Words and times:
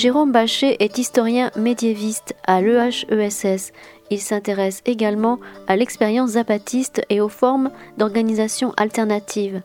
Jérôme 0.00 0.32
Bachet 0.32 0.78
est 0.78 0.96
historien 0.96 1.50
médiéviste 1.56 2.34
à 2.46 2.62
l'EHESS. 2.62 3.70
Il 4.10 4.18
s'intéresse 4.18 4.80
également 4.86 5.38
à 5.68 5.76
l'expérience 5.76 6.30
zapatiste 6.30 7.02
et 7.10 7.20
aux 7.20 7.28
formes 7.28 7.70
d'organisation 7.98 8.72
alternative. 8.78 9.60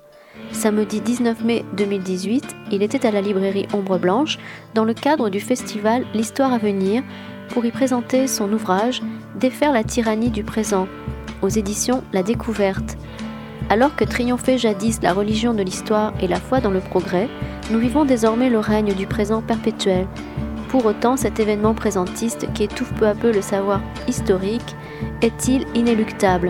Samedi 0.52 1.00
19 1.00 1.42
mai 1.46 1.64
2018, 1.78 2.54
il 2.74 2.84
était 2.84 3.08
à 3.08 3.12
la 3.12 3.22
librairie 3.22 3.70
Ombre 3.74 3.98
Blanche 3.98 4.38
dans 4.74 4.84
le 4.84 4.94
cadre 4.94 5.30
du 5.30 5.40
festival 5.40 6.06
L'Histoire 6.14 6.52
à 6.52 6.58
venir 6.58 7.02
pour 7.52 7.64
y 7.64 7.72
présenter 7.72 8.28
son 8.28 8.52
ouvrage 8.52 9.02
Défaire 9.40 9.72
la 9.72 9.86
tyrannie 9.86 10.32
du 10.32 10.44
présent 10.44 10.90
aux 11.44 11.48
éditions 11.48 12.04
La 12.12 12.24
Découverte. 12.24 12.98
Alors 13.70 13.96
que 13.96 14.04
triomphait 14.04 14.58
jadis 14.58 15.02
la 15.02 15.14
religion 15.14 15.54
de 15.54 15.64
l'histoire 15.64 16.14
et 16.22 16.28
la 16.28 16.42
foi 16.42 16.60
dans 16.60 16.72
le 16.72 16.82
progrès, 16.82 17.30
nous 17.72 17.80
vivons 17.80 18.06
désormais 18.06 18.50
le 18.50 18.60
règne 18.60 18.94
du 18.94 19.08
présent 19.08 19.42
perpétuel. 19.42 20.08
Pour 20.70 20.86
autant, 20.86 21.18
cet 21.18 21.40
événement 21.40 21.74
présentiste 21.74 22.52
qui 22.54 22.64
étouffe 22.64 22.94
peu 22.94 23.08
à 23.08 23.16
peu 23.16 23.32
le 23.32 23.42
savoir 23.42 23.82
historique 24.08 24.76
est-il 25.22 25.66
inéluctable? 25.74 26.50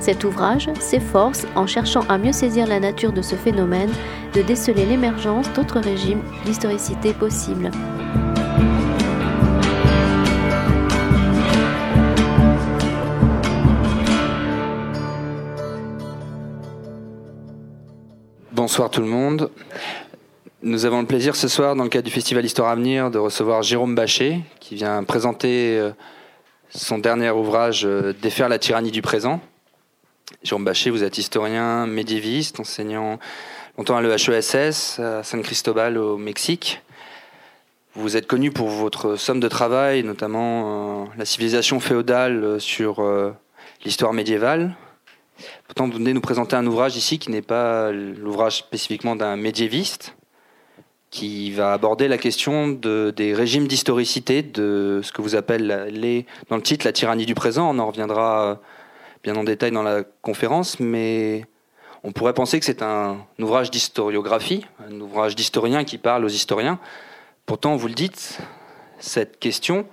Cet 0.00 0.24
ouvrage 0.24 0.68
s'efforce, 0.80 1.46
en 1.54 1.66
cherchant 1.66 2.02
à 2.08 2.18
mieux 2.18 2.32
saisir 2.32 2.66
la 2.66 2.80
nature 2.80 3.12
de 3.12 3.22
ce 3.22 3.34
phénomène, 3.34 3.90
de 4.34 4.42
déceler 4.42 4.84
l'émergence 4.86 5.50
d'autres 5.54 5.80
régimes 5.80 6.22
d'historicité 6.44 7.12
possibles. 7.12 7.70
Bonsoir 18.52 18.88
tout 18.88 19.00
le 19.00 19.08
monde. 19.08 19.50
Nous 20.66 20.86
avons 20.86 21.02
le 21.02 21.06
plaisir 21.06 21.36
ce 21.36 21.46
soir, 21.46 21.76
dans 21.76 21.82
le 21.82 21.90
cadre 21.90 22.06
du 22.06 22.10
Festival 22.10 22.42
Histoire 22.42 22.70
à 22.70 22.74
venir, 22.74 23.10
de 23.10 23.18
recevoir 23.18 23.62
Jérôme 23.62 23.94
Bachet, 23.94 24.40
qui 24.60 24.74
vient 24.74 25.04
présenter 25.04 25.78
euh, 25.78 25.90
son 26.70 26.96
dernier 26.96 27.28
ouvrage 27.28 27.84
euh, 27.84 28.14
Défaire 28.22 28.48
la 28.48 28.58
tyrannie 28.58 28.90
du 28.90 29.02
présent. 29.02 29.42
Jérôme 30.42 30.64
Bachet, 30.64 30.88
vous 30.88 31.04
êtes 31.04 31.18
historien 31.18 31.86
médiéviste, 31.86 32.60
enseignant 32.60 33.18
longtemps 33.76 33.98
à 33.98 34.00
l'EHESS, 34.00 35.00
à 35.00 35.22
San 35.22 35.42
Cristobal 35.42 35.98
au 35.98 36.16
Mexique. 36.16 36.80
Vous 37.94 38.16
êtes 38.16 38.26
connu 38.26 38.50
pour 38.50 38.68
votre 38.68 39.16
somme 39.16 39.40
de 39.40 39.48
travail, 39.48 40.02
notamment 40.02 41.02
euh, 41.02 41.04
la 41.18 41.26
civilisation 41.26 41.78
féodale 41.78 42.58
sur 42.58 43.04
l'histoire 43.84 44.14
médiévale. 44.14 44.74
Pourtant, 45.66 45.88
vous 45.88 45.98
venez 45.98 46.14
nous 46.14 46.22
présenter 46.22 46.56
un 46.56 46.66
ouvrage 46.66 46.96
ici 46.96 47.18
qui 47.18 47.30
n'est 47.30 47.42
pas 47.42 47.92
l'ouvrage 47.92 48.56
spécifiquement 48.56 49.14
d'un 49.14 49.36
médiéviste, 49.36 50.14
qui 51.14 51.52
va 51.52 51.72
aborder 51.72 52.08
la 52.08 52.18
question 52.18 52.66
de, 52.66 53.14
des 53.16 53.34
régimes 53.34 53.68
d'historicité, 53.68 54.42
de 54.42 55.00
ce 55.04 55.12
que 55.12 55.22
vous 55.22 55.36
appelez 55.36 56.26
dans 56.48 56.56
le 56.56 56.62
titre 56.62 56.84
la 56.84 56.92
tyrannie 56.92 57.24
du 57.24 57.36
présent. 57.36 57.70
On 57.72 57.78
en 57.78 57.86
reviendra 57.86 58.50
euh, 58.50 58.54
bien 59.22 59.36
en 59.36 59.44
détail 59.44 59.70
dans 59.70 59.84
la 59.84 60.02
conférence, 60.22 60.80
mais 60.80 61.46
on 62.02 62.10
pourrait 62.10 62.34
penser 62.34 62.58
que 62.58 62.66
c'est 62.66 62.82
un, 62.82 63.18
ouvrage 63.38 63.70
d'historiographie, 63.70 64.66
un 64.90 65.00
ouvrage 65.00 65.36
d'historien 65.36 65.84
qui 65.84 65.98
parle 65.98 66.24
aux 66.24 66.28
historiens. 66.28 66.80
Pourtant, 67.46 67.76
vous 67.76 67.86
le 67.86 67.94
dites, 67.94 68.40
cette 68.98 69.38
question, 69.38 69.86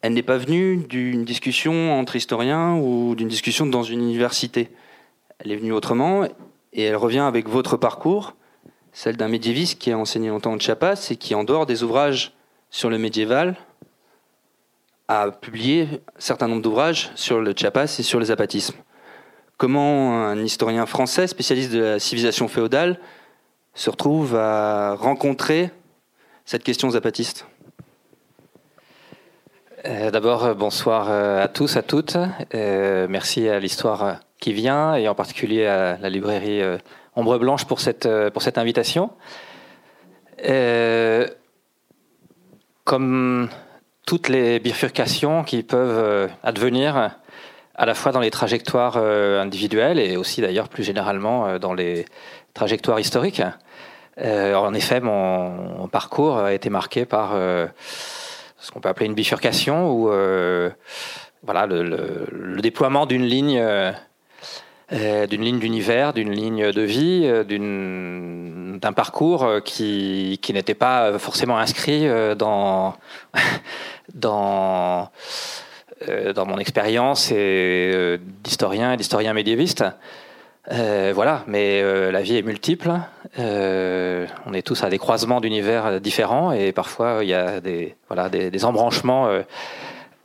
elle 0.00 0.14
n'est 0.14 0.22
pas 0.22 0.38
venue 0.38 0.78
d'une 0.78 1.26
discussion 1.26 1.92
entre 1.92 2.16
historiens 2.16 2.76
ou 2.76 3.14
d'une 3.16 3.28
discussion 3.28 3.66
dans 3.66 3.82
une 3.82 4.00
université. 4.00 4.70
Elle 5.40 5.52
est 5.52 5.56
venue 5.56 5.72
autrement 5.72 6.24
et 6.72 6.82
elle 6.84 6.96
revient 6.96 7.18
avec 7.18 7.50
votre 7.50 7.76
parcours 7.76 8.32
celle 8.92 9.16
d'un 9.16 9.28
médiéviste 9.28 9.78
qui 9.78 9.90
a 9.90 9.98
enseigné 9.98 10.28
longtemps 10.28 10.52
au 10.52 10.58
Chiapas 10.58 11.08
et 11.10 11.16
qui, 11.16 11.34
en 11.34 11.44
dehors 11.44 11.66
des 11.66 11.82
ouvrages 11.82 12.32
sur 12.70 12.90
le 12.90 12.98
médiéval, 12.98 13.56
a 15.08 15.30
publié 15.30 15.88
un 16.16 16.20
certain 16.20 16.48
nombre 16.48 16.62
d'ouvrages 16.62 17.10
sur 17.14 17.40
le 17.40 17.52
Chiapas 17.56 17.96
et 17.98 18.02
sur 18.02 18.18
le 18.18 18.26
zapatisme. 18.26 18.74
Comment 19.56 20.26
un 20.26 20.38
historien 20.38 20.86
français, 20.86 21.26
spécialiste 21.26 21.72
de 21.72 21.80
la 21.80 21.98
civilisation 21.98 22.48
féodale, 22.48 22.98
se 23.74 23.90
retrouve 23.90 24.36
à 24.36 24.94
rencontrer 24.94 25.70
cette 26.44 26.64
question 26.64 26.90
zapatiste 26.90 27.46
euh, 29.86 30.10
D'abord, 30.10 30.44
euh, 30.44 30.54
bonsoir 30.54 31.06
euh, 31.08 31.42
à 31.42 31.48
tous, 31.48 31.76
à 31.76 31.82
toutes. 31.82 32.16
merci 32.52 33.48
à 33.48 33.58
l'histoire 33.58 34.20
qui 34.38 34.52
vient 34.52 34.94
et 34.96 35.08
en 35.08 35.14
particulier 35.14 35.66
à 35.66 35.96
la 35.98 36.10
librairie 36.10 36.60
Ombre 37.14 37.38
Blanche 37.38 37.66
pour 37.66 37.80
cette, 37.80 38.06
euh, 38.06 38.30
pour 38.30 38.42
cette 38.42 38.58
invitation. 38.58 39.10
Euh, 40.48 41.28
comme 42.84 43.48
toutes 44.06 44.28
les 44.28 44.58
bifurcations 44.58 45.44
qui 45.44 45.62
peuvent 45.62 46.04
euh, 46.04 46.28
advenir 46.42 47.16
à 47.74 47.86
la 47.86 47.94
fois 47.94 48.12
dans 48.12 48.20
les 48.20 48.30
trajectoires 48.30 48.96
individuelles 48.96 49.98
et 49.98 50.16
aussi 50.16 50.40
d'ailleurs 50.42 50.68
plus 50.68 50.84
généralement 50.84 51.58
dans 51.58 51.72
les 51.72 52.04
trajectoires 52.52 53.00
historiques. 53.00 53.42
en 54.18 54.74
effet, 54.74 55.00
mon, 55.00 55.88
parcours 55.88 56.36
a 56.38 56.52
été 56.52 56.68
marqué 56.68 57.06
par 57.06 57.32
ce 57.32 58.70
qu'on 58.70 58.80
peut 58.80 58.90
appeler 58.90 59.06
une 59.06 59.14
bifurcation 59.14 59.90
ou 59.90 60.08
voilà, 61.42 61.66
le, 61.66 62.60
déploiement 62.60 63.06
d'une 63.06 63.24
ligne 63.24 63.58
d'une 64.92 65.42
ligne 65.42 65.58
d'univers, 65.58 66.12
d'une 66.12 66.30
ligne 66.32 66.70
de 66.70 66.82
vie, 66.82 67.22
euh, 67.24 68.78
d'un 68.78 68.92
parcours 68.92 69.44
euh, 69.44 69.60
qui, 69.60 70.38
n'était 70.52 70.74
pas 70.74 71.18
forcément 71.18 71.58
inscrit 71.58 72.06
dans, 72.36 72.94
dans, 74.14 75.10
mon 76.46 76.58
expérience 76.58 77.32
d'historien 77.32 78.92
et 78.92 78.96
d'historien 78.98 79.32
médiéviste. 79.32 79.84
voilà, 80.68 81.44
mais 81.46 81.82
la 82.12 82.20
vie 82.20 82.36
est 82.36 82.42
multiple. 82.42 82.90
on 83.38 84.52
est 84.52 84.66
tous 84.66 84.84
à 84.84 84.90
des 84.90 84.98
croisements 84.98 85.40
d'univers 85.40 86.00
différents 86.00 86.52
et 86.52 86.72
parfois 86.72 87.20
il 87.22 87.28
y 87.28 87.34
a 87.34 87.60
des 87.60 88.64
embranchements 88.64 89.30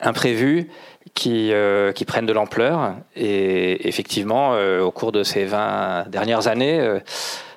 imprévus 0.02 0.68
qui, 1.14 1.52
euh, 1.52 1.92
qui 1.92 2.06
prennent 2.06 2.26
de 2.26 2.34
l'ampleur. 2.34 2.96
Et 3.16 3.88
effectivement, 3.88 4.54
euh, 4.54 4.82
au 4.82 4.92
cours 4.92 5.12
de 5.12 5.24
ces 5.24 5.46
20 5.46 6.10
dernières 6.10 6.48
années, 6.48 7.00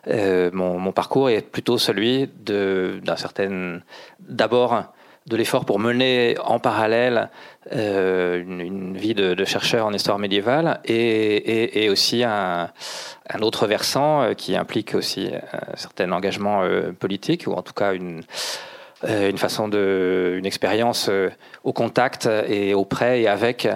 euh, 0.09 0.51
mon, 0.53 0.93
parcours 0.93 1.31
est 1.31 1.43
plutôt 1.43 1.79
celui 1.79 2.29
d'un 2.45 3.17
certain, 3.17 3.81
d'abord, 4.21 4.85
de 5.27 5.37
l'effort 5.37 5.65
pour 5.65 5.79
mener 5.79 6.37
en 6.43 6.59
parallèle 6.59 7.29
une, 7.71 8.97
vie 8.97 9.15
de, 9.15 9.45
chercheur 9.45 9.87
en 9.87 9.93
histoire 9.93 10.19
médiévale 10.19 10.81
et, 10.87 11.89
aussi 11.91 12.25
un, 12.25 12.71
autre 13.43 13.67
versant 13.67 14.35
qui 14.35 14.57
implique 14.57 14.95
aussi 14.95 15.31
un 15.53 15.77
certain 15.77 16.11
engagement 16.11 16.65
politique 16.99 17.45
ou 17.47 17.53
en 17.53 17.63
tout 17.63 17.75
cas 17.75 17.93
une, 17.93 18.23
une 19.09 19.39
façon 19.39 19.69
de, 19.69 20.35
une 20.39 20.47
expérience 20.47 21.09
euh, 21.09 21.31
au 21.65 21.73
contact 21.73 22.29
et 22.47 22.75
auprès 22.75 23.23
et 23.23 23.29
avec 23.29 23.69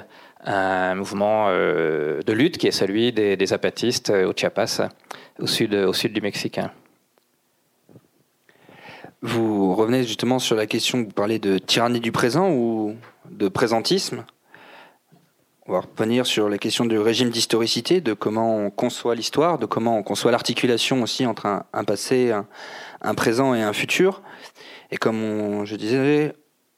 un 0.44 0.94
mouvement 0.94 1.46
euh, 1.48 2.20
de 2.22 2.32
lutte 2.32 2.58
qui 2.58 2.66
est 2.66 2.72
celui 2.72 3.12
des, 3.12 3.36
des 3.36 3.46
zapatistes 3.46 4.10
au 4.10 4.32
Chiapas, 4.36 4.82
au 5.38 5.46
sud, 5.46 5.74
au 5.74 5.92
sud 5.92 6.12
du 6.12 6.20
Mexique. 6.20 6.60
Vous 9.22 9.74
revenez 9.74 10.02
justement 10.04 10.38
sur 10.38 10.54
la 10.54 10.66
question, 10.66 10.98
vous 10.98 11.08
parlez 11.08 11.38
de 11.38 11.56
tyrannie 11.56 12.00
du 12.00 12.12
présent 12.12 12.50
ou 12.50 12.94
de 13.30 13.48
présentisme. 13.48 14.24
On 15.66 15.72
va 15.72 15.80
revenir 15.80 16.26
sur 16.26 16.50
la 16.50 16.58
question 16.58 16.84
du 16.84 16.98
régime 16.98 17.30
d'historicité, 17.30 18.02
de 18.02 18.12
comment 18.12 18.58
on 18.58 18.68
conçoit 18.68 19.14
l'histoire, 19.14 19.58
de 19.58 19.64
comment 19.64 19.96
on 19.96 20.02
conçoit 20.02 20.30
l'articulation 20.30 21.02
aussi 21.02 21.24
entre 21.24 21.46
un, 21.46 21.84
passé, 21.84 22.34
un, 23.00 23.14
présent 23.14 23.54
et 23.54 23.62
un 23.62 23.72
futur. 23.72 24.20
Et 24.90 24.96
comme 24.96 25.64
je 25.64 25.76
disais, 25.76 26.34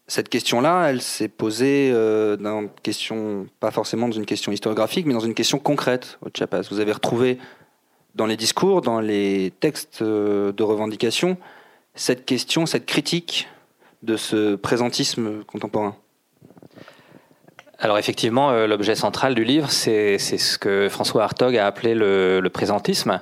cette 0.09 0.29
question-là, 0.29 0.89
elle 0.89 1.03
s'est 1.03 1.29
posée 1.29 1.91
euh, 1.93 2.37
dans 2.37 2.69
question, 2.69 3.47
pas 3.59 3.73
forcément 3.73 4.09
dans 4.09 4.17
une 4.17 4.27
question 4.27 4.53
historiographique, 4.53 5.05
mais 5.05 5.15
dans 5.15 5.21
une 5.21 5.35
question 5.35 5.59
concrète 5.59 6.19
au 6.25 6.29
Chiapas. 6.33 6.63
Vous 6.71 6.79
avez 6.79 6.93
retrouvé 6.93 7.39
dans 8.15 8.27
les 8.27 8.37
discours, 8.37 8.83
dans 8.83 9.01
les 9.01 9.53
textes 9.59 10.03
euh, 10.03 10.53
de 10.53 10.63
revendication, 10.63 11.37
cette 11.95 12.25
question, 12.25 12.67
cette 12.67 12.87
critique 12.87 13.49
de 14.03 14.17
ce 14.17 14.55
présentisme 14.55 15.43
contemporain. 15.45 15.97
Alors 17.81 17.99
effectivement, 17.99 18.51
euh, 18.51 18.69
l'objet 18.69 18.95
central 18.95 19.35
du 19.35 19.45
livre, 19.45 19.71
c'est 19.71 20.19
ce 20.19 20.57
que 20.57 20.89
François 20.89 21.25
Hartog 21.25 21.57
a 21.57 21.67
appelé 21.67 21.95
le 21.95 22.49
présentisme. 22.49 23.21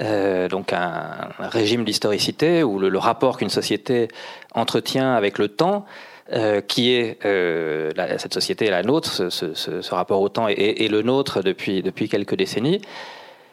Euh, 0.00 0.48
donc 0.48 0.72
un, 0.72 1.28
régime 1.38 1.84
d'historicité 1.84 2.64
ou 2.64 2.78
le, 2.78 2.98
rapport 2.98 3.38
qu'une 3.38 3.50
société 3.50 4.08
entretient 4.52 5.14
avec 5.14 5.38
le 5.38 5.48
temps, 5.48 5.84
euh, 6.32 6.60
qui 6.60 6.92
est 6.92 7.24
euh, 7.24 7.90
cette 8.18 8.34
société 8.34 8.70
la 8.70 8.82
nôtre, 8.82 9.30
ce, 9.30 9.94
rapport 9.94 10.20
au 10.20 10.28
temps 10.28 10.48
est, 10.48 10.90
le 10.90 11.02
nôtre 11.02 11.42
depuis, 11.42 11.82
depuis 11.82 12.08
quelques 12.08 12.34
décennies, 12.34 12.80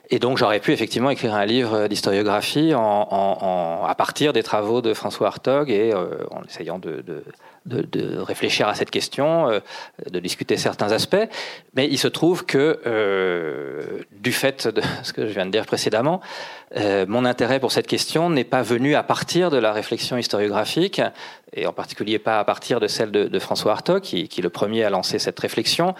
Et 0.09 0.19
donc 0.19 0.37
j'aurais 0.37 0.59
pu 0.59 0.71
effectivement 0.71 1.09
écrire 1.11 1.35
un 1.35 1.45
livre 1.45 1.87
d'historiographie 1.87 2.73
à 2.73 3.95
partir 3.97 4.33
des 4.33 4.43
travaux 4.43 4.81
de 4.81 4.93
François 4.93 5.27
Hartog 5.27 5.69
et 5.69 5.93
en 5.93 6.43
essayant 6.47 6.79
de, 6.79 7.03
réfléchir 7.69 8.67
à 8.67 8.75
cette 8.75 8.89
question, 8.89 9.49
euh, 9.49 9.59
de 10.09 10.19
discuter 10.19 10.57
certains 10.57 10.91
aspects, 10.91 11.27
mais 11.75 11.87
il 11.87 11.97
se 11.97 12.07
trouve 12.07 12.45
que, 12.45 12.79
euh, 12.85 14.01
du 14.11 14.31
fait 14.31 14.67
de 14.67 14.81
ce 15.03 15.13
que 15.13 15.27
je 15.27 15.33
viens 15.33 15.45
de 15.45 15.51
dire 15.51 15.65
précédemment, 15.65 16.21
euh, 16.75 17.05
mon 17.07 17.25
intérêt 17.25 17.59
pour 17.59 17.71
cette 17.71 17.87
question 17.87 18.29
n'est 18.29 18.43
pas 18.43 18.61
venu 18.61 18.95
à 18.95 19.03
partir 19.03 19.49
de 19.49 19.57
la 19.57 19.73
réflexion 19.73 20.17
historiographique, 20.17 21.01
et 21.53 21.67
en 21.67 21.73
particulier 21.73 22.17
pas 22.17 22.39
à 22.39 22.43
partir 22.45 22.79
de 22.79 22.87
celle 22.87 23.11
de, 23.11 23.39
François 23.39 23.73
Hartog, 23.73 24.01
qui, 24.01 24.27
qui, 24.27 24.41
le 24.41 24.49
premier 24.49 24.83
a 24.83 24.89
lancé 24.89 25.19
cette 25.19 25.39
réflexion, 25.39 25.95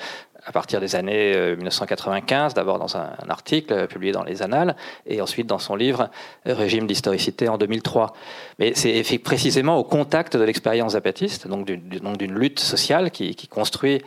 à 0.45 0.51
partir 0.51 0.79
des 0.79 0.95
années 0.95 1.55
1995, 1.55 2.51
euh, 2.51 2.55
d'abord 2.55 2.79
dans 2.79 2.97
un, 2.97 3.11
article 3.29 3.73
euh, 3.73 3.87
publié 3.87 4.11
dans 4.11 4.23
les 4.23 4.41
Annales, 4.41 4.75
et 5.05 5.21
ensuite 5.21 5.47
dans 5.47 5.59
son 5.59 5.75
livre 5.75 6.09
euh, 6.47 6.53
Régime 6.53 6.87
d'historicité 6.87 7.47
en 7.47 7.57
2003. 7.57 8.13
Mais 8.59 8.73
c'est 8.75 9.19
précisément 9.19 9.77
au 9.77 9.83
contact 9.83 10.35
de 10.35 10.43
l'expérience 10.43 10.93
zapatiste, 10.93 11.47
donc 11.47 11.65
d'une 11.65 12.33
lutte 12.33 12.59
sociale 12.59 13.11
qui, 13.11 13.35
construit 13.47 14.01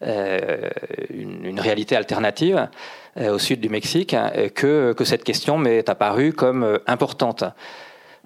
une, 0.00 1.60
réalité 1.60 1.96
alternative 1.96 2.68
au 3.18 3.38
sud 3.38 3.60
du 3.60 3.68
Mexique, 3.68 4.14
que, 4.54 4.92
que 4.92 5.04
cette 5.04 5.24
question 5.24 5.58
m'est 5.58 5.88
apparue 5.88 6.32
comme 6.32 6.78
importante. 6.86 7.44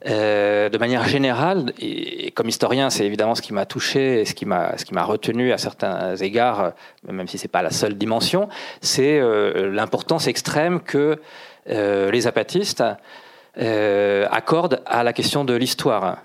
Euh, 0.07 0.69
de 0.69 0.79
manière 0.79 1.05
générale, 1.07 1.73
et, 1.79 2.33
comme 2.33 2.49
historien, 2.49 2.91
c'est 2.91 3.07
évidemment 3.07 3.35
ce 3.35 3.43
qui 3.43 3.53
m'a 3.53 3.67
touché 3.67 4.21
et 4.21 4.25
ce 4.25 4.35
qui 4.35 4.47
m'a 4.47 5.05
retenu 5.05 5.53
à 5.53 5.59
certains 5.59 6.17
égards, 6.17 6.73
même 7.09 7.29
si 7.29 7.39
c'est 7.39 7.49
pas 7.49 7.63
la 7.63 7.71
seule 7.71 7.95
dimension, 7.95 8.49
c'est 8.81 9.21
euh, 9.21 9.71
l'importance 9.71 10.27
extrême 10.27 10.81
que 10.81 11.21
euh, 11.71 12.11
les 12.11 12.27
apatistes 12.27 12.83
accordent 13.55 14.81
à 14.87 15.05
la 15.05 15.13
question 15.13 15.45
de 15.45 15.53
l'histoire. 15.53 16.19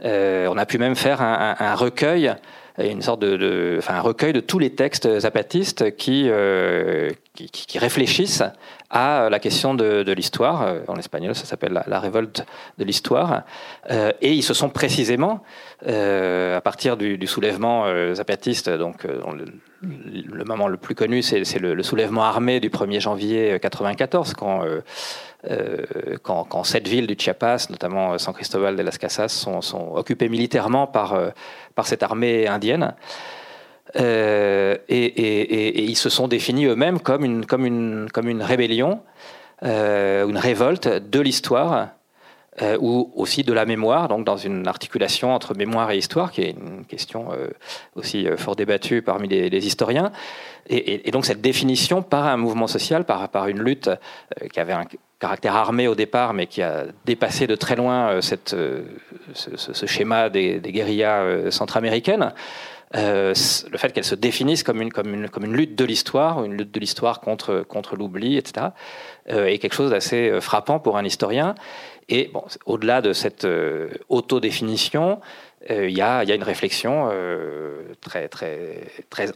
on 0.00 0.56
a 0.56 0.66
pu 0.66 0.78
même 0.78 0.94
faire 0.94 1.20
un, 1.20 1.56
un 1.58 1.74
recueil 1.74 2.32
une 2.78 3.02
sorte 3.02 3.20
de, 3.20 3.76
enfin, 3.78 3.94
un 3.94 4.00
recueil 4.00 4.32
de 4.32 4.40
tous 4.40 4.58
les 4.58 4.70
textes 4.70 5.18
zapatistes 5.20 5.96
qui, 5.96 6.30
qui, 7.34 7.50
qui, 7.50 7.78
réfléchissent 7.78 8.44
à 8.94 9.28
la 9.28 9.40
question 9.40 9.74
de, 9.74 10.12
l'histoire. 10.12 10.62
Euh, 10.62 10.80
en 10.86 10.96
espagnol, 10.96 11.34
ça 11.34 11.44
s'appelle 11.44 11.82
la, 11.86 12.00
révolte 12.00 12.46
de 12.78 12.84
l'histoire. 12.84 13.42
Euh, 13.90 14.12
et 14.22 14.32
ils 14.32 14.44
se 14.44 14.54
sont 14.54 14.70
précisément, 14.70 15.42
euh, 15.86 16.56
à 16.56 16.60
partir 16.60 16.96
du, 16.96 17.26
soulèvement 17.26 17.86
zapatiste, 18.14 18.70
donc 18.70 19.04
le, 19.04 20.44
moment 20.44 20.68
le 20.68 20.76
plus 20.76 20.94
connu, 20.94 21.22
c'est 21.22 21.58
le, 21.58 21.82
soulèvement 21.82 22.22
armé 22.22 22.60
du 22.60 22.70
1er 22.70 23.00
janvier 23.00 23.58
1994, 23.58 24.34
quand, 24.34 24.62
quand, 26.22 26.44
quand, 26.44 26.64
sept 26.64 26.86
villes 26.86 27.08
du 27.08 27.16
Chiapas, 27.18 27.66
notamment 27.70 28.16
San 28.18 28.32
Cristobal 28.32 28.76
de 28.76 28.82
las 28.82 28.96
Casas, 28.96 29.28
sont, 29.28 29.60
sont 29.60 29.94
occupées 29.96 30.28
militairement 30.28 30.86
par, 30.86 31.18
par 31.74 31.86
cette 31.88 32.04
armée 32.04 32.46
indienne. 32.46 32.94
Euh, 33.96 34.76
et, 34.88 35.84
ils 35.84 35.96
se 35.96 36.08
sont 36.08 36.28
définis 36.28 36.66
eux-mêmes 36.66 37.00
comme 37.00 37.24
une, 37.24 37.46
comme, 37.46 37.66
une, 37.66 38.08
comme 38.12 38.28
une 38.28 38.42
rébellion, 38.42 39.00
euh, 39.62 40.26
une 40.26 40.38
révolte 40.38 40.88
de 40.88 41.20
l'histoire, 41.20 41.88
euh, 42.62 42.76
ou 42.80 43.10
aussi 43.16 43.42
de 43.42 43.52
la 43.52 43.64
mémoire, 43.64 44.06
donc 44.06 44.24
dans 44.24 44.36
une 44.36 44.68
articulation 44.68 45.34
entre 45.34 45.56
mémoire 45.56 45.90
et 45.90 45.98
histoire, 45.98 46.30
qui 46.30 46.42
est 46.42 46.50
une 46.50 46.84
question 46.84 47.28
aussi 47.96 48.26
fort 48.36 48.54
débattue 48.54 49.02
parmi 49.02 49.28
les, 49.28 49.66
historiens. 49.66 50.12
Et, 50.68 51.10
donc 51.10 51.26
cette 51.26 51.40
définition 51.40 52.02
par 52.02 52.26
un 52.26 52.36
mouvement 52.36 52.68
social, 52.68 53.04
par, 53.04 53.28
par 53.28 53.48
une 53.48 53.60
lutte 53.60 53.90
qui 54.52 54.60
avait 54.60 54.72
un 54.72 54.84
caractère 55.18 55.56
armé 55.56 55.88
au 55.88 55.96
départ, 55.96 56.32
mais 56.32 56.46
qui 56.46 56.62
a 56.62 56.84
dépassé 57.04 57.48
de 57.48 57.56
très 57.56 57.74
loin 57.74 58.20
cette, 58.20 58.54
ce, 59.34 59.86
schéma 59.86 60.30
des, 60.30 60.60
des 60.60 60.70
guérillas 60.70 61.50
centra-américaines, 61.50 62.32
euh, 62.96 63.34
le 63.70 63.78
fait 63.78 63.92
qu'elle 63.92 64.04
se 64.04 64.14
définisse 64.14 64.62
comme 64.62 64.80
une, 64.80 65.52
lutte 65.52 65.74
de 65.74 65.84
l'histoire, 65.84 66.44
une 66.44 66.56
lutte 66.56 66.72
de 66.72 66.80
l'histoire 66.80 67.20
contre, 67.20 67.64
l'oubli, 67.96 68.36
etc., 68.36 68.68
euh, 69.30 69.46
est 69.46 69.58
quelque 69.58 69.74
chose 69.74 69.90
d'assez 69.90 70.28
euh, 70.28 70.40
frappant 70.40 70.78
pour 70.78 70.96
un 70.96 71.04
historien. 71.04 71.54
Et 72.08 72.30
au-delà 72.66 73.00
de 73.00 73.14
cette 73.14 73.46
autodéfinition, 74.10 75.20
il 75.70 75.88
y, 75.88 76.02
a, 76.02 76.22
une 76.22 76.42
réflexion 76.42 77.08
très, 78.02 78.28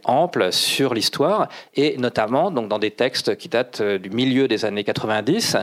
ample 0.03 0.51
sur 0.51 0.93
l'histoire, 0.93 1.49
et 1.73 1.97
notamment 1.97 2.51
dans 2.51 2.77
des 2.77 2.91
textes 2.91 3.37
qui 3.37 3.49
datent 3.49 3.81
du 3.81 4.11
milieu 4.11 4.47
des 4.47 4.65
années 4.65 4.83
90, 4.83 5.57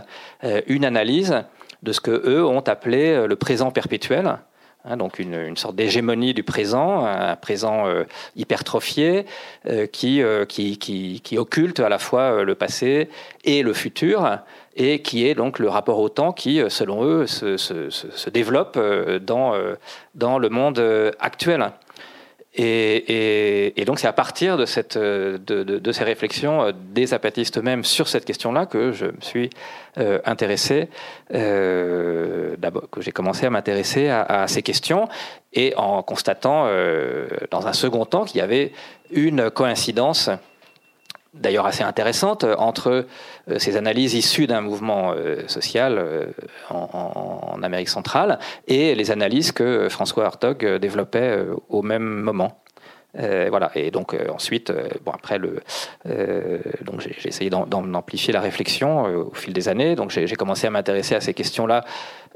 une 0.66 0.84
analyse 0.84 1.44
de 1.84 1.92
ce 1.92 2.00
que 2.00 2.10
eux 2.10 2.44
ont 2.44 2.58
appelé 2.58 3.24
le 3.24 3.36
présent 3.36 3.70
perpétuel, 3.70 4.38
Hein, 4.88 4.96
donc 4.96 5.18
une, 5.18 5.56
sorte 5.56 5.74
d'hégémonie 5.74 6.32
du 6.32 6.44
présent, 6.44 7.04
un 7.04 7.34
présent 7.34 7.88
euh, 7.88 8.04
hypertrophié 8.36 9.26
euh, 9.66 9.86
euh, 10.04 10.44
qui, 10.44 11.38
occulte 11.38 11.80
à 11.80 11.88
la 11.88 11.98
fois 11.98 12.44
le 12.44 12.54
passé 12.54 13.08
et 13.42 13.62
le 13.62 13.72
futur, 13.72 14.38
et 14.76 15.02
qui 15.02 15.26
est 15.26 15.34
donc 15.34 15.58
le 15.58 15.68
rapport 15.68 15.98
au 15.98 16.08
temps 16.08 16.32
qui, 16.32 16.60
selon 16.68 17.02
eux, 17.04 17.26
se, 17.26 18.30
développe 18.30 18.78
dans 19.24 20.38
le 20.38 20.48
monde 20.48 21.12
actuel. 21.18 21.72
Et, 22.58 23.84
donc 23.86 23.98
c'est 23.98 24.06
à 24.06 24.12
partir 24.12 24.56
de, 24.56 24.64
ces 24.64 26.04
réflexions 26.04 26.62
euh, 26.62 26.72
des 26.74 27.12
apatistes 27.12 27.58
eux-mêmes 27.58 27.84
sur 27.84 28.08
cette 28.08 28.24
question-là 28.24 28.64
que 28.66 28.92
je 28.92 29.06
me 29.06 29.20
suis 29.20 29.50
euh, 29.98 30.20
intéressé, 30.24 30.88
euh, 31.34 32.56
que 32.90 33.02
j'ai 33.02 33.12
commencé 33.12 33.44
à 33.46 33.50
m'intéresser 33.50 34.08
à, 34.08 34.46
ces 34.48 34.62
questions, 34.62 35.08
et 35.52 35.74
en 35.76 36.02
constatant 36.02 36.68
dans 37.50 37.66
un 37.66 37.72
second 37.72 38.04
temps 38.04 38.24
qu'il 38.24 38.38
y 38.38 38.42
avait 38.42 38.72
une 39.10 39.50
coïncidence 39.50 40.30
d'ailleurs 41.40 41.66
assez 41.66 41.82
intéressante 41.82 42.44
entre 42.58 43.06
euh, 43.50 43.58
ces 43.58 43.76
analyses 43.76 44.14
issues 44.14 44.46
d'un 44.46 44.60
mouvement 44.60 45.12
euh, 45.12 45.46
social 45.46 45.96
euh, 45.98 46.26
en, 46.70 47.60
Amérique 47.62 47.88
centrale 47.88 48.38
et 48.68 48.94
les 48.94 49.10
analyses 49.10 49.50
que 49.50 49.88
François 49.88 50.26
Hartog 50.26 50.64
développait 50.76 51.38
au 51.68 51.82
même 51.82 52.04
moment. 52.04 52.60
voilà. 53.14 53.72
Et 53.74 53.90
donc 53.90 54.14
ensuite, 54.32 54.72
bon 55.04 55.10
après 55.12 55.38
le, 55.38 55.62
donc 56.82 57.00
j'ai 57.00 57.28
essayé 57.28 57.50
d'amplifier 57.50 58.32
la 58.32 58.40
réflexion 58.40 59.04
au 59.04 59.34
fil 59.34 59.52
des 59.52 59.68
années. 59.68 59.96
Donc 59.96 60.10
j'ai 60.10 60.36
commencé 60.36 60.66
à 60.66 60.70
m'intéresser 60.70 61.16
à 61.16 61.20
ces 61.20 61.34
questions-là 61.34 61.84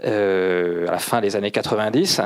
à 0.02 0.90
la 0.90 0.98
fin 0.98 1.20
des 1.20 1.36
années 1.36 1.52
90. 1.52 2.22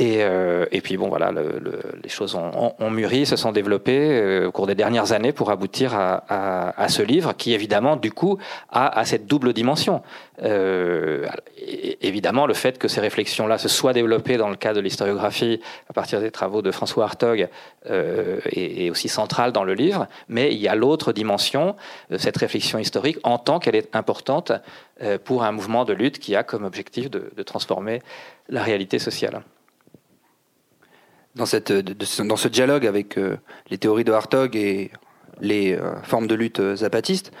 Euh, 0.00 0.66
et, 0.70 0.80
puis 0.80 0.96
bon, 0.96 1.08
voilà, 1.08 1.32
les 1.32 2.08
choses 2.08 2.34
ont, 2.34 2.90
mûri, 2.90 3.26
se 3.26 3.36
sont 3.36 3.52
développées 3.52 3.98
euh, 3.98 4.48
au 4.48 4.52
cours 4.52 4.66
des 4.66 4.74
dernières 4.74 5.12
années 5.12 5.32
pour 5.32 5.50
aboutir 5.50 5.94
à, 5.94 6.88
ce 6.88 7.02
livre 7.02 7.34
qui, 7.36 7.54
évidemment, 7.54 7.96
du 7.96 8.12
coup, 8.12 8.38
a, 8.70 9.04
cette 9.04 9.26
double 9.26 9.52
dimension. 9.52 10.02
Euh, 10.42 11.26
évidemment, 12.00 12.46
le 12.46 12.54
fait 12.54 12.78
que 12.78 12.88
ces 12.88 13.00
réflexions-là 13.00 13.58
se 13.58 13.68
soient 13.68 13.92
développées 13.92 14.36
dans 14.36 14.48
le 14.48 14.56
cadre 14.56 14.76
de 14.76 14.80
l'historiographie 14.80 15.60
à 15.88 15.92
partir 15.92 16.20
des 16.20 16.30
travaux 16.30 16.62
de 16.62 16.70
François 16.70 17.04
Hartog 17.04 17.48
est, 17.86 18.90
aussi 18.90 19.08
central 19.08 19.52
dans 19.52 19.64
le 19.64 19.74
livre, 19.74 20.06
mais 20.28 20.52
il 20.54 20.60
y 20.60 20.68
a 20.68 20.74
l'autre 20.74 21.12
dimension, 21.12 21.76
cette 22.16 22.36
réflexion 22.36 22.78
historique, 22.78 23.18
en 23.22 23.38
tant 23.38 23.58
qu'elle 23.58 23.76
est 23.76 23.94
importante 23.94 24.52
pour 25.24 25.44
un 25.44 25.52
mouvement 25.52 25.84
de 25.84 25.92
lutte 25.92 26.18
qui 26.18 26.34
a 26.34 26.42
comme 26.42 26.64
objectif 26.64 27.10
de 27.10 27.42
transformer 27.42 28.00
la 28.48 28.62
réalité 28.62 28.98
sociale 28.98 29.42
dans, 31.34 31.46
cette, 31.46 31.72
dans 31.72 32.36
ce 32.36 32.48
dialogue 32.48 32.86
avec 32.86 33.18
euh, 33.18 33.36
les 33.70 33.78
théories 33.78 34.04
de 34.04 34.12
Hartog 34.12 34.56
et 34.56 34.90
les 35.40 35.74
euh, 35.74 36.00
formes 36.02 36.26
de 36.26 36.34
lutte 36.34 36.60
euh, 36.60 36.76
zapatistes, 36.76 37.32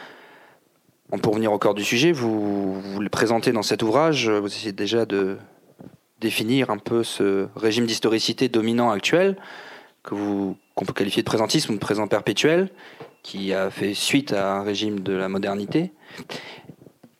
pour 1.22 1.34
venir 1.34 1.52
au 1.52 1.58
corps 1.58 1.74
du 1.74 1.82
sujet, 1.82 2.12
vous, 2.12 2.80
vous 2.80 3.00
le 3.00 3.08
présentez 3.08 3.50
dans 3.50 3.62
cet 3.62 3.82
ouvrage, 3.82 4.30
vous 4.30 4.46
essayez 4.46 4.70
déjà 4.70 5.06
de 5.06 5.38
définir 6.20 6.70
un 6.70 6.78
peu 6.78 7.02
ce 7.02 7.48
régime 7.56 7.84
d'historicité 7.84 8.48
dominant 8.48 8.90
actuel, 8.90 9.36
que 10.04 10.14
vous, 10.14 10.56
qu'on 10.76 10.84
peut 10.84 10.92
qualifier 10.92 11.22
de 11.22 11.26
présentisme 11.26 11.72
ou 11.72 11.74
de 11.74 11.80
présent 11.80 12.06
perpétuel, 12.06 12.70
qui 13.24 13.52
a 13.52 13.70
fait 13.70 13.92
suite 13.92 14.32
à 14.32 14.54
un 14.54 14.62
régime 14.62 15.00
de 15.00 15.12
la 15.12 15.28
modernité. 15.28 15.92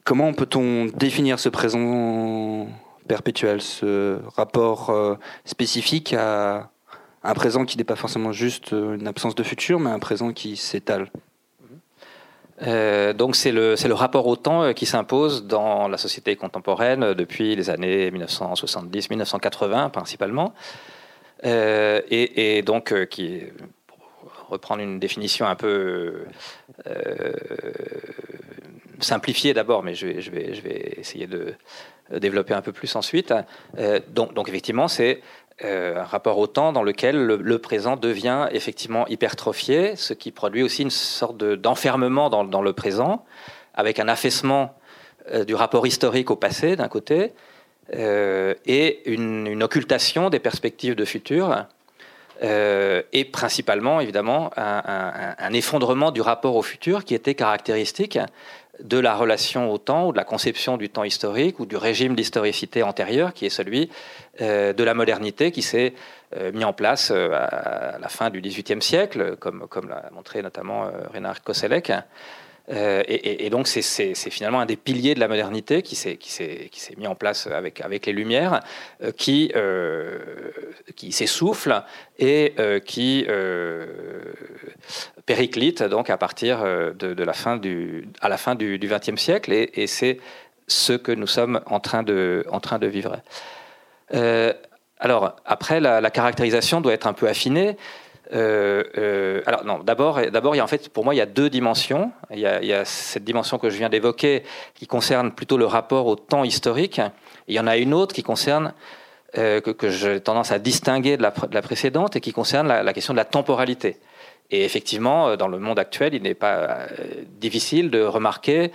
Comment 0.05 0.33
peut-on 0.33 0.87
définir 0.87 1.41
ce 1.41 1.49
présent 1.49 2.69
perpétuel, 3.11 3.61
ce 3.61 4.21
rapport 4.37 4.91
euh, 4.91 5.17
spécifique 5.45 6.13
à 6.13 6.71
un 7.25 7.35
présent 7.35 7.65
qui 7.65 7.77
n'est 7.77 7.83
pas 7.83 7.97
forcément 7.97 8.31
juste 8.31 8.73
euh, 8.73 8.95
une 8.95 9.09
absence 9.09 9.35
de 9.35 9.43
futur, 9.43 9.81
mais 9.81 9.91
un 9.91 9.99
présent 9.99 10.33
qui 10.33 10.57
s'étale. 10.57 11.11
Euh, 12.63 13.13
donc 13.13 13.35
c'est 13.35 13.51
le, 13.51 13.75
le 13.85 13.95
rapport 13.95 14.29
au 14.29 14.37
temps 14.37 14.73
qui 14.75 14.87
s'impose 14.87 15.45
dans 15.45 15.89
la 15.89 15.99
société 15.99 16.37
contemporaine 16.37 17.15
depuis 17.15 17.57
les 17.57 17.69
années 17.69 18.13
1970-1980 18.13 19.91
principalement, 19.91 20.55
et, 21.43 22.63
donc 22.65 22.95
qui, 23.09 23.41
pour 23.89 23.99
reprendre 24.51 24.83
une 24.83 25.01
définition 25.01 25.47
un 25.47 25.57
peu 25.57 26.27
simplifier 29.01 29.53
d'abord, 29.53 29.83
mais 29.83 29.95
je 29.95 30.07
vais, 30.07 30.21
je, 30.21 30.31
vais, 30.31 30.55
je 30.55 30.61
vais 30.61 30.95
essayer 30.99 31.27
de 31.27 31.55
développer 32.19 32.55
un 32.55 32.63
peu 32.63 32.73
plus 32.73 32.95
ensuite. 32.97 33.33
donc, 34.09 34.35
donc 34.35 34.49
effectivement, 34.49 34.89
c'est 34.89 35.21
un 35.63 36.05
rapport 36.05 36.39
au 36.39 36.47
temps 36.47 36.73
dans 36.73 36.83
lequel 36.83 37.17
le, 37.25 37.59
présent 37.59 37.97
devient 37.97 38.49
effectivement 38.53 39.07
hypertrophié, 39.09 39.95
ce 39.97 40.15
qui 40.15 40.31
produit 40.31 40.63
aussi 40.63 40.83
une 40.83 40.91
sorte 40.91 41.37
d'enfermement 41.37 42.31
dans, 42.31 42.63
le 42.63 42.73
présent, 42.73 43.25
avec 43.75 43.99
un 43.99 44.09
affaissement 44.09 44.75
du 45.47 45.55
rapport 45.55 45.87
historique 45.87 46.31
au 46.31 46.37
passé 46.37 46.77
d'un 46.77 46.89
côté, 46.89 47.33
et 47.93 49.03
une, 49.05 49.63
occultation 49.63 50.31
des 50.31 50.39
perspectives 50.39 50.95
de 50.95 51.05
futur 51.05 51.67
euh, 52.43 53.03
et 53.13 53.25
principalement, 53.25 54.01
évidemment, 54.01 54.51
un, 54.57 55.53
effondrement 55.53 56.11
du 56.11 56.21
rapport 56.21 56.57
au 56.57 56.63
futur 56.63 57.05
qui 57.05 57.15
était 57.15 57.35
caractéristique 57.35 58.19
de 58.83 58.99
la 58.99 59.15
relation 59.15 59.73
au 59.73 59.79
temps 59.79 60.09
ou 60.09 60.13
de 60.13 60.17
la 60.17 60.25
conception 60.25 60.77
du 60.77 60.89
temps 60.89 61.05
historique 61.05 61.61
ou 61.61 61.67
du 61.67 61.77
régime 61.77 62.15
d'historicité 62.15 62.83
antérieur 62.83 63.35
qui 63.35 63.47
est 63.47 63.51
celui 63.51 63.91
euh, 64.41 64.73
de 64.73 64.85
la 64.85 64.95
modernité 64.95 65.51
qui 65.51 65.63
s'est 65.63 65.95
euh, 66.37 66.53
mis 66.53 66.65
en 66.65 66.73
place 66.73 67.11
à 67.11 67.99
la 68.01 68.09
fin 68.09 68.31
du 68.31 68.41
XVIIIe 68.41 68.83
siècle, 68.83 69.37
comme, 69.37 69.67
comme 69.69 69.89
l'a 69.89 70.09
montré 70.13 70.43
notamment 70.43 70.91
Reinhard 71.13 71.43
Koselleck. 71.43 71.93
Euh, 72.73 73.03
et, 73.09 73.51
donc 73.51 73.67
c'est 73.67 74.15
finalement 74.15 74.61
un 74.61 74.67
des 74.67 74.77
piliers 74.77 75.15
de 75.15 75.21
la 75.21 75.29
modernité 75.29 75.83
qui 75.83 75.97
s'est 75.97 76.19
mis 76.97 77.07
en 77.07 77.17
place 77.17 77.47
avec, 77.49 77.81
avec 77.81 78.07
les 78.07 78.13
Lumières, 78.13 78.61
euh, 79.03 79.11
qui, 79.11 79.51
euh, 79.57 80.19
qui 80.95 81.11
s'essouffle 81.11 81.83
et 82.19 82.55
qui 82.85 83.27
périclite 85.31 85.83
donc 85.83 86.11
à 86.11 86.17
partir 86.17 86.65
de, 86.65 87.25
la 87.25 87.33
fin 87.33 87.57
du, 87.57 88.09
à 88.21 88.29
la 88.29 88.37
fin 88.37 88.55
du 88.55 88.79
XXe 88.79 89.21
siècle. 89.21 89.53
Et, 89.53 89.87
c'est 89.87 90.19
ce 90.67 90.93
que 90.93 91.13
nous 91.13 91.27
sommes 91.27 91.61
en 91.67 91.81
train 91.81 92.03
de, 92.03 92.45
en 92.51 92.61
train 92.61 92.79
de 92.79 92.87
vivre. 92.87 93.21
alors 94.99 95.37
après, 95.45 95.79
la, 95.81 96.11
caractérisation 96.11 96.81
doit 96.81 96.95
être 96.95 97.07
un 97.07 97.13
peu 97.13 97.29
affinée. 97.29 97.77
Euh, 98.33 98.85
euh, 98.97 99.43
alors 99.47 99.65
non, 99.65 99.79
d'abord, 99.81 100.21
d'abord, 100.31 100.55
il 100.55 100.63
en 100.63 100.67
fait, 100.67 100.89
pour 100.89 101.05
moi, 101.05 101.15
il 101.15 101.19
y 101.19 101.23
a 101.23 101.27
deux 101.27 101.51
dimensions. 101.51 102.13
Il 102.31 102.39
y 102.39 102.47
a, 102.47 102.85
cette 102.85 103.25
dimension 103.25 103.59
que 103.59 103.71
je 103.71 103.77
viens 103.77 103.89
d'évoquer, 103.89 104.45
qui 104.75 104.87
concerne 104.87 105.33
plutôt 105.33 105.57
le 105.57 105.67
rapport 105.67 106.07
au 106.07 106.17
temps 106.17 106.45
historique. 106.45 107.01
il 107.49 107.55
y 107.55 107.61
en 107.61 107.67
a 107.67 107.77
une 107.77 107.95
autre 107.95 108.15
qui 108.15 108.23
concerne 108.23 108.73
euh, 109.39 109.61
que, 109.61 109.91
j'ai 109.91 110.21
tendance 110.21 110.53
à 110.53 110.59
distinguer 110.59 111.17
de 111.17 111.23
la, 111.23 111.63
précédente 111.63 112.17
et 112.17 112.21
qui 112.21 112.33
concerne 112.33 112.69
la, 112.69 112.93
question 112.93 113.15
de 113.15 113.19
la 113.19 113.25
temporalité. 113.25 113.97
Et 114.51 114.65
effectivement, 114.65 115.37
dans 115.37 115.49
le 115.49 115.59
monde 115.59 115.79
actuel, 115.79 116.15
il 116.15 116.23
n'est 116.23 116.35
pas 116.35 116.87
difficile 117.41 117.91
de 117.91 118.03
remarquer 118.03 118.73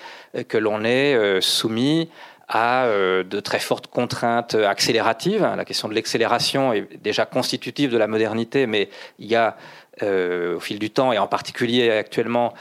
que 0.47 0.57
l'on 0.57 0.83
est 0.85 1.41
soumis 1.41 2.09
à 2.47 2.85
euh, 2.85 3.23
de 3.23 3.39
très 3.39 3.59
fortes 3.59 3.87
contraintes 3.87 4.55
accélératives. 4.55 5.41
La 5.55 5.65
question 5.65 5.87
de 5.87 5.95
l'accélération 5.95 6.73
est 6.73 6.87
déjà 7.01 7.25
constitutive 7.25 7.91
de 7.91 7.97
la 7.97 8.07
modernité, 8.07 8.67
mais 8.67 8.89
il 9.19 9.27
y 9.27 9.35
a 9.35 9.57
euh, 10.03 10.57
au 10.57 10.59
fil 10.59 10.79
du 10.79 10.89
temps, 10.89 11.13
et 11.13 11.17
en 11.17 11.27
particulier 11.27 11.89
actuellement, 11.91 12.53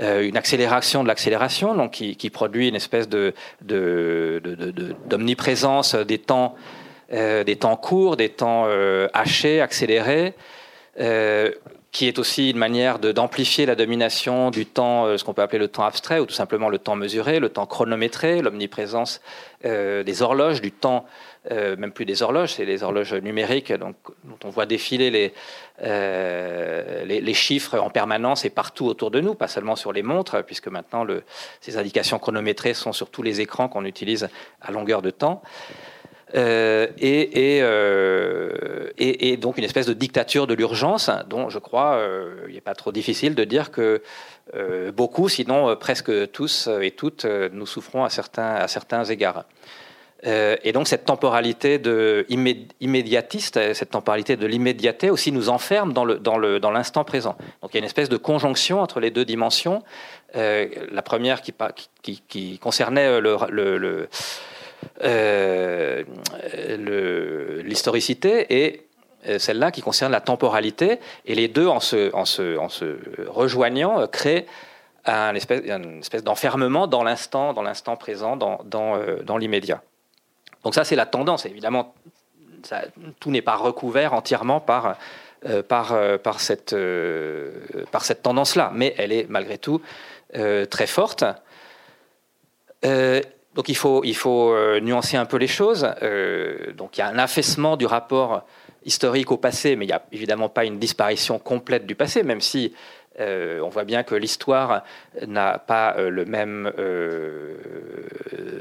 euh, 0.00 0.26
une 0.26 0.36
accélération 0.36 1.02
de 1.02 1.08
l'accélération, 1.08 1.74
donc 1.74 1.92
qui, 1.92 2.16
qui, 2.16 2.30
produit 2.30 2.68
une 2.68 2.76
espèce 2.76 3.08
de, 3.08 3.34
d'omniprésence 5.06 5.94
de, 5.94 6.02
des 6.02 6.18
temps, 6.18 6.54
des 7.10 7.56
temps 7.56 7.76
courts, 7.76 8.16
des 8.16 8.30
temps 8.30 8.66
hachés, 9.14 9.60
accélérés 9.60 10.34
qui 11.96 12.06
est 12.08 12.18
aussi 12.18 12.50
une 12.50 12.58
manière 12.58 12.98
d'amplifier 12.98 13.64
la 13.64 13.74
domination 13.74 14.50
du 14.50 14.66
temps, 14.66 15.06
euh, 15.06 15.16
ce 15.16 15.24
qu'on 15.24 15.32
peut 15.32 15.40
appeler 15.40 15.58
le 15.58 15.68
temps 15.68 15.84
abstrait, 15.84 16.18
ou 16.18 16.26
tout 16.26 16.34
simplement 16.34 16.68
le 16.68 16.76
temps 16.76 16.94
mesuré, 16.94 17.40
le 17.40 17.48
temps 17.48 17.64
chronométré, 17.64 18.42
l'omniprésence 18.42 19.22
euh, 19.64 20.02
des 20.02 20.20
horloges, 20.20 20.60
du 20.60 20.72
temps, 20.72 21.06
euh, 21.50 21.74
même 21.78 21.92
plus 21.92 22.04
des 22.04 22.22
horloges, 22.22 22.52
c'est 22.52 22.66
les 22.66 22.82
horloges 22.82 23.14
numériques, 23.14 23.72
donc, 23.72 23.96
dont 24.24 24.36
on 24.44 24.50
voit 24.50 24.66
défiler 24.66 25.32
les, 25.80 27.34
chiffres 27.34 27.78
en 27.78 27.88
permanence 27.88 28.44
et 28.44 28.50
partout 28.50 28.84
autour 28.84 29.10
de 29.10 29.20
nous, 29.20 29.34
pas 29.34 29.48
seulement 29.48 29.74
sur 29.74 29.92
les 29.94 30.02
montres, 30.02 30.44
puisque 30.44 30.68
maintenant 30.68 31.06
ces 31.62 31.78
indications 31.78 32.18
chronométrées 32.18 32.74
sont 32.74 32.92
sur 32.92 33.08
tous 33.08 33.22
les 33.22 33.40
écrans 33.40 33.68
qu'on 33.68 33.86
utilise 33.86 34.28
à 34.60 34.70
longueur 34.70 35.00
de 35.00 35.08
temps. 35.08 35.40
Euh, 36.34 36.88
euh, 37.02 38.90
et, 38.98 39.36
donc 39.36 39.58
une 39.58 39.64
espèce 39.64 39.86
de 39.86 39.92
dictature 39.92 40.48
de 40.48 40.54
l'urgence 40.54 41.08
dont 41.28 41.50
je 41.50 41.60
crois 41.60 41.94
euh, 41.94 42.34
il 42.48 42.54
n'est 42.54 42.60
pas 42.60 42.74
trop 42.74 42.90
difficile 42.90 43.36
de 43.36 43.44
dire 43.44 43.70
que 43.70 44.02
beaucoup, 44.96 45.28
sinon 45.28 45.76
presque 45.76 46.30
tous 46.30 46.68
et 46.80 46.92
toutes, 46.92 47.24
nous 47.24 47.66
souffrons 47.66 48.04
à 48.04 48.10
certains, 48.10 48.54
à 48.54 48.68
certains 48.68 49.04
égards. 49.04 49.44
et 50.24 50.72
donc 50.72 50.86
cette 50.86 51.04
temporalité 51.04 51.78
de 51.78 52.24
immédiatiste, 52.80 53.74
cette 53.74 53.90
temporalité 53.90 54.36
de 54.36 54.46
l'immédiateté 54.46 55.10
aussi 55.10 55.32
nous 55.32 55.48
enferme 55.48 55.92
dans 55.92 56.04
l'instant 56.04 56.38
le, 56.38 56.60
dans 56.60 56.72
le, 56.72 56.94
dans 56.94 57.04
présent. 57.04 57.36
Donc 57.60 57.72
il 57.72 57.74
y 57.74 57.78
a 57.78 57.80
une 57.80 57.86
espèce 57.86 58.08
de 58.08 58.16
conjonction 58.16 58.80
entre 58.80 59.00
les 59.00 59.10
deux 59.10 59.24
dimensions. 59.24 59.82
la 60.34 61.02
première 61.02 61.42
qui, 61.42 62.58
concernait 62.60 63.20
le, 63.20 63.36
euh, 63.58 64.06
l'historicité 67.64 68.64
et 68.64 68.86
euh, 69.28 69.38
celle-là 69.38 69.72
qui 69.72 69.82
concerne 69.82 70.12
la 70.12 70.20
temporalité. 70.20 71.00
Et 71.24 71.34
les 71.34 71.48
deux, 71.48 71.66
en 71.66 71.80
se, 71.80 73.26
rejoignant, 73.28 74.00
euh, 74.00 74.06
créent 74.06 74.46
un 75.04 75.34
espèce, 75.34 75.62
une 75.64 75.98
espèce 75.98 76.22
d'enfermement 76.22 76.86
dans 76.86 77.02
l'instant, 77.02 77.52
dans 77.52 77.62
l'instant 77.62 77.96
présent, 77.96 78.36
dans, 78.36 79.38
l'immédiat. 79.38 79.82
Donc 80.64 80.74
ça, 80.74 80.84
c'est 80.84 80.96
la 80.96 81.06
tendance. 81.06 81.46
Évidemment, 81.46 81.94
tout 83.20 83.30
n'est 83.30 83.42
pas 83.42 83.54
recouvert 83.54 84.14
entièrement 84.14 84.58
par 84.60 84.96
cette, 86.38 86.74
par 87.92 88.04
cette 88.04 88.22
tendance-là, 88.22 88.72
mais 88.74 88.94
elle 88.98 89.12
est 89.12 89.28
malgré 89.28 89.58
tout 89.58 89.80
très 90.32 90.88
forte. 90.88 91.24
Donc 93.56 93.70
il 93.70 93.74
faut, 93.74 94.52
euh, 94.52 94.80
nuancer 94.80 95.16
un 95.16 95.24
peu 95.24 95.38
les 95.38 95.46
choses. 95.46 95.88
Euh, 96.02 96.72
donc 96.74 96.98
il 96.98 97.00
y 97.00 97.02
a 97.02 97.08
un 97.08 97.18
affaissement 97.18 97.76
du 97.78 97.86
rapport 97.86 98.44
historique 98.84 99.32
au 99.32 99.38
passé, 99.38 99.76
mais 99.76 99.86
il 99.86 99.88
n'y 99.88 99.94
a 99.94 100.04
évidemment 100.12 100.50
pas 100.50 100.64
une 100.64 100.78
disparition 100.78 101.38
complète 101.38 101.86
du 101.86 101.94
passé, 101.94 102.22
même 102.22 102.42
si 102.42 102.74
euh, 103.18 103.60
on 103.60 103.70
voit 103.70 103.84
bien 103.84 104.02
que 104.02 104.14
l'histoire 104.14 104.84
n'a 105.26 105.58
pas 105.58 105.96
le 105.98 106.24
même 106.26 106.70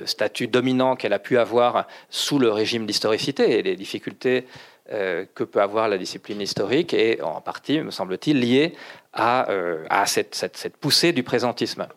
statut 0.06 0.48
dominant 0.48 0.96
qu'elle 0.96 1.14
a 1.14 1.20
pu 1.20 1.38
avoir 1.38 1.88
sous 2.10 2.40
le 2.40 2.50
régime 2.50 2.86
d'historicité 2.86 3.60
et 3.60 3.64
les 3.64 3.75
difficultés 3.75 4.48
que 4.88 5.44
peut 5.44 5.62
avoir 5.62 5.90
la 5.90 5.98
discipline 5.98 6.40
historique 6.40 6.94
et 6.94 7.20
en 7.22 7.42
partie, 7.42 7.82
me 7.82 7.92
semble-t-il, 7.92 8.40
liées 8.40 8.75
à, 9.14 10.06
cette, 10.06 10.78
poussée 10.80 11.12
du 11.12 11.24
présentisme. 11.24 11.88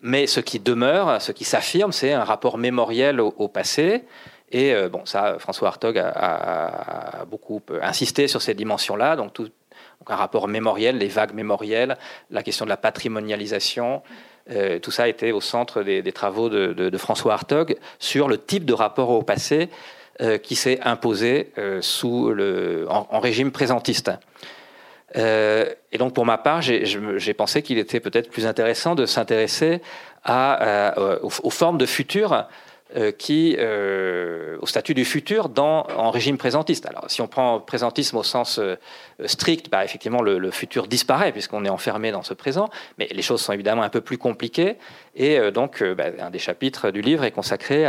Mais 0.00 0.26
ce 0.26 0.40
qui 0.40 0.60
demeure, 0.60 1.20
ce 1.22 1.32
qui 1.32 1.44
s'affirme, 1.44 1.92
c'est 1.92 2.12
un 2.12 2.24
rapport 2.24 2.58
mémoriel 2.58 3.20
au, 3.20 3.48
passé. 3.48 4.04
Et 4.52 4.74
euh, 4.74 4.88
bon, 4.88 5.06
ça, 5.06 5.36
François 5.38 5.68
Hartog 5.68 5.98
a, 5.98 7.24
beaucoup 7.30 7.62
insisté 7.82 8.28
sur 8.28 8.42
ces 8.42 8.54
dimensions-là. 8.54 9.16
Donc, 9.16 9.38
un 10.08 10.16
rapport 10.16 10.48
mémoriel, 10.48 10.98
les 10.98 11.08
vagues 11.08 11.34
mémorielles, 11.34 11.96
la 12.30 12.42
question 12.42 12.64
de 12.64 12.70
la 12.70 12.76
patrimonialisation. 12.76 14.02
Euh, 14.50 14.78
tout 14.78 14.92
ça 14.92 15.08
était 15.08 15.32
au 15.32 15.40
centre 15.40 15.82
des, 15.82 16.12
travaux 16.12 16.48
de, 16.48 16.98
François 16.98 17.32
Hartog 17.32 17.76
sur 17.98 18.28
le 18.28 18.38
type 18.38 18.64
de 18.64 18.74
rapport 18.74 19.10
au 19.10 19.22
passé 19.22 19.70
euh, 20.20 20.38
qui 20.38 20.54
s'est 20.54 20.78
imposé 20.82 21.52
sous 21.80 22.30
le, 22.30 22.86
en, 22.88 23.18
régime 23.18 23.50
présentiste. 23.50 24.12
Euh, 25.16 25.66
et 25.92 25.98
donc, 25.98 26.14
pour 26.14 26.26
ma 26.26 26.38
part, 26.38 26.62
j'ai 26.62 27.34
pensé 27.34 27.62
qu'il 27.62 27.78
était 27.78 28.00
peut-être 28.00 28.30
plus 28.30 28.46
intéressant 28.46 28.94
de 28.94 29.06
s'intéresser 29.06 29.80
euh, 30.28 31.18
aux, 31.22 31.50
formes 31.50 31.78
de 31.78 31.86
futur 31.86 32.46
euh, 32.96 33.12
qui, 33.12 33.56
au 34.60 34.66
statut 34.66 34.94
du 34.94 35.04
futur 35.04 35.50
en 35.56 36.10
régime 36.10 36.36
présentiste. 36.36 36.86
Alors, 36.86 37.04
si 37.08 37.22
on 37.22 37.28
prend 37.28 37.60
présentisme 37.60 38.16
au 38.18 38.22
sens 38.22 38.60
strict, 39.24 39.70
bah, 39.70 39.84
effectivement, 39.84 40.20
le, 40.22 40.50
futur 40.50 40.86
disparaît 40.86 41.32
puisqu'on 41.32 41.64
est 41.64 41.70
enfermé 41.70 42.12
dans 42.12 42.22
ce 42.22 42.34
présent, 42.34 42.68
mais 42.98 43.08
les 43.10 43.22
choses 43.22 43.40
sont 43.40 43.52
évidemment 43.52 43.82
un 43.82 43.88
peu 43.88 44.02
plus 44.02 44.18
compliquées. 44.18 44.76
Et 45.14 45.50
donc, 45.50 45.82
bah, 45.82 46.06
un 46.20 46.30
des 46.30 46.38
chapitres 46.38 46.90
du 46.90 47.00
livre 47.00 47.24
est 47.24 47.30
consacré 47.30 47.86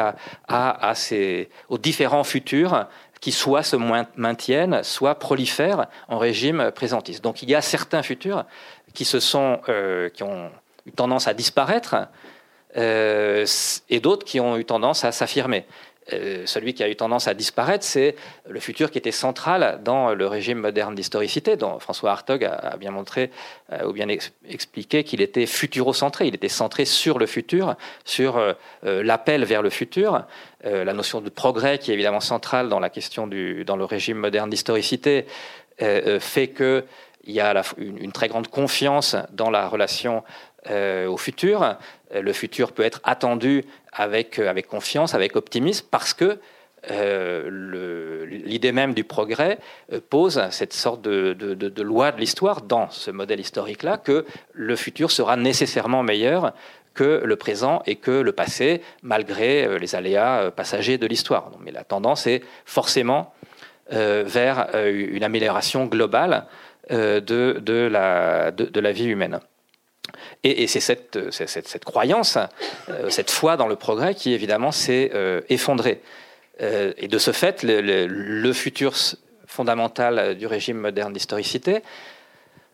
aux 1.67 1.77
différents 1.77 2.23
futurs 2.23 2.87
qui 3.19 3.31
soit 3.31 3.63
se 3.63 3.75
maintiennent, 4.15 4.83
soit 4.83 5.15
prolifèrent 5.15 5.87
en 6.07 6.17
régime 6.17 6.71
présentiste. 6.71 7.23
Donc 7.23 7.41
il 7.41 7.49
y 7.49 7.55
a 7.55 7.61
certains 7.61 8.03
futurs 8.03 8.45
qui, 8.93 9.07
euh, 9.69 10.09
ont 10.21 10.49
eu 10.85 10.91
tendance 10.91 11.27
à 11.27 11.33
disparaître 11.33 11.95
euh, 12.77 13.45
et 13.89 13.99
d'autres 13.99 14.25
qui 14.25 14.39
ont 14.39 14.57
eu 14.57 14.65
tendance 14.65 15.03
à 15.03 15.11
s'affirmer. 15.11 15.65
Euh, 16.13 16.43
celui 16.45 16.73
qui 16.73 16.83
a 16.83 16.89
eu 16.89 16.95
tendance 16.95 17.27
à 17.27 17.33
disparaître, 17.33 17.83
c'est 17.83 18.15
le 18.47 18.59
futur 18.59 18.91
qui 18.91 18.97
était 18.97 19.11
central 19.11 19.81
dans 19.83 20.13
le 20.13 20.27
régime 20.27 20.59
moderne 20.59 20.95
d'historicité, 20.95 21.57
dont 21.57 21.79
François 21.79 22.11
Hartog 22.11 22.45
a, 22.45 22.77
bien 22.77 22.91
montré 22.91 23.29
euh, 23.73 23.87
ou 23.87 23.93
bien 23.93 24.07
expliqué 24.47 25.03
qu'il 25.03 25.21
était 25.21 25.45
futurocentré, 25.45 26.27
il 26.27 26.35
était 26.35 26.47
centré 26.47 26.85
sur 26.85 27.19
le 27.19 27.25
futur, 27.25 27.75
sur 28.05 28.37
euh, 28.37 28.53
l'appel 28.83 29.43
vers 29.43 29.61
le 29.61 29.69
futur. 29.69 30.25
la 30.63 30.93
notion 30.93 31.21
de 31.21 31.29
progrès, 31.29 31.77
qui 31.77 31.91
est 31.91 31.93
évidemment 31.93 32.19
centrale 32.19 32.67
dans 32.69 32.79
la 32.79 32.89
question 32.89 33.27
du, 33.27 33.63
dans 33.63 33.77
le 33.77 33.85
régime 33.85 34.17
moderne 34.17 34.49
d'historicité, 34.49 35.25
fait 35.77 36.49
qu'il 36.49 36.83
y 37.25 37.39
a 37.39 37.63
une, 37.77 38.11
très 38.11 38.27
grande 38.27 38.47
confiance 38.47 39.15
dans 39.31 39.49
la 39.49 39.67
relation 39.67 40.23
au 40.69 41.17
futur. 41.17 41.77
Le 42.13 42.33
futur 42.33 42.71
peut 42.71 42.83
être 42.83 43.01
attendu 43.03 43.65
avec, 43.91 44.39
euh, 44.39 44.53
confiance, 44.61 45.13
avec 45.13 45.35
optimisme, 45.35 45.85
parce 45.91 46.13
que 46.13 46.39
euh, 46.91 48.25
l'idée 48.25 48.71
même 48.71 48.93
du 48.93 49.03
progrès 49.03 49.57
euh, 49.91 49.99
pose 50.09 50.41
cette 50.51 50.73
sorte 50.73 51.01
de, 51.01 51.81
loi 51.81 52.11
de 52.11 52.19
l'histoire 52.19 52.61
dans 52.61 52.89
ce 52.89 53.11
modèle 53.11 53.39
historique-là, 53.39 53.97
que 53.97 54.25
le 54.53 54.75
futur 54.75 55.11
sera 55.11 55.35
nécessairement 55.35 56.03
meilleur 56.03 56.53
que 56.93 57.21
le 57.23 57.35
présent 57.35 57.83
et 57.85 57.97
que 57.97 58.11
le 58.11 58.31
passé, 58.31 58.81
malgré 59.03 59.77
les 59.77 59.93
aléas 59.93 60.49
passagers 60.49 60.97
de 60.97 61.05
l'histoire. 61.05 61.51
Mais 61.59 61.71
la 61.71 61.83
tendance 61.83 62.25
est 62.25 62.41
forcément 62.65 63.33
vers 63.91 64.69
une 64.73 65.23
amélioration 65.23 65.85
globale 65.85 66.47
de 66.89 68.79
la 68.79 68.91
vie 68.93 69.05
humaine. 69.05 69.39
Et, 70.43 70.67
c'est 70.67 70.79
cette, 70.79 71.31
cette, 71.31 71.85
croyance, 71.85 72.37
euh, 72.89 73.09
cette 73.09 73.31
foi 73.31 73.57
dans 73.57 73.67
le 73.67 73.75
progrès 73.75 74.15
qui 74.15 74.33
évidemment 74.33 74.71
s'est 74.71 75.11
euh, 75.13 75.41
effondrée. 75.49 76.01
Euh, 76.61 76.93
et 76.97 77.07
de 77.07 77.17
ce 77.17 77.31
fait, 77.31 77.63
le, 77.63 78.53
futur 78.53 78.93
fondamental 79.45 80.35
du 80.35 80.47
régime 80.47 80.77
moderne 80.77 81.13
d'historicité, 81.13 81.81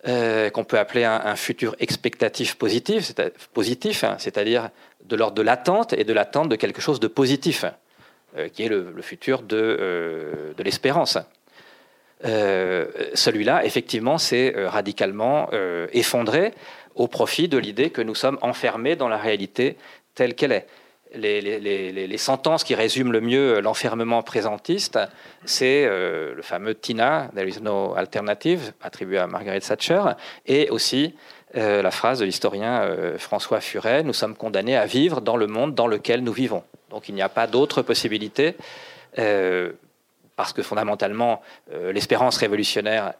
qu'on 0.05 0.65
peut 0.65 0.77
appeler 0.77 1.05
un, 1.05 1.35
futur 1.37 1.77
expectatif 1.79 2.55
positif, 2.55 4.03
hein, 4.03 4.15
c'est-à-dire 4.19 4.69
de 5.05 5.15
l'ordre 5.15 5.35
de 5.35 5.41
l'attente 5.41 5.93
et 5.93 6.03
de 6.03 6.11
l'attente 6.11 6.49
de 6.49 6.57
quelque 6.57 6.81
chose 6.81 6.99
de 6.99 7.07
positif, 7.07 7.63
qui 8.53 8.63
est 8.63 8.67
le, 8.67 9.01
futur 9.01 9.43
de 9.43 10.53
l'espérance. 10.57 11.17
Celui-là, 12.21 13.63
effectivement, 13.63 14.17
s'est 14.17 14.53
radicalement 14.57 15.49
effondré 15.93 16.53
au 16.95 17.07
profit 17.07 17.47
de 17.47 17.57
l'idée 17.57 17.89
que 17.89 18.01
nous 18.01 18.15
sommes 18.15 18.37
enfermés 18.41 18.95
dans 18.95 19.07
la 19.07 19.17
réalité 19.17 19.77
telle 20.15 20.35
qu'elle 20.35 20.51
est. 20.51 20.67
Les, 21.15 22.17
sentences 22.17 22.63
qui 22.63 22.73
résument 22.73 23.11
le 23.11 23.21
mieux 23.21 23.59
l'enfermement 23.59 24.23
présentiste, 24.23 24.97
c'est 25.45 25.85
euh, 25.85 26.33
le 26.33 26.41
fameux 26.41 26.73
TINA, 26.73 27.29
There 27.35 27.47
is 27.47 27.61
no 27.61 27.93
alternative, 27.95 28.73
attribué 28.81 29.19
à 29.19 29.27
Margaret 29.27 29.59
Thatcher, 29.59 30.01
et 30.47 30.71
aussi 30.71 31.13
euh, 31.55 31.83
la 31.83 31.91
phrase 31.91 32.19
de 32.19 32.25
l'historien 32.25 32.81
euh, 32.81 33.19
François 33.19 33.61
Furet, 33.61 34.01
nous 34.01 34.13
sommes 34.13 34.35
condamnés 34.35 34.75
à 34.75 34.87
vivre 34.87 35.21
dans 35.21 35.37
le 35.37 35.45
monde 35.45 35.75
dans 35.75 35.85
lequel 35.85 36.23
nous 36.23 36.33
vivons. 36.33 36.63
Donc 36.89 37.09
il 37.09 37.15
n'y 37.15 37.21
a 37.21 37.29
pas 37.29 37.45
d'autre 37.45 37.83
possibilité, 37.83 38.55
parce 40.35 40.53
que 40.53 40.63
fondamentalement, 40.63 41.41
l'espérance 41.91 42.37
révolutionnaire 42.37 43.13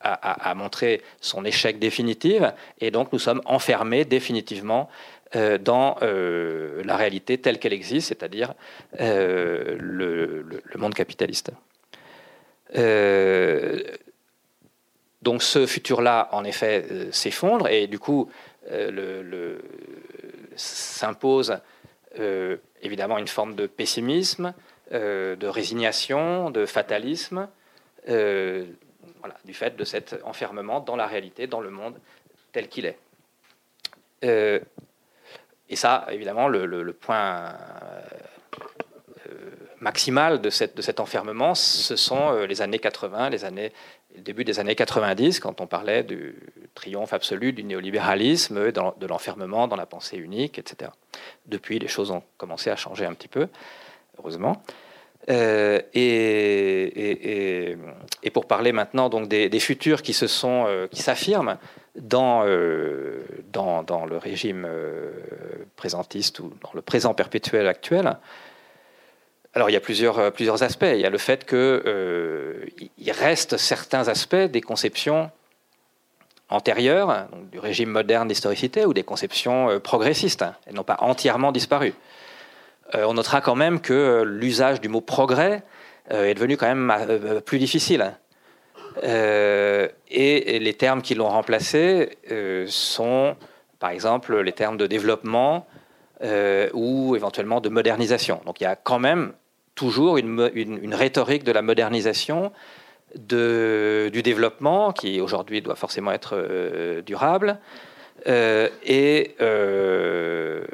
a, 0.00 0.54
montré 0.54 1.02
son 1.20 1.44
échec 1.44 1.78
définitif, 1.78 2.42
et 2.80 2.90
donc 2.90 3.12
nous 3.12 3.18
sommes 3.18 3.42
enfermés 3.44 4.04
définitivement 4.04 4.88
euh, 5.36 5.58
dans 5.58 5.96
euh, 6.02 6.82
la 6.84 6.96
réalité 6.96 7.38
telle 7.38 7.58
qu'elle 7.58 7.72
existe, 7.72 8.08
c'est-à-dire 8.08 8.54
euh, 9.00 9.76
le, 9.78 10.62
monde 10.76 10.94
capitaliste. 10.94 11.50
donc 15.22 15.42
ce 15.42 15.66
futur-là, 15.66 16.28
en 16.32 16.44
effet, 16.44 17.08
s'effondre, 17.10 17.68
et 17.68 17.88
du 17.88 17.98
coup, 17.98 18.30
s'impose 20.56 21.58
évidemment 22.82 23.18
une 23.18 23.28
forme 23.28 23.54
de 23.54 23.66
pessimisme, 23.66 24.54
de 24.92 25.46
résignation, 25.46 26.50
de 26.50 26.64
fatalisme 26.64 27.48
du 29.44 29.54
fait 29.54 29.76
de 29.76 29.84
cet 29.84 30.16
enfermement 30.24 30.80
dans 30.80 30.96
la 30.96 31.06
réalité, 31.06 31.46
dans 31.46 31.60
le 31.60 31.70
monde 31.70 31.98
tel 32.52 32.68
qu'il 32.68 32.86
est. 32.86 32.98
Euh, 34.24 34.60
et 35.68 35.76
ça, 35.76 36.06
évidemment, 36.10 36.48
le, 36.48 36.92
point 36.92 37.54
euh, 39.28 39.50
maximal 39.80 40.40
de, 40.40 40.50
cette, 40.50 40.76
de, 40.76 40.82
cet 40.82 40.98
enfermement, 41.00 41.54
ce 41.54 41.94
sont 41.94 42.32
euh, 42.32 42.46
les 42.46 42.62
années 42.62 42.78
80, 42.78 43.30
les 43.30 43.44
années, 43.44 43.72
le 44.16 44.22
début 44.22 44.44
des 44.44 44.60
années 44.60 44.74
90, 44.74 45.40
quand 45.40 45.60
on 45.60 45.66
parlait 45.66 46.02
du 46.02 46.34
triomphe 46.74 47.12
absolu 47.12 47.52
du 47.52 47.64
néolibéralisme, 47.64 48.72
de 48.72 49.06
l'enfermement 49.06 49.68
dans 49.68 49.76
la 49.76 49.86
pensée 49.86 50.16
unique, 50.16 50.58
etc. 50.58 50.90
Depuis, 51.46 51.78
les 51.78 51.88
choses 51.88 52.10
ont 52.10 52.22
commencé 52.38 52.70
à 52.70 52.76
changer 52.76 53.04
un 53.04 53.14
petit 53.14 53.28
peu, 53.28 53.48
heureusement. 54.18 54.62
Euh, 55.30 55.80
et, 55.94 57.76
pour 58.32 58.46
parler 58.46 58.72
maintenant 58.72 59.08
donc 59.08 59.26
des, 59.28 59.60
futurs 59.60 60.02
qui 60.02 60.12
se 60.12 60.26
sont, 60.26 60.66
euh, 60.68 60.86
qui 60.86 61.02
s'affirment 61.02 61.56
dans, 61.98 62.44
euh, 62.46 63.24
dans, 63.52 63.82
dans, 63.82 64.06
le 64.06 64.16
régime 64.16 64.68
présentiste 65.76 66.38
ou 66.38 66.52
dans 66.62 66.70
le 66.74 66.82
présent 66.82 67.14
perpétuel 67.14 67.66
actuel. 67.66 68.16
Alors 69.54 69.70
il 69.70 69.72
y 69.72 69.76
a 69.76 69.80
plusieurs, 69.80 70.30
plusieurs 70.32 70.62
aspects. 70.62 70.86
Il 70.88 71.00
y 71.00 71.06
a 71.06 71.10
le 71.10 71.18
fait 71.18 71.44
qu'il 71.46 73.12
reste 73.12 73.56
certains 73.56 74.06
aspects 74.08 74.36
des 74.36 74.60
conceptions 74.60 75.30
antérieures, 76.48 77.26
du 77.50 77.58
régime 77.58 77.90
moderne 77.90 78.28
d'historicité, 78.28 78.84
ou 78.84 78.94
des 78.94 79.02
conceptions 79.02 79.80
progressistes. 79.80 80.44
Elles 80.66 80.74
n'ont 80.74 80.84
pas 80.84 80.98
entièrement 81.00 81.50
disparu. 81.50 81.94
Euh, 82.94 83.04
on 83.04 83.14
notera 83.14 83.40
quand 83.40 83.54
même 83.54 83.80
que 83.80 84.22
l'usage 84.24 84.80
du 84.80 84.88
mot 84.88 85.00
progrès 85.00 85.62
euh, 86.10 86.24
est 86.24 86.34
devenu 86.34 86.56
quand 86.56 86.66
même 86.66 86.90
euh, 86.90 87.40
plus 87.40 87.58
difficile. 87.58 88.14
et 89.02 90.58
les 90.60 90.74
termes 90.74 91.02
qui 91.02 91.14
l'ont 91.14 91.28
remplacé 91.28 92.18
sont, 92.66 93.36
par 93.78 93.90
exemple, 93.90 94.40
les 94.40 94.52
termes 94.52 94.76
de 94.76 94.86
développement 94.86 95.66
ou 96.72 97.14
éventuellement 97.14 97.60
de 97.60 97.68
modernisation. 97.68 98.40
Donc 98.44 98.60
il 98.60 98.64
y 98.64 98.66
a 98.66 98.74
quand 98.74 98.98
même 98.98 99.34
toujours 99.76 100.18
une, 100.18 100.94
rhétorique 100.94 101.44
de 101.44 101.52
la 101.52 101.62
modernisation, 101.62 102.50
du 103.14 104.22
développement, 104.22 104.92
qui 104.92 105.20
aujourd'hui 105.20 105.62
doit 105.62 105.76
forcément 105.76 106.10
être 106.10 106.34
durable, 107.06 107.60
euh, 108.26 108.68
euh, 109.40 110.64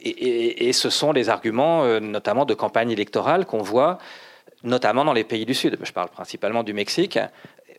et, 0.00 0.68
et, 0.68 0.72
ce 0.72 0.90
sont 0.90 1.12
les 1.12 1.28
arguments, 1.28 1.84
euh, 1.84 2.00
notamment 2.00 2.44
de 2.44 2.54
campagne 2.54 2.90
électorale, 2.90 3.46
qu'on 3.46 3.62
voit 3.62 3.98
notamment 4.64 5.04
dans 5.04 5.12
les 5.12 5.24
pays 5.24 5.44
du 5.44 5.54
Sud. 5.54 5.78
Je 5.82 5.92
parle 5.92 6.08
principalement 6.08 6.62
du 6.62 6.72
Mexique. 6.72 7.18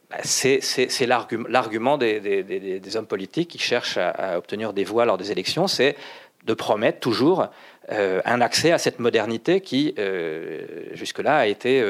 Bah, 0.09 0.17
c'est 0.23 0.59
l'argument 1.07 1.97
des, 1.97 2.19
des, 2.19 2.97
hommes 2.97 3.07
politiques 3.07 3.49
qui 3.49 3.59
cherchent 3.59 3.97
à, 3.97 4.37
obtenir 4.37 4.73
des 4.73 4.83
voix 4.83 5.05
lors 5.05 5.17
des 5.17 5.31
élections, 5.31 5.67
c'est 5.67 5.95
de 6.45 6.53
promettre 6.53 6.99
toujours 6.99 7.47
un 7.87 8.41
accès 8.41 8.73
à 8.73 8.77
cette 8.77 8.99
modernité 8.99 9.61
qui, 9.61 9.95
jusque-là, 10.93 11.37
a 11.37 11.47
été 11.47 11.81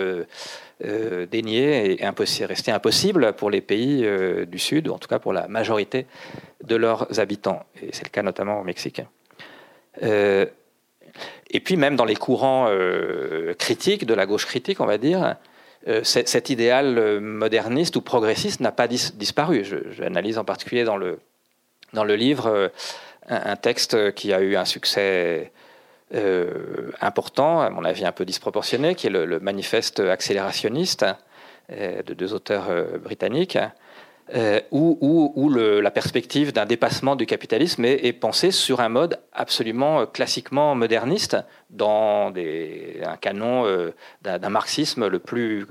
euh, 0.86 1.26
dénié 1.26 1.94
et 1.94 2.04
impossible, 2.04 2.48
resté 2.48 2.72
impossible 2.72 3.34
pour 3.34 3.50
les 3.50 3.62
pays 3.62 4.06
euh, 4.06 4.46
du 4.46 4.60
Sud, 4.60 4.90
ou 4.90 4.92
en 4.92 4.98
tout 4.98 5.08
cas 5.08 5.20
pour 5.20 5.32
la 5.32 5.48
majorité 5.48 6.08
de 6.64 6.76
leurs 6.76 7.20
habitants. 7.20 7.64
Et 7.82 7.90
c'est 7.94 8.04
le 8.04 8.10
cas 8.10 8.22
notamment 8.22 8.60
au 8.60 8.64
Mexique. 8.64 9.02
Euh, 10.02 10.46
et 11.50 11.60
puis 11.60 11.78
même 11.78 11.96
dans 11.96 12.06
les 12.06 12.16
courants 12.16 12.68
critiques, 13.60 14.06
de 14.08 14.14
la 14.16 14.26
gauche 14.26 14.48
critique, 14.48 14.82
on 14.82 14.88
va 14.88 14.98
dire, 14.98 15.36
cet 16.02 16.50
idéal 16.50 17.20
moderniste 17.20 17.96
ou 17.96 18.02
progressiste 18.02 18.60
n'a 18.60 18.72
pas 18.72 18.88
disparu. 18.88 19.64
J'analyse 19.92 20.40
en 20.40 20.44
particulier 20.44 20.84
dans 20.84 20.98
le, 20.98 21.20
dans 21.94 22.04
le 22.04 22.16
livre 22.16 22.72
un, 23.28 23.56
texte 23.56 24.16
qui 24.16 24.34
a 24.34 24.42
eu 24.42 24.56
un 24.56 24.66
succès 24.66 25.52
euh, 26.14 26.92
important, 27.02 27.62
à 27.62 27.70
mon 27.72 27.84
avis 27.84 28.06
un 28.06 28.12
peu 28.12 28.26
disproportionné, 28.26 28.94
qui 28.94 29.08
est 29.08 29.10
le, 29.10 29.40
manifeste 29.40 30.00
accélérationniste 30.00 31.06
euh, 31.72 32.04
de 32.04 32.14
deux 32.14 32.34
auteurs 32.34 32.70
euh, 32.70 32.98
britanniques, 33.00 33.58
où, 34.72 35.50
la 35.50 35.92
perspective 35.92 36.54
d'un 36.54 36.66
dépassement 36.66 37.16
du 37.16 37.26
capitalisme 37.26 37.84
est, 37.84 38.14
pensée 38.14 38.52
sur 38.52 38.80
un 38.80 38.90
mode 38.90 39.20
absolument 39.34 40.06
classiquement 40.06 40.76
moderniste, 40.76 41.36
dans 41.70 42.32
un 42.34 43.18
canon 43.18 43.66
d'un 44.22 44.50
marxisme 44.50 45.08
le 45.08 45.20
plus 45.20 45.68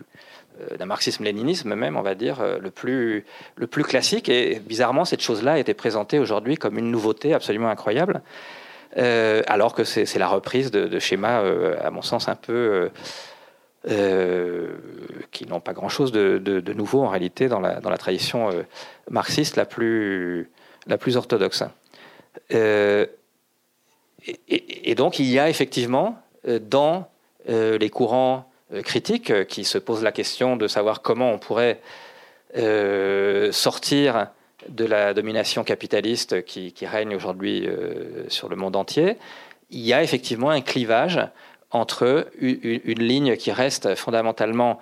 d'un 0.79 0.85
marxisme-léninisme 0.85 1.75
même, 1.75 1.97
on 1.97 2.03
va 2.03 2.15
dire, 2.15 2.45
le 2.61 2.71
plus, 2.71 3.25
le 3.57 3.67
plus 3.67 3.85
classique. 3.85 4.29
Et 4.29 4.61
bizarrement, 4.61 5.07
cette 5.07 5.23
chose-là 5.23 5.55
a 5.55 5.59
été 5.59 5.73
présentée 5.73 6.19
aujourd'hui 6.19 6.57
comme 6.57 6.79
une 6.79 6.91
nouveauté 6.91 7.33
absolument 7.33 7.69
incroyable. 7.69 8.21
Alors 8.97 9.75
que 9.75 9.85
c'est 9.85 10.19
la 10.19 10.29
reprise 10.29 10.71
de, 10.71 10.99
schémas, 10.99 11.43
à 11.81 11.91
mon 11.91 12.03
sens, 12.03 12.29
un 12.29 12.37
peu... 12.37 12.91
qui 15.31 15.47
n'ont 15.47 15.61
pas 15.61 15.73
grand-chose 15.73 16.13
de, 16.13 16.73
nouveau 16.73 17.03
en 17.03 17.09
réalité 17.09 17.49
dans 17.49 17.61
la, 17.61 17.99
tradition 17.99 18.51
marxiste 19.11 19.57
la 19.57 19.65
plus, 19.65 20.51
la 20.87 20.99
plus 20.99 21.17
orthodoxe. 21.17 21.65
Et, 22.51 23.07
donc 24.95 25.19
il 25.19 25.27
y 25.27 25.39
a 25.39 25.49
effectivement 25.49 26.19
dans 26.47 27.09
les 27.49 27.91
courants 27.91 28.51
critiques 28.85 29.47
qui 29.47 29.65
se 29.65 29.79
posent 29.79 30.03
la 30.03 30.13
question 30.13 30.57
de 30.57 30.69
savoir 30.69 31.03
comment 31.03 31.33
on 31.33 31.39
pourrait 31.39 31.81
sortir 33.53 34.29
de 34.69 34.85
la 34.85 35.15
domination 35.15 35.65
capitaliste 35.65 36.45
qui, 36.45 36.73
règne 36.83 37.15
aujourd'hui 37.15 37.67
euh, 37.67 38.29
sur 38.29 38.49
le 38.49 38.57
monde 38.57 38.77
entier, 38.77 39.17
il 39.71 39.81
y 39.81 39.93
a 39.93 40.03
effectivement 40.03 40.51
un 40.51 40.61
clivage 40.61 41.21
entre 41.71 42.29
une, 42.39 43.03
ligne 43.03 43.37
qui 43.37 43.51
reste 43.51 43.95
fondamentalement 43.95 44.79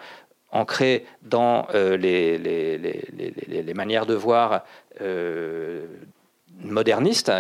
ancrée 0.50 1.06
dans 1.22 1.68
euh, 1.74 1.96
les, 1.96 3.74
manières 3.74 4.06
de 4.06 4.14
voir 4.14 4.64
euh, 5.00 5.86
modernistes 6.64 7.30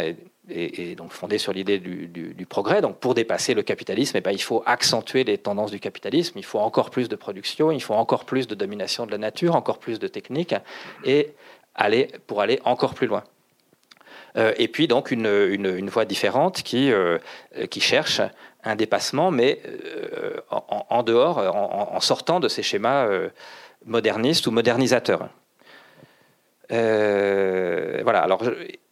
et, 0.48 0.94
donc 0.94 1.12
fondées 1.12 1.38
sur 1.38 1.52
l'idée 1.52 1.78
du, 1.78 2.46
progrès. 2.48 2.80
Donc 2.80 2.98
pour 2.98 3.14
dépasser 3.14 3.54
le 3.54 3.62
capitalisme, 3.62 4.16
eh 4.16 4.20
ben, 4.20 4.32
il 4.32 4.42
faut 4.42 4.62
accentuer 4.66 5.24
les 5.24 5.38
tendances 5.38 5.70
du 5.70 5.80
capitalisme, 5.80 6.38
il 6.38 6.44
faut 6.44 6.58
encore 6.58 6.90
plus 6.90 7.08
de 7.08 7.16
production, 7.16 7.70
il 7.70 7.82
faut 7.82 7.94
encore 7.94 8.24
plus 8.24 8.46
de 8.46 8.54
domination 8.54 9.06
de 9.06 9.10
la 9.10 9.18
nature, 9.18 9.56
encore 9.56 9.78
plus 9.78 9.98
de 9.98 10.08
techniques. 10.08 10.54
Et 11.04 11.34
aller, 11.74 12.08
pour 12.26 12.40
aller 12.40 12.60
encore 12.64 12.94
plus 12.94 13.06
loin. 13.06 13.24
Euh, 14.36 14.52
et 14.58 14.68
puis 14.68 14.86
donc 14.86 15.10
une, 15.10 15.26
une, 15.26 15.88
voie 15.88 16.04
différente 16.04 16.62
qui, 16.62 16.92
euh, 16.92 17.18
qui 17.68 17.80
cherche 17.80 18.20
un 18.62 18.76
dépassement, 18.76 19.30
mais 19.30 19.60
euh, 19.66 20.40
en, 20.50 21.02
dehors, 21.02 21.38
en, 21.38 22.00
sortant 22.00 22.40
de 22.40 22.48
ces 22.48 22.62
schémas 22.62 23.08
modernistes 23.86 24.46
ou 24.46 24.50
modernisateurs. 24.50 25.30
voilà, 26.68 28.20
alors, 28.20 28.42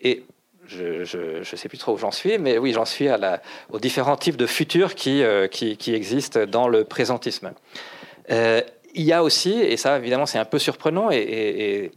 et 0.00 0.24
je 0.66 1.38
ne 1.38 1.44
sais 1.44 1.68
plus 1.68 1.78
trop 1.78 1.92
où 1.92 1.98
j'en 1.98 2.10
suis, 2.10 2.38
mais 2.38 2.56
oui, 2.56 2.72
j'en 2.72 2.86
suis 2.86 3.08
à 3.08 3.18
la, 3.18 3.42
aux 3.70 3.78
différents 3.78 4.16
types 4.16 4.36
de 4.38 4.46
futurs 4.46 4.94
qui, 4.94 5.22
qui, 5.50 5.76
qui 5.76 5.94
existent 5.94 6.46
dans 6.46 6.66
le 6.66 6.84
présentisme. 6.84 7.52
il 8.30 9.04
y 9.04 9.12
a 9.12 9.22
aussi, 9.22 9.60
et 9.60 9.76
ça 9.76 9.98
évidemment 9.98 10.24
c'est 10.24 10.38
un 10.38 10.46
peu 10.46 10.58
surprenant, 10.58 11.10
et 11.10 11.92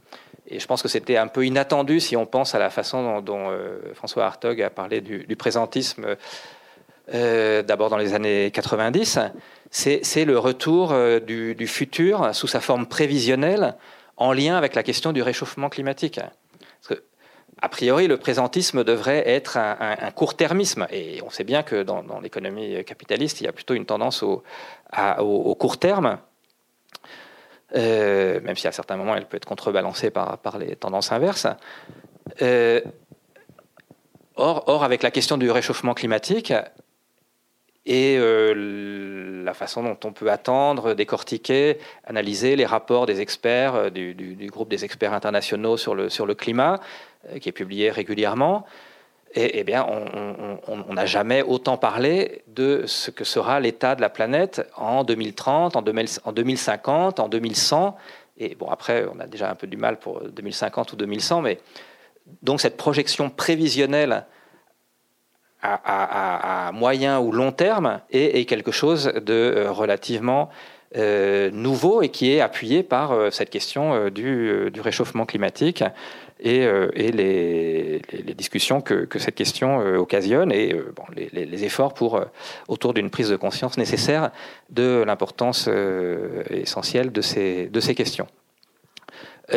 je 0.58 0.66
pense 0.66 0.82
que 0.82 0.88
c'était 0.88 1.16
un 1.16 1.28
peu 1.28 1.46
inattendu 1.46 2.00
si 2.00 2.16
on 2.16 2.26
pense 2.26 2.54
à 2.54 2.58
la 2.58 2.70
façon 2.70 3.20
dont, 3.20 3.50
euh, 3.50 3.78
François 3.94 4.24
Hartog 4.26 4.60
a 4.62 4.70
parlé 4.70 5.00
du, 5.00 5.36
présentisme 5.36 6.16
euh, 7.14 7.62
d'abord 7.62 7.90
dans 7.90 7.96
les 7.96 8.14
années 8.14 8.50
90. 8.50 9.18
C'est 9.70 10.24
le 10.24 10.38
retour 10.38 10.92
euh, 10.92 11.20
du, 11.20 11.66
futur 11.66 12.34
sous 12.34 12.46
sa 12.46 12.60
forme 12.60 12.86
prévisionnelle 12.86 13.76
en 14.16 14.32
lien 14.32 14.56
avec 14.56 14.74
la 14.74 14.82
question 14.82 15.12
du 15.12 15.22
réchauffement 15.22 15.68
climatique. 15.68 16.20
a 17.60 17.68
priori, 17.68 18.08
le 18.08 18.16
présentisme 18.16 18.84
devrait 18.84 19.28
être 19.28 19.56
un, 19.56 20.10
court-termisme. 20.10 20.86
Et 20.90 21.20
on 21.22 21.30
sait 21.30 21.44
bien 21.44 21.62
que 21.62 21.82
dans, 21.82 22.20
l'économie 22.20 22.84
capitaliste, 22.84 23.40
il 23.40 23.44
y 23.44 23.48
a 23.48 23.52
plutôt 23.52 23.74
une 23.74 23.86
tendance 23.86 24.22
au 24.22 25.54
court 25.58 25.78
terme. 25.78 26.18
Euh, 27.74 28.40
même 28.40 28.56
si 28.56 28.68
à 28.68 28.72
certains 28.72 28.96
moments 28.96 29.16
elle 29.16 29.26
peut 29.26 29.36
être 29.36 29.46
contrebalancée 29.46 30.10
par, 30.10 30.38
les 30.58 30.76
tendances 30.76 31.12
inverses. 31.12 31.46
Euh, 32.42 32.80
or, 34.36 34.84
avec 34.84 35.02
la 35.02 35.10
question 35.10 35.38
du 35.38 35.50
réchauffement 35.50 35.94
climatique 35.94 36.52
et 37.84 38.16
euh, 38.18 39.42
la 39.44 39.54
façon 39.54 39.82
dont 39.82 39.98
on 40.04 40.12
peut 40.12 40.30
attendre, 40.30 40.94
décortiquer, 40.94 41.78
analyser 42.04 42.56
les 42.56 42.66
rapports 42.66 43.06
des 43.06 43.20
experts, 43.20 43.90
du, 43.90 44.48
groupe 44.50 44.68
des 44.68 44.84
experts 44.84 45.12
internationaux 45.12 45.76
sur 45.76 45.94
le 45.94 46.34
climat, 46.34 46.80
qui 47.40 47.48
est 47.48 47.52
publié 47.52 47.90
régulièrement, 47.90 48.66
eh 49.34 49.64
bien, 49.64 49.86
on 50.68 50.94
n'a 50.94 51.06
jamais 51.06 51.42
autant 51.42 51.76
parlé 51.76 52.42
de 52.48 52.84
ce 52.86 53.10
que 53.10 53.24
sera 53.24 53.60
l'état 53.60 53.94
de 53.94 54.00
la 54.00 54.10
planète 54.10 54.68
en 54.76 55.04
2030, 55.04 55.76
en, 55.76 55.82
2050, 55.82 57.20
en 57.20 57.28
2100. 57.28 57.96
Et 58.38 58.54
bon, 58.54 58.68
après, 58.68 59.06
on 59.14 59.20
a 59.20 59.26
déjà 59.26 59.50
un 59.50 59.54
peu 59.54 59.66
du 59.66 59.76
mal 59.76 59.98
pour 59.98 60.20
2050 60.20 60.92
ou 60.92 60.96
2100, 60.96 61.42
mais 61.42 61.60
donc 62.42 62.60
cette 62.60 62.76
projection 62.76 63.30
prévisionnelle 63.30 64.26
à, 65.62 66.70
moyen 66.74 67.20
ou 67.20 67.30
long 67.30 67.52
terme 67.52 68.00
est, 68.10 68.48
quelque 68.48 68.72
chose 68.72 69.12
de 69.14 69.32
euh, 69.32 69.70
relativement 69.70 70.48
euh, 70.96 71.50
nouveau 71.52 72.02
et 72.02 72.08
qui 72.08 72.32
est 72.32 72.40
appuyé 72.40 72.82
par 72.82 73.12
euh, 73.12 73.30
cette 73.30 73.48
question 73.48 74.10
du, 74.10 74.72
réchauffement 74.80 75.24
climatique 75.24 75.84
et, 76.42 76.66
euh, 76.66 76.90
les, 76.94 78.00
discussions 78.34 78.80
que, 78.80 79.06
cette 79.18 79.34
question 79.34 79.80
euh, 79.80 79.96
occasionne 79.96 80.50
et 80.52 80.74
euh, 80.74 80.92
les, 81.14 81.64
efforts 81.64 81.94
pour, 81.94 82.20
autour 82.68 82.94
d'une 82.94 83.10
prise 83.10 83.28
de 83.28 83.36
conscience 83.36 83.78
nécessaire 83.78 84.30
de 84.68 85.04
l'importance 85.06 85.68
essentielle 86.50 87.12
de 87.12 87.20
ces, 87.20 87.68
de 87.68 87.80
ces 87.80 87.94
questions. 87.94 88.26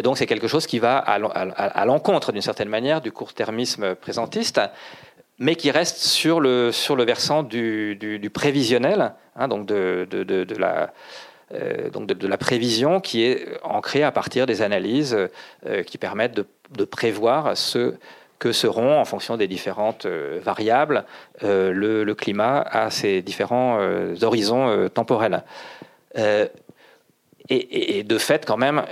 Donc 0.03 0.17
c'est 0.17 0.25
quelque 0.25 0.47
chose 0.47 0.67
qui 0.67 0.79
va 0.79 0.97
à 0.97 1.85
l'encontre 1.85 2.31
d'une 2.31 2.41
certaine 2.41 2.69
manière 2.69 3.01
du 3.01 3.11
court-termisme 3.11 3.95
présentiste, 3.95 4.59
mais 5.39 5.55
qui 5.55 5.71
reste 5.71 5.97
sur 5.97 6.39
le, 6.39 6.71
sur 6.71 6.95
le 6.95 7.03
versant 7.03 7.43
du, 7.43 8.29
prévisionnel, 8.33 9.13
hein, 9.35 9.47
donc 9.47 9.65
de, 9.65 10.07
la 10.59 10.93
donc 11.93 12.07
de, 12.07 12.27
la 12.27 12.37
prévision 12.37 12.99
qui 12.99 13.23
est 13.23 13.47
ancrée 13.63 14.03
à 14.03 14.11
partir 14.11 14.45
des 14.47 14.61
analyses 14.61 15.17
qui 15.85 15.97
permettent 15.97 16.35
de, 16.35 16.45
prévoir 16.85 17.57
ce 17.57 17.95
que 18.39 18.51
seront, 18.51 18.99
en 18.99 19.05
fonction 19.05 19.37
des 19.37 19.47
différentes 19.47 20.05
euh, 20.05 20.39
variables, 20.43 21.05
le, 21.41 22.13
climat 22.13 22.61
à 22.61 22.89
ces 22.89 23.21
différents 23.21 23.79
horizons 24.21 24.89
temporels. 24.89 25.43
Et, 27.49 28.03
de 28.03 28.17
fait, 28.17 28.45
quand 28.45 28.57
même, 28.57 28.83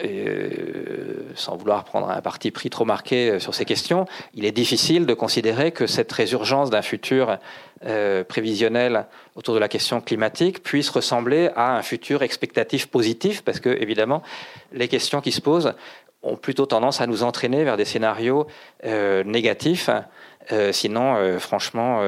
sans 1.36 1.56
vouloir 1.56 1.84
prendre 1.86 2.10
un 2.10 2.22
parti 2.22 2.52
pris 2.52 2.70
trop 2.70 2.86
marqué 2.86 3.40
sur 3.40 3.56
ces 3.56 3.66
questions, 3.66 4.06
il 4.36 4.46
est 4.46 4.52
difficile 4.52 5.06
de 5.06 5.14
considérer 5.14 5.72
que 5.72 5.88
cette 5.88 6.12
résurgence 6.12 6.70
d'un 6.70 6.84
futur 6.84 7.38
euh, 7.86 8.24
prévisionnel 8.24 9.08
autour 9.36 9.54
de 9.56 9.60
la 9.60 9.68
question 9.68 10.00
climatique 10.00 10.64
puisse 10.64 10.90
ressembler 10.90 11.50
à 11.58 11.76
un 11.76 11.82
futur 11.82 12.24
expectatif 12.24 12.86
positif, 12.86 13.42
parce 13.44 13.60
que 13.60 13.70
évidemment, 13.70 14.24
les 14.72 14.88
questions 14.88 15.20
qui 15.20 15.34
se 15.34 15.42
posent 15.42 15.74
ont 16.24 16.36
plutôt 16.36 16.66
tendance 16.66 17.02
à 17.02 17.08
nous 17.08 17.24
entraîner 17.24 17.64
vers 17.64 17.78
des 17.78 17.86
scénarios 17.86 18.48
euh, 18.86 19.24
négatifs, 19.24 19.90
euh, 20.52 20.72
sinon 20.72 21.40
franchement 21.40 22.02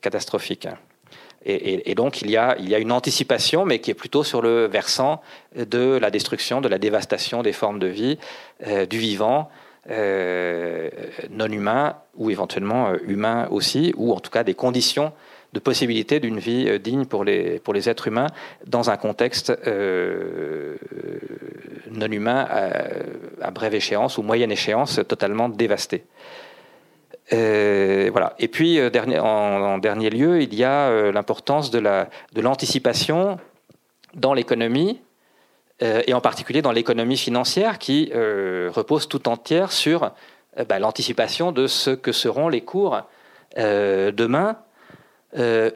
catastrophiques. 0.00 0.68
Et, 1.44 1.94
donc 1.96 2.22
il 2.22 2.30
y, 2.30 2.36
a, 2.36 2.56
une 2.56 2.92
anticipation, 2.92 3.64
mais 3.64 3.80
qui 3.80 3.90
est 3.90 3.94
plutôt 3.94 4.22
sur 4.22 4.42
le 4.42 4.66
versant 4.66 5.20
de 5.56 5.98
la 6.00 6.10
destruction, 6.10 6.60
de 6.60 6.68
la 6.68 6.78
dévastation 6.78 7.42
des 7.42 7.52
formes 7.52 7.80
de 7.80 7.88
vie, 7.88 8.18
du 8.88 8.98
vivant, 8.98 9.50
euh, 9.90 10.90
non 11.30 11.46
humains 11.46 11.96
ou 12.14 12.30
éventuellement 12.30 12.90
euh, 12.90 12.98
humains 13.04 13.48
aussi, 13.50 13.92
ou 13.96 14.12
en 14.12 14.20
tout 14.20 14.30
cas 14.30 14.44
des 14.44 14.54
conditions 14.54 15.12
de 15.52 15.60
possibilité 15.60 16.20
d'une 16.20 16.38
vie 16.38 16.68
euh, 16.68 16.78
digne 16.78 17.04
pour 17.04 17.24
les, 17.24 17.58
pour 17.60 17.74
les 17.74 17.88
êtres 17.88 18.08
humains 18.08 18.28
dans 18.66 18.90
un 18.90 18.96
contexte 18.96 19.52
non 21.90 22.10
humain 22.10 22.46
à, 23.40 23.50
brève 23.50 23.74
échéance 23.74 24.18
ou 24.18 24.22
moyenne 24.22 24.50
échéance 24.50 25.00
totalement 25.06 25.48
dévasté. 25.48 26.04
voilà. 27.30 28.34
Et 28.38 28.48
puis, 28.48 28.80
en, 28.80 29.78
dernier 29.78 30.10
lieu, 30.10 30.42
il 30.42 30.54
y 30.54 30.64
a 30.64 31.10
l'importance 31.12 31.70
de 31.70 32.40
l'anticipation 32.40 33.32
de 33.32 33.38
dans 34.14 34.34
l'économie 34.34 35.00
euh, 35.82 36.02
et 36.06 36.14
en 36.14 36.20
particulier 36.20 36.62
dans 36.62 36.72
l'économie 36.72 37.16
financière 37.16 37.78
qui 37.78 38.10
euh, 38.14 38.70
repose 38.72 39.08
tout 39.08 39.28
entière 39.28 39.72
sur 39.72 40.12
euh, 40.58 40.64
bah, 40.64 40.78
l'anticipation 40.78 41.52
de 41.52 41.66
ce 41.66 41.90
que 41.90 42.12
seront 42.12 42.48
les 42.48 42.62
cours 42.62 43.02
demain 43.54 44.56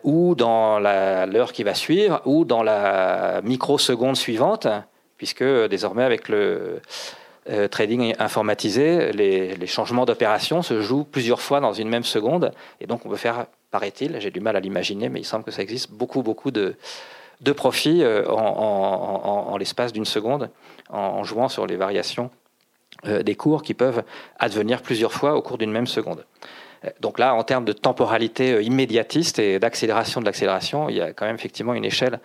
ou 0.05 0.35
dans 0.35 0.79
l'heure 0.79 1.53
qui 1.53 1.63
va 1.63 1.75
suivre 1.75 2.21
ou 2.25 2.45
dans 2.45 2.63
la 2.63 3.41
microseconde 3.43 4.17
suivante, 4.17 4.69
puisque 5.17 5.45
désormais 5.45 6.05
avec 6.05 6.29
le 6.29 6.81
trading 7.71 8.15
informatisé, 8.19 9.13
les, 9.13 9.67
changements 9.67 10.05
d'opération 10.05 10.63
se 10.63 10.83
jouent 10.83 11.05
plusieurs 11.05 11.41
fois 11.41 11.61
dans 11.61 11.73
une 11.73 11.89
même 11.89 12.05
seconde, 12.05 12.53
et 12.81 12.87
donc 12.87 13.07
on 13.07 13.09
peut 13.09 13.17
faire, 13.17 13.47
paraît-il, 13.71 14.21
j'ai 14.21 14.31
du 14.31 14.41
mal 14.41 14.57
à 14.57 14.61
l'imaginer, 14.61 15.09
mais 15.09 15.21
il 15.21 15.25
semble 15.25 15.45
que 15.45 15.51
ça 15.51 15.63
existe 15.63 15.91
beaucoup, 15.91 16.23
beaucoup 16.23 16.51
de, 16.51 16.77
de 17.41 17.53
profit 17.53 18.03
euh, 18.03 18.29
en, 18.29 19.57
l'espace 19.59 19.93
d'une 19.93 20.05
seconde 20.05 20.51
en, 20.91 21.25
jouant 21.25 21.49
sur 21.49 21.67
les 21.67 21.77
variations 21.77 22.31
euh, 23.07 23.23
des 23.23 23.35
cours 23.35 23.63
qui 23.63 23.75
peuvent 23.75 24.03
advenir 24.39 24.83
plusieurs 24.83 25.13
fois 25.13 25.35
au 25.35 25.43
cours 25.43 25.59
d'une 25.59 25.73
même 25.73 25.87
seconde. 25.87 26.25
Donc 27.01 27.19
là, 27.19 27.35
en 27.35 27.43
termes 27.43 27.65
de 27.65 27.73
temporalité 27.73 28.63
immédiatiste 28.63 29.39
et 29.39 29.59
d'accélération 29.59 30.21
de 30.21 30.27
l'accélération, 30.27 30.89
il 30.89 30.97
y 30.97 31.01
a 31.01 31.13
quand 31.13 31.27
même 31.27 31.37
effectivement 31.37 31.75
une 31.75 31.85
échelle 31.85 32.21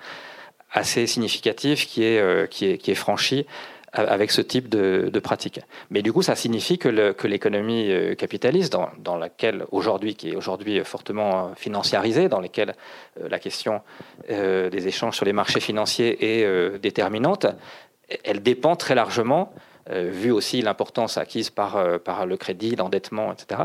assez 0.72 1.06
significative 1.08 1.86
qui 1.86 2.04
est, 2.04 2.62
est 2.62 2.96
franchie 2.96 3.46
avec 3.94 4.32
ce 4.32 4.42
type 4.42 4.70
de, 4.70 5.20
pratique. 5.20 5.60
Mais 5.90 6.02
du 6.02 6.14
coup, 6.14 6.22
ça 6.22 6.36
signifie 6.36 6.78
que 6.78 6.88
l'économie 7.28 7.92
euh, 7.92 8.16
capitaliste, 8.16 8.76
dans, 9.00 9.18
laquelle 9.18 9.66
aujourd'hui, 9.72 10.16
qui 10.16 10.30
est 10.30 10.36
aujourd'hui 10.36 10.84
fortement 10.84 11.52
financiarisée, 11.56 12.30
dans 12.30 12.40
laquelle 12.40 12.76
euh, 13.20 13.28
la 13.30 13.40
question 13.40 13.82
euh, 14.30 14.70
des 14.70 14.88
échanges 14.88 15.16
sur 15.16 15.26
les 15.26 15.34
marchés 15.34 15.60
financiers 15.60 16.40
est 16.40 16.80
déterminante, 16.80 17.46
elle 18.24 18.42
dépend 18.42 18.76
très 18.76 18.96
largement, 18.96 19.54
vu 19.90 20.32
aussi 20.32 20.62
l'importance 20.62 21.18
acquise 21.18 21.50
par 21.50 21.84
le 22.26 22.38
crédit, 22.38 22.76
l'endettement, 22.76 23.32
etc., 23.32 23.62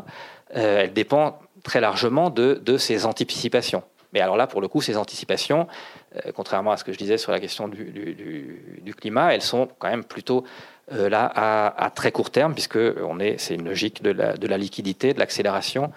elle 0.50 0.92
dépend 0.92 1.38
très 1.62 1.80
largement 1.80 2.30
de, 2.30 2.60
de 2.64 2.78
ces 2.78 3.06
anticipations. 3.06 3.82
Mais 4.12 4.22
alors 4.22 4.36
là, 4.36 4.46
pour 4.46 4.60
le 4.60 4.68
coup, 4.68 4.80
ces 4.80 4.96
anticipations, 4.96 5.66
euh, 6.14 6.32
contrairement 6.34 6.72
à 6.72 6.78
ce 6.78 6.84
que 6.84 6.92
je 6.92 6.96
disais 6.96 7.18
sur 7.18 7.32
la 7.32 7.40
question 7.40 7.68
du, 7.68 8.94
climat, 8.96 9.34
elles 9.34 9.42
sont 9.42 9.68
quand 9.78 9.90
même 9.90 10.04
plutôt 10.04 10.44
euh, 10.92 11.10
là 11.10 11.30
à, 11.76 11.90
très 11.90 12.12
court 12.12 12.30
terme, 12.30 12.54
puisque 12.54 12.78
on 12.78 13.20
est, 13.20 13.38
c'est 13.38 13.54
une 13.54 13.66
logique 13.66 14.02
de 14.02 14.10
la, 14.10 14.56
liquidité, 14.56 15.12
de 15.12 15.18
l'accélération 15.18 15.92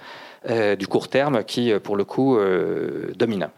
euh, 0.50 0.76
du 0.76 0.88
court 0.88 1.08
terme 1.08 1.46
qui, 1.46 1.72
pour 1.80 1.96
le 1.96 2.04
coup, 2.04 2.38
domine. 3.16 3.50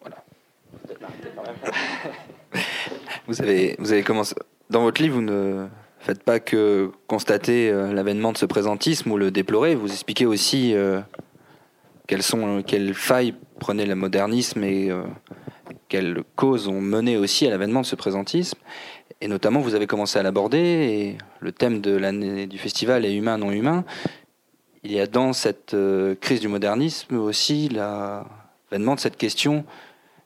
Voilà. 0.00 0.16
Vous 3.26 3.40
avez, 3.40 3.76
vous 3.78 3.92
avez 3.92 4.02
commencé. 4.02 4.34
Dans 4.68 4.82
votre 4.82 5.00
livre, 5.00 5.14
vous 5.14 5.22
ne 5.22 5.68
faites 6.04 6.22
pas 6.22 6.38
que 6.38 6.90
constater 7.06 7.72
l'avènement 7.72 8.32
de 8.32 8.38
ce 8.38 8.46
présentisme 8.46 9.10
ou 9.10 9.16
le 9.16 9.30
déplorer, 9.30 9.74
vous 9.74 9.90
expliquez 9.90 10.26
aussi 10.26 10.74
quelles, 12.06 12.22
sont, 12.22 12.62
quelles 12.62 12.94
failles 12.94 13.34
prenait 13.58 13.86
le 13.86 13.94
modernisme 13.94 14.62
et 14.62 14.90
euh, 14.90 15.04
quelles 15.88 16.22
causes 16.36 16.68
ont 16.68 16.80
mené 16.80 17.16
aussi 17.16 17.46
à 17.46 17.50
l'avènement 17.50 17.80
de 17.80 17.86
ce 17.86 17.96
présentisme. 17.96 18.58
Et 19.20 19.28
notamment, 19.28 19.60
vous 19.60 19.74
avez 19.74 19.86
commencé 19.86 20.18
à 20.18 20.22
l'aborder, 20.22 20.58
et 20.58 21.18
le 21.40 21.52
thème 21.52 21.80
de 21.80 21.96
l'année 21.96 22.46
du 22.46 22.58
festival 22.58 23.04
est 23.04 23.14
humain, 23.14 23.38
non 23.38 23.50
humain. 23.50 23.84
Il 24.82 24.92
y 24.92 25.00
a 25.00 25.06
dans 25.06 25.32
cette 25.32 25.72
euh, 25.72 26.14
crise 26.14 26.40
du 26.40 26.48
modernisme 26.48 27.16
aussi 27.16 27.68
l'avènement 27.68 28.96
de 28.96 29.00
cette 29.00 29.16
question, 29.16 29.64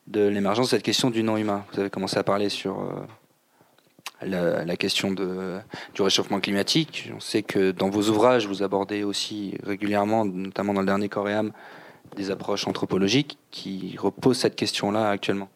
de 0.08 0.26
l'émergence 0.26 0.66
de 0.66 0.70
cette 0.70 0.82
question 0.82 1.10
du 1.10 1.22
non 1.22 1.36
humain. 1.36 1.64
Vous 1.72 1.80
avez 1.80 1.90
commencé 1.90 2.18
à 2.18 2.24
parler 2.24 2.48
sur 2.48 2.80
la, 4.22 4.76
question 4.76 5.12
du 5.12 6.02
réchauffement 6.02 6.40
climatique. 6.40 7.10
On 7.16 7.20
sait 7.20 7.42
que 7.42 7.70
dans 7.70 7.88
vos 7.88 8.08
ouvrages, 8.08 8.46
vous 8.46 8.62
abordez 8.62 9.04
aussi 9.04 9.56
régulièrement, 9.64 10.24
notamment 10.24 10.74
dans 10.74 10.80
le 10.80 10.86
dernier 10.86 11.08
Coréam, 11.08 11.52
des 12.16 12.30
approches 12.30 12.66
anthropologiques 12.66 13.38
qui 13.50 13.96
reposent 13.98 14.38
cette 14.38 14.56
question-là 14.56 15.10
actuellement 15.10 15.48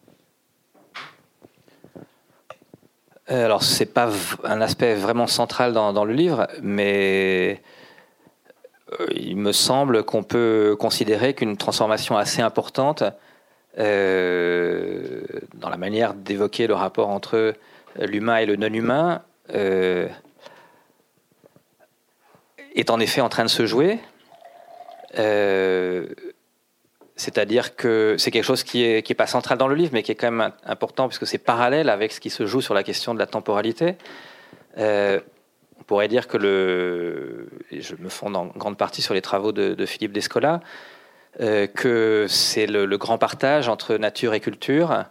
euh, 3.31 3.45
Alors, 3.45 3.63
ce 3.63 3.79
n'est 3.79 3.89
pas 3.89 4.09
un 4.43 4.61
aspect 4.61 4.95
vraiment 4.95 5.27
central 5.27 5.73
dans, 5.73 6.05
le 6.05 6.13
livre, 6.13 6.47
mais 6.61 7.61
euh, 8.99 9.07
il 9.15 9.37
me 9.37 9.51
semble 9.51 10.03
qu'on 10.03 10.23
peut 10.23 10.75
considérer 10.79 11.33
qu'une 11.33 11.57
transformation 11.57 12.17
assez 12.17 12.41
importante 12.41 13.03
euh, 13.79 15.23
dans 15.55 15.69
la 15.69 15.77
manière 15.77 16.13
d'évoquer 16.13 16.67
le 16.67 16.75
rapport 16.75 17.09
entre 17.09 17.55
l'humain 17.99 18.37
et 18.37 18.45
le 18.45 18.55
non-humain 18.55 19.21
est 19.49 20.09
en 22.89 22.99
effet 22.99 23.21
en 23.21 23.29
train 23.29 23.43
de 23.43 23.49
se 23.49 23.65
jouer. 23.65 23.99
C'est-à-dire 27.15 27.75
que 27.75 28.15
c'est 28.17 28.31
quelque 28.31 28.43
chose 28.43 28.63
qui 28.63 28.81
n'est 28.81 29.03
qui 29.03 29.13
est 29.13 29.15
pas 29.15 29.27
central 29.27 29.57
dans 29.57 29.67
le 29.67 29.75
livre, 29.75 29.91
mais 29.93 30.03
qui 30.03 30.11
est 30.11 30.15
quand 30.15 30.31
même 30.31 30.51
important 30.65 31.07
puisque 31.07 31.27
c'est 31.27 31.37
parallèle 31.37 31.89
avec 31.89 32.11
ce 32.11 32.19
qui 32.19 32.29
se 32.29 32.45
joue 32.45 32.61
sur 32.61 32.73
la 32.73 32.83
question 32.83 33.13
de 33.13 33.19
la 33.19 33.27
temporalité. 33.27 33.95
Euh, 34.77 35.19
on 35.79 35.83
pourrait 35.83 36.07
dire 36.07 36.27
que 36.27 36.37
le, 36.37 37.49
je 37.71 37.95
me 37.99 38.09
fonde 38.09 38.35
en 38.35 38.47
grande 38.47 38.77
partie 38.77 39.01
sur 39.01 39.13
les 39.13 39.21
travaux 39.21 39.51
de, 39.51 39.85
Philippe 39.85 40.13
Descola, 40.13 40.61
euh, 41.39 41.67
que 41.67 42.25
c'est 42.27 42.65
le, 42.65 42.97
grand 42.97 43.17
partage 43.17 43.67
entre 43.67 43.95
nature 43.97 44.33
et 44.33 44.39
culture, 44.39 45.05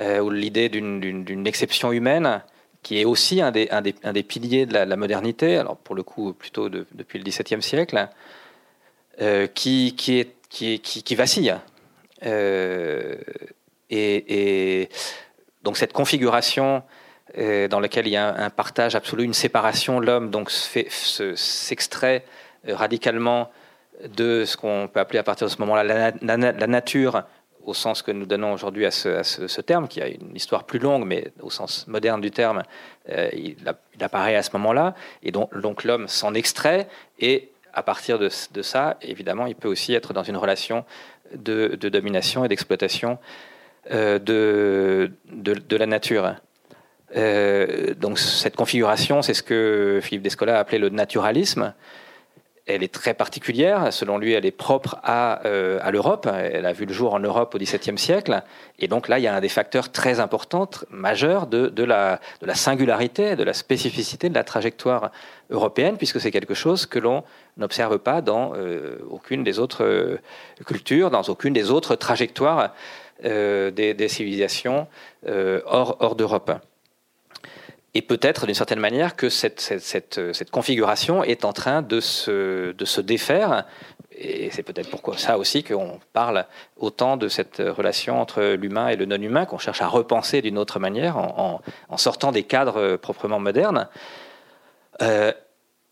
euh, 0.00 0.20
ou 0.20 0.30
l'idée 0.30 0.68
d'une 0.68 1.46
exception 1.46 1.92
humaine, 1.92 2.42
qui 2.82 3.00
est 3.00 3.04
aussi 3.04 3.42
un 3.42 3.50
des, 3.50 4.22
piliers 4.22 4.66
de 4.66 4.72
la, 4.72 4.96
modernité, 4.96 5.56
alors 5.56 5.76
pour 5.76 5.94
le 5.94 6.02
coup 6.02 6.32
plutôt 6.32 6.68
depuis 6.68 7.18
le 7.18 7.24
XVIIe 7.24 7.62
siècle, 7.62 8.08
qui, 9.54 9.94
qui 9.94 11.14
vacille. 11.14 11.54
Euh, 12.26 13.16
et, 13.88 14.88
donc 15.62 15.76
cette 15.76 15.92
configuration 15.92 16.82
euh, 17.38 17.68
dans 17.68 17.80
laquelle 17.80 18.06
il 18.06 18.12
y 18.12 18.16
a 18.16 18.34
un, 18.34 18.50
partage 18.50 18.94
absolu, 18.94 19.24
une 19.24 19.34
séparation, 19.34 20.00
l'homme 20.00 20.30
s'extrait 20.48 22.24
euh, 22.68 22.74
radicalement 22.74 23.50
de 24.16 24.44
ce 24.44 24.56
qu'on 24.56 24.88
peut 24.92 25.00
appeler 25.00 25.18
à 25.18 25.22
partir 25.22 25.46
de 25.46 25.52
ce 25.52 25.58
moment-là 25.58 26.12
la, 26.22 26.66
nature, 26.66 27.24
au 27.70 27.74
sens 27.74 28.02
que 28.02 28.10
nous 28.10 28.26
donnons 28.26 28.52
aujourd'hui 28.52 28.84
à, 28.84 28.90
ce, 28.90 29.60
terme, 29.60 29.88
qui 29.88 30.02
a 30.02 30.08
une 30.08 30.34
histoire 30.34 30.64
plus 30.64 30.78
longue, 30.78 31.04
mais 31.06 31.32
au 31.40 31.50
sens 31.50 31.86
moderne 31.86 32.20
du 32.20 32.30
terme, 32.30 32.62
il, 33.08 33.56
apparaît 34.00 34.36
à 34.36 34.42
ce 34.42 34.50
moment-là, 34.54 34.94
et 35.22 35.30
donc, 35.30 35.56
donc 35.58 35.84
l'homme 35.84 36.08
s'en 36.08 36.34
extrait 36.34 36.88
et 37.18 37.50
à 37.72 37.82
partir 37.82 38.18
de, 38.18 38.28
ça, 38.62 38.96
évidemment, 39.02 39.46
il 39.46 39.54
peut 39.54 39.68
aussi 39.68 39.94
être 39.94 40.12
dans 40.12 40.22
une 40.22 40.36
relation 40.36 40.84
de, 41.34 41.76
domination 41.76 42.44
et 42.44 42.48
d'exploitation 42.48 43.18
euh, 43.90 44.18
de, 44.18 45.12
de, 45.30 45.76
la 45.76 45.86
nature. 45.86 46.34
Euh, 47.16 47.94
donc 47.94 48.18
cette 48.18 48.56
configuration, 48.56 49.22
c'est 49.22 49.34
ce 49.34 49.42
que 49.42 50.00
Philippe 50.02 50.22
Descola 50.22 50.56
a 50.56 50.60
appelé 50.60 50.78
le 50.78 50.88
naturalisme, 50.88 51.74
elle 52.74 52.82
est 52.82 52.92
très 52.92 53.14
particulière. 53.14 53.92
Selon 53.92 54.18
lui, 54.18 54.32
elle 54.32 54.46
est 54.46 54.50
propre 54.50 54.98
à, 55.02 55.44
euh, 55.46 55.78
à 55.82 55.90
l'Europe. 55.90 56.28
Elle 56.32 56.66
a 56.66 56.72
vu 56.72 56.86
le 56.86 56.92
jour 56.92 57.14
en 57.14 57.20
Europe 57.20 57.54
au 57.54 57.58
XVIIe 57.58 57.98
siècle. 57.98 58.42
Et 58.78 58.88
donc 58.88 59.08
là, 59.08 59.18
il 59.18 59.22
y 59.22 59.26
a 59.26 59.34
un 59.34 59.40
des 59.40 59.48
facteurs 59.48 59.92
très 59.92 60.20
importants, 60.20 60.70
majeurs 60.90 61.46
de, 61.46 61.84
la, 61.84 62.20
singularité, 62.54 63.36
de 63.36 63.44
la 63.44 63.52
spécificité 63.52 64.28
de 64.28 64.34
la 64.34 64.44
trajectoire 64.44 65.10
européenne, 65.50 65.96
puisque 65.96 66.20
c'est 66.20 66.30
quelque 66.30 66.54
chose 66.54 66.86
que 66.86 66.98
l'on 66.98 67.24
n'observe 67.56 67.98
pas 67.98 68.20
dans 68.20 68.52
euh, 68.54 68.98
aucune 69.10 69.44
des 69.44 69.58
autres 69.58 69.84
euh, 69.84 70.18
cultures, 70.64 71.10
dans 71.10 71.22
aucune 71.22 71.52
des 71.52 71.70
autres 71.70 71.96
trajectoires 71.96 72.74
des, 73.22 74.08
civilisations 74.08 74.86
hors 75.66 76.14
d'Europe. 76.14 76.52
Et 77.94 78.02
peut-être 78.02 78.46
d'une 78.46 78.54
certaine 78.54 78.78
manière 78.78 79.16
que 79.16 79.28
cette, 79.28 79.60
cette, 79.60 80.32
cette, 80.32 80.50
configuration 80.50 81.24
est 81.24 81.44
en 81.44 81.52
train 81.52 81.82
de 81.82 81.98
se, 81.98 82.70
de 82.70 82.84
se 82.84 83.00
défaire. 83.00 83.64
Et 84.16 84.50
c'est 84.52 84.62
peut-être 84.62 84.90
pourquoi 84.90 85.16
ça 85.16 85.38
aussi 85.38 85.64
qu'on 85.64 85.98
parle 86.12 86.46
autant 86.76 87.16
de 87.16 87.26
cette 87.26 87.58
relation 87.58 88.20
entre 88.20 88.42
l'humain 88.54 88.88
et 88.88 88.96
le 88.96 89.06
non-humain, 89.06 89.44
qu'on 89.44 89.58
cherche 89.58 89.82
à 89.82 89.88
repenser 89.88 90.40
d'une 90.40 90.58
autre 90.58 90.78
manière 90.78 91.16
en, 91.16 91.60
en, 91.88 91.96
sortant 91.96 92.30
des 92.30 92.44
cadres 92.44 92.96
proprement 92.96 93.40
modernes. 93.40 93.88
Euh, 95.02 95.32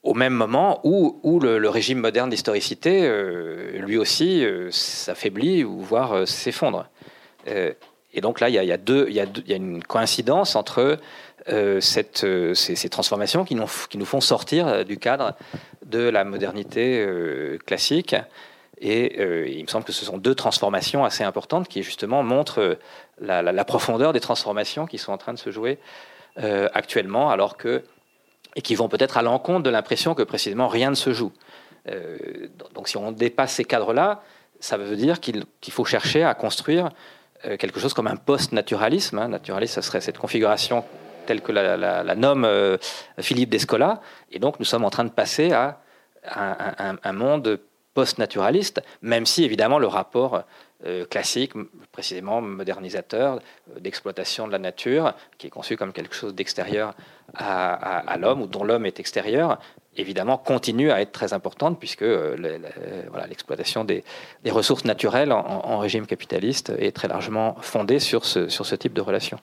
au 0.03 0.15
même 0.15 0.33
moment 0.33 0.81
où, 0.85 1.19
où 1.23 1.41
le, 1.41 1.69
régime 1.69 1.99
moderne 1.99 2.31
d'historicité, 2.31 3.01
euh, 3.03 3.79
lui 3.79 3.97
aussi, 3.99 4.45
euh, 4.45 4.71
s'affaiblit 4.71 5.65
ou 5.65 5.81
voire 5.81 6.27
s'effondre. 6.27 6.89
et 7.47 8.21
donc 8.21 8.41
là, 8.41 8.49
il 8.49 8.55
y, 8.55 8.59
y 8.59 8.79
il 9.09 9.15
y 9.49 9.53
a 9.53 9.57
une 9.57 9.83
coïncidence 9.83 10.55
entre 10.55 10.79
euh, 10.81 10.97
cette, 11.81 12.25
euh, 12.25 12.55
ces, 12.55 12.89
transformations 12.89 13.45
qui 13.45 13.55
nous, 13.55 13.67
qui 13.89 13.99
nous, 13.99 14.05
font 14.05 14.21
sortir 14.21 14.67
euh, 14.67 14.85
du 14.85 14.99
cadre 14.99 15.35
de 15.87 16.01
la 16.01 16.25
modernité 16.25 17.07
classique. 17.65 18.15
Et 18.81 19.21
il 19.57 19.63
me 19.63 19.69
semble 19.69 19.85
que 19.85 19.93
ce 19.93 20.05
sont 20.05 20.19
deux 20.19 20.35
transformations 20.35 21.05
assez 21.05 21.25
importantes 21.25 21.67
qui 21.67 21.83
justement 21.83 22.23
montrent 22.23 22.79
la, 23.21 23.65
profondeur 23.65 24.13
des 24.13 24.21
transformations 24.21 24.87
qui 24.87 24.99
sont 24.99 25.13
en 25.13 25.19
train 25.19 25.33
de 25.33 25.39
se 25.39 25.51
jouer 25.51 25.79
actuellement, 26.37 27.31
alors 27.31 27.57
que 27.57 27.83
et 28.55 28.61
qui 28.61 28.75
vont 28.75 28.89
peut-être 28.89 29.17
à 29.17 29.23
l'encontre 29.23 29.63
de 29.63 29.71
l'impression 29.71 30.15
que 30.15 30.23
précisément 30.23 30.69
rien 30.69 30.91
ne 30.91 30.95
se 30.95 31.13
joue. 31.13 31.33
donc 32.75 32.89
si 32.89 32.99
on 32.99 33.11
dépasse 33.11 33.55
ces 33.55 33.65
cadres-là, 33.65 34.23
ça 34.61 34.77
veut 34.77 34.95
dire 34.95 35.19
qu'il 35.21 35.47
faut 35.71 35.87
chercher 35.87 36.23
à 36.23 36.35
construire 36.35 36.91
quelque 37.59 37.81
chose 37.81 37.95
comme 37.95 38.09
un 38.09 38.17
post-naturalisme. 38.17 39.19
Hein. 39.19 39.29
Naturalisme, 39.29 39.75
ça 39.75 39.83
serait 39.83 40.03
cette 40.03 40.19
configuration 40.19 40.85
telle 41.29 41.43
que 41.43 41.53
la, 41.53 42.14
nomme 42.14 42.47
euh, 42.47 42.79
Philippe 43.21 43.51
Descola. 43.51 44.01
Et 44.33 44.38
donc, 44.38 44.59
nous 44.59 44.64
sommes 44.64 44.85
en 44.85 44.91
train 44.91 45.05
de 45.05 45.11
passer 45.11 45.53
à 45.53 45.81
un, 46.25 47.12
monde 47.12 47.61
post-naturaliste, 47.93 48.81
même 49.03 49.27
si 49.27 49.45
évidemment 49.45 49.79
le 49.79 49.88
rapport 49.88 50.45
euh, 50.87 51.05
classique, 51.05 51.53
précisément 51.93 52.41
modernisateur, 52.41 53.35
euh, 53.35 53.81
d'exploitation 53.81 54.47
de 54.47 54.53
la 54.53 54.59
nature, 54.59 55.12
qui 55.37 55.49
est 55.49 55.51
conçu 55.51 55.77
comme 55.77 55.93
quelque 55.93 56.14
chose 56.14 56.35
d'extérieur 56.35 56.95
à, 57.35 58.17
l'homme 58.19 58.41
ou 58.41 58.47
dont 58.47 58.64
l'homme 58.64 58.87
est 58.87 58.99
extérieur, 58.99 59.59
évidemment, 59.97 60.38
continue 60.38 60.91
à 60.91 61.03
être 61.03 61.12
très 61.12 61.35
importante 61.35 61.79
puisque 61.79 62.07
l'exploitation 63.29 63.85
des, 63.85 64.03
ressources 64.49 64.87
naturelles 64.87 65.33
en, 65.33 65.79
régime 65.79 66.07
capitaliste 66.07 66.73
est 66.79 66.93
très 66.93 67.09
largement 67.09 67.57
fondée 67.61 67.99
sur 67.99 68.25
ce, 68.25 68.49
sur 68.49 68.64
ce 68.64 68.77
type 68.77 68.95
de 68.95 69.03
relation. 69.03 69.38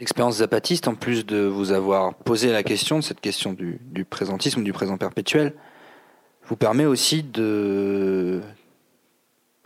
L'expérience 0.00 0.36
zapatiste, 0.36 0.88
en 0.88 0.94
plus 0.94 1.24
de 1.24 1.44
vous 1.44 1.70
avoir 1.72 2.14
posé 2.14 2.50
la 2.50 2.62
question, 2.62 3.02
cette 3.02 3.20
question 3.20 3.52
du, 3.52 3.78
du 3.82 4.04
présentisme, 4.04 4.64
du 4.64 4.72
présent 4.72 4.96
perpétuel, 4.96 5.54
vous 6.44 6.56
permet 6.56 6.86
aussi 6.86 7.22
de 7.22 8.40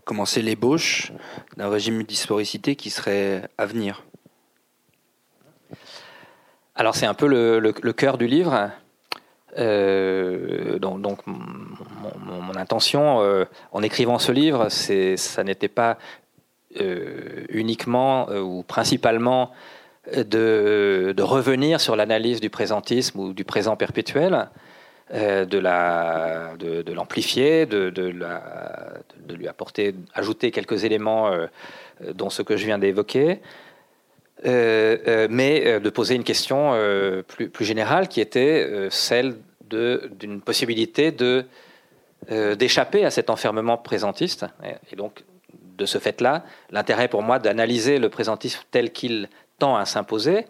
commencer 0.05 0.41
l'ébauche 0.41 1.13
d'un 1.57 1.69
régime 1.69 2.05
d'historicité 2.05 2.77
qui 2.77 2.91
serait 2.91 3.49
à 3.59 3.67
venir. 3.67 4.05
Alors 6.77 6.95
c'est 6.95 7.07
un 7.07 7.15
peu 7.15 7.27
le, 7.27 7.93
cœur 7.93 8.19
du 8.19 8.27
livre. 8.27 8.71
Euh, 9.59 10.79
donc, 10.79 11.27
mon, 11.27 12.57
intention 12.57 13.21
euh, 13.21 13.45
en 13.73 13.83
écrivant 13.83 14.19
ce 14.19 14.33
livre, 14.33 14.69
ça 14.69 15.45
n'était 15.45 15.69
pas 15.69 15.99
euh, 16.81 17.45
uniquement 17.49 18.29
ou 18.29 18.63
principalement 18.63 19.51
de, 20.15 21.23
revenir 21.23 21.81
sur 21.81 21.97
l'analyse 21.97 22.41
du 22.41 22.51
présentisme 22.51 23.19
ou 23.19 23.33
du 23.33 23.45
présent 23.45 23.77
perpétuel, 23.77 24.49
euh, 25.15 25.45
de 25.45 26.93
l'amplifier, 26.93 27.67
de, 27.67 27.91
de, 27.91 28.13
de, 28.13 29.35
lui 29.35 29.49
apporter, 29.49 29.95
ajouter 30.15 30.51
quelques 30.51 30.85
éléments 30.85 31.33
euh, 31.33 31.47
dont 32.13 32.31
ce 32.31 32.43
que 32.43 32.57
je 32.57 32.67
viens 32.67 32.79
d'évoquer, 32.79 33.41
euh, 34.47 35.29
mais 35.31 35.81
de 35.81 35.91
poser 35.91 36.15
une 36.15 36.25
question 36.25 36.73
plus, 37.29 37.49
plus, 37.49 37.65
générale 37.65 38.09
qui 38.09 38.21
était 38.21 38.89
celle 38.91 39.37
d'une 39.71 40.41
possibilité 40.41 41.15
d'échapper 42.29 43.05
à 43.05 43.11
cet 43.11 43.31
enfermement 43.31 43.79
présentiste. 43.79 44.45
Et 44.93 44.97
donc, 44.97 45.23
de 45.79 45.87
ce 45.87 45.99
fait-là, 45.99 46.45
l'intérêt 46.71 47.09
pour 47.09 47.23
moi 47.23 47.39
d'analyser 47.39 47.99
le 47.99 48.09
présentisme 48.09 48.63
tel 48.71 48.93
qu'il 48.93 49.29
tend 49.59 49.77
à 49.77 49.85
s'imposer. 49.85 50.47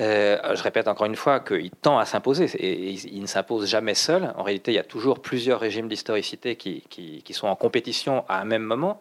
Euh, 0.00 0.54
je 0.54 0.62
répète 0.62 0.86
encore 0.86 1.06
une 1.06 1.16
fois 1.16 1.40
qu'il 1.40 1.70
tend 1.70 1.98
à 1.98 2.04
s'imposer 2.04 2.44
et 2.56 2.90
il 2.90 3.20
ne 3.20 3.26
s'impose 3.26 3.66
jamais 3.66 3.94
seul. 3.94 4.32
En 4.36 4.42
réalité, 4.42 4.70
il 4.70 4.74
y 4.74 4.78
a 4.78 4.84
toujours 4.84 5.20
plusieurs 5.20 5.58
régimes 5.58 5.88
d'historicité 5.88 6.56
qui, 6.56 7.24
sont 7.32 7.48
en 7.48 7.56
compétition 7.56 8.24
à 8.28 8.40
un 8.40 8.44
même 8.44 8.62
moment. 8.62 9.00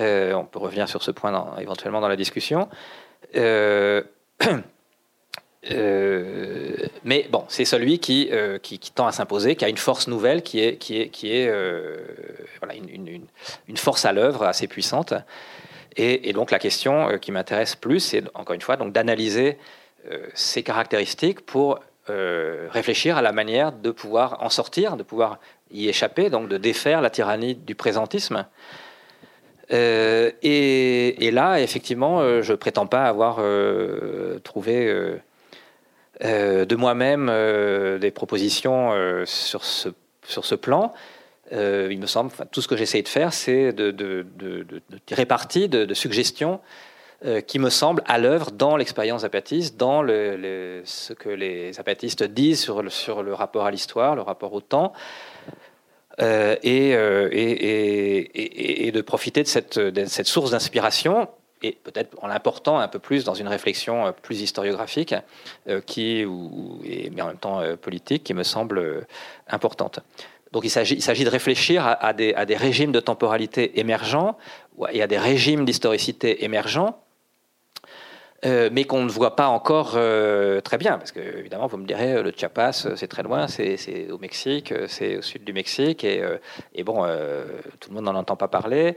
Euh, 0.00 0.34
on 0.34 0.44
peut 0.44 0.58
revenir 0.58 0.88
sur 0.88 1.02
ce 1.02 1.10
point 1.10 1.56
éventuellement 1.58 2.00
dans 2.00 2.08
la 2.08 2.16
discussion. 2.16 2.68
Euh, 3.36 4.02
mais 7.04 7.26
bon, 7.30 7.44
c'est 7.48 7.64
celui 7.64 7.98
qui, 7.98 8.30
tend 8.94 9.06
à 9.06 9.12
s'imposer, 9.12 9.56
qui 9.56 9.64
a 9.64 9.68
une 9.68 9.78
force 9.78 10.08
nouvelle, 10.08 10.42
qui 10.42 10.58
est, 10.60 10.90
une, 13.68 13.76
force 13.76 14.04
à 14.04 14.12
l'œuvre 14.12 14.42
assez 14.44 14.66
puissante. 14.66 15.14
Et, 15.96 16.32
donc 16.32 16.50
la 16.50 16.58
question 16.58 17.08
euh, 17.08 17.18
qui 17.18 17.32
m'intéresse 17.32 17.76
plus, 17.76 18.00
c'est 18.00 18.24
encore 18.34 18.54
une 18.54 18.60
fois 18.60 18.76
d'analyser 18.76 19.58
euh, 20.10 20.26
ces 20.34 20.62
caractéristiques 20.62 21.44
pour 21.46 21.80
euh, 22.10 22.68
réfléchir 22.70 23.16
à 23.16 23.22
la 23.22 23.32
manière 23.32 23.72
de 23.72 23.90
pouvoir 23.90 24.42
en 24.42 24.50
sortir, 24.50 24.96
de 24.96 25.02
pouvoir 25.02 25.38
y 25.70 25.88
échapper, 25.88 26.30
donc 26.30 26.48
de 26.48 26.58
défaire 26.58 27.00
la 27.00 27.10
tyrannie 27.10 27.54
du 27.54 27.74
présentisme. 27.74 28.44
et, 29.70 31.30
là, 31.32 31.58
effectivement, 31.60 32.42
je 32.42 32.52
prétends 32.52 32.86
pas 32.86 33.04
avoir 33.04 33.36
trouvé 34.42 35.18
de 36.20 36.76
moi-même 36.76 37.32
des 37.98 38.10
propositions 38.10 38.92
sur 39.24 39.64
ce 39.64 40.54
plan. 40.54 40.92
Euh, 41.52 41.88
il 41.90 41.98
me 41.98 42.06
semble, 42.06 42.30
tout 42.50 42.62
ce 42.62 42.68
que 42.68 42.76
j'essaye 42.76 43.02
de 43.02 43.08
faire, 43.08 43.32
c'est 43.32 43.72
de, 43.72 43.90
de, 43.90 44.26
de, 44.36 44.80
tirer 45.04 45.26
parti 45.26 45.68
de, 45.68 45.92
suggestions 45.94 46.60
euh, 47.24 47.40
qui 47.40 47.58
me 47.58 47.70
semblent 47.70 48.02
à 48.06 48.18
l'œuvre 48.18 48.50
dans 48.50 48.76
l'expérience 48.76 49.22
zapatiste, 49.22 49.76
dans 49.76 50.02
ce 50.02 51.12
que 51.12 51.28
les 51.28 51.72
zapatistes 51.74 52.24
disent 52.24 52.60
sur 52.60 52.82
le, 53.22 53.34
rapport 53.34 53.66
à 53.66 53.70
l'histoire, 53.70 54.14
le 54.14 54.22
rapport 54.22 54.52
au 54.54 54.60
temps, 54.60 54.92
euh, 56.20 56.56
et, 56.62 56.90
et, 56.90 58.86
et, 58.86 58.92
de 58.92 59.00
profiter 59.02 59.42
de 59.42 59.48
cette, 59.48 60.26
source 60.26 60.52
d'inspiration 60.52 61.28
et 61.62 61.72
peut-être 61.82 62.14
en 62.22 62.26
l'important 62.26 62.78
un 62.78 62.88
peu 62.88 62.98
plus 62.98 63.24
dans 63.24 63.32
une 63.32 63.48
réflexion 63.48 64.12
plus 64.22 64.42
historiographique, 64.42 65.14
qui, 65.86 66.24
ou, 66.26 66.78
mais 66.82 67.22
en 67.22 67.28
même 67.28 67.38
temps 67.38 67.62
politique, 67.80 68.22
qui 68.22 68.34
me 68.34 68.42
semble 68.42 69.06
importante. 69.48 70.00
Donc 70.54 70.64
il 70.64 70.70
s'agit 70.70 71.24
de 71.24 71.28
réfléchir 71.28 71.84
à, 71.84 72.12
des, 72.12 72.56
régimes 72.56 72.92
de 72.92 73.00
temporalité 73.00 73.80
émergents 73.80 74.38
et 74.92 75.02
à 75.02 75.08
des 75.08 75.18
régimes 75.18 75.64
d'historicité 75.64 76.44
émergents, 76.44 77.02
euh, 78.46 78.70
mais 78.70 78.84
qu'on 78.84 79.02
ne 79.02 79.10
voit 79.10 79.34
pas 79.34 79.48
encore 79.48 79.94
euh, 79.96 80.60
très 80.60 80.78
bien, 80.78 80.96
parce 80.96 81.10
que 81.10 81.18
évidemment 81.18 81.66
vous 81.66 81.76
me 81.76 81.86
direz 81.86 82.22
le 82.22 82.30
Chiapas 82.30 82.86
c'est 82.94 83.08
très 83.08 83.24
loin, 83.24 83.48
c'est 83.48 84.12
au 84.12 84.18
Mexique, 84.18 84.72
c'est 84.86 85.16
au 85.16 85.22
sud 85.22 85.42
du 85.42 85.52
Mexique, 85.52 86.04
et, 86.04 86.22
euh, 86.22 86.38
bon 86.84 87.02
tout 87.80 87.90
le 87.90 87.96
monde 87.96 88.04
n'en 88.04 88.14
entend 88.14 88.36
pas 88.36 88.46
parler. 88.46 88.94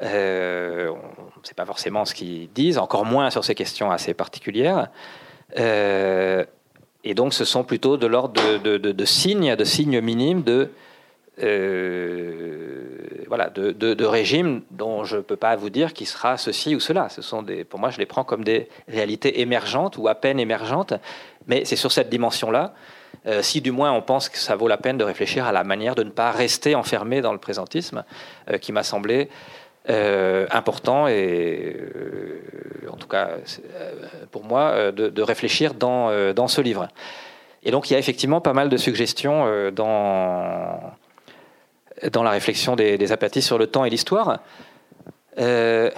on 0.00 0.04
ne 0.04 1.44
sait 1.44 1.54
pas 1.56 1.64
forcément 1.64 2.04
ce 2.04 2.12
qu'ils 2.12 2.52
disent, 2.52 2.76
encore 2.76 3.06
moins 3.06 3.30
sur 3.30 3.42
ces 3.42 3.54
questions 3.54 3.90
assez 3.90 4.12
particulières. 4.12 4.90
et 5.56 7.14
donc, 7.14 7.32
ce 7.32 7.46
sont 7.46 7.64
plutôt 7.64 7.96
de 7.96 8.06
l'ordre 8.06 8.38
de, 8.58 9.04
signes, 9.06 9.56
de 9.56 9.64
signes 9.64 10.02
minimes 10.02 10.42
de 10.42 10.68
euh, 11.42 13.24
voilà, 13.28 13.48
de, 13.48 13.70
de, 13.72 14.04
régimes 14.04 14.62
dont 14.70 15.04
je 15.04 15.16
ne 15.16 15.20
peux 15.20 15.36
pas 15.36 15.54
vous 15.56 15.70
dire 15.70 15.92
qui 15.92 16.04
sera 16.04 16.36
ceci 16.36 16.74
ou 16.74 16.80
cela. 16.80 17.08
Ce 17.08 17.22
sont 17.22 17.44
pour 17.68 17.78
moi, 17.78 17.90
je 17.90 17.98
les 17.98 18.06
prends 18.06 18.24
comme 18.24 18.44
des 18.44 18.68
réalités 18.88 19.40
émergentes 19.40 19.96
ou 19.98 20.08
à 20.08 20.14
peine 20.14 20.40
émergentes, 20.40 20.94
mais 21.46 21.64
c'est 21.64 21.76
sur 21.76 21.92
cette 21.92 22.10
dimension-là. 22.10 22.74
Euh, 23.26 23.42
si 23.42 23.60
du 23.60 23.70
moins 23.70 23.92
on 23.92 24.02
pense 24.02 24.28
que 24.28 24.38
ça 24.38 24.56
vaut 24.56 24.68
la 24.68 24.78
peine 24.78 24.98
de 24.98 25.04
réfléchir 25.04 25.46
à 25.46 25.52
la 25.52 25.62
manière 25.62 25.94
de 25.94 26.02
ne 26.02 26.10
pas 26.10 26.30
rester 26.30 26.74
enfermé 26.74 27.20
dans 27.20 27.32
le 27.32 27.38
présentisme, 27.38 28.04
euh, 28.50 28.58
qui 28.58 28.72
m'a 28.72 28.82
semblé 28.82 29.28
important 30.52 31.08
et 31.08 31.74
en 32.92 32.96
tout 32.96 33.08
cas 33.08 33.30
pour 34.30 34.44
moi 34.44 34.92
de, 34.92 35.08
de 35.08 35.22
réfléchir 35.22 35.74
dans 35.74 36.48
ce 36.48 36.60
livre. 36.60 36.86
Et 37.64 37.72
donc 37.72 37.90
il 37.90 37.94
y 37.94 37.96
a 37.96 37.98
effectivement 37.98 38.40
pas 38.40 38.52
mal 38.52 38.68
de 38.68 38.76
suggestions 38.76 39.70
dans 39.72 40.78
dans 42.12 42.22
la 42.22 42.30
réflexion 42.30 42.76
des, 42.76 42.98
des 42.98 43.12
apathis 43.12 43.42
sur 43.42 43.58
le 43.58 43.66
temps 43.66 43.84
et 43.84 43.90
l'histoire. 43.90 44.40
Euh, 45.38 45.90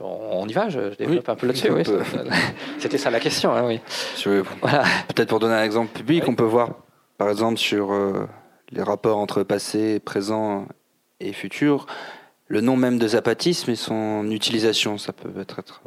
on 0.00 0.46
y 0.46 0.52
va, 0.52 0.68
je, 0.68 0.94
développe 0.94 1.28
un 1.28 1.36
peu 1.36 1.46
là-dessus. 1.46 1.68
C'était 2.78 2.98
ça 2.98 3.10
la 3.10 3.20
question, 3.20 3.52
hein, 3.52 3.66
oui. 3.66 3.80
Peut-être 4.24 5.28
pour 5.28 5.40
donner 5.40 5.54
un 5.54 5.64
exemple 5.64 5.92
public, 5.92 6.28
on 6.28 6.34
peut 6.34 6.44
voir, 6.44 6.70
par 7.16 7.30
exemple, 7.30 7.58
sur 7.58 7.92
euh, 7.92 8.26
les 8.70 8.82
rapports 8.82 9.18
entre 9.18 9.42
passé, 9.42 10.00
présent 10.00 10.66
et 11.20 11.32
futur, 11.32 11.86
le 12.48 12.60
nom 12.60 12.76
même 12.76 12.98
de 12.98 13.08
zapatisme 13.08 13.70
et 13.70 13.76
son 13.76 14.30
utilisation, 14.30 14.98
ça 14.98 15.12
peut 15.12 15.40
être. 15.40 15.58
être 15.60 15.80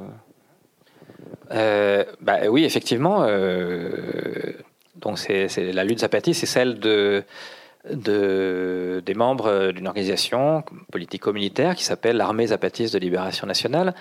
euh, 1.51 2.03
bah, 2.19 2.39
oui, 2.49 2.65
effectivement. 2.65 3.27
donc, 4.95 5.19
c'est 5.19 5.71
la 5.71 5.83
lutte 5.83 5.99
zapatiste, 5.99 6.39
c'est 6.41 6.47
celle 6.47 6.79
de 6.79 7.23
de, 7.89 9.01
des 9.05 9.13
membres 9.13 9.71
d'une 9.71 9.87
organisation 9.87 10.63
politico-militaire 10.91 11.75
qui 11.75 11.83
s'appelle 11.83 12.17
l'Armée 12.17 12.47
zapatiste 12.47 12.93
de 12.93 12.99
libération 12.99 13.47
nationale. 13.47 13.93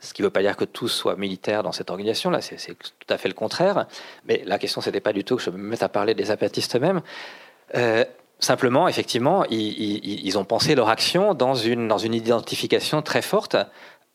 Ce 0.00 0.12
qui 0.12 0.22
ne 0.22 0.26
veut 0.26 0.32
pas 0.32 0.42
dire 0.42 0.56
que 0.56 0.64
tous 0.64 0.88
soient 0.88 1.14
militaires 1.14 1.62
dans 1.62 1.70
cette 1.70 1.90
organisation, 1.90 2.30
là, 2.30 2.40
c'est 2.40 2.74
tout 2.74 3.06
à 3.08 3.18
fait 3.18 3.28
le 3.28 3.34
contraire. 3.34 3.86
Mais 4.26 4.42
la 4.44 4.58
question, 4.58 4.80
c'était 4.80 5.00
pas 5.00 5.12
du 5.12 5.22
tout 5.22 5.36
que 5.36 5.42
je 5.42 5.50
me 5.50 5.58
mette 5.58 5.84
à 5.84 5.88
parler 5.88 6.14
des 6.14 6.24
zapatistes 6.24 6.74
eux-mêmes. 6.74 7.02
Euh, 7.76 8.04
simplement, 8.40 8.88
effectivement, 8.88 9.44
ils, 9.48 10.36
ont 10.36 10.44
pensé 10.44 10.74
leur 10.74 10.88
action 10.88 11.34
dans 11.34 11.54
une, 11.54 12.14
identification 12.14 13.00
très 13.00 13.22
forte 13.22 13.56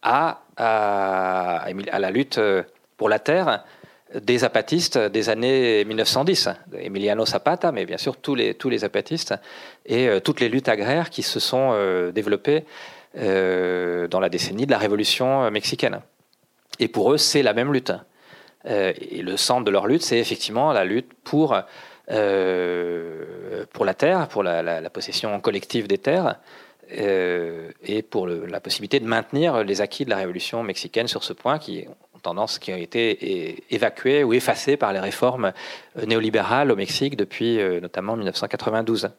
à, 0.02 0.42
la 0.58 2.12
lutte 2.12 2.40
pour 2.98 3.08
la 3.08 3.20
terre 3.20 3.64
des 4.14 4.40
zapatistes 4.40 4.98
des 4.98 5.30
années 5.30 5.84
1910, 5.86 6.50
Emiliano 6.80 7.26
Zapata, 7.26 7.72
mais 7.72 7.86
bien 7.86 7.98
sûr 7.98 8.18
tous 8.18 8.36
les, 8.36 8.54
tous 8.54 8.70
les 8.70 8.80
zapatistes, 8.80 9.36
et 9.86 10.08
euh, 10.08 10.20
toutes 10.20 10.40
les 10.40 10.50
luttes 10.50 10.70
agraires 10.70 11.10
qui 11.10 11.24
se 11.24 11.40
sont 11.40 11.72
euh, 11.74 12.12
développées 12.12 12.66
euh, 13.18 14.08
dans 14.08 14.20
la 14.20 14.30
décennie 14.30 14.66
de 14.66 14.72
la 14.72 14.78
révolution 14.78 15.50
mexicaine. 15.52 16.02
Et 16.80 16.88
pour 16.88 17.12
eux, 17.12 17.18
c'est 17.18 17.44
la 17.44 17.54
même 17.54 17.74
lutte. 17.74 17.92
et 18.66 19.22
le 19.22 19.38
centre 19.38 19.66
de 19.66 19.72
leur 19.72 19.88
lutte, 19.88 20.04
c'est 20.04 20.20
effectivement 20.20 20.72
la 20.74 20.86
lutte 20.86 21.12
pour, 21.24 21.58
pour 22.08 23.86
la 23.86 23.94
terre, 23.98 24.28
pour 24.28 24.44
la, 24.44 24.90
possession 24.90 25.40
collective 25.40 25.88
des 25.88 25.98
terres, 25.98 26.36
et 26.90 28.02
pour 28.04 28.28
la 28.28 28.60
possibilité 28.60 29.00
de 29.00 29.08
maintenir 29.08 29.64
les 29.64 29.82
acquis 29.82 30.06
de 30.06 30.12
la 30.12 30.18
révolution 30.18 30.62
mexicaine 30.62 31.08
sur 31.08 31.24
ce 31.24 31.34
point 31.34 31.58
qui, 31.58 31.88
tendance 32.20 32.60
qui 32.60 32.72
a 32.72 32.78
été 32.78 33.64
évacuée 33.74 34.24
ou 34.24 34.34
effacée 34.34 34.78
par 34.78 34.94
les 34.94 35.00
réformes 35.00 35.54
néolibérales 36.06 36.72
au 36.72 36.76
Mexique 36.76 37.16
depuis 37.16 37.58
notamment 37.82 38.16
1992. 38.16 39.10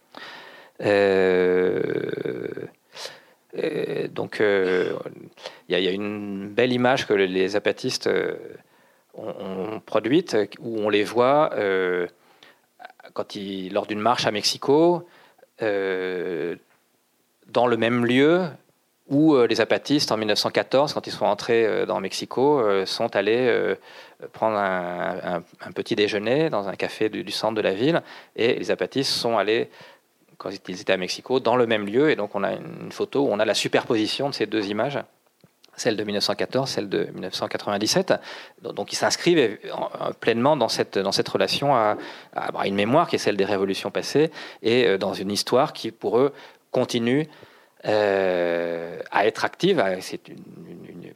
donc, 4.10 4.40
il 4.40 4.94
y, 5.68 5.74
a 5.74 5.90
une 5.90 6.48
belle 6.48 6.72
image 6.72 7.06
que 7.06 7.14
les 7.14 7.48
zapatistes 7.48 8.08
ont, 9.14 9.80
produite 9.84 10.36
où 10.60 10.80
on 10.80 10.88
les 10.88 11.04
voit 11.04 11.50
lors 13.72 13.86
d'une 13.86 14.00
marche 14.00 14.26
à 14.26 14.30
Mexico, 14.30 15.08
dans 15.60 15.66
le 17.66 17.76
même 17.76 18.06
lieu 18.06 18.44
où 19.08 19.34
euh, 19.34 19.46
les 19.46 19.56
zapatistes, 19.56 20.12
en 20.12 20.16
1914, 20.16 20.92
quand 20.92 21.06
ils 21.06 21.12
sont 21.12 21.24
entrés 21.24 21.64
euh, 21.64 21.86
dans 21.86 22.00
Mexico, 22.00 22.60
euh, 22.60 22.84
sont 22.86 23.16
allés 23.16 23.76
prendre 24.32 24.56
un, 24.58 25.42
petit 25.74 25.94
déjeuner 25.94 26.50
dans 26.50 26.68
un 26.68 26.74
café 26.74 27.08
du, 27.08 27.30
centre 27.30 27.54
de 27.54 27.60
la 27.60 27.72
ville, 27.72 28.02
et 28.36 28.54
les 28.54 28.64
zapatistes 28.64 29.12
sont 29.12 29.38
allés, 29.38 29.70
quand 30.36 30.50
ils 30.68 30.80
étaient 30.80 30.92
à 30.92 30.96
Mexico, 30.96 31.40
dans 31.40 31.56
le 31.56 31.66
même 31.66 31.86
lieu, 31.86 32.10
et 32.10 32.16
donc 32.16 32.34
on 32.34 32.42
a 32.42 32.52
une 32.52 32.92
photo 32.92 33.22
où 33.22 33.28
on 33.30 33.38
a 33.38 33.44
la 33.44 33.54
superposition 33.54 34.28
de 34.28 34.34
ces 34.34 34.46
deux 34.46 34.66
images 34.66 34.98
celle 35.76 35.96
de 35.96 36.02
1914, 36.02 36.68
celle 36.68 36.88
de 36.88 37.04
1997. 37.04 38.12
Donc 38.62 38.92
ils 38.92 38.96
s'inscrivent 38.96 39.58
pleinement 40.18 40.56
dans 40.56 40.68
cette, 40.68 40.96
relation 41.28 41.76
à, 41.76 41.96
une 42.64 42.74
mémoire 42.74 43.08
qui 43.08 43.14
est 43.14 43.20
celle 43.20 43.36
des 43.36 43.44
révolutions 43.44 43.92
passées 43.92 44.32
et 44.62 44.98
dans 44.98 45.14
une 45.14 45.30
histoire 45.30 45.72
qui, 45.72 45.92
pour 45.92 46.18
eux, 46.18 46.34
continue 46.72 47.28
euh, 47.84 48.98
à 49.12 49.26
être 49.26 49.44
active. 49.44 49.84
C'est 50.00 50.20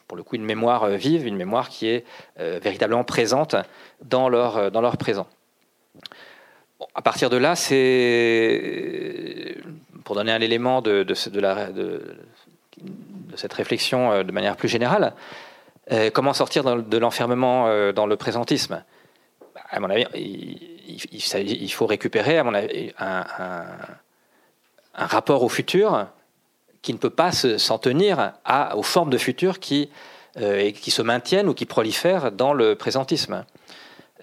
pour 0.07 0.17
le 0.17 0.23
coup 0.23 0.37
une 0.37 0.45
mémoire 0.45 0.85
euh, 0.85 0.95
vive, 0.95 1.27
une 1.27 1.37
mémoire 1.37 1.69
qui 1.69 1.89
est 1.89 2.05
euh, 2.39 2.61
véritablement 2.63 3.03
présente 3.03 3.57
dans 4.05 4.29
leur, 4.29 4.71
dans 4.71 4.81
leur 4.81 4.97
présent. 4.97 5.27
à 6.95 7.03
partir 7.03 7.31
de 7.31 7.37
là, 7.37 7.57
c'est 7.57 9.57
pour 10.05 10.15
donner 10.15 10.31
un 10.31 10.41
élément 10.41 10.83
de, 10.83 11.03
de, 11.03 11.15
cette 13.35 13.53
réflexion 13.53 14.23
de 14.23 14.33
manière 14.33 14.57
plus 14.57 14.69
générale. 14.69 15.15
comment 16.13 16.33
sortir 16.33 16.63
de 16.63 16.99
l'enfermement 16.99 17.93
dans 17.93 18.07
le 18.07 18.17
présentisme? 18.17 18.85
À 19.71 19.81
mon 19.81 19.91
avis, 19.91 20.07
il, 20.15 21.73
faut 21.73 21.87
récupérer, 21.87 22.39
à 22.39 22.45
mon 22.45 22.55
avis, 22.55 22.93
un 22.99 23.65
rapport 24.95 25.43
au 25.43 25.49
futur 25.49 26.07
qui 26.83 26.93
ne 26.93 26.99
peut 26.99 27.11
pas 27.11 27.33
s'en 27.33 27.79
tenir 27.79 28.33
aux 28.75 28.83
formes 28.83 29.11
de 29.11 29.19
futur 29.19 29.61
qui, 29.61 29.89
euh, 30.37 30.71
qui 30.73 30.91
se 30.91 31.01
maintiennent 31.01 31.49
ou 31.49 31.55
qui 31.55 31.65
prolifèrent 31.65 32.33
dans 32.33 32.53
le 32.53 32.75
présentisme. 32.75 33.45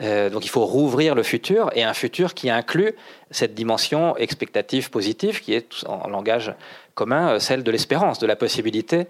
Euh, 0.01 0.30
donc 0.30 0.45
il 0.45 0.49
faut 0.49 0.66
rouvrir 0.66 1.16
le 1.16 1.24
futur 1.24 1.72
et 1.74 1.84
un 1.84 1.93
futur 1.93 2.34
qui 2.34 2.49
inclut 2.49 2.95
cette 3.32 3.53
dimension 3.53 4.16
expectative 4.18 4.89
positive 4.91 5.41
qui 5.41 5.53
est 5.53 5.84
en 5.88 6.07
langage 6.10 6.53
commun 6.95 7.32
euh, 7.32 7.39
celle 7.39 7.64
de 7.64 7.72
l'espérance, 7.72 8.20
de 8.20 8.28
la 8.28 8.36
possibilité 8.36 9.07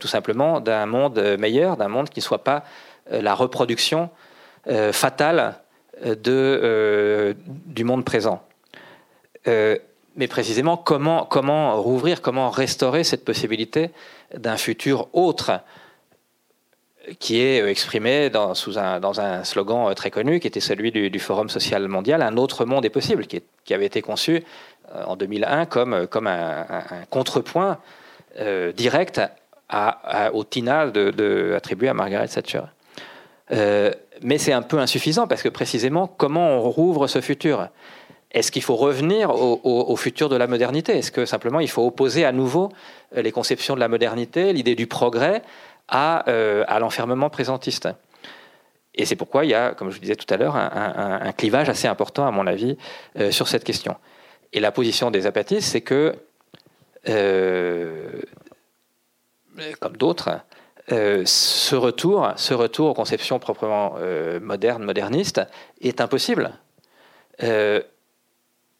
tout 0.00 0.06
simplement 0.06 0.60
d'un 0.60 0.84
monde 0.84 1.18
meilleur, 1.38 1.78
d'un 1.78 1.88
monde 1.88 2.10
qui 2.10 2.20
ne 2.20 2.24
soit 2.24 2.44
pas 2.44 2.62
la 3.10 3.34
reproduction 3.34 4.10
fatale 4.92 5.62
du 6.14 7.84
monde 7.84 8.04
présent 8.04 8.42
mais 10.16 10.28
précisément 10.28 10.76
comment, 10.76 11.26
rouvrir, 11.80 12.22
comment 12.22 12.50
restaurer 12.50 13.04
cette 13.04 13.24
possibilité 13.24 13.90
d'un 14.34 14.56
futur 14.56 15.08
autre 15.12 15.60
qui 17.18 17.40
est 17.40 17.66
exprimé 17.68 18.30
dans, 18.30 18.54
sous 18.54 18.78
un, 18.78 19.44
slogan 19.44 19.92
très 19.94 20.10
connu 20.10 20.38
qui 20.38 20.46
était 20.46 20.60
celui 20.60 20.92
du, 20.92 21.18
Forum 21.18 21.48
social 21.48 21.88
mondial, 21.88 22.22
un 22.22 22.36
autre 22.36 22.64
monde 22.64 22.84
est 22.84 22.90
possible, 22.90 23.26
qui, 23.26 23.42
avait 23.74 23.86
été 23.86 24.02
conçu 24.02 24.44
euh, 24.94 25.04
en 25.04 25.16
2001 25.16 25.66
comme, 25.66 25.94
un, 25.94 26.66
contrepoint 27.10 27.78
euh, 28.38 28.72
direct 28.72 29.20
au 30.32 30.44
TINA 30.44 30.88
de, 30.88 31.54
attribué 31.56 31.88
à 31.88 31.94
Margaret 31.94 32.28
Thatcher. 32.28 32.62
Euh, 33.50 33.90
mais 34.22 34.38
c'est 34.38 34.52
un 34.52 34.62
peu 34.62 34.78
insuffisant 34.78 35.26
parce 35.26 35.42
que 35.42 35.48
précisément, 35.48 36.06
comment 36.06 36.50
on 36.50 36.70
rouvre 36.70 37.06
ce 37.06 37.20
futur? 37.20 37.68
Est-ce 38.32 38.50
qu'il 38.50 38.62
faut 38.62 38.76
revenir 38.76 39.30
au, 39.30 39.94
futur 39.96 40.30
de 40.30 40.36
la 40.36 40.46
modernité? 40.46 40.96
Est-ce 40.96 41.12
que 41.12 41.26
simplement 41.26 41.60
il 41.60 41.68
faut 41.68 41.86
opposer 41.86 42.24
à 42.24 42.32
nouveau 42.32 42.70
euh, 43.14 43.20
les 43.20 43.30
conceptions 43.30 43.74
de 43.74 43.80
la 43.80 43.88
modernité, 43.88 44.54
l'idée 44.54 44.74
du 44.74 44.86
progrès, 44.86 45.42
à, 45.88 46.28
euh, 46.30 46.64
l'enfermement 46.78 47.28
présentiste? 47.28 47.90
Et 48.94 49.04
c'est 49.04 49.16
pourquoi 49.16 49.44
il 49.44 49.50
y 49.50 49.54
a, 49.54 49.74
comme 49.74 49.90
je 49.90 49.96
vous 49.96 50.00
disais 50.00 50.16
tout 50.16 50.32
à 50.32 50.38
l'heure, 50.38 50.56
un, 50.56 51.32
clivage 51.32 51.68
assez 51.68 51.88
important, 51.88 52.26
à 52.26 52.30
mon 52.30 52.46
avis, 52.46 52.78
euh, 53.18 53.30
sur 53.30 53.48
cette 53.48 53.64
question. 53.64 53.96
Et 54.54 54.60
la 54.60 54.72
position 54.72 55.10
des 55.10 55.26
apatistes, 55.26 55.68
c'est 55.68 55.80
que, 55.82 56.14
comme 59.80 59.96
d'autres, 59.96 60.40
ce, 60.88 61.74
retour, 61.74 62.32
ce 62.36 62.54
retour 62.54 62.90
aux 62.90 62.94
conceptions 62.94 63.38
proprement 63.38 63.96
modernes, 64.42 64.84
modernistes, 64.84 65.40
est 65.80 66.02
impossible 66.02 66.52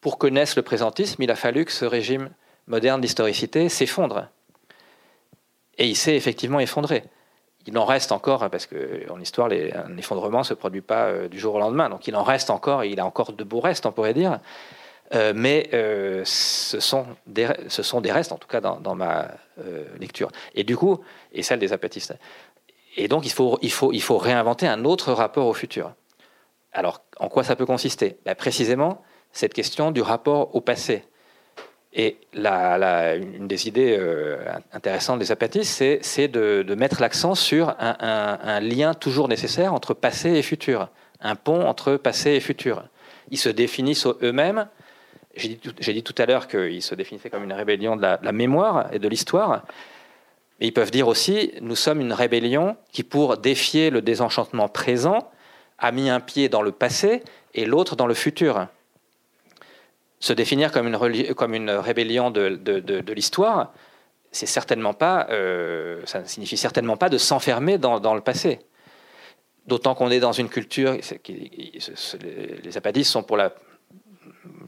pour 0.03 0.19
que 0.19 0.27
naisse 0.27 0.57
le 0.57 0.63
présentisme, 0.63 1.23
il 1.23 1.31
a 1.31 1.37
fallu 1.37 1.65
que 1.65 1.73
ce 1.73 1.87
régime 1.87 2.29
moderne 2.67 3.01
d'historicité 3.01 3.71
s'effondre. 3.71 4.29
Et 5.79 5.87
il 5.87 5.97
s'est 5.97 6.17
effectivement 6.17 6.61
effondré. 6.61 7.05
Il 7.67 7.79
en 7.79 7.85
reste 7.85 8.11
encore, 8.11 8.51
parce 8.51 8.67
qu'en 8.67 9.21
histoire, 9.21 9.49
un 9.51 9.97
effondrement 9.97 10.41
ne 10.41 10.45
se 10.45 10.55
produit 10.55 10.81
pas 10.81 11.05
euh, 11.05 11.29
du 11.29 11.39
jour 11.39 11.55
au 11.55 11.61
lendemain, 11.61 11.89
donc 11.89 12.09
il 12.09 12.17
en 12.17 12.25
reste 12.25 12.51
encore, 12.51 12.83
et 12.83 12.89
il 12.89 12.99
a 12.99 13.07
encore 13.07 13.33
de 13.33 13.45
beaux 13.45 13.61
restes, 13.61 13.87
on 13.87 13.93
pourrait 13.93 14.13
dire. 14.13 14.41
Euh, 15.15 15.33
mais 15.37 15.71
euh, 15.73 16.23
ce, 16.25 16.81
sont 16.81 17.07
des, 17.27 17.47
restes, 17.47 18.33
en 18.33 18.39
tout 18.39 18.49
cas 18.49 18.61
dans, 18.61 18.95
ma 18.97 19.29
lecture. 20.01 20.33
Et 20.57 20.65
du 20.65 20.77
coup, 20.77 20.99
et 21.33 21.45
celle 21.45 21.61
des 21.61 21.73
apatistes. 21.73 22.15
Et 22.97 23.07
donc, 23.07 23.25
il 23.25 23.71
faut 23.71 24.19
réinventer 24.19 24.67
un 24.67 24.85
autre 24.85 25.13
rapport 25.13 25.47
au 25.47 25.55
futur. 25.55 25.95
Alors, 26.73 27.03
en 27.19 27.29
quoi 27.29 27.45
ça 27.45 27.55
peut 27.55 27.67
consister? 27.67 28.19
Ben, 28.25 28.35
Précisément, 28.35 29.03
cette 29.33 29.55
question 29.55 29.91
du 29.91 30.03
rapport 30.03 30.55
au 30.55 30.61
passé. 30.61 31.05
Et 31.95 32.17
une 32.35 33.49
des 33.49 33.69
idées 33.69 33.97
euh, 33.99 34.39
intéressantes 34.73 35.19
des 35.19 35.31
apatistes, 35.31 35.85
c'est 36.01 36.29
de, 36.29 36.75
mettre 36.75 37.03
l'accent 37.03 37.35
sur 37.35 37.75
un, 37.79 38.61
lien 38.61 38.95
toujours 38.95 39.29
nécessaire 39.29 39.75
entre 39.75 39.93
passé 39.93 40.31
et 40.31 40.43
futur, 40.43 40.89
un 41.21 41.37
pont 41.37 41.67
entre 41.67 41.97
passé 41.97 42.31
et 42.31 42.41
futur. 42.41 42.85
Ils 43.31 43.39
se 43.39 43.51
définissent 43.51 44.07
eux-mêmes. 44.23 44.69
J'ai 45.37 45.59
dit, 45.59 46.03
tout 46.03 46.15
à 46.17 46.27
l'heure 46.27 46.49
qu'ils 46.49 46.83
se 46.83 46.95
définissaient 46.95 47.31
comme 47.31 47.45
une 47.45 47.53
rébellion 47.53 47.97
de 47.97 48.03
la, 48.03 48.17
de 48.17 48.25
la 48.25 48.33
mémoire 48.33 48.89
et 48.93 48.99
de 48.99 49.09
l'histoire. 49.09 49.65
Mais 50.61 50.69
ils 50.69 50.73
peuvent 50.73 50.91
dire 50.91 51.09
aussi, 51.09 51.53
nous 51.61 51.77
sommes 51.77 52.01
une 52.01 52.13
rébellion 52.13 52.77
qui, 52.91 53.03
pour 53.03 53.37
défier 53.37 53.91
le 53.91 54.01
désenchantement 54.01 54.69
présent, 54.69 55.31
a 55.79 55.93
mis 55.93 56.09
un 56.09 56.21
pied 56.21 56.49
dans 56.49 56.63
le 56.63 56.73
passé 56.73 57.23
et 57.55 57.67
l'autre 57.67 57.97
dans 57.97 58.07
le 58.07 58.15
futur 58.15 58.67
se 60.23 60.33
définir 60.33 60.71
comme 60.71 60.87
une, 60.87 61.35
comme 61.35 61.53
une 61.53 61.71
rébellion 61.71 62.31
de, 62.31 62.51
de, 62.51 63.13
l'histoire, 63.13 63.73
c'est 64.31 64.47
certainement 64.47 64.95
pas, 64.95 65.27
euh, 65.31 66.01
ça 66.07 66.21
ne 66.21 66.27
signifie 66.27 66.57
certainement 66.57 66.97
pas 66.97 67.09
de 67.09 67.19
s'enfermer 67.19 67.77
dans, 67.77 67.99
dans, 67.99 68.15
le 68.15 68.21
passé. 68.21 68.61
D'autant 69.67 69.97
qu'on 69.97 70.13
est 70.13 70.21
dans 70.21 70.31
une 70.31 70.49
culture, 70.49 70.97
les 71.27 72.77
apadistes 72.77 73.11
sont 73.11 73.25
pour 73.25 73.37
la 73.37 73.53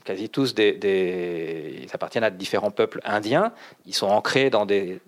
quasi 0.05 0.29
tous 0.29 0.55
des, 0.55 1.79
ils 1.85 1.95
appartiennent 1.95 2.25
à 2.25 2.31
différents 2.31 2.73
peuples 2.73 3.01
indiens. 3.05 3.53
Ils 3.87 3.95
sont 3.95 4.09
ancrés 4.09 4.51
dans 4.51 4.67
des 4.67 5.01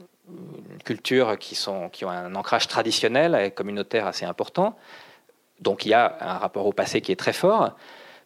cultures 0.84 1.38
qui, 1.38 1.57
sont, 1.57 1.88
qui 1.88 2.05
ont 2.05 2.11
un 2.11 2.36
ancrage 2.36 2.68
traditionnel 2.68 3.34
et 3.34 3.51
communautaire 3.51 4.07
assez 4.07 4.24
important. 4.24 4.78
Donc 5.61 5.86
il 5.86 5.88
y 5.88 5.94
a 5.94 6.16
un 6.20 6.38
rapport 6.38 6.66
au 6.66 6.72
passé 6.72 7.01
qui 7.01 7.11
est 7.11 7.16
très 7.16 7.32
fort. 7.32 7.76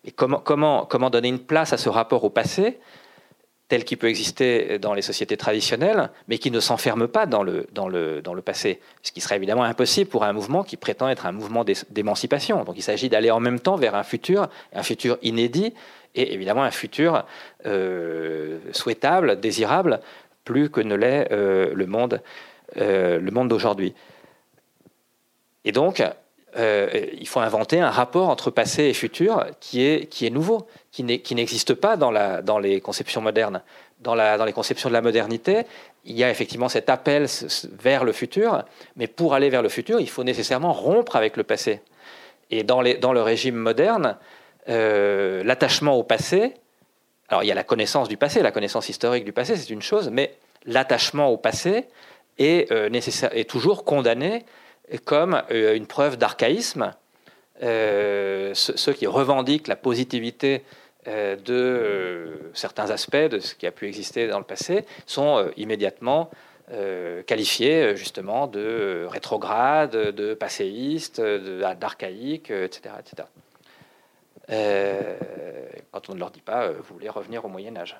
Et 0.04 0.12
comment, 0.12 1.10
donner 1.10 1.28
une 1.28 1.40
place 1.40 1.72
à 1.72 1.76
ce 1.76 1.88
rapport 1.88 2.24
au 2.24 2.30
passé 2.30 2.78
tel 3.68 3.84
qu'il 3.84 3.98
peut 3.98 4.08
exister 4.08 4.80
dans 4.80 4.94
les 4.94 5.02
sociétés 5.02 5.36
traditionnelles, 5.36 6.10
mais 6.26 6.38
qui 6.38 6.50
ne 6.50 6.58
s'enferme 6.58 7.06
pas 7.06 7.26
dans 7.26 7.44
le, 7.44 8.40
passé, 8.44 8.80
ce 9.02 9.12
qui 9.12 9.20
serait 9.20 9.36
évidemment 9.36 9.62
impossible 9.62 10.10
pour 10.10 10.24
un 10.24 10.32
mouvement 10.32 10.64
qui 10.64 10.76
prétend 10.76 11.08
être 11.08 11.24
un 11.24 11.32
mouvement 11.32 11.64
d'émancipation. 11.90 12.64
Donc 12.64 12.74
il 12.76 12.82
s'agit 12.82 13.08
d'aller 13.08 13.30
en 13.30 13.38
même 13.38 13.60
temps 13.60 13.76
vers 13.76 13.94
un 13.94 14.02
futur, 14.02 14.48
un 14.72 14.82
futur 14.82 15.18
inédit, 15.22 15.72
et 16.16 16.34
évidemment 16.34 16.64
un 16.64 16.72
futur 16.72 17.24
euh, 17.64 18.58
souhaitable, 18.72 19.38
désirable, 19.38 20.00
plus 20.44 20.68
que 20.68 20.80
ne 20.80 20.96
l'est 20.96 21.30
euh, 21.30 21.72
le 21.72 21.86
monde, 21.86 22.22
euh, 22.76 23.20
monde 23.30 23.48
d'aujourd'hui. 23.48 23.94
Et 25.64 25.72
donc, 25.72 26.02
il 26.56 27.28
faut 27.28 27.40
inventer 27.40 27.80
un 27.80 27.90
rapport 27.90 28.28
entre 28.28 28.50
passé 28.50 28.84
et 28.84 28.94
futur 28.94 29.46
qui 29.60 29.84
est, 29.84 30.06
qui 30.06 30.26
est 30.26 30.30
nouveau, 30.30 30.66
qui 30.90 31.04
n'existe 31.04 31.74
pas 31.74 31.96
dans, 31.96 32.58
les 32.58 32.80
conceptions 32.80 33.20
modernes. 33.20 33.62
Dans, 34.00 34.14
les 34.14 34.52
conceptions 34.52 34.88
de 34.88 34.94
la 34.94 35.02
modernité, 35.02 35.64
il 36.04 36.16
y 36.16 36.24
a 36.24 36.30
effectivement 36.30 36.68
cet 36.68 36.88
appel 36.88 37.26
vers 37.78 38.04
le 38.04 38.12
futur, 38.12 38.64
mais 38.96 39.06
pour 39.06 39.34
aller 39.34 39.50
vers 39.50 39.62
le 39.62 39.68
futur, 39.68 40.00
il 40.00 40.08
faut 40.08 40.24
nécessairement 40.24 40.72
rompre 40.72 41.16
avec 41.16 41.36
le 41.36 41.44
passé. 41.44 41.82
Et 42.50 42.64
dans 42.64 42.82
le 42.82 43.22
régime 43.22 43.56
moderne, 43.56 44.16
euh, 44.68 45.42
l'attachement 45.42 45.96
au 45.96 46.02
passé, 46.02 46.54
alors 47.28 47.42
il 47.42 47.46
y 47.46 47.52
a 47.52 47.54
la 47.54 47.64
connaissance 47.64 48.08
du 48.08 48.16
passé, 48.16 48.42
la 48.42 48.52
connaissance 48.52 48.88
historique 48.88 49.24
du 49.24 49.32
passé, 49.32 49.56
c'est 49.56 49.70
une 49.70 49.82
chose, 49.82 50.10
mais 50.10 50.36
l'attachement 50.66 51.28
au 51.28 51.36
passé 51.36 51.86
est, 52.38 52.70
euh, 52.70 52.88
nécessaire, 52.88 53.30
est 53.36 53.48
toujours 53.48 53.84
condamné 53.84 54.44
comme 54.98 55.42
euh, 55.50 55.74
une 55.74 55.86
preuve 55.86 56.16
d'archaïsme. 56.16 56.92
ceux 57.60 58.92
qui 58.94 59.06
revendiquent 59.06 59.68
la 59.68 59.76
positivité 59.76 60.64
de 61.06 62.50
certains 62.54 62.90
aspects 62.90 63.16
de 63.16 63.38
ce 63.38 63.54
qui 63.54 63.66
a 63.66 63.70
pu 63.70 63.86
exister 63.86 64.28
dans 64.28 64.38
le 64.38 64.44
passé 64.44 64.84
sont 65.06 65.50
immédiatement 65.56 66.30
qualifiés 67.26 67.96
justement 67.96 68.46
de 68.46 69.06
rétrograde, 69.08 69.92
de 69.92 70.34
passéiste, 70.34 71.20
d'archaïque, 71.20 72.50
etc., 72.50 72.94
etc. 72.98 73.28
Euh, 74.50 75.14
quand 75.92 76.10
on 76.10 76.14
ne 76.14 76.18
leur 76.18 76.30
dit 76.30 76.40
pas, 76.40 76.64
euh, 76.64 76.74
vous 76.78 76.94
voulez 76.94 77.08
revenir 77.08 77.44
au 77.44 77.48
Moyen 77.48 77.76
Âge. 77.76 77.96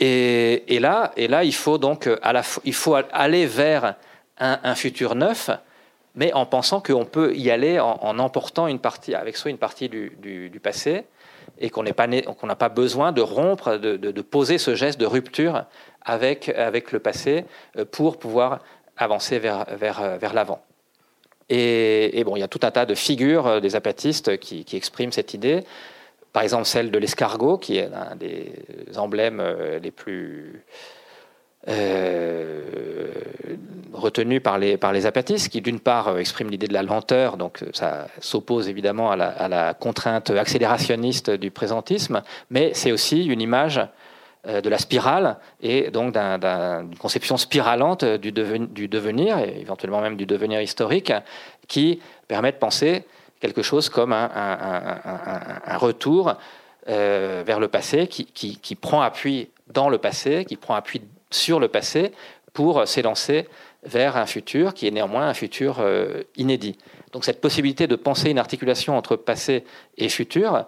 Euh, 0.00 0.58
et, 0.66 0.78
là, 0.78 1.12
et 1.16 1.28
là, 1.28 1.44
il 1.44 1.54
faut 1.54 1.78
donc 1.78 2.06
la, 2.06 2.42
il 2.64 2.74
faut 2.74 2.94
aller 2.94 3.46
vers 3.46 3.94
un, 4.38 4.74
futur 4.74 5.14
neuf, 5.14 5.50
mais 6.14 6.32
en 6.32 6.46
pensant 6.46 6.80
qu'on 6.80 7.04
peut 7.04 7.34
y 7.36 7.50
aller 7.50 7.78
en, 7.78 8.18
emportant 8.18 8.66
une 8.66 8.80
partie, 8.80 9.14
avec 9.14 9.36
soi 9.36 9.50
une 9.50 9.58
partie 9.58 9.88
du, 9.88 10.60
passé, 10.62 11.04
et 11.58 11.70
qu'on 11.70 11.84
n'a 11.84 11.92
pas, 11.92 12.08
pas, 12.56 12.68
besoin 12.68 13.12
de 13.12 13.20
rompre, 13.20 13.76
de, 13.76 14.22
poser 14.22 14.58
ce 14.58 14.74
geste 14.74 14.98
de 14.98 15.06
rupture 15.06 15.64
avec, 16.04 16.48
avec 16.48 16.90
le 16.90 16.98
passé 16.98 17.44
pour 17.92 18.18
pouvoir 18.18 18.60
avancer 18.96 19.38
vers, 19.38 19.64
vers, 19.76 20.18
vers 20.18 20.34
l'avant. 20.34 20.62
Et, 21.54 22.22
bon, 22.24 22.36
il 22.36 22.40
y 22.40 22.42
a 22.42 22.48
tout 22.48 22.60
un 22.62 22.70
tas 22.70 22.86
de 22.86 22.94
figures 22.94 23.46
euh, 23.46 23.60
des 23.60 23.76
apatistes 23.76 24.38
qui, 24.38 24.64
expriment 24.72 25.12
cette 25.12 25.34
idée. 25.34 25.64
Par 26.32 26.42
exemple, 26.42 26.64
celle 26.64 26.90
de 26.90 26.98
l'escargot, 26.98 27.58
qui 27.58 27.76
est 27.76 27.90
un 27.92 28.16
des 28.16 28.52
emblèmes 28.96 29.40
euh, 29.40 29.78
les 29.78 29.90
plus 29.90 30.64
euh, 31.68 33.10
retenus 33.92 34.42
par 34.42 34.58
les, 34.58 34.76
par 34.78 34.94
apatistes, 34.94 35.50
qui 35.50 35.60
d'une 35.60 35.78
part 35.78 36.18
exprime 36.18 36.50
l'idée 36.50 36.66
de 36.66 36.72
la 36.72 36.82
lenteur, 36.82 37.36
donc 37.36 37.62
ça 37.72 38.08
s'oppose 38.18 38.68
évidemment 38.68 39.10
à 39.12 39.16
la, 39.48 39.74
contrainte 39.74 40.30
accélérationniste 40.30 41.30
du 41.30 41.50
présentisme, 41.50 42.22
mais 42.50 42.72
c'est 42.74 42.92
aussi 42.92 43.26
une 43.26 43.40
image 43.40 43.80
euh, 44.48 44.60
de 44.60 44.68
la 44.70 44.78
spirale 44.78 45.36
et 45.60 45.90
donc 45.90 46.14
d'une 46.14 46.98
conception 46.98 47.36
spiralante 47.36 48.04
du, 48.04 48.32
du, 48.32 48.88
devenir, 48.88 49.38
et 49.38 49.60
éventuellement 49.60 50.00
même 50.00 50.16
du 50.16 50.26
devenir 50.26 50.62
historique, 50.62 51.12
qui 51.68 52.00
permet 52.26 52.52
de 52.52 52.56
penser 52.56 53.04
quelque 53.42 53.62
chose 53.62 53.88
comme 53.88 54.12
un, 54.12 55.76
retour 55.76 56.34
euh, 56.88 57.42
vers 57.44 57.58
le 57.58 57.66
passé 57.66 58.06
qui, 58.06 58.76
prend 58.80 59.02
appui 59.02 59.50
dans 59.66 59.88
le 59.88 59.98
passé, 59.98 60.44
qui 60.44 60.56
prend 60.56 60.76
appui 60.76 61.02
sur 61.30 61.58
le 61.58 61.66
passé 61.66 62.12
pour 62.52 62.86
s'élancer 62.86 63.48
vers 63.82 64.16
un 64.16 64.26
futur 64.26 64.74
qui 64.74 64.86
est 64.86 64.92
néanmoins 64.92 65.26
un 65.26 65.34
futur 65.34 65.80
euh, 65.80 66.22
inédit. 66.36 66.78
Donc 67.12 67.24
cette 67.24 67.40
possibilité 67.40 67.88
de 67.88 67.96
penser 67.96 68.30
une 68.30 68.38
articulation 68.38 68.96
entre 68.96 69.16
passé 69.16 69.64
et 69.98 70.08
futur, 70.08 70.66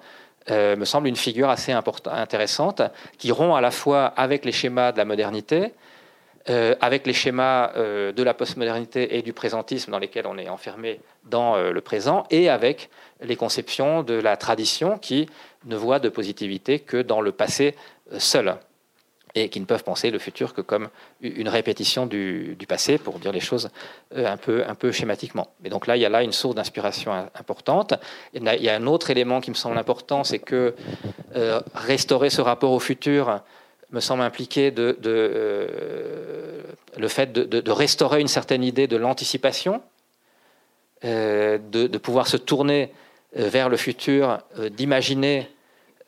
euh, 0.51 0.75
me 0.75 0.85
semble 0.85 1.07
une 1.07 1.16
figure 1.16 1.51
assez 1.51 1.70
intéressante, 1.70 2.83
qui 3.18 3.31
rompt 3.31 3.57
à 3.57 3.61
la 3.61 3.70
fois 3.70 4.07
avec 4.07 4.45
les 4.45 4.53
schémas 4.53 4.91
de 4.91 4.99
la 4.99 5.05
modernité, 5.05 5.75
euh, 6.51 6.74
avec 6.80 7.07
les 7.07 7.12
schémas 7.12 7.72
euh, 7.76 8.12
de 8.12 8.22
la 8.22 8.34
postmodernité 8.34 9.16
et 9.16 9.22
du 9.22 9.32
présentisme 9.32 9.90
dans 9.90 9.99
lesquels 9.99 10.26
on 10.26 10.38
est 10.38 10.49
enfermé 10.49 11.01
dans 11.24 11.57
le 11.57 11.80
présent, 11.80 12.24
et 12.30 12.51
avec 12.51 12.90
les 13.22 13.36
conceptions 13.36 14.03
de 14.03 14.14
la 14.14 14.36
tradition 14.36 14.99
qui 14.99 15.26
ne 15.64 15.76
voient 15.76 15.99
de 15.99 16.11
positivité 16.11 16.80
que 16.80 17.01
dans 17.01 17.22
le 17.22 17.32
passé 17.32 17.74
seul 18.18 18.59
et 19.34 19.49
qui 19.49 19.61
ne 19.61 19.64
peuvent 19.64 19.82
penser 19.82 20.11
le 20.11 20.18
futur 20.18 20.55
que 20.55 20.61
comme 20.61 20.88
une 21.20 21.49
répétition 21.49 22.07
du, 22.07 22.57
passé, 22.68 22.99
pour 22.99 23.18
dire 23.18 23.32
les 23.32 23.40
choses 23.40 23.70
euh, 24.16 24.26
un 24.26 24.36
peu, 24.36 24.64
un 24.66 24.74
peu 24.74 24.92
schématiquement. 24.92 25.49
Mais 25.61 25.70
donc 25.70 25.86
là, 25.86 25.97
il 25.97 26.03
y 26.03 26.05
a 26.05 26.09
là 26.09 26.22
une 26.22 26.32
source 26.32 26.55
d'inspiration 26.55 27.12
importante. 27.12 27.95
Il 28.32 28.45
y 28.45 28.68
a 28.68 28.74
un 28.74 28.86
autre 28.86 29.11
élément 29.11 29.40
qui 29.40 29.51
me 29.51 29.57
semble 29.57 29.76
important, 29.76 30.22
c'est 30.22 30.38
que 30.38 30.74
euh, 31.34 31.61
restaurer 31.74 32.30
ce 32.30 32.40
rapport 32.40 32.70
au 32.70 32.80
futur 32.80 33.40
me 33.91 34.01
semble 34.01 34.22
impliquer 34.22 34.72
euh, 34.78 36.62
le 36.97 37.09
fait 37.09 37.32
de, 37.32 37.70
restaurer 37.70 38.20
une 38.20 38.28
certaine 38.28 38.64
idée 38.64 38.87
de 38.87 38.97
l'anticipation, 38.97 39.82
de, 41.03 41.99
pouvoir 41.99 42.26
se 42.26 42.37
tourner 42.37 42.93
vers 43.35 43.68
le 43.68 43.76
futur, 43.76 44.39
d'imaginer 44.70 45.49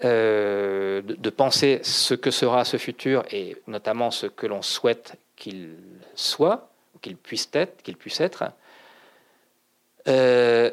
euh, 0.04 1.00
de, 1.00 1.30
penser 1.30 1.80
ce 1.82 2.12
que 2.12 2.30
sera 2.30 2.66
ce 2.66 2.76
futur 2.76 3.24
et 3.30 3.56
notamment 3.66 4.10
ce 4.10 4.26
que 4.26 4.46
l'on 4.46 4.60
souhaite 4.60 5.14
qu'il 5.36 5.74
soit, 6.14 6.68
qu'il 7.00 7.16
puisse 7.16 7.48
être, 7.54 7.82
qu'il 7.82 7.96
puisse 7.96 8.20
être. 8.20 8.44
Euh, 10.06 10.70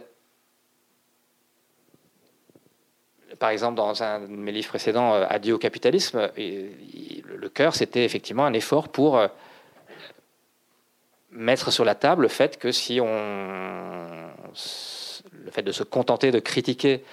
par 3.44 3.50
exemple, 3.50 3.76
dans 3.76 4.02
un 4.04 4.22
de 4.22 4.28
mes 4.28 4.54
livres 4.54 4.70
précédents, 4.70 5.16
euh, 5.16 5.26
Adieu 5.28 5.56
au 5.56 5.58
capitalisme, 5.58 6.30
le 6.38 7.50
cœur, 7.50 7.76
c'était 7.76 8.06
effectivement 8.06 8.46
un 8.46 8.54
effort 8.54 8.88
pour 8.88 9.22
mettre 11.32 11.70
sur 11.70 11.84
la 11.84 11.94
table 11.94 12.22
le 12.22 12.28
fait 12.30 12.58
que 12.58 12.72
si 12.72 13.02
on. 13.02 14.30
le 15.34 15.52
fait 15.52 15.62
de 15.62 15.74
se 15.74 15.84
contenter 15.84 16.32
de 16.32 16.39
critiquer 16.39 17.04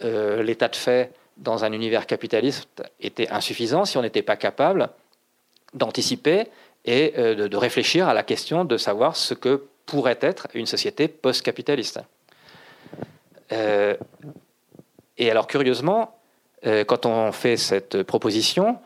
l'état 0.00 0.66
de 0.66 0.74
fait 0.74 1.12
dans 1.36 1.64
un 1.64 1.72
univers 1.72 2.06
capitaliste 2.06 2.82
était 2.98 3.28
insuffisant 3.28 3.84
si 3.84 3.96
on 3.98 4.02
n'était 4.02 4.22
pas 4.22 4.36
capable 4.36 4.90
d'anticiper 5.74 6.48
et 6.84 7.14
euh, 7.18 7.48
de, 7.48 7.56
réfléchir 7.56 8.08
à 8.08 8.14
la 8.14 8.24
question 8.24 8.64
de 8.64 8.76
savoir 8.76 9.14
ce 9.14 9.34
que 9.34 9.68
pourrait 9.86 10.18
être 10.20 10.48
une 10.54 10.66
société 10.66 11.06
post-capitaliste. 11.06 12.00
Euh, 13.52 13.94
et 15.18 15.30
alors 15.30 15.46
curieusement, 15.46 16.16
euh, 16.66 16.84
quand 16.84 17.06
on 17.06 17.32
fait 17.32 17.56
cette 17.56 18.02
proposition, 18.02 18.78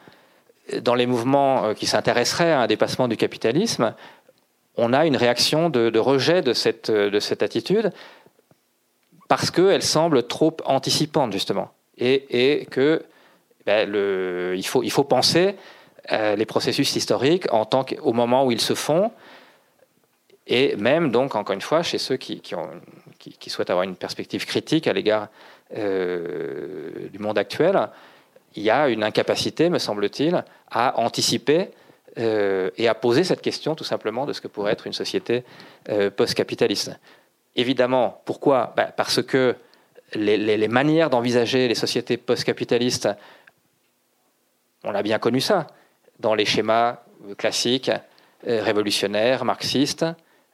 dans 0.80 0.94
les 0.94 1.06
mouvements 1.06 1.74
qui 1.74 1.86
s'intéresseraient 1.86 2.52
à 2.52 2.60
un 2.60 2.66
dépassement 2.66 3.08
du 3.08 3.16
capitalisme, 3.16 3.94
on 4.76 4.92
a 4.92 5.06
une 5.06 5.16
réaction 5.16 5.70
de, 5.70 5.98
rejet 5.98 6.40
de 6.40 6.52
cette, 6.52 6.90
de 6.90 7.20
cette 7.20 7.42
attitude 7.42 7.92
parce 9.32 9.50
qu'elle 9.50 9.82
semble 9.82 10.26
trop 10.26 10.54
anticipante, 10.66 11.32
justement. 11.32 11.72
Et, 11.96 12.66
que 12.70 13.02
ben, 13.64 13.90
faut, 14.62 15.04
penser 15.04 15.56
euh, 16.12 16.36
les 16.36 16.44
processus 16.44 16.94
historiques 16.96 17.50
en 17.50 17.64
tant 17.64 17.82
qu'au 17.82 18.12
moment 18.12 18.44
où 18.44 18.50
ils 18.50 18.60
se 18.60 18.74
font, 18.74 19.10
et 20.46 20.76
même 20.76 21.10
donc, 21.10 21.34
encore 21.34 21.54
une 21.54 21.62
fois, 21.62 21.82
chez 21.82 21.96
ceux 21.96 22.18
qui, 22.18 22.42
ont, 22.54 22.68
qui, 23.18 23.48
souhaitent 23.48 23.70
avoir 23.70 23.84
une 23.84 23.96
perspective 23.96 24.44
critique 24.44 24.86
à 24.86 24.92
l'égard 24.92 25.28
euh, 25.76 27.08
du 27.10 27.18
monde 27.18 27.38
actuel, 27.38 27.88
il 28.54 28.62
y 28.62 28.70
a 28.70 28.88
une 28.88 29.02
incapacité, 29.02 29.70
me 29.70 29.78
semble-t-il, 29.78 30.44
à 30.70 30.98
anticiper 30.98 31.70
euh, 32.18 32.70
et 32.76 32.88
à 32.88 32.94
poser 32.94 33.24
cette 33.24 33.40
question 33.40 33.74
tout 33.74 33.84
simplement 33.84 34.26
de 34.26 34.32
ce 34.32 34.40
que 34.40 34.48
pourrait 34.48 34.72
être 34.72 34.86
une 34.86 34.92
société 34.92 35.44
post-capitaliste. 36.16 36.92
Évidemment, 37.56 38.22
pourquoi? 38.24 38.72
Ben, 38.76 38.92
Parce 38.96 39.22
que 39.22 39.56
les, 40.14 40.68
manières 40.68 41.10
d'envisager 41.10 41.68
les 41.68 41.74
sociétés 41.74 42.16
post-capitalistes, 42.16 43.08
on 44.84 44.94
a 44.94 45.02
bien 45.02 45.18
connu 45.18 45.40
ça, 45.40 45.66
dans 46.18 46.34
les 46.34 46.44
schémas 46.44 46.98
classiques, 47.38 47.90
euh, 48.46 48.62
révolutionnaires, 48.62 49.44
marxistes, 49.44 50.04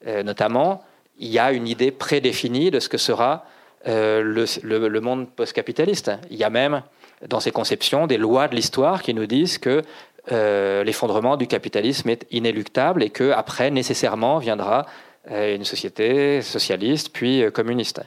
euh, 0.06 0.22
notamment, 0.22 0.84
il 1.18 1.28
y 1.28 1.38
a 1.38 1.52
une 1.52 1.66
idée 1.66 1.90
prédéfinie 1.90 2.70
de 2.70 2.80
ce 2.80 2.88
que 2.88 2.98
sera 2.98 3.46
euh, 3.86 4.46
le, 4.62 5.00
monde 5.00 5.28
post-capitaliste. 5.30 6.10
Il 6.30 6.36
y 6.36 6.44
a 6.44 6.50
même, 6.50 6.82
dans 7.28 7.40
ces 7.40 7.50
conceptions, 7.50 8.06
des 8.06 8.18
lois 8.18 8.48
de 8.48 8.56
l'histoire 8.56 9.02
qui 9.02 9.14
nous 9.14 9.26
disent 9.26 9.58
que 9.58 9.82
l'effondrement 10.30 11.38
du 11.38 11.46
capitalisme 11.46 12.10
est 12.10 12.26
inéluctable 12.30 13.02
et 13.02 13.08
qu'après, 13.08 13.70
nécessairement, 13.70 14.36
viendra 14.38 14.84
une 15.30 15.64
société 15.64 16.42
socialiste, 16.42 17.14
puis 17.14 17.50
communiste. 17.50 18.02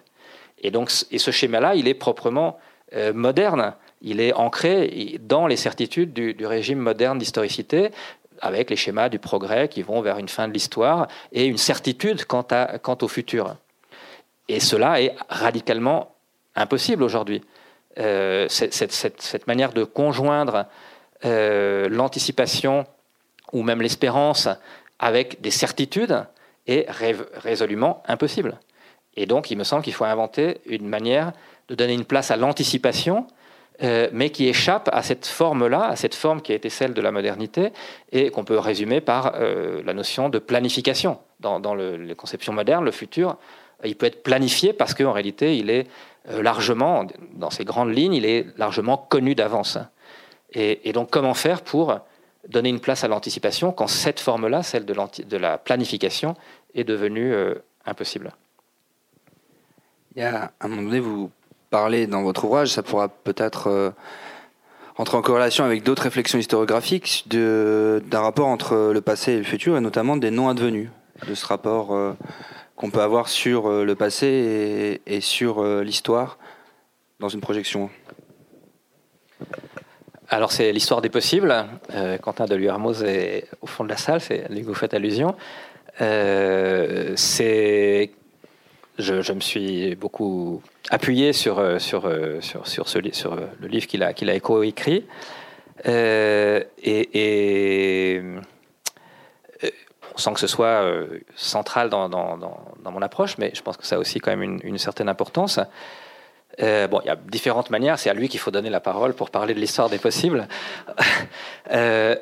Et 0.62 0.70
donc, 0.70 0.92
et 1.10 1.18
ce 1.18 1.32
schéma-là, 1.32 1.74
il 1.76 1.88
est 1.88 1.96
proprement 1.96 2.60
euh, 2.94 3.14
moderne. 3.14 3.74
Il 4.02 4.20
est 4.20 4.34
ancré 4.34 5.18
dans 5.22 5.48
les 5.48 5.56
certitudes 5.56 6.14
du, 6.14 6.46
régime 6.46 6.80
moderne 6.80 7.18
d'historicité, 7.18 7.92
avec 8.42 8.70
les 8.70 8.76
schémas 8.76 9.10
du 9.10 9.20
progrès 9.20 9.68
qui 9.68 9.82
vont 9.82 10.02
vers 10.02 10.18
une 10.18 10.28
fin 10.28 10.48
de 10.48 10.54
l'histoire 10.54 11.08
et 11.32 11.46
une 11.46 11.58
certitude 11.58 12.26
quant 12.26 12.98
au 13.02 13.08
futur. 13.08 13.56
Et 14.48 14.60
cela 14.60 15.02
est 15.02 15.16
radicalement 15.30 16.16
impossible 16.56 17.04
aujourd'hui. 17.04 17.42
Euh, 18.00 18.48
cette, 18.48 19.48
manière 19.48 19.74
de 19.74 19.84
conjoindre 19.84 20.66
euh, 21.26 21.90
l'anticipation 21.90 22.86
ou 23.52 23.64
même 23.64 23.82
l'espérance 23.82 24.48
avec 24.98 25.42
des 25.42 25.52
certitudes 25.52 26.26
est 26.68 26.86
résolument 26.90 28.02
impossible. 28.08 28.60
Et 29.18 29.26
donc, 29.26 29.52
il 29.52 29.58
me 29.58 29.66
semble 29.66 29.84
qu'il 29.84 29.94
faut 29.94 30.06
inventer 30.06 30.62
une 30.68 30.88
manière 30.88 31.34
de 31.68 31.76
donner 31.76 31.94
une 31.94 32.06
place 32.06 32.32
à 32.32 32.38
l'anticipation, 32.38 33.28
euh, 33.84 34.08
mais 34.14 34.30
qui 34.30 34.48
échappe 34.48 34.90
à 34.94 35.04
cette 35.04 35.26
forme-là, 35.26 35.84
à 35.84 35.98
cette 35.98 36.16
forme 36.16 36.42
qui 36.42 36.54
a 36.54 36.56
été 36.56 36.70
celle 36.70 36.94
de 36.94 37.02
la 37.02 37.12
modernité, 37.12 37.74
et 38.14 38.30
qu'on 38.30 38.46
peut 38.46 38.60
résumer 38.60 39.02
par 39.02 39.34
la 39.38 39.94
notion 39.94 40.30
de 40.30 40.40
planification. 40.40 41.20
Dans, 41.42 41.76
les 41.76 42.16
conceptions 42.16 42.54
modernes, 42.54 42.86
le 42.86 42.92
futur, 42.92 43.38
il 43.84 43.96
peut 43.96 44.06
être 44.06 44.24
planifié 44.24 44.74
parce 44.74 44.94
qu'en 44.94 45.12
réalité, 45.12 45.58
il 45.58 45.70
est 45.70 45.88
euh, 46.30 46.44
largement, 46.44 47.06
dans 47.34 47.50
ses 47.50 47.66
grandes 47.66 47.96
lignes, 47.96 48.14
il 48.14 48.26
est 48.26 48.46
largement 48.58 48.98
connu 48.98 49.36
d'avance. 49.36 49.78
Et, 50.54 50.92
donc, 50.92 51.10
comment 51.10 51.34
faire 51.34 51.62
pour 51.62 51.98
donner 52.50 52.68
une 52.68 52.82
place 52.82 53.06
à 53.06 53.08
l'anticipation 53.08 53.72
quand 53.72 53.88
cette 53.88 54.20
forme-là, 54.20 54.64
celle 54.64 54.86
de, 54.86 55.38
la 55.38 55.58
planification, 55.58 56.36
est 56.76 56.84
devenue 56.84 57.34
euh, 57.34 57.56
impossible? 57.86 58.34
Il 60.16 60.22
y 60.22 60.26
a 60.26 60.52
un 60.60 60.68
moment 60.68 60.82
donné, 60.82 61.00
vous 61.00 61.32
parlez 61.70 62.06
dans 62.06 62.22
votre 62.22 62.44
ouvrage, 62.44 62.68
ça 62.68 62.84
pourra 62.84 63.08
peut-être 63.08 63.68
euh, 63.68 63.92
entrer 64.98 65.16
en 65.16 65.22
corrélation 65.22 65.64
avec 65.64 65.84
d'autres 65.84 66.04
réflexions 66.04 66.38
historiographiques 66.38 67.28
d'un 67.30 68.20
rapport 68.20 68.48
entre 68.48 68.92
le 68.94 69.00
passé 69.00 69.32
et 69.32 69.38
le 69.38 69.46
futur, 69.46 69.78
et 69.78 69.80
notamment 69.80 70.18
des 70.18 70.32
non 70.32 70.50
advenus, 70.50 70.90
de 71.26 71.34
ce 71.34 71.46
rapport 71.46 71.96
qu'on 72.82 72.90
peut 72.90 73.02
avoir 73.02 73.30
sur 73.30 73.68
euh, 73.68 73.86
le 73.86 73.94
passé 73.94 75.02
et, 75.06 75.22
sur 75.22 75.60
euh, 75.60 75.84
l'histoire 75.84 76.40
dans 77.20 77.30
une 77.30 77.40
projection 77.40 77.92
alors 80.30 80.52
c'est 80.54 80.72
l'histoire 80.72 81.02
des 81.02 81.10
possibles. 81.10 81.54
Euh, 81.94 82.18
Quentin 82.18 82.46
de 82.46 82.58
Hermoz 82.58 83.04
est 83.04 83.50
au 83.62 83.68
fond 83.68 83.84
de 83.84 83.90
la 83.90 83.98
salle, 83.98 84.22
c'est 84.22 84.48
lui 84.50 84.62
que 84.62 84.68
vous 84.68 84.74
faites 84.74 84.94
allusion. 84.94 85.36
c'est, 85.98 88.12
je, 88.98 89.34
me 89.34 89.42
suis 89.42 89.96
beaucoup 89.96 90.64
appuyé 90.90 91.34
sur 91.34 91.82
sur 91.82 92.10
sur 92.40 92.66
sur, 92.66 92.88
ce, 92.88 93.00
sur 93.12 93.36
le 93.36 93.68
livre 93.68 93.88
qu'il 93.88 94.04
a 94.04 94.14
qu'il 94.14 94.30
a 94.30 94.36
écrit 94.36 95.04
et, 95.86 97.10
et 97.14 98.22
sans 100.16 100.34
que 100.34 100.40
ce 100.40 100.48
soit 100.48 100.66
euh, 100.68 101.20
central 101.36 101.90
dans, 101.90 102.10
mon 102.10 103.02
approche, 103.02 103.38
mais 103.38 103.52
je 103.54 103.62
pense 103.62 103.78
que 103.78 103.86
ça 103.86 103.96
a 103.96 104.00
aussi 104.00 104.20
quand 104.20 104.36
même 104.36 104.60
une, 104.64 104.78
certaine 104.78 105.10
importance. 105.10 105.60
Euh, 106.62 106.88
bon, 106.88 107.00
il 107.04 107.08
y 107.08 107.10
a 107.10 107.16
différentes 107.16 107.70
manières, 107.70 107.98
c'est 107.98 108.10
à 108.10 108.14
lui 108.14 108.28
qu'il 108.28 108.40
faut 108.40 108.52
donner 108.52 108.70
la 108.70 108.82
parole 108.82 109.14
pour 109.14 109.30
parler 109.30 109.54
de 109.54 109.60
l'histoire 109.60 109.90
des 109.90 110.00
possibles. 110.00 110.48
Euh, 111.72 112.16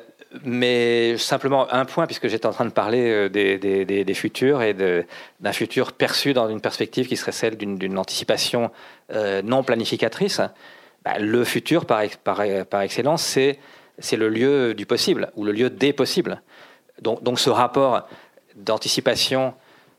mais 0.44 1.18
simplement 1.18 1.72
un 1.72 1.84
point, 1.84 2.06
puisque 2.06 2.28
j'étais 2.28 2.46
en 2.46 2.52
train 2.52 2.66
de 2.66 2.70
parler 2.70 3.28
des, 3.30 4.14
futurs 4.14 4.62
et 4.62 4.74
d'un 4.74 5.52
futur 5.52 5.90
perçu 5.92 6.34
dans 6.34 6.48
une 6.48 6.60
perspective 6.60 7.08
qui 7.08 7.16
serait 7.16 7.32
celle 7.32 7.56
d'une 7.56 7.98
anticipation 7.98 8.70
non 9.42 9.64
planificatrice. 9.64 10.40
Bah, 11.04 11.18
le 11.18 11.42
futur, 11.42 11.84
par, 11.84 12.02
par 12.22 12.82
excellence, 12.82 13.22
c'est 13.24 14.16
le 14.16 14.28
lieu 14.28 14.74
du 14.74 14.86
possible, 14.86 15.32
ou 15.34 15.44
le 15.44 15.50
lieu 15.50 15.68
des 15.68 15.92
possibles. 15.92 16.40
Donc, 17.00 17.38
ce 17.38 17.50
rapport 17.50 18.06
d'anticipation, 18.54 19.54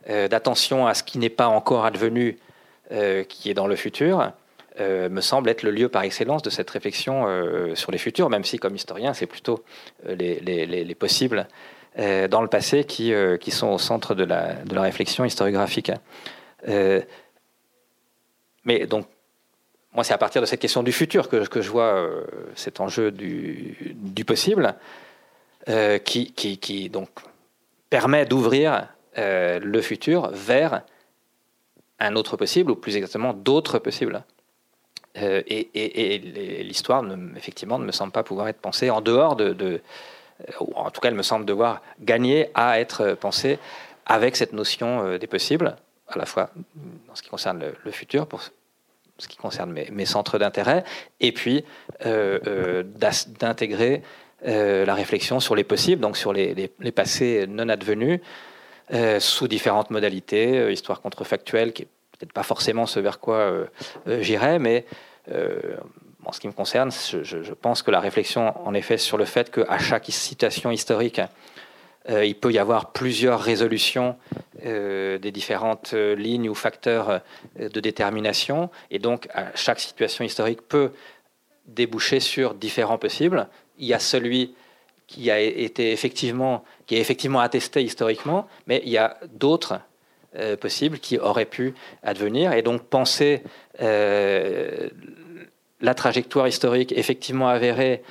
euh, 0.10 0.28
d'attention 0.28 0.88
à 0.88 0.94
ce 0.94 1.04
qui 1.04 1.18
n'est 1.18 1.30
pas 1.30 1.48
encore 1.48 1.86
advenu, 1.86 2.38
euh, 2.92 3.24
qui 3.24 3.50
est 3.50 3.54
dans 3.54 3.68
le 3.68 3.76
futur, 3.76 4.32
euh, 4.80 5.10
me 5.10 5.22
semble 5.22 5.50
être 5.50 5.64
le 5.64 5.72
lieu 5.72 5.90
par 5.90 6.04
excellence 6.04 6.44
de 6.44 6.50
cette 6.50 6.70
réflexion 6.70 7.26
sur 7.76 7.92
les 7.92 7.98
futurs, 7.98 8.30
même 8.30 8.44
si 8.44 8.58
comme 8.58 8.76
historien, 8.76 9.14
c'est 9.14 9.26
plutôt 9.26 9.64
les, 10.08 10.96
possibles 10.98 11.48
dans 11.98 12.42
le 12.42 12.48
passé 12.48 12.86
qui, 12.86 13.14
sont 13.50 13.68
au 13.68 13.78
centre 13.78 14.16
de 14.16 14.24
la, 14.24 14.56
réflexion 14.82 15.26
historiographique. 15.26 15.92
mais 18.66 18.86
donc, 18.88 19.08
moi, 19.94 20.06
c'est 20.06 20.14
à 20.14 20.18
partir 20.18 20.42
de 20.42 20.46
cette 20.46 20.62
question 20.62 20.84
du 20.84 20.94
futur 20.94 21.28
que, 21.28 21.62
je 21.62 21.70
vois 21.70 22.10
cet 22.56 22.80
enjeu 22.80 23.12
du 23.12 24.26
possible. 24.26 24.76
Euh, 25.70 26.00
qui, 26.00 26.32
qui, 26.32 26.90
donc 26.90 27.10
permet 27.92 28.26
d'ouvrir 28.26 28.88
euh, 29.20 29.60
le 29.60 29.82
futur 29.82 30.32
vers 30.32 30.82
un 32.00 32.16
autre 32.16 32.36
possible, 32.36 32.72
ou 32.72 32.76
plus 32.76 32.98
exactement 32.98 33.34
d'autres 33.34 33.78
possibles. 33.78 34.24
Euh, 35.18 35.44
et, 35.46 36.64
l'histoire, 36.64 37.04
effectivement, 37.38 37.78
ne 37.78 37.86
me 37.86 37.92
semble 37.92 38.12
pas 38.12 38.24
pouvoir 38.24 38.48
être 38.48 38.60
pensée 38.60 38.90
en 38.90 39.02
dehors 39.02 39.36
de, 39.36 39.82
ou 40.60 40.74
en 40.74 40.90
tout 40.90 41.00
cas, 41.00 41.10
elle 41.10 41.16
me 41.16 41.22
semble 41.22 41.46
devoir 41.46 41.84
gagner 42.00 42.50
à 42.56 42.80
être 42.80 43.14
pensée 43.14 43.60
avec 44.08 44.36
cette 44.38 44.54
notion 44.54 45.16
des 45.20 45.28
possibles, 45.28 45.76
à 46.08 46.18
la 46.18 46.26
fois 46.26 46.50
dans 47.08 47.14
ce 47.14 47.22
qui 47.22 47.30
concerne 47.30 47.64
le, 47.84 47.92
futur, 47.92 48.26
pour 48.26 48.42
ce 49.20 49.28
qui 49.28 49.38
concerne 49.38 49.72
mes 49.72 50.06
centres 50.06 50.40
d'intérêt, 50.40 50.84
et 51.20 51.32
puis 51.32 51.64
d'intégrer 53.40 54.02
euh, 54.48 54.86
la 54.86 54.96
réflexion 54.96 55.40
sur 55.40 55.56
les 55.56 55.64
possibles, 55.64 56.02
donc 56.02 56.18
sur 56.18 56.34
les, 56.34 56.72
passés 56.96 57.46
non 57.48 57.70
advenus, 57.70 58.20
euh, 58.92 59.20
sous 59.20 59.48
différentes 59.48 59.92
modalités, 59.92 60.58
euh, 60.58 60.72
histoire 60.72 61.02
contrefactuelle, 61.02 61.74
qui 61.74 61.84
n'est 61.84 61.88
peut-être 62.18 62.34
pas 62.34 62.42
forcément 62.42 62.88
ce 62.88 63.00
vers 63.00 63.20
quoi 63.20 63.68
j'irais, 64.08 64.58
mais 64.58 64.86
en 66.26 66.32
ce 66.32 66.40
qui 66.40 66.48
me 66.48 66.54
concerne, 66.54 66.92
je, 66.92 67.54
pense 67.54 67.84
que 67.84 67.92
la 67.92 68.00
réflexion, 68.00 68.54
en 68.68 68.74
effet, 68.74 68.98
sur 68.98 69.18
le 69.18 69.26
fait 69.26 69.52
qu'à 69.52 69.78
chaque 69.78 70.06
situation 70.08 70.72
historique, 70.72 71.22
il 72.10 72.36
peut 72.36 72.52
y 72.52 72.60
avoir 72.60 72.92
plusieurs 72.92 73.40
résolutions 73.40 74.18
des 74.64 75.32
différentes 75.32 75.94
lignes 75.94 76.50
ou 76.50 76.56
facteurs 76.56 77.22
de 77.60 77.80
détermination, 77.80 78.70
et 78.92 79.00
donc 79.00 79.28
à 79.34 79.56
chaque 79.56 79.80
situation 79.80 80.24
historique 80.24 80.62
peut 80.68 80.92
déboucher 81.66 82.20
sur 82.20 82.54
différents 82.54 82.98
possibles 82.98 83.48
il 83.78 83.88
y 83.88 83.94
a 83.94 84.00
celui 84.00 84.54
qui 85.08 85.30
a 85.30 85.40
été 85.40 85.92
effectivement, 85.92 86.64
qui 86.86 86.96
est 86.96 87.02
effectivement 87.02 87.42
attesté 87.42 87.84
historiquement, 87.84 88.48
mais 88.66 88.82
il 88.86 88.92
y 88.92 88.98
a 88.98 89.18
d'autres 89.34 89.82
euh, 90.38 90.56
possibles 90.56 91.00
qui 91.00 91.20
auraient 91.20 91.46
pu 91.46 91.74
advenir. 92.04 92.54
Et 92.54 92.62
donc 92.62 92.84
penser 92.84 93.44
euh, 93.82 94.90
la 95.82 95.94
trajectoire 95.94 96.48
historique 96.48 96.94
effectivement 96.96 97.50
avérée 97.50 98.04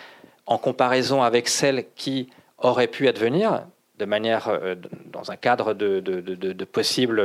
en 0.45 0.59
comparaison 0.59 1.23
avec 1.23 1.49
celle 1.49 1.87
qui 1.97 2.29
aurait 2.59 2.89
pu 2.89 3.09
advenir, 3.09 3.63
de 3.99 4.05
manière, 4.05 4.49
euh, 4.49 4.75
dans 5.07 5.31
un 5.31 5.37
cadre 5.37 5.73
de, 5.73 6.01
de, 6.01 6.21
de, 6.21 6.65
possibles 6.67 7.23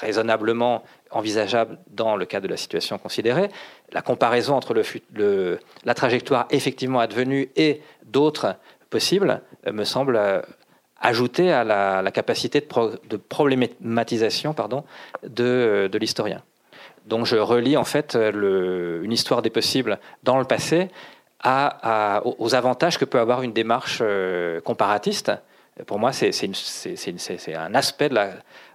raisonnablement 0.00 0.82
envisageable 1.10 1.78
dans 1.90 2.16
le 2.16 2.24
cas 2.24 2.40
de 2.40 2.48
la 2.48 2.56
situation 2.56 2.98
considérée. 2.98 3.48
La 3.92 4.02
comparaison 4.02 4.54
entre 4.54 4.74
la 5.84 5.94
trajectoire 5.94 6.46
effectivement 6.50 7.00
advenue 7.00 7.50
et 7.56 7.82
d'autres 8.04 8.56
possibles 8.90 9.40
euh, 9.66 9.72
me 9.72 9.84
semble 9.84 10.16
euh, 10.16 10.40
ajouter 11.00 11.52
à 11.52 11.64
la, 11.64 12.10
capacité 12.12 12.60
de, 12.60 13.16
problématisation 13.16 14.54
pardon, 14.54 14.84
de, 15.24 15.90
l'historien. 15.94 16.42
Donc 17.06 17.26
je 17.26 17.36
relie 17.36 17.76
en 17.76 17.82
fait 17.82 18.14
une 18.14 19.10
histoire 19.10 19.42
des 19.42 19.50
possibles 19.50 19.98
dans 20.22 20.38
le 20.38 20.44
passé 20.44 20.90
aux 21.44 22.54
avantages 22.54 22.98
que 22.98 23.04
peut 23.04 23.18
avoir 23.18 23.42
une 23.42 23.52
démarche 23.52 24.00
comparatiste 24.62 25.32
pour 25.86 25.98
moi, 25.98 26.12
c'est 26.12 26.30
un 27.54 27.74
aspect 27.74 28.10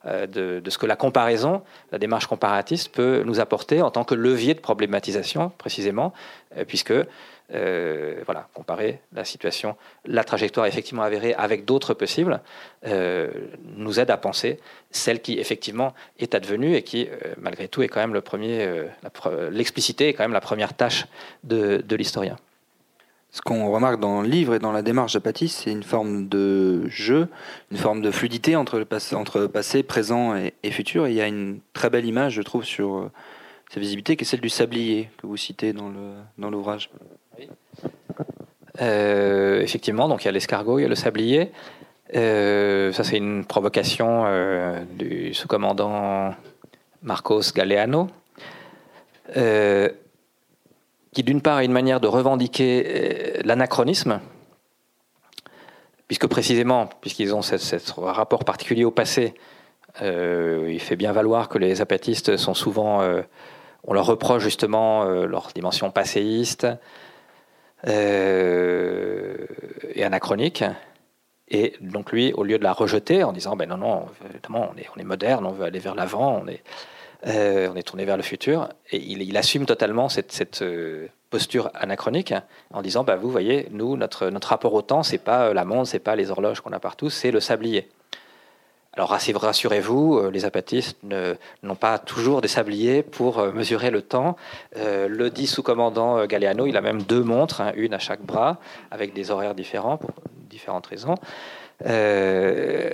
euh, 0.06 0.28
de, 0.28 0.60
de, 0.60 0.70
ce 0.70 0.78
que 0.80 0.88
la 0.88 0.96
comparaison, 0.96 1.62
la 1.92 2.00
démarche 2.00 2.26
comparatiste 2.26 2.92
peut 2.92 3.22
nous 3.24 3.40
apporter 3.40 3.82
en 3.84 3.92
tant 3.92 4.04
que 4.04 4.16
levier 4.16 4.56
de 4.56 4.60
problématisation, 4.60 5.52
précisément, 5.58 6.12
euh, 6.58 6.66
puisque 6.66 6.94
euh, 7.54 8.22
voilà, 8.26 8.48
comparer 8.56 9.00
la 9.14 9.24
situation, 9.26 9.78
la 10.06 10.24
trajectoire 10.24 10.66
effectivement 10.66 11.04
avérée 11.04 11.36
avec 11.36 11.66
d'autres 11.66 11.94
possibles, 11.94 12.42
nous 12.84 14.00
aide 14.00 14.12
à 14.12 14.18
penser 14.18 14.60
celle 14.92 15.22
qui 15.22 15.40
effectivement 15.40 15.94
est 16.20 16.36
advenue 16.36 16.76
et 16.76 16.82
qui, 16.82 17.08
malgré 17.38 17.68
tout, 17.68 17.84
est 17.84 17.88
quand 17.88 18.02
même 18.02 18.14
le 18.14 18.22
premier, 18.22 18.86
l'explicité 19.52 20.10
est 20.10 20.14
quand 20.14 20.24
même 20.24 20.34
la 20.34 20.42
première 20.42 20.74
tâche 20.74 21.06
de 21.44 21.96
l'historien 21.96 22.38
ce 23.32 23.42
qu'on 23.42 23.72
remarque 23.72 24.00
dans 24.00 24.22
le 24.22 24.28
livre 24.28 24.56
et 24.56 24.60
dans 24.60 24.72
la 24.72 24.82
démarche 24.82 25.14
de 25.14 25.20
Patis, 25.20 25.50
c'est 25.50 25.72
une 25.72 25.84
forme 25.84 26.28
de 26.28 26.88
jeu, 26.88 27.28
une 27.72 27.78
forme 27.78 28.02
de 28.02 28.10
fluidité 28.10 28.56
entre 28.56 28.84
passé, 28.84 29.84
présent 29.84 30.36
et, 30.36 30.72
futur. 30.72 31.08
Il 31.08 31.14
y 31.14 31.22
a 31.22 31.28
une 31.28 31.60
très 31.74 31.90
belle 31.90 32.06
image, 32.06 32.34
je 32.34 32.42
trouve, 32.42 32.64
sur 32.64 32.96
euh, 32.96 33.12
sa 33.70 33.80
visibilité, 33.80 34.16
qui 34.16 34.24
est 34.24 34.28
celle 34.28 34.40
du 34.40 34.50
sablier 34.50 35.10
que 35.18 35.28
vous 35.28 35.38
citez 35.38 35.74
dans 35.74 36.50
l'ouvrage. 36.50 36.90
effectivement, 38.80 40.08
donc 40.08 40.24
il 40.24 40.28
y 40.28 40.30
a 40.30 40.32
l'escargot, 40.32 40.80
il 40.80 40.84
y 40.84 40.86
a 40.86 40.90
le 40.90 40.96
sablier. 40.96 41.52
ça, 42.14 43.04
c'est 43.04 43.18
une 43.18 43.46
provocation 43.46 44.26
du 44.98 45.34
sous-commandant 45.34 46.34
Marcos 47.04 47.52
Galeano, 47.54 48.08
qui 51.14 51.24
d'une 51.24 51.42
part 51.42 51.58
a 51.58 51.64
une 51.64 51.72
manière 51.72 52.00
de 52.00 52.08
revendiquer 52.08 53.42
l'anachronisme, 53.44 54.20
puisque 56.08 56.28
précisément, 56.28 56.90
puisqu'ils 57.02 57.34
ont 57.34 57.42
ce 57.42 58.00
rapport 58.00 58.46
particulier 58.46 58.86
au 58.86 58.92
passé, 58.92 59.34
euh, 60.02 60.68
il 60.70 60.80
fait 60.80 60.96
bien 60.96 61.12
valoir 61.12 61.50
que 61.50 61.58
les 61.58 61.82
apatistes 61.82 62.38
sont 62.38 62.54
souvent, 62.54 63.02
euh, 63.02 63.24
on 63.84 63.94
leur 63.94 64.06
reproche 64.06 64.44
justement 64.44 65.04
euh, 65.04 65.26
leur 65.26 65.48
dimension 65.54 65.92
passéiste 65.92 66.68
et 67.86 67.94
anachronique. 70.04 70.64
Et 71.50 71.76
donc 71.80 72.12
lui, 72.12 72.34
au 72.34 72.44
lieu 72.44 72.58
de 72.58 72.64
la 72.64 72.74
rejeter 72.74 73.24
en 73.24 73.32
disant, 73.32 73.56
ben 73.56 73.70
non, 73.70 73.78
non, 73.78 74.08
évidemment, 74.30 74.72
on 74.74 74.78
est, 74.78 74.88
on 74.96 75.00
est 75.00 75.06
moderne, 75.06 75.46
on 75.46 75.52
veut 75.52 75.66
aller 75.66 75.80
vers 75.80 75.96
l'avant, 75.96 76.42
on 76.44 76.48
est, 76.48 76.64
on 77.26 77.76
est 77.76 77.88
tourné 77.88 78.06
vers 78.06 78.18
le 78.18 78.24
futur, 78.24 78.70
et 78.92 78.98
il, 78.98 79.38
assume 79.38 79.66
totalement 79.66 80.10
cette, 80.10 80.32
cette 80.32 80.64
posture 81.30 81.70
anachronique 81.74 82.34
en 82.72 82.82
disant, 82.82 83.04
ben 83.04 83.16
vous 83.16 83.30
voyez, 83.30 83.68
nous, 83.72 83.98
notre, 83.98 84.30
rapport 84.48 84.74
au 84.74 84.82
temps, 84.82 85.04
c'est 85.04 85.18
pas 85.18 85.54
la 85.54 85.66
montre, 85.66 85.90
c'est 85.90 86.00
pas 86.00 86.16
les 86.16 86.32
horloges 86.32 86.62
qu'on 86.62 86.72
a 86.72 86.80
partout, 86.80 87.10
c'est 87.10 87.32
le 87.32 87.40
sablier. 87.40 87.90
Alors 88.94 89.10
rassurez-vous, 89.10 90.18
euh, 90.18 90.32
les 90.32 90.46
apatistes 90.46 90.98
n'ont 91.04 91.76
pas 91.76 92.00
toujours 92.00 92.42
des 92.42 92.48
sabliers 92.48 93.04
pour 93.04 93.38
euh, 93.38 93.52
mesurer 93.52 93.92
le 93.92 94.02
temps. 94.02 94.38
Euh, 94.76 95.08
le 95.08 95.30
dit 95.30 95.46
sous-commandant 95.46 96.26
Galeano, 96.26 96.66
il 96.66 96.76
a 96.76 96.82
même 96.82 97.04
deux 97.04 97.22
montres, 97.22 97.62
hein, 97.62 97.74
une 97.76 97.94
à 97.94 98.00
chaque 98.00 98.22
bras, 98.22 98.58
avec 98.90 99.14
des 99.14 99.30
horaires 99.30 99.54
différents 99.54 99.98
pour 99.98 100.12
différentes 100.50 100.88
raisons. 100.88 101.16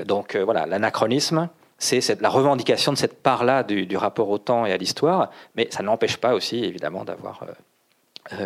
donc 0.05 0.35
voilà, 0.35 0.65
l'anachronisme, 0.65 1.47
c'est 1.83 2.21
la 2.21 2.29
revendication 2.29 2.93
de 2.93 2.97
cette 2.97 3.21
part-là 3.21 3.63
du, 3.63 3.97
rapport 3.97 4.29
au 4.29 4.37
temps 4.37 4.65
et 4.65 4.71
à 4.71 4.77
l'histoire, 4.77 5.29
mais 5.55 5.67
ça 5.71 5.83
n'empêche 5.83 6.17
pas 6.17 6.33
aussi 6.33 6.63
évidemment 6.63 7.03
d'avoir 7.03 7.45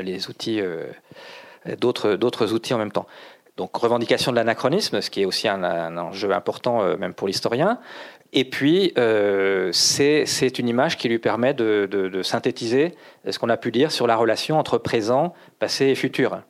les 0.02 0.28
outils, 0.30 0.62
d'autres 1.80 2.54
outils 2.54 2.74
en 2.74 2.78
même 2.78 2.92
temps. 2.92 3.08
Donc 3.58 3.76
revendication 3.76 4.32
de 4.32 4.38
l'anachronisme, 4.38 5.02
ce 5.02 5.10
qui 5.10 5.24
est 5.24 5.26
aussi 5.26 5.48
un, 5.48 5.98
enjeu 5.98 6.32
important 6.32 6.84
euh, 6.84 6.96
même 6.96 7.16
pour 7.16 7.28
l'historien. 7.28 7.80
Et 8.32 8.46
puis, 8.46 8.94
euh, 8.98 9.72
c'est 9.72 10.60
une 10.60 10.68
image 10.68 10.98
qui 10.98 11.10
lui 11.10 11.18
permet 11.18 11.54
de, 11.54 12.22
synthétiser 12.24 12.94
ce 13.28 13.40
qu'on 13.40 13.50
a 13.50 13.58
pu 13.58 13.72
dire 13.72 13.92
sur 13.92 14.06
la 14.06 14.16
relation 14.16 14.60
entre 14.60 14.78
présent, 14.78 15.34
passé 15.60 15.86
et 15.88 15.96
futur. 15.96 16.42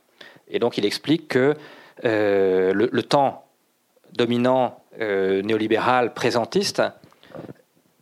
Et 0.49 0.59
donc, 0.59 0.77
il 0.77 0.85
explique 0.85 1.29
que 1.29 1.55
euh, 2.03 2.73
le, 2.73 3.03
temps 3.03 3.45
dominant 4.13 4.83
néolibéral 4.99 6.13
présentiste, 6.13 6.81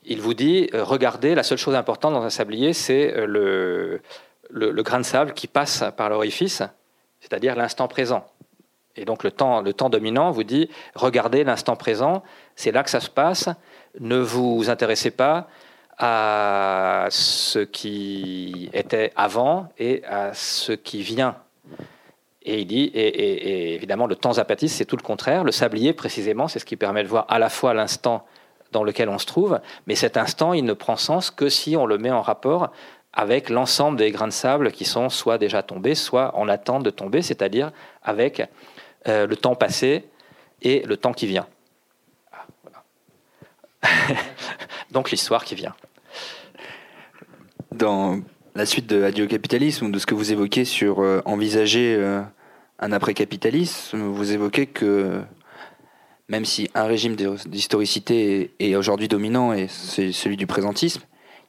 il 0.03 0.21
vous 0.21 0.33
dit, 0.33 0.69
regardez, 0.73 1.35
la 1.35 1.43
seule 1.43 1.57
chose 1.57 1.75
importante 1.75 2.13
dans 2.13 2.23
un 2.23 2.29
sablier, 2.29 2.73
c'est 2.73 3.13
le, 3.25 4.01
le 4.49 4.83
grain 4.83 4.99
de 4.99 5.05
sable 5.05 5.33
qui 5.33 5.47
passe 5.47 5.83
par 5.97 6.09
l'orifice, 6.09 6.61
c'est-à-dire 7.19 7.55
l'instant 7.55 7.87
présent. 7.87 8.25
Et 8.95 9.05
donc 9.05 9.23
le 9.23 9.31
temps, 9.31 9.61
le 9.61 9.73
temps 9.73 9.89
dominant 9.89 10.31
vous 10.31 10.43
dit, 10.43 10.69
regardez 10.93 11.43
l'instant 11.43 11.75
présent, 11.75 12.23
c'est 12.55 12.71
là 12.71 12.83
que 12.83 12.89
ça 12.89 12.99
se 12.99 13.09
passe, 13.09 13.49
ne 13.99 14.17
vous 14.17 14.69
intéressez 14.69 15.11
pas 15.11 15.47
à 15.97 17.07
ce 17.09 17.59
qui 17.59 18.69
était 18.73 19.11
avant 19.15 19.69
et 19.77 20.03
à 20.05 20.33
ce 20.33 20.71
qui 20.71 21.01
vient. 21.01 21.35
Et 22.45 22.59
il 22.59 22.67
dit, 22.67 22.91
et, 22.93 23.73
évidemment, 23.73 24.05
le 24.05 24.15
temps 24.15 24.33
zapatiste, 24.33 24.77
c'est 24.77 24.85
tout 24.85 24.95
le 24.95 25.01
contraire. 25.01 25.43
Le 25.43 25.51
sablier, 25.51 25.93
précisément, 25.93 26.47
c'est 26.47 26.59
ce 26.59 26.65
qui 26.65 26.75
permet 26.75 27.03
de 27.03 27.07
voir 27.07 27.25
à 27.27 27.39
la 27.39 27.49
fois 27.49 27.73
l'instant 27.73 28.25
dans 28.71 28.83
lequel 28.83 29.09
on 29.09 29.17
se 29.17 29.25
trouve, 29.25 29.59
mais 29.87 29.95
cet 29.95 30.17
instant, 30.17 30.53
il 30.53 30.65
ne 30.65 30.73
prend 30.73 30.95
sens 30.97 31.31
que 31.31 31.49
si 31.49 31.75
on 31.77 31.85
le 31.85 31.97
met 31.97 32.11
en 32.11 32.21
rapport 32.21 32.71
avec 33.13 33.49
l'ensemble 33.49 33.97
des 33.97 34.11
grains 34.11 34.27
de 34.27 34.33
sable 34.33 34.71
qui 34.71 34.83
sont 34.83 35.09
soit 35.09 35.37
déjà 35.37 35.63
tombés, 35.63 35.95
soit 35.95 36.35
en 36.35 36.49
attente 36.49 36.83
de 36.83 36.89
tomber, 36.89 37.21
c'est-à-dire 37.21 37.71
avec 38.03 38.43
euh, 39.07 39.25
le 39.25 39.37
temps 39.37 39.55
passé 39.55 40.05
et 40.61 40.81
le 40.81 40.97
temps 40.97 41.13
qui 41.13 41.25
vient. 41.25 41.47
Ah, 42.33 43.87
Donc 44.91 45.09
l'histoire 45.09 45.45
qui 45.45 45.55
vient. 45.55 45.75
Dans 47.71 48.19
la 48.55 48.65
suite 48.65 48.87
de 48.87 49.03
Adieu 49.03 49.27
capitalisme, 49.27 49.87
ou 49.87 49.91
de 49.91 49.99
ce 49.99 50.05
que 50.05 50.15
vous 50.15 50.31
évoquez 50.31 50.63
sur 50.63 51.01
euh, 51.01 51.21
envisager 51.25 51.95
euh, 51.95 52.21
un 52.79 52.91
après-capitalisme, 52.93 53.97
vous 53.97 54.31
évoquez 54.31 54.65
que 54.65 55.21
même 56.29 56.45
si 56.45 56.69
un 56.73 56.85
régime 56.85 57.15
d'historicité 57.45 58.51
est, 58.59 58.75
aujourd'hui 58.75 59.07
dominant 59.07 59.53
et 59.53 59.67
c'est 59.67 60.11
celui 60.11 60.37
du 60.37 60.47
présentisme, 60.47 61.01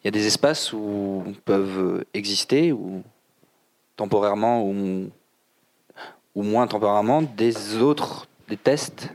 il 0.02 0.06
y 0.06 0.08
a 0.08 0.10
des 0.10 0.26
espaces 0.26 0.72
où 0.72 1.24
peuvent 1.44 2.04
exister, 2.12 2.72
ou 2.72 3.02
temporairement, 3.96 4.62
ou 4.64 5.10
moins 6.34 6.66
temporairement, 6.66 7.22
des 7.22 7.78
autres, 7.78 8.28
des 8.48 8.58
tests, 8.58 9.10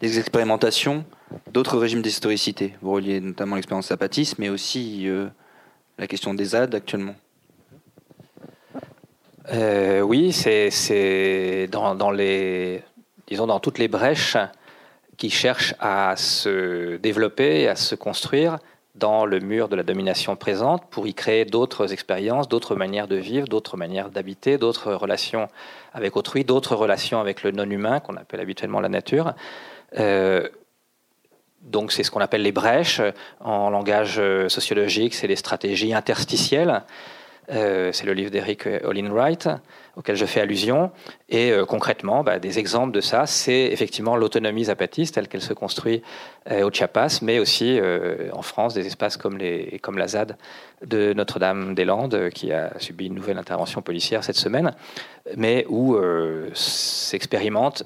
des 0.00 0.18
expérimentations 0.18 1.04
d'autres 1.52 1.78
régimes 1.78 2.02
d'historicité. 2.02 2.74
Vous 2.82 2.92
reliez 2.92 3.20
notamment 3.20 3.56
l'expérience 3.56 3.88
zapatiste, 3.88 4.38
mais 4.38 4.48
aussi 4.48 5.08
euh, 5.08 5.28
la 5.98 6.06
question 6.06 6.34
des 6.34 6.44
ZAD 6.46 6.74
actuellement. 6.74 7.14
Euh, 9.52 10.00
oui, 10.00 10.32
c'est 10.32 11.68
dans, 11.70 12.10
les, 12.10 12.82
disons 13.26 13.46
dans 13.46 13.60
toutes 13.60 13.78
les 13.78 13.88
brèches 13.88 14.36
qui 15.16 15.30
cherchent 15.30 15.74
à 15.80 16.16
se 16.16 16.96
développer, 16.96 17.68
à 17.68 17.76
se 17.76 17.94
construire 17.94 18.58
dans 18.94 19.26
le 19.26 19.40
mur 19.40 19.68
de 19.68 19.76
la 19.76 19.82
domination 19.82 20.36
présente 20.36 20.86
pour 20.88 21.06
y 21.06 21.14
créer 21.14 21.44
d'autres 21.44 21.92
expériences, 21.92 22.48
d'autres 22.48 22.76
manières 22.76 23.08
de 23.08 23.16
vivre, 23.16 23.48
d'autres 23.48 23.76
manières 23.76 24.08
d'habiter, 24.08 24.56
d'autres 24.56 24.94
relations 24.94 25.48
avec 25.92 26.16
autrui, 26.16 26.44
d'autres 26.44 26.76
relations 26.76 27.20
avec 27.20 27.42
le 27.42 27.50
non-humain 27.50 28.00
qu'on 28.00 28.16
appelle 28.16 28.40
habituellement 28.40 28.80
la 28.80 28.88
nature. 28.88 29.34
Euh, 29.98 30.48
donc 31.60 31.92
c'est 31.92 32.02
ce 32.02 32.10
qu'on 32.10 32.20
appelle 32.20 32.42
les 32.42 32.52
brèches. 32.52 33.02
En 33.40 33.70
langage 33.70 34.20
sociologique, 34.48 35.14
c'est 35.14 35.26
les 35.26 35.36
stratégies 35.36 35.92
interstitielles. 35.92 36.82
Euh, 37.50 37.92
c'est 37.92 38.06
le 38.06 38.14
livre 38.14 38.30
d'Eric 38.30 38.66
Olin 38.84 39.10
Wright 39.10 39.48
auquel 39.96 40.16
je 40.16 40.24
fais 40.24 40.40
allusion. 40.40 40.90
Et 41.28 41.50
euh, 41.50 41.64
concrètement, 41.64 42.24
bah, 42.24 42.38
des 42.38 42.58
exemples 42.58 42.92
de 42.92 43.00
ça, 43.00 43.26
c'est 43.26 43.66
effectivement 43.66 44.16
l'autonomie 44.16 44.64
zapatiste 44.64 45.14
telle 45.14 45.28
qu'elle 45.28 45.42
se 45.42 45.52
construit 45.52 46.02
euh, 46.50 46.66
au 46.66 46.70
Chiapas, 46.70 47.20
mais 47.22 47.38
aussi 47.38 47.80
en 48.32 48.42
France, 48.42 48.74
des 48.74 48.86
espaces 48.86 49.16
comme, 49.16 49.38
la 49.38 50.08
ZAD 50.08 50.36
de 50.84 51.12
Notre-Dame-des-Landes, 51.12 52.30
qui 52.30 52.52
a 52.52 52.78
subi 52.78 53.06
une 53.06 53.14
nouvelle 53.14 53.38
intervention 53.38 53.82
policière 53.82 54.24
cette 54.24 54.36
semaine, 54.36 54.74
mais 55.36 55.66
où 55.68 55.96
s'expérimentent 56.54 57.84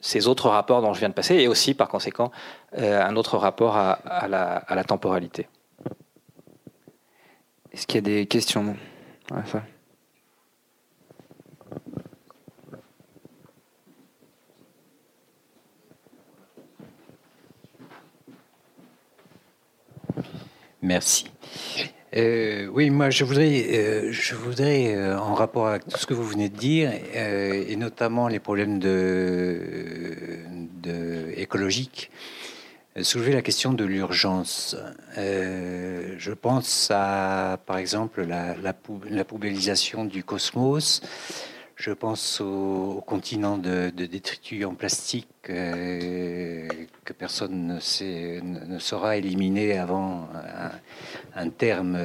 ces 0.00 0.28
autres 0.28 0.48
rapports 0.48 0.80
dont 0.80 0.94
je 0.94 1.00
viens 1.00 1.08
de 1.08 1.14
passer, 1.14 1.36
et 1.36 1.48
aussi 1.48 1.74
par 1.74 1.88
conséquent 1.88 2.30
un 2.76 3.16
autre 3.16 3.36
rapport 3.36 3.76
à, 3.76 3.98
la, 4.28 4.56
à 4.56 4.74
la 4.74 4.84
temporalité. 4.84 5.48
Est-ce 7.72 7.86
qu'il 7.86 7.96
y 7.96 7.98
a 7.98 8.18
des 8.18 8.26
questions? 8.26 8.76
Merci. 20.82 21.26
Euh, 22.16 22.66
oui, 22.72 22.90
moi 22.90 23.10
je 23.10 23.22
voudrais, 23.22 23.66
euh, 23.72 24.10
je 24.10 24.34
voudrais 24.34 24.96
euh, 24.96 25.16
en 25.16 25.34
rapport 25.34 25.68
avec 25.68 25.86
tout 25.86 25.96
ce 25.96 26.06
que 26.06 26.14
vous 26.14 26.24
venez 26.24 26.48
de 26.48 26.56
dire, 26.56 26.90
et 26.92 27.76
notamment 27.76 28.26
les 28.26 28.40
problèmes 28.40 28.80
de, 28.80 29.60
de 30.82 31.32
écologiques, 31.36 32.10
soulever 33.02 33.32
la 33.32 33.42
question 33.42 33.72
de 33.72 33.84
l'urgence. 33.84 34.76
Euh, 35.18 36.14
je 36.18 36.32
pense 36.32 36.90
à, 36.90 37.58
par 37.66 37.78
exemple, 37.78 38.24
la, 38.24 38.54
la, 38.56 39.24
poubellisation 39.24 40.04
du 40.04 40.24
cosmos. 40.24 41.00
Je 41.76 41.92
pense 41.92 42.40
au, 42.40 43.02
continent 43.06 43.58
de, 43.58 43.90
détritus 43.90 44.66
en 44.66 44.74
plastique 44.74 45.28
euh, 45.48 46.68
que 47.04 47.12
personne 47.12 47.66
ne, 47.66 48.40
ne, 48.40 48.78
saura 48.78 49.16
éliminer 49.16 49.78
avant 49.78 50.28
un, 51.34 51.48
terme. 51.48 51.98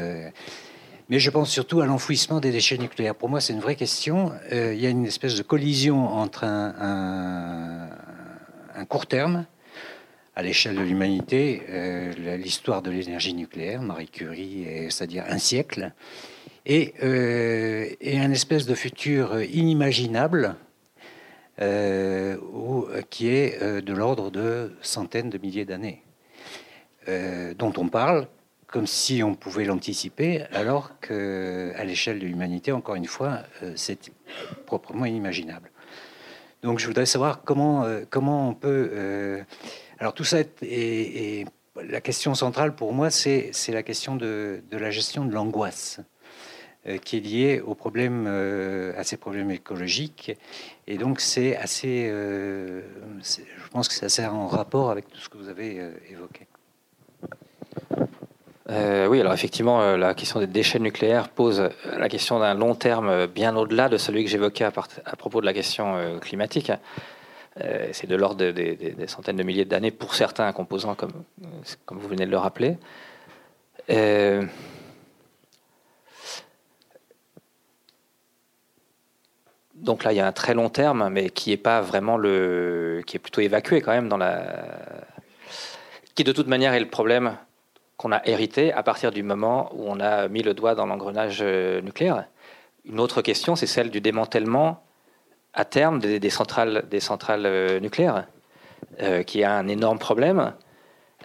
Mais 1.09 1.19
je 1.19 1.29
pense 1.29 1.49
surtout 1.49 1.81
à 1.81 1.85
l'enfouissement 1.85 2.39
des 2.39 2.51
déchets 2.51 2.77
nucléaires. 2.77 3.15
Pour 3.15 3.29
moi, 3.29 3.41
c'est 3.41 3.53
une 3.53 3.59
vraie 3.59 3.75
question. 3.75 4.31
Euh, 4.51 4.73
il 4.73 4.79
y 4.79 4.87
a 4.87 4.89
une 4.89 5.05
espèce 5.05 5.35
de 5.35 5.43
collision 5.43 6.07
entre 6.07 6.45
un, 6.45 7.89
un 8.75 8.85
court 8.85 9.05
terme 9.05 9.45
à 10.35 10.43
l'échelle 10.43 10.75
de 10.75 10.81
l'humanité 10.81 11.63
euh, 11.69 12.35
l'histoire 12.37 12.81
de 12.81 12.91
l'énergie 12.91 13.33
nucléaire, 13.33 13.81
Marie 13.81 14.09
Curie, 14.09 14.65
c'est-à-dire 14.89 15.23
un 15.29 15.37
siècle, 15.37 15.93
et, 16.65 16.93
euh, 17.03 17.87
un 18.03 18.31
espèce 18.31 18.65
de 18.65 18.75
futur 18.75 19.41
inimaginable 19.41 20.55
qui 23.09 23.29
est 23.29 23.81
de 23.81 23.93
l'ordre 23.93 24.29
de 24.29 24.73
centaines 24.81 25.29
de 25.29 25.37
milliers 25.37 25.63
d'années, 25.63 26.01
dont 27.07 27.71
on 27.77 27.87
parle 27.87 28.27
comme 28.67 28.87
si 28.87 29.23
on 29.23 29.35
pouvait 29.35 29.63
l'anticiper, 29.63 30.43
alors 30.51 30.99
qu'à 30.99 31.81
l'échelle 31.85 32.19
de 32.19 32.25
l'humanité, 32.25 32.73
encore 32.73 32.95
une 32.95 33.05
fois, 33.05 33.39
c'est 33.77 34.11
proprement 34.65 35.05
inimaginable. 35.05 35.71
Donc 36.61 36.79
je 36.79 36.87
voudrais 36.87 37.05
savoir 37.05 37.43
comment, 37.45 37.85
comment 38.09 38.49
on 38.49 38.53
peut... 38.53 39.45
alors 39.99 40.13
tout 40.13 40.23
ça 40.23 40.39
est 40.61 41.45
la 41.83 42.01
question 42.01 42.35
centrale 42.35 42.75
pour 42.75 42.93
moi, 42.93 43.09
c'est 43.09 43.51
la 43.69 43.83
question 43.83 44.15
de, 44.15 44.61
la 44.71 44.91
gestion 44.91 45.25
de 45.25 45.33
l'angoisse 45.33 45.99
euh, 46.87 46.97
qui 46.97 47.17
est 47.17 47.19
liée 47.19 47.61
aux 47.65 47.75
problèmes, 47.75 48.25
euh, 48.27 48.93
à 48.97 49.03
ces 49.03 49.17
problèmes 49.17 49.51
écologiques. 49.51 50.37
Et 50.87 50.97
donc, 50.97 51.19
c'est 51.19 51.55
assez, 51.55 52.07
euh, 52.09 52.81
je 53.21 53.69
pense 53.71 53.87
que 53.87 53.93
c'est 53.93 54.05
assez 54.05 54.25
en 54.25 54.47
rapport 54.47 54.91
avec 54.91 55.09
tout 55.09 55.19
ce 55.19 55.29
que 55.29 55.37
vous 55.37 55.49
avez 55.49 55.81
évoqué. 56.09 56.47
oui, 59.07 59.19
alors 59.19 59.33
effectivement, 59.33 59.95
la 59.95 60.13
question 60.13 60.39
des 60.39 60.47
déchets 60.47 60.79
nucléaires 60.79 61.29
pose 61.29 61.69
la 61.97 62.09
question 62.09 62.39
d'un 62.39 62.53
long 62.53 62.75
terme 62.75 63.27
bien 63.27 63.55
au-delà 63.55 63.89
de 63.89 63.97
celui 63.97 64.23
que 64.23 64.29
j'évoquais 64.29 64.63
à, 64.63 64.71
propos 64.71 65.41
de 65.41 65.45
la 65.45 65.53
question 65.53 66.19
climatique. 66.19 66.71
Euh, 67.61 67.89
c'est 67.93 68.07
de 68.07 68.15
l'ordre 68.15 68.51
des 68.51 69.07
centaines 69.07 69.37
de 69.37 69.43
milliers 69.43 69.65
d'années 69.65 69.91
pour 69.91 70.13
certains 70.13 70.51
composants, 70.51 70.95
comme, 70.95 71.23
comme 71.85 71.99
vous 71.99 72.07
venez 72.07 72.25
de 72.25 72.31
le 72.31 72.37
rappeler. 72.37 72.77
Euh, 73.89 74.43
donc 79.75 80.03
là, 80.03 80.11
il 80.11 80.17
y 80.17 80.19
a 80.19 80.27
un 80.27 80.31
très 80.31 80.53
long 80.53 80.69
terme, 80.69 81.09
mais 81.09 81.29
qui 81.29 81.51
est 81.51 81.57
pas 81.57 81.81
vraiment 81.81 82.17
le, 82.17 83.03
qui 83.05 83.15
est 83.17 83.19
plutôt 83.19 83.41
évacué 83.41 83.81
quand 83.81 83.91
même 83.91 84.09
dans 84.09 84.17
la, 84.17 84.65
qui 86.15 86.23
de 86.23 86.31
toute 86.31 86.47
manière 86.47 86.73
est 86.73 86.79
le 86.79 86.89
problème 86.89 87.37
qu'on 87.97 88.11
a 88.11 88.21
hérité 88.25 88.73
à 88.73 88.83
partir 88.83 89.11
du 89.11 89.23
moment 89.23 89.69
où 89.73 89.83
on 89.87 89.99
a 89.99 90.27
mis 90.27 90.41
le 90.41 90.53
doigt 90.53 90.75
dans 90.75 90.85
l'engrenage 90.85 91.39
euh, 91.41 91.81
nucléaire. 91.81 92.25
Une 92.85 92.99
autre 92.99 93.21
question, 93.21 93.55
c'est 93.55 93.67
celle 93.67 93.89
du 93.89 94.01
démantèlement 94.01 94.83
à 95.55 95.63
terme 95.63 95.99
des, 95.99 96.29
centrales, 96.29 96.83
des 96.91 96.99
centrales 96.99 97.45
euh, 97.45 97.79
nucléaires, 97.79 98.25
euh, 99.01 99.23
qui 99.23 99.43
a 99.43 99.53
un 99.53 99.67
énorme 99.67 99.97
problème. 99.97 100.53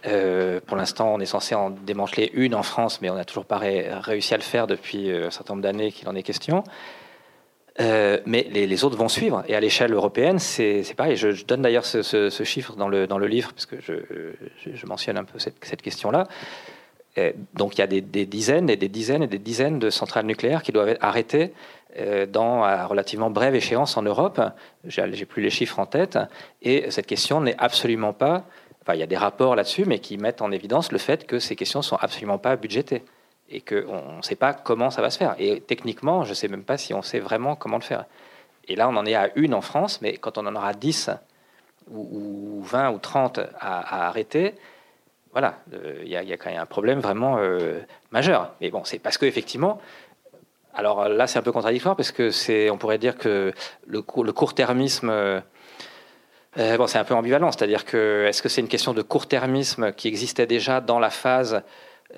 Euh, 0.06 0.60
pour 0.64 0.76
l'instant, 0.76 1.12
on 1.12 1.20
est 1.20 1.26
censé 1.26 1.54
en 1.54 1.70
démanteler 1.70 2.30
une 2.32 2.54
en 2.54 2.62
France, 2.62 3.02
mais 3.02 3.10
on 3.10 3.16
n'a 3.16 3.24
toujours 3.24 3.44
pas 3.44 3.58
réussi 3.58 4.32
à 4.32 4.36
le 4.36 4.42
faire 4.42 4.66
depuis 4.66 5.10
un 5.10 5.30
certain 5.30 5.54
nombre 5.54 5.64
d'années 5.64 5.92
qu'il 5.92 6.08
en 6.08 6.14
est 6.14 6.22
question. 6.22 6.62
mais 7.78 8.46
les, 8.50 8.84
autres 8.84 8.96
vont 8.96 9.08
suivre. 9.08 9.42
Et 9.48 9.54
à 9.54 9.60
l'échelle 9.60 9.92
européenne, 9.92 10.38
c'est 10.38 10.94
pareil. 10.96 11.16
Je, 11.16 11.44
donne 11.44 11.62
d'ailleurs 11.62 11.84
ce, 11.84 12.42
chiffre 12.44 12.76
dans 12.76 12.88
le, 12.88 13.06
dans 13.06 13.18
le 13.18 13.26
livre, 13.26 13.52
parce 13.52 13.66
que 13.66 13.76
je, 13.80 14.86
mentionne 14.86 15.18
un 15.18 15.24
peu 15.24 15.38
cette, 15.38 15.82
question-là. 15.82 16.28
donc 17.54 17.76
il 17.76 17.80
y 17.80 17.84
a 17.84 17.86
des, 17.86 18.00
des, 18.00 18.26
dizaines 18.26 18.70
et 18.70 18.76
des 18.76 18.88
dizaines 18.88 19.24
et 19.24 19.28
des 19.28 19.38
dizaines 19.38 19.80
de 19.80 19.90
centrales 19.90 20.26
nucléaires 20.26 20.62
qui 20.62 20.72
doivent 20.72 20.90
être 20.90 21.04
arrêtées 21.04 21.52
dans 22.28 22.62
à 22.62 22.86
relativement 22.86 23.30
brève 23.30 23.54
échéance 23.54 23.96
en 23.96 24.02
Europe. 24.02 24.40
J'ai 24.84 25.24
plus 25.26 25.42
les 25.42 25.50
chiffres 25.50 25.78
en 25.78 25.86
tête. 25.86 26.18
Et 26.62 26.90
cette 26.90 27.06
question 27.06 27.40
n'est 27.40 27.56
absolument 27.58 28.12
pas. 28.12 28.44
Enfin, 28.82 28.94
il 28.94 29.00
y 29.00 29.02
a 29.02 29.06
des 29.06 29.16
rapports 29.16 29.56
là-dessus, 29.56 29.84
mais 29.84 29.98
qui 29.98 30.16
mettent 30.16 30.42
en 30.42 30.50
évidence 30.52 30.92
le 30.92 30.98
fait 30.98 31.26
que 31.26 31.38
ces 31.38 31.56
questions 31.56 31.82
sont 31.82 31.96
absolument 31.96 32.38
pas 32.38 32.56
budgétées 32.56 33.02
et 33.50 33.60
qu'on 33.60 34.16
ne 34.16 34.22
sait 34.22 34.36
pas 34.36 34.54
comment 34.54 34.90
ça 34.90 35.02
va 35.02 35.10
se 35.10 35.18
faire. 35.18 35.34
Et 35.38 35.60
techniquement, 35.60 36.24
je 36.24 36.30
ne 36.30 36.34
sais 36.34 36.48
même 36.48 36.62
pas 36.64 36.78
si 36.78 36.94
on 36.94 37.02
sait 37.02 37.18
vraiment 37.18 37.56
comment 37.56 37.76
le 37.76 37.82
faire. 37.82 38.06
Et 38.68 38.76
là, 38.76 38.88
on 38.88 38.96
en 38.96 39.04
est 39.04 39.14
à 39.14 39.30
une 39.34 39.54
en 39.54 39.60
France, 39.60 40.00
mais 40.00 40.16
quand 40.16 40.38
on 40.38 40.46
en 40.46 40.54
aura 40.54 40.72
10 40.72 41.10
ou, 41.90 42.62
20 42.62 42.92
ou 42.92 42.98
30 42.98 43.40
à, 43.58 44.06
arrêter, 44.06 44.54
voilà, 45.32 45.58
euh, 45.74 46.00
il 46.04 46.08
y, 46.08 46.16
a 46.16 46.36
quand 46.36 46.50
même 46.50 46.60
un 46.60 46.66
problème 46.66 47.00
vraiment 47.00 47.38
euh, 47.38 47.80
majeur. 48.12 48.54
Mais 48.60 48.70
bon, 48.70 48.84
c'est 48.84 48.98
parce 48.98 49.18
qu'effectivement, 49.18 49.80
alors 50.74 51.08
là, 51.08 51.26
c'est 51.26 51.38
un 51.38 51.42
peu 51.42 51.52
contradictoire 51.52 51.96
parce 51.96 52.12
que 52.12 52.30
c'est, 52.30 52.70
on 52.70 52.78
pourrait 52.78 52.98
dire 52.98 53.16
que 53.18 53.52
le, 53.86 54.02
court-termisme, 54.02 55.10
euh, 55.10 55.40
euh, 56.58 56.76
bon, 56.76 56.86
c'est 56.86 56.98
un 56.98 57.04
peu 57.04 57.14
ambivalent. 57.14 57.50
C'est-à-dire 57.50 57.84
que 57.84 58.26
est-ce 58.28 58.42
que 58.42 58.48
c'est 58.48 58.60
une 58.60 58.68
question 58.68 58.94
de 58.94 59.02
court-termisme 59.02 59.92
qui 59.92 60.08
existait 60.08 60.46
déjà 60.46 60.80
dans 60.80 60.98
la 60.98 61.10
phase 61.10 61.62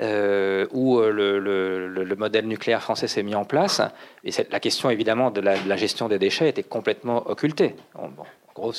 euh, 0.00 0.66
où 0.72 1.00
le, 1.00 2.14
modèle 2.16 2.46
nucléaire 2.46 2.82
français 2.82 3.08
s'est 3.08 3.22
mis 3.22 3.34
en 3.34 3.44
place? 3.44 3.80
Et 4.24 4.30
la 4.50 4.60
question, 4.60 4.90
évidemment, 4.90 5.30
de 5.30 5.40
la, 5.40 5.76
gestion 5.76 6.08
des 6.08 6.18
déchets 6.18 6.48
était 6.48 6.62
complètement 6.62 7.28
occultée. 7.28 7.74
en 7.94 8.10
gros, 8.54 8.72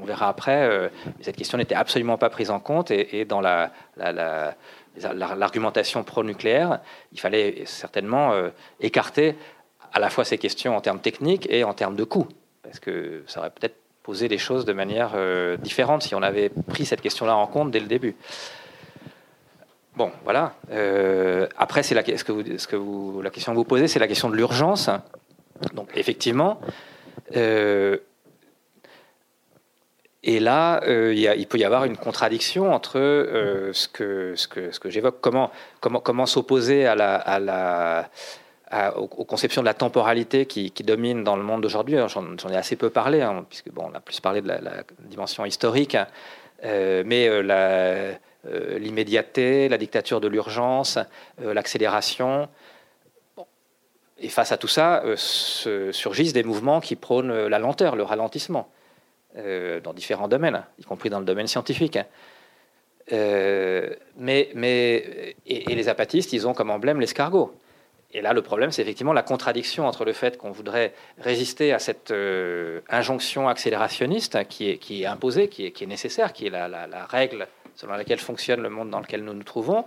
on, 0.00 0.04
verra 0.04 0.28
après. 0.28 0.90
cette 1.20 1.36
question 1.36 1.56
n'était 1.56 1.76
absolument 1.76 2.18
pas 2.18 2.30
prise 2.30 2.50
en 2.50 2.58
compte 2.58 2.90
et, 2.90 3.24
dans 3.24 3.40
la 3.40 3.70
l'argumentation 5.14 6.02
pro-nucléaire, 6.04 6.80
il 7.12 7.20
fallait 7.20 7.62
certainement 7.66 8.32
euh, 8.32 8.50
écarter 8.80 9.36
à 9.92 10.00
la 10.00 10.10
fois 10.10 10.24
ces 10.24 10.38
questions 10.38 10.76
en 10.76 10.80
termes 10.80 11.00
techniques 11.00 11.46
et 11.50 11.64
en 11.64 11.74
termes 11.74 11.96
de 11.96 12.04
coûts, 12.04 12.28
parce 12.62 12.78
que 12.78 13.22
ça 13.26 13.40
aurait 13.40 13.50
peut-être 13.50 13.76
posé 14.02 14.28
les 14.28 14.38
choses 14.38 14.64
de 14.64 14.72
manière 14.72 15.12
euh, 15.14 15.56
différente 15.56 16.02
si 16.02 16.14
on 16.14 16.22
avait 16.22 16.48
pris 16.48 16.86
cette 16.86 17.00
question-là 17.00 17.36
en 17.36 17.46
compte 17.46 17.70
dès 17.70 17.80
le 17.80 17.86
début. 17.86 18.16
Bon, 19.96 20.12
voilà. 20.24 20.54
Euh, 20.70 21.46
après, 21.58 21.82
c'est 21.82 21.94
la, 21.94 22.02
que 22.02 22.32
vous, 22.32 22.42
vous, 23.12 23.22
la 23.22 23.30
question 23.30 23.52
que 23.52 23.56
vous 23.56 23.64
posez, 23.64 23.88
c'est 23.88 23.98
la 23.98 24.08
question 24.08 24.30
de 24.30 24.36
l'urgence. 24.36 24.88
Donc, 25.74 25.90
effectivement, 25.94 26.60
et 30.22 30.38
là, 30.38 30.82
euh, 30.84 31.14
il, 31.14 31.46
peut 31.46 31.56
y 31.56 31.64
avoir 31.64 31.84
une 31.84 31.96
contradiction 31.96 32.74
entre 32.74 32.98
euh, 32.98 33.72
ce 33.72 33.88
que, 33.88 34.34
j'évoque, 34.84 35.18
comment, 35.20 36.26
s'opposer 36.26 36.86
à 36.86 36.94
la, 36.94 38.10
aux, 38.96 39.24
conceptions 39.24 39.62
de 39.62 39.66
la 39.66 39.72
temporalité 39.72 40.44
qui, 40.44 40.72
qui 40.72 40.82
domine 40.82 41.24
dans 41.24 41.36
le 41.36 41.42
monde 41.42 41.62
d'aujourd'hui? 41.62 41.96
J'en 42.08 42.50
ai 42.50 42.56
assez 42.56 42.76
peu 42.76 42.90
parlé, 42.90 43.22
hein, 43.22 43.46
puisque 43.48 43.70
bon, 43.70 43.88
on 43.90 43.94
a 43.94 44.00
plus 44.00 44.20
parlé 44.20 44.42
de 44.42 44.48
la, 44.48 44.60
dimension 45.00 45.46
historique, 45.46 45.96
euh, 46.64 47.02
mais 47.06 47.26
l'immédiateté, 48.78 49.70
la 49.70 49.78
dictature 49.78 50.20
de 50.20 50.28
l'urgence, 50.28 50.98
l'accélération. 51.42 52.46
Et 54.18 54.28
face 54.28 54.52
à 54.52 54.58
tout 54.58 54.68
ça, 54.68 55.02
surgissent 55.16 56.34
des 56.34 56.44
mouvements 56.44 56.82
qui 56.82 56.94
prônent 56.94 57.46
la 57.46 57.58
lenteur, 57.58 57.96
le 57.96 58.02
ralentissement. 58.02 58.70
Euh, 59.36 59.78
dans 59.78 59.92
différents 59.92 60.26
domaines, 60.26 60.64
y 60.80 60.82
compris 60.82 61.08
dans 61.08 61.20
le 61.20 61.24
domaine 61.24 61.46
scientifique. 61.46 62.00
Euh, 63.12 63.94
mais, 64.16 64.50
mais, 64.56 65.36
et, 65.46 65.72
les 65.72 65.88
apatistes, 65.88 66.32
ils 66.32 66.48
ont 66.48 66.52
comme 66.52 66.68
emblème 66.68 66.98
l'escargot. 67.00 67.54
Et 68.12 68.22
là, 68.22 68.32
le 68.32 68.42
problème, 68.42 68.72
c'est 68.72 68.82
effectivement 68.82 69.12
la 69.12 69.22
contradiction 69.22 69.86
entre 69.86 70.04
le 70.04 70.12
fait 70.14 70.36
qu'on 70.36 70.50
voudrait 70.50 70.94
résister 71.18 71.72
à 71.72 71.78
cette 71.78 72.10
euh, 72.10 72.80
injonction 72.88 73.48
accélérationniste 73.48 74.48
qui 74.48 74.68
est, 74.68 74.78
qui 74.78 75.04
est 75.04 75.06
imposée, 75.06 75.46
qui 75.46 75.66
est, 75.66 75.70
qui 75.70 75.84
est 75.84 75.86
nécessaire, 75.86 76.32
qui 76.32 76.48
est 76.48 76.50
la, 76.50 76.66
la, 76.66 77.06
règle 77.06 77.46
selon 77.76 77.92
laquelle 77.92 78.18
fonctionne 78.18 78.62
le 78.62 78.68
monde 78.68 78.90
dans 78.90 78.98
lequel 78.98 79.22
nous 79.22 79.32
nous 79.32 79.44
trouvons, 79.44 79.84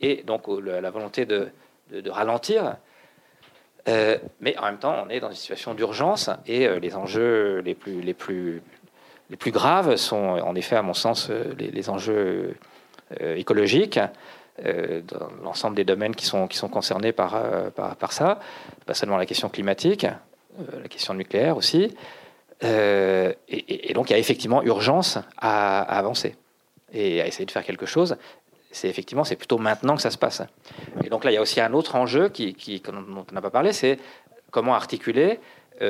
et 0.00 0.22
donc 0.22 0.44
la 0.48 0.90
volonté 0.90 1.26
de, 1.26 1.50
de, 1.92 2.10
ralentir. 2.10 2.76
mais 3.86 4.56
en 4.56 4.64
même 4.64 4.78
temps, 4.78 5.04
on 5.06 5.10
est 5.10 5.20
dans 5.20 5.28
une 5.28 5.36
situation 5.36 5.74
d'urgence 5.74 6.30
et 6.46 6.66
les 6.80 6.96
enjeux 6.96 7.58
les 7.58 7.74
plus, 7.74 8.00
les 8.00 8.14
plus 8.14 8.62
les 9.30 9.36
plus 9.36 9.50
graves 9.50 9.96
sont 9.96 10.16
en 10.16 10.54
effet, 10.54 10.76
à 10.76 10.82
mon 10.82 10.94
sens, 10.94 11.28
euh, 11.30 11.54
les, 11.58 11.90
enjeux 11.90 12.56
euh, 13.20 13.36
écologiques 13.36 14.00
euh, 14.64 15.02
dans 15.02 15.28
l'ensemble 15.42 15.76
des 15.76 15.84
domaines 15.84 16.14
qui 16.14 16.26
sont, 16.26 16.48
concernés 16.68 17.12
par, 17.12 17.40
ça, 18.10 18.40
pas 18.86 18.94
seulement 18.94 19.16
la 19.16 19.26
question 19.26 19.48
climatique, 19.48 20.06
la 20.82 20.88
question 20.88 21.14
nucléaire 21.14 21.56
aussi. 21.56 21.94
et, 22.62 23.92
donc 23.94 24.10
il 24.10 24.12
y 24.12 24.16
a 24.16 24.18
effectivement 24.18 24.62
urgence 24.62 25.18
à, 25.36 25.82
avancer 25.82 26.36
et 26.92 27.20
à 27.20 27.26
essayer 27.26 27.46
de 27.46 27.50
faire 27.50 27.64
quelque 27.64 27.86
chose. 27.86 28.16
C'est 28.70 28.88
effectivement, 28.88 29.24
c'est 29.24 29.36
plutôt 29.36 29.58
maintenant 29.58 29.96
que 29.96 30.02
ça 30.02 30.10
se 30.10 30.18
passe. 30.18 30.42
Et 31.04 31.08
donc 31.08 31.24
là, 31.24 31.30
il 31.30 31.34
y 31.34 31.38
a 31.38 31.40
aussi 31.40 31.60
un 31.60 31.72
autre 31.72 31.94
enjeu 31.94 32.28
qui, 32.28 32.82
dont 32.84 33.24
on 33.30 33.34
n'a 33.34 33.40
pas 33.40 33.50
parlé, 33.50 33.72
c'est 33.72 33.98
comment 34.50 34.74
articuler 34.74 35.38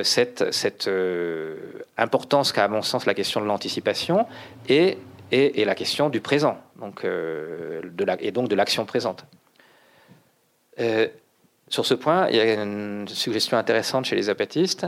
cette, 0.02 0.52
cette 0.52 0.88
euh, 0.88 1.56
importance 1.96 2.52
qu'a 2.52 2.64
à 2.64 2.68
mon 2.68 2.82
sens 2.82 3.06
la 3.06 3.14
question 3.14 3.40
de 3.40 3.46
l'anticipation 3.46 4.26
et, 4.68 4.98
et, 5.30 5.64
la 5.64 5.74
question 5.74 6.08
du 6.08 6.20
présent, 6.20 6.58
donc, 6.76 7.04
euh, 7.04 7.80
de 7.84 8.06
et 8.20 8.30
donc 8.30 8.48
de 8.48 8.54
l'action 8.54 8.84
présente. 8.84 9.24
sur 11.68 11.84
ce 11.84 11.94
point, 11.94 12.28
il 12.28 12.36
y 12.36 12.40
a 12.40 12.62
une 12.62 13.08
suggestion 13.08 13.56
intéressante 13.56 14.06
chez 14.06 14.16
les 14.16 14.30
apatistes. 14.30 14.86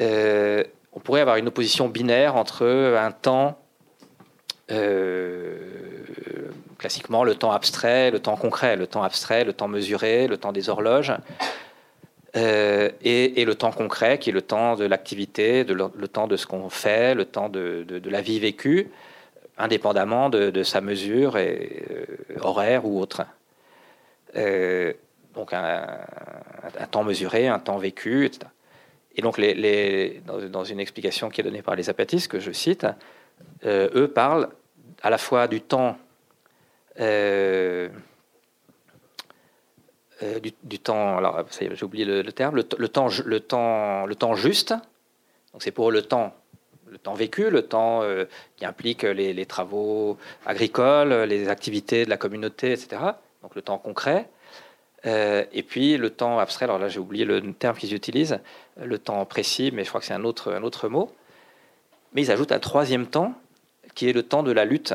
on 0.00 1.00
pourrait 1.02 1.22
avoir 1.22 1.36
une 1.36 1.48
opposition 1.48 1.88
binaire 1.88 2.36
entre 2.36 2.66
un 2.98 3.10
temps 3.10 3.58
classiquement 6.78 7.24
le 7.24 7.34
temps 7.34 7.52
abstrait, 7.52 8.10
le 8.10 8.20
temps 8.20 8.36
concret, 8.36 8.76
le 8.76 8.86
temps 8.86 9.02
abstrait, 9.02 9.44
le 9.44 9.52
temps 9.52 9.68
mesuré, 9.68 10.26
le 10.26 10.36
temps 10.36 10.52
des 10.52 10.68
horloges, 10.68 11.12
et, 12.36 13.44
le 13.44 13.54
temps 13.54 13.72
concret, 13.72 14.18
qui 14.18 14.30
est 14.30 14.32
le 14.32 14.42
temps 14.42 14.76
de 14.76 14.84
l'activité, 14.84 15.64
le, 15.64 16.08
temps 16.08 16.26
de 16.26 16.36
ce 16.36 16.46
qu'on 16.46 16.68
fait, 16.68 17.14
le 17.14 17.24
temps 17.24 17.48
de, 17.48 18.00
la 18.04 18.20
vie 18.20 18.38
vécue, 18.40 18.88
indépendamment 19.58 20.28
de, 20.28 20.62
sa 20.62 20.80
mesure 20.80 21.38
et, 21.38 21.84
horaire 22.40 22.84
ou 22.84 23.00
autre. 23.00 23.22
donc 25.34 25.52
un, 25.52 25.86
temps 26.90 27.04
mesuré, 27.04 27.48
un 27.48 27.58
temps 27.58 27.78
vécu, 27.78 28.26
etc. 28.26 28.50
Et 29.18 29.22
donc, 29.22 29.38
les, 29.38 30.20
dans, 30.26 30.64
une 30.64 30.80
explication 30.80 31.30
qui 31.30 31.40
est 31.40 31.44
donnée 31.44 31.62
par 31.62 31.74
les 31.74 31.88
apatistes, 31.88 32.28
que 32.28 32.38
je 32.38 32.52
cite, 32.52 32.86
eux 33.64 34.12
parlent 34.14 34.48
à 35.02 35.08
la 35.08 35.18
fois 35.18 35.48
du 35.48 35.62
temps 35.62 35.96
euh, 40.22 40.36
euh, 40.36 40.50
du, 40.62 40.78
temps, 40.78 41.18
alors 41.18 41.44
j'ai 41.60 41.84
oublié 41.84 42.04
le, 42.04 42.32
terme, 42.32 42.56
le, 42.56 42.62
temps, 42.64 43.08
le, 43.24 43.40
temps, 43.40 44.06
le 44.06 44.14
temps 44.14 44.34
juste. 44.34 44.70
Donc 45.52 45.62
c'est 45.62 45.70
pour 45.70 45.90
le 45.90 46.02
temps, 46.02 46.34
le 46.86 46.98
temps 46.98 47.14
vécu, 47.14 47.50
le 47.50 47.62
temps 47.62 48.02
euh, 48.02 48.24
qui 48.56 48.64
implique 48.64 49.02
les, 49.02 49.46
travaux 49.46 50.16
agricoles, 50.46 51.12
les 51.24 51.48
activités 51.48 52.04
de 52.04 52.10
la 52.10 52.16
communauté, 52.16 52.72
etc. 52.72 53.02
Donc 53.42 53.54
le 53.54 53.62
temps 53.62 53.78
concret. 53.78 54.28
et 55.04 55.62
puis 55.62 55.98
le 55.98 56.10
temps 56.10 56.38
abstrait, 56.38 56.64
alors 56.64 56.78
là 56.78 56.88
j'ai 56.88 56.98
oublié 56.98 57.24
le 57.24 57.52
terme 57.52 57.76
qu'ils 57.76 57.94
utilisent, 57.94 58.40
le 58.76 58.98
temps 58.98 59.24
précis, 59.24 59.70
mais 59.72 59.84
je 59.84 59.88
crois 59.88 60.00
que 60.00 60.06
c'est 60.06 60.14
un 60.14 60.24
autre, 60.24 60.52
un 60.52 60.62
autre 60.62 60.88
mot. 60.88 61.12
Mais 62.12 62.22
ils 62.22 62.30
ajoutent 62.30 62.52
un 62.52 62.58
troisième 62.58 63.06
temps 63.06 63.34
qui 63.94 64.08
est 64.08 64.12
le 64.12 64.22
temps 64.22 64.42
de 64.42 64.52
la 64.52 64.64
lutte. 64.64 64.94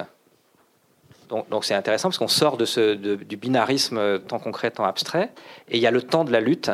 Donc 1.49 1.63
c'est 1.63 1.73
intéressant 1.73 2.09
parce 2.09 2.17
qu'on 2.17 2.27
sort 2.27 2.57
de 2.57 2.65
ce, 2.65 2.93
du 2.93 3.38
binarisme 3.38 3.97
euh, 3.97 4.17
temps 4.17 4.39
concret, 4.39 4.71
temps 4.71 4.84
abstrait, 4.84 5.32
et 5.69 5.77
il 5.77 5.82
y 5.82 5.88
a 5.88 5.91
le 5.91 6.01
temps 6.01 6.25
de 6.25 6.32
la 6.32 6.41
lutte 6.41 6.71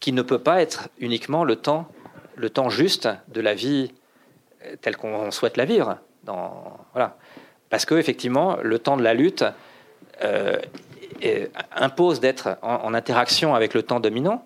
qui 0.00 0.12
ne 0.12 0.22
peut 0.22 0.38
pas 0.38 0.60
être 0.60 0.88
uniquement 0.98 1.44
le 1.44 1.56
temps, 1.56 1.88
le 2.36 2.50
temps 2.50 2.68
juste 2.68 3.08
de 3.28 3.40
la 3.40 3.54
vie 3.54 3.92
euh, 4.64 4.76
telle 4.82 4.96
qu'on 4.96 5.30
souhaite 5.30 5.56
la 5.56 5.64
vivre. 5.64 5.98
Dans, 6.24 6.78
voilà. 6.92 7.16
Parce 7.70 7.86
que 7.86 7.94
effectivement, 7.94 8.58
le 8.62 8.78
temps 8.78 8.98
de 8.98 9.02
la 9.02 9.14
lutte 9.14 9.44
euh, 10.22 10.58
impose 11.74 12.20
d'être 12.20 12.58
en, 12.62 12.92
interaction 12.92 13.54
avec 13.54 13.72
le 13.72 13.82
temps 13.82 14.00
dominant, 14.00 14.44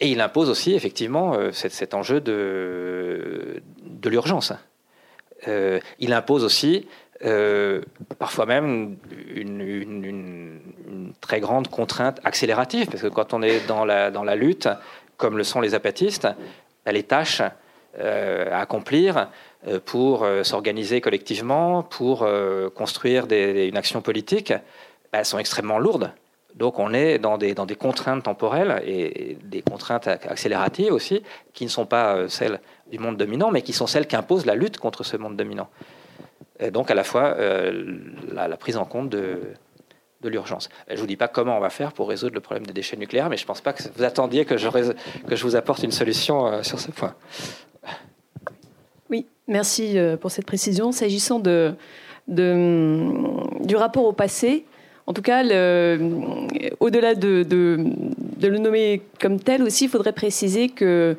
et 0.00 0.08
il 0.08 0.20
impose 0.20 0.48
aussi 0.48 0.74
effectivement 0.74 1.36
cet, 1.52 1.94
enjeu 1.94 2.20
de, 2.20 3.62
de 3.82 4.10
l'urgence. 4.10 4.52
il 5.46 6.12
impose 6.12 6.44
aussi 6.44 6.86
euh, 7.22 7.80
parfois 8.18 8.44
même 8.44 8.96
une, 9.34 10.60
très 11.20 11.40
grande 11.40 11.68
contrainte 11.68 12.20
accélérative, 12.24 12.86
parce 12.86 13.02
que 13.02 13.08
quand 13.08 13.32
on 13.32 13.42
est 13.42 13.66
dans 13.66 13.84
la, 13.84 14.10
dans 14.10 14.24
la 14.24 14.36
lutte, 14.36 14.68
comme 15.16 15.38
le 15.38 15.44
sont 15.44 15.60
les 15.60 15.74
apatistes, 15.74 16.28
bah, 16.84 16.92
les 16.92 17.04
tâches 17.04 17.40
euh, 17.98 18.50
à 18.52 18.60
accomplir 18.60 19.28
euh, 19.66 19.80
pour 19.82 20.26
s'organiser 20.42 21.00
collectivement, 21.00 21.82
pour 21.82 22.26
construire 22.74 23.26
une 23.30 23.76
action 23.76 24.02
politique, 24.02 24.52
bah, 25.12 25.24
sont 25.24 25.38
extrêmement 25.38 25.78
lourdes. 25.78 26.10
Donc 26.56 26.78
on 26.78 26.92
est 26.92 27.18
dans 27.18 27.38
des, 27.38 27.54
dans 27.54 27.66
des 27.66 27.74
contraintes 27.74 28.24
temporelles 28.24 28.82
et 28.86 29.38
des 29.42 29.62
contraintes 29.62 30.06
accélératives 30.06 30.92
aussi, 30.92 31.22
qui 31.52 31.64
ne 31.64 31.70
sont 31.70 31.86
pas 31.86 32.28
celles 32.28 32.60
du 32.90 32.98
monde 32.98 33.16
dominant, 33.16 33.50
mais 33.50 33.62
qui 33.62 33.72
sont 33.72 33.86
celles 33.86 34.06
qui 34.06 34.14
imposent 34.14 34.46
la 34.46 34.54
lutte 34.54 34.78
contre 34.78 35.04
ce 35.04 35.16
monde 35.16 35.36
dominant 35.36 35.68
donc 36.70 36.90
à 36.90 36.94
la 36.94 37.04
fois 37.04 37.34
euh, 37.38 37.98
la, 38.32 38.56
prise 38.56 38.76
en 38.76 38.84
compte 38.84 39.08
de, 39.08 39.40
l'urgence. 40.22 40.70
Je 40.88 40.94
ne 40.94 40.98
vous 41.00 41.06
dis 41.06 41.16
pas 41.16 41.28
comment 41.28 41.54
on 41.58 41.60
va 41.60 41.68
faire 41.68 41.92
pour 41.92 42.08
résoudre 42.08 42.34
le 42.34 42.40
problème 42.40 42.64
des 42.64 42.72
déchets 42.72 42.96
nucléaires, 42.96 43.28
mais 43.28 43.36
je 43.36 43.42
ne 43.42 43.46
pense 43.46 43.60
pas 43.60 43.74
que 43.74 43.82
vous 43.94 44.04
attendiez 44.04 44.46
que 44.46 44.56
je, 44.56 45.42
vous 45.42 45.54
apporte 45.54 45.82
une 45.82 45.92
solution 45.92 46.46
euh, 46.46 46.62
sur 46.62 46.80
ce 46.80 46.90
point. 46.90 47.14
Oui, 49.10 49.26
merci 49.46 49.98
euh, 49.98 50.16
pour 50.16 50.30
cette 50.30 50.46
précision. 50.46 50.92
S'agissant 50.92 51.40
de, 51.40 51.74
du 52.26 53.76
rapport 53.76 54.06
au 54.06 54.14
passé, 54.14 54.64
en 55.06 55.12
tout 55.12 55.20
cas, 55.20 55.42
au-delà 55.42 57.14
de, 57.14 57.44
le 58.40 58.58
nommer 58.58 59.02
comme 59.20 59.38
tel 59.38 59.62
aussi, 59.62 59.84
il 59.84 59.90
faudrait 59.90 60.14
préciser 60.14 60.70
que 60.70 61.18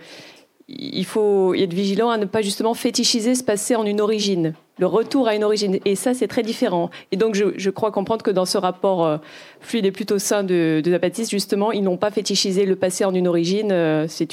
il 0.68 1.06
faut 1.06 1.54
être 1.54 1.74
vigilant 1.74 2.10
à 2.10 2.18
ne 2.18 2.26
pas 2.26 2.42
justement 2.42 2.74
fétichiser 2.74 3.36
ce 3.36 3.44
passé 3.44 3.76
en 3.76 3.86
une 3.86 4.02
origine 4.02 4.56
le 4.78 4.88
retour 4.88 5.28
à 5.28 5.36
une 5.36 5.44
origine. 5.44 5.80
Et 5.86 5.96
ça, 5.96 6.14
c'est 6.14 6.28
très 6.28 6.44
différent. 6.44 6.90
Et 7.12 7.18
donc, 7.18 7.36
je, 7.36 7.70
crois 7.70 7.92
comprendre 7.92 8.24
que 8.24 8.32
dans 8.32 8.46
ce 8.46 8.58
rapport 8.58 9.06
euh, 9.06 9.18
fluide 9.62 9.86
et 9.86 9.92
plutôt 9.92 10.20
sain 10.20 10.44
de, 10.44 10.82
de 10.84 11.00
justement, 11.30 11.72
ils 11.72 11.84
n'ont 11.84 11.98
pas 11.98 12.12
fétichisé 12.12 12.66
le 12.66 12.76
passé 12.76 13.06
en 13.06 13.14
une 13.14 13.28
origine. 13.28 13.72
Euh, 13.72 14.06
c'est 14.08 14.28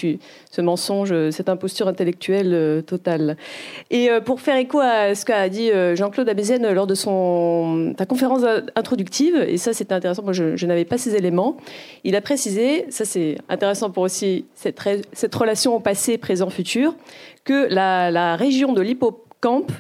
ce 0.51 0.61
mensonge, 0.61 1.15
cette 1.31 1.49
imposture 1.49 1.87
intellectuelle 1.87 2.55
euh, 2.55 2.83
totale. 2.83 3.37
Et 3.91 4.09
pour 4.25 4.41
faire 4.41 4.57
écho 4.57 4.81
à 4.81 5.15
ce 5.15 5.25
qu'a 5.25 5.49
dit 5.49 5.71
Jean-Claude 5.95 6.29
Abézienne 6.29 6.73
lors 6.73 6.87
de 6.87 6.95
son, 6.95 7.95
sa 7.99 8.07
conférence 8.07 8.43
introductive, 8.75 9.37
et 9.37 9.59
ça, 9.59 9.73
c'était 9.73 9.95
intéressant, 9.95 10.23
moi, 10.23 10.33
je, 10.33 10.67
n'avais 10.67 10.85
pas 10.85 10.99
ces 10.99 11.15
éléments, 11.15 11.57
il 12.05 12.17
a 12.17 12.21
précisé, 12.21 12.87
ça 12.89 13.05
c'est 13.05 13.37
intéressant 13.49 13.91
pour 13.91 14.03
aussi 14.03 14.47
cette, 14.55 14.81
cette 15.13 15.35
relation 15.35 15.77
au 15.77 15.81
passé, 15.81 16.19
présent, 16.19 16.51
futur, 16.51 16.95
que 17.45 17.69
la, 17.73 18.11
la 18.11 18.37
région 18.37 18.73
de 18.73 18.81
l'hippocampe 18.81 19.73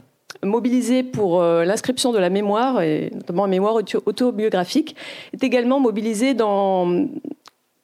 mobilisé 0.44 1.02
pour 1.02 1.40
euh, 1.40 1.64
l'inscription 1.64 2.12
de 2.12 2.18
la 2.18 2.30
mémoire, 2.30 2.82
et 2.82 3.10
notamment 3.14 3.44
la 3.44 3.50
mémoire 3.50 3.74
autobiographique, 3.74 4.96
est 5.32 5.44
également 5.44 5.80
mobilisé 5.80 6.34
dans, 6.34 7.06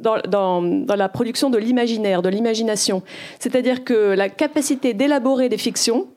dans, 0.00 0.20
dans, 0.26 0.96
la 0.96 1.08
production 1.08 1.50
de 1.50 1.58
l'imaginaire, 1.58 2.22
de 2.22 2.28
l'imagination. 2.28 3.02
C'est-à-dire 3.38 3.84
que 3.84 4.14
la 4.14 4.28
capacité 4.28 4.94
d'élaborer 4.94 5.48
des 5.48 5.58
fictions 5.58 6.08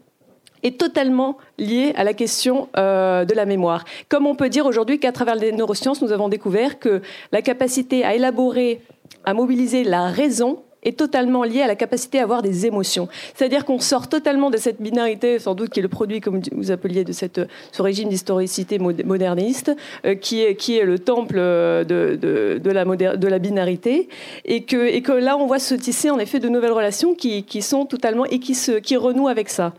est 0.64 0.80
totalement 0.80 1.38
liée 1.58 1.94
à 1.96 2.04
la 2.04 2.14
question 2.14 2.70
euh, 2.78 3.26
de 3.26 3.34
la 3.34 3.46
mémoire. 3.46 3.84
Comme 4.10 4.28
on 4.28 4.36
peut 4.36 4.50
dire 4.50 4.66
aujourd'hui 4.66 5.00
qu'à 5.00 5.12
travers 5.12 5.36
les 5.36 5.52
neurosciences, 5.52 6.02
nous 6.02 6.12
avons 6.12 6.30
découvert 6.30 6.80
que 6.80 7.02
la 7.32 7.42
capacité 7.42 8.04
à 8.04 8.14
élaborer, 8.14 8.82
à 9.26 9.34
mobiliser 9.34 9.84
la 9.84 10.08
raison 10.08 10.64
est 10.84 10.98
totalement 10.98 11.44
lié 11.44 11.62
à 11.62 11.68
la 11.68 11.76
capacité 11.76 12.20
à 12.20 12.24
avoir 12.24 12.42
des 12.42 12.66
émotions. 12.66 13.08
C'est-à-dire 13.36 13.66
qu'on 13.66 13.80
sort 13.80 14.10
totalement 14.10 14.50
de 14.50 14.58
cette 14.58 14.82
binarité, 14.82 15.40
sans 15.40 15.56
doute 15.56 15.70
qui 15.70 15.80
est 15.80 15.84
le 15.84 15.90
produit, 15.90 16.22
comme 16.22 16.42
vous 16.52 16.72
appeliez, 16.72 17.04
de 17.04 17.12
cette, 17.12 17.42
ce 17.72 17.82
régime 17.82 18.10
d'historicité 18.10 18.80
moderniste, 18.80 19.72
euh, 20.06 20.16
qui, 20.16 20.42
est, 20.42 20.56
qui 20.56 20.78
est 20.78 20.86
le 20.86 21.00
temple 21.00 21.36
euh, 21.38 21.84
de, 21.84 22.18
de, 22.62 23.28
la, 23.28 23.40
binarité, 23.40 24.10
et 24.46 24.64
que, 24.64 24.88
et 24.88 25.02
que 25.02 25.12
là, 25.12 25.38
on 25.38 25.46
voit 25.46 25.60
se 25.60 25.76
tisser 25.76 26.10
en 26.10 26.20
effet 26.20 26.40
de 26.40 26.50
nouvelles 26.50 26.72
relations 26.72 27.14
qui, 27.14 27.44
qui 27.44 27.62
sont 27.62 27.86
totalement 27.86 28.26
et 28.26 28.40
qui, 28.40 28.56
se, 28.56 28.74
qui 28.74 28.96
renouent 28.98 29.28
avec 29.28 29.50
ça. 29.50 29.74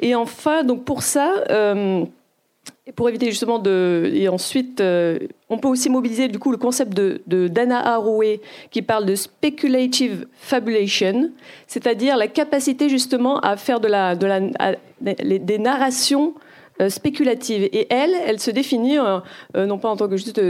Et 0.00 0.14
enfin, 0.14 0.64
donc 0.64 0.84
pour 0.84 1.02
ça, 1.02 1.44
euh, 1.50 2.04
pour 2.94 3.08
éviter 3.08 3.26
justement 3.30 3.58
de. 3.58 4.10
Et 4.14 4.28
ensuite, 4.28 4.80
euh, 4.80 5.18
on 5.48 5.58
peut 5.58 5.68
aussi 5.68 5.88
mobiliser 5.88 6.28
du 6.28 6.38
coup 6.38 6.50
le 6.50 6.56
concept 6.56 6.94
de, 6.94 7.48
Dana 7.48 7.94
Haraway 7.94 8.40
qui 8.70 8.82
parle 8.82 9.06
de 9.06 9.14
speculative 9.14 10.26
fabulation, 10.34 11.30
c'est-à-dire 11.66 12.16
la 12.16 12.28
capacité 12.28 12.88
justement 12.88 13.40
à 13.40 13.56
faire 13.56 13.80
de 13.80 13.88
la, 13.88 14.14
de 14.14 14.26
la, 14.26 14.40
des 15.00 15.58
narrations 15.58 16.34
spéculative. 16.88 17.68
Et 17.72 17.86
elle, 17.90 18.14
elle 18.26 18.38
se 18.38 18.50
définit 18.50 18.98
euh, 18.98 19.18
euh, 19.56 19.66
non 19.66 19.78
pas 19.78 19.88
en 19.88 19.96
tant 19.96 20.08
que 20.08 20.16
juste 20.16 20.40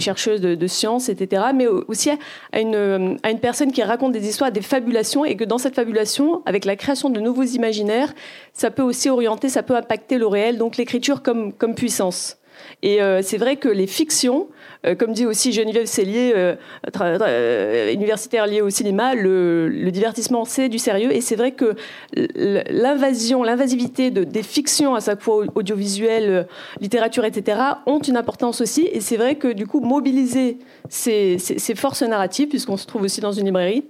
chercheuse 0.00 0.40
de, 0.40 0.66
sciences, 0.66 1.08
etc., 1.08 1.42
mais 1.54 1.66
aussi 1.66 2.10
à 2.52 2.60
une, 2.60 3.18
à 3.22 3.30
une 3.30 3.40
personne 3.40 3.72
qui 3.72 3.82
raconte 3.82 4.12
des 4.12 4.28
histoires, 4.28 4.52
des 4.52 4.60
fabulations, 4.60 5.24
et 5.24 5.36
que 5.36 5.44
dans 5.44 5.58
cette 5.58 5.74
fabulation, 5.74 6.42
avec 6.46 6.64
la 6.64 6.76
création 6.76 7.10
de 7.10 7.20
nouveaux 7.20 7.44
imaginaires, 7.44 8.12
ça 8.52 8.70
peut 8.70 8.82
aussi 8.82 9.08
orienter, 9.08 9.48
ça 9.48 9.62
peut 9.62 9.76
impacter 9.76 10.18
le 10.18 10.26
réel, 10.26 10.58
donc 10.58 10.76
l'écriture 10.76 11.22
comme, 11.22 11.52
comme 11.52 11.74
puissance. 11.74 12.36
Et 12.82 12.98
c'est 13.22 13.38
vrai 13.38 13.56
que 13.56 13.68
les 13.68 13.86
fictions, 13.86 14.48
euh, 14.48 14.54
comme 14.98 15.12
dit 15.12 15.26
aussi 15.26 15.52
Geneviève 15.52 15.86
Cellier, 15.86 16.32
euh, 16.36 16.54
euh, 17.00 17.92
universitaire 17.92 18.46
liée 18.46 18.60
au 18.60 18.70
cinéma, 18.70 19.14
le, 19.14 19.90
divertissement, 19.90 20.44
c'est 20.44 20.68
du 20.68 20.78
sérieux. 20.78 21.12
Et 21.12 21.20
c'est 21.20 21.36
vrai 21.36 21.52
que 21.52 21.74
l'invasion, 22.14 23.42
l'invasivité 23.42 24.10
de, 24.10 24.24
des 24.24 24.42
fictions, 24.42 24.94
à 24.94 25.00
chaque 25.00 25.20
fois 25.20 25.44
audiovisuelles, 25.54 26.46
littérature, 26.80 27.24
etc., 27.24 27.60
ont 27.86 28.00
une 28.00 28.16
importance 28.16 28.60
aussi. 28.60 28.88
Et 28.92 29.00
c'est 29.00 29.16
vrai 29.16 29.36
que 29.36 29.48
du 29.48 29.66
coup, 29.66 29.80
mobiliser 29.80 30.58
ces 30.88 31.38
forces 31.76 32.02
narratives, 32.02 32.48
puisqu'on 32.48 32.76
se 32.76 32.86
trouve 32.86 33.02
aussi 33.02 33.20
dans 33.20 33.32
une 33.32 33.46
librairie, 33.46 33.84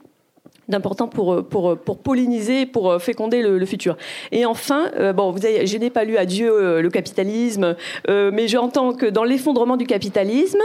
d'important 0.68 1.08
pour, 1.08 1.44
pour, 1.44 1.76
pour 1.78 1.98
polliniser, 1.98 2.66
pour 2.66 3.00
féconder 3.00 3.42
le, 3.42 3.66
futur. 3.66 3.96
Et 4.32 4.46
enfin, 4.46 4.90
euh, 4.98 5.12
bon, 5.12 5.30
vous 5.30 5.44
avez, 5.44 5.66
je 5.66 5.76
n'ai 5.76 5.90
pas 5.90 6.04
lu 6.04 6.16
Adieu 6.16 6.50
euh, 6.50 6.82
le 6.82 6.90
capitalisme, 6.90 7.76
euh, 8.08 8.30
mais 8.32 8.48
j'entends 8.48 8.92
que 8.92 9.06
dans 9.06 9.24
l'effondrement 9.24 9.76
du 9.76 9.86
capitalisme, 9.86 10.60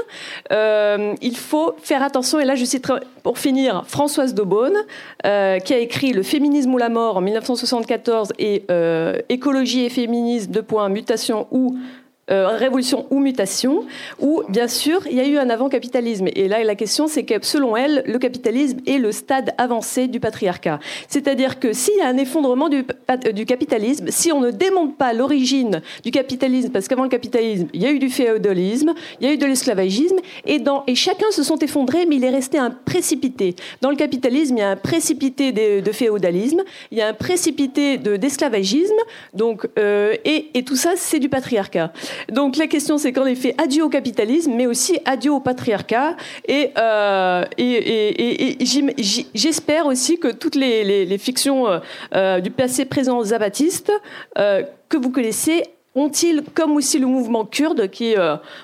il 0.51 1.37
faut 1.37 1.73
faire 1.81 2.03
attention, 2.03 2.39
et 2.39 2.45
là 2.45 2.55
je 2.55 2.65
cite 2.65 2.87
pour 3.23 3.37
finir 3.37 3.83
Françoise 3.87 4.33
Daubonne, 4.33 4.77
qui 5.23 5.73
a 5.73 5.77
écrit 5.77 6.13
Le 6.13 6.23
féminisme 6.23 6.73
ou 6.73 6.77
la 6.77 6.89
mort 6.89 7.17
en 7.17 7.21
1974 7.21 8.33
et 8.39 8.63
Écologie 9.29 9.85
et 9.85 9.89
féminisme, 9.89 10.51
deux 10.51 10.63
points, 10.63 10.89
mutation 10.89 11.47
ou 11.51 11.75
euh, 12.31 12.55
révolution 12.55 13.05
ou 13.09 13.19
mutation, 13.19 13.83
où 14.17 14.43
bien 14.47 14.69
sûr 14.69 15.05
il 15.07 15.17
y 15.17 15.19
a 15.19 15.27
eu 15.27 15.37
un 15.37 15.49
avant-capitalisme. 15.49 16.27
Et 16.35 16.47
là, 16.47 16.63
la 16.63 16.75
question, 16.75 17.07
c'est 17.09 17.23
que 17.23 17.33
selon 17.45 17.75
elle, 17.75 18.01
le 18.05 18.17
capitalisme 18.17 18.77
est 18.87 18.97
le 18.97 19.11
stade 19.11 19.53
avancé 19.57 20.07
du 20.07 20.21
patriarcat. 20.21 20.79
C'est-à-dire 21.09 21.59
que 21.59 21.73
s'il 21.73 21.97
y 21.97 22.01
a 22.01 22.07
un 22.07 22.15
effondrement 22.15 22.69
du, 22.69 22.85
capitalisme, 23.45 24.05
si 24.07 24.31
on 24.31 24.39
ne 24.39 24.51
démonte 24.51 24.97
pas 24.97 25.11
l'origine 25.11 25.81
du 26.05 26.11
capitalisme, 26.11 26.69
parce 26.69 26.87
qu'avant 26.87 27.03
le 27.03 27.09
capitalisme, 27.09 27.67
il 27.73 27.81
y 27.81 27.85
a 27.85 27.91
eu 27.91 27.99
du 27.99 28.09
féodalisme, 28.09 28.93
il 29.19 29.27
y 29.27 29.29
a 29.29 29.33
eu 29.33 29.37
de 29.37 29.45
l'esclavagisme, 29.45 30.19
et, 30.45 30.63
chacun 30.95 31.29
se 31.31 31.43
sont 31.43 31.57
effondrés, 31.57 32.05
mais 32.05 32.15
il 32.15 32.23
est 32.23 32.29
resté 32.29 32.57
un 32.57 32.71
précipité. 32.71 33.53
Dans 33.81 33.89
le 33.89 33.97
capitalisme, 33.97 34.55
il 34.55 34.59
y 34.61 34.63
a 34.63 34.69
un 34.69 34.77
précipité 34.77 35.51
de, 35.51 35.91
féodalisme, 35.91 36.61
il 36.89 36.99
y 36.99 37.01
a 37.01 37.07
un 37.09 37.13
précipité 37.13 37.97
d'esclavagisme, 37.97 38.95
donc, 39.33 39.67
euh, 39.77 40.15
et 40.23 40.63
tout 40.63 40.77
ça, 40.77 40.93
c'est 40.95 41.19
du 41.19 41.27
patriarcat. 41.27 41.91
Donc 42.31 42.57
la 42.57 42.67
question, 42.67 42.97
c'est 42.97 43.11
qu'en 43.11 43.25
effet, 43.25 43.55
adieu 43.57 43.83
au 43.83 43.89
capitalisme, 43.89 44.53
mais 44.55 44.65
aussi 44.65 44.99
adieu 45.05 45.31
au 45.31 45.39
patriarcat. 45.39 46.15
Et, 46.47 46.71
euh, 46.77 47.43
j'espère 49.33 49.85
aussi 49.85 50.19
que 50.19 50.29
toutes 50.29 50.55
les, 50.55 51.17
fictions 51.17 51.81
euh, 52.15 52.39
du 52.39 52.51
passé 52.51 52.85
présent 52.85 53.23
zapatistes 53.23 53.91
euh, 54.37 54.63
que 54.89 54.97
vous 54.97 55.09
connaissez 55.09 55.63
ont-ils, 55.95 56.43
comme 56.53 56.75
aussi 56.75 56.99
le 56.99 57.07
mouvement 57.07 57.45
kurde, 57.45 57.89
qui 57.89 58.13
est 58.13 58.17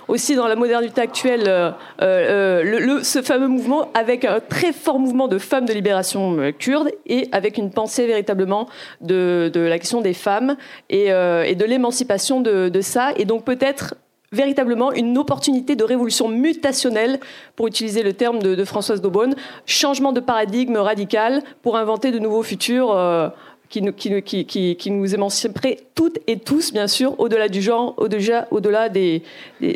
aussi 0.08 0.36
dans 0.36 0.48
la 0.48 0.56
modernité 0.56 1.02
actuelle, 1.02 1.74
ce 2.00 3.22
fameux 3.24 3.48
mouvement, 3.48 3.90
avec 3.94 4.26
un 4.26 4.40
très 4.40 4.74
fort 4.74 5.00
mouvement 5.00 5.28
de 5.28 5.38
femmes 5.38 5.66
de 5.66 5.74
libération 5.74 6.52
kurde 6.58 6.90
et 7.06 7.28
avec 7.32 7.58
une 7.58 7.72
pensée 7.72 8.08
véritablement 8.08 8.68
de, 9.02 9.52
la 9.56 9.78
question 9.78 10.02
des 10.02 10.14
femmes 10.14 10.58
et, 10.90 11.10
de 11.10 11.66
l'émancipation 11.66 12.42
de, 12.42 12.70
de, 12.70 12.82
ça, 12.82 13.12
et 13.16 13.26
donc 13.26 13.46
peut-être 13.46 13.96
véritablement 14.32 14.92
une 14.92 15.18
opportunité 15.18 15.76
de 15.76 15.84
révolution 15.84 16.28
mutationnelle, 16.28 17.20
pour 17.56 17.68
utiliser 17.68 18.04
le 18.04 18.14
terme 18.14 18.40
de, 18.40 18.64
Françoise 18.64 19.02
Daubonne, 19.02 19.36
changement 19.66 20.12
de 20.12 20.20
paradigme 20.20 20.78
radical 20.78 21.42
pour 21.62 21.78
inventer 21.78 22.12
de 22.12 22.20
nouveaux 22.20 22.44
futurs 22.44 22.92
euh, 22.92 23.30
qui, 23.70 23.82
nous, 23.82 23.94
qui, 23.94 24.24
qui, 24.46 24.76
qui, 24.76 24.92
nous 24.92 25.14
émanciperaient 25.14 25.78
toutes 25.96 26.20
et 26.28 26.40
tous, 26.40 26.74
bien 26.74 26.88
sûr, 26.88 27.20
au-delà 27.20 27.48
du 27.48 27.62
genre, 27.62 27.94
au-delà 27.98 28.48
au 28.52 28.60
-delà 28.60 28.90
des, 28.90 29.24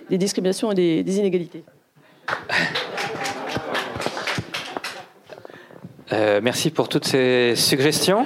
discriminations 0.10 0.72
et 0.72 1.04
des, 1.04 1.18
inégalités. 1.18 1.64
Euh, 6.12 6.42
merci 6.44 6.72
pour 6.72 6.90
toutes 6.90 7.06
ces 7.06 7.56
suggestions. 7.56 8.26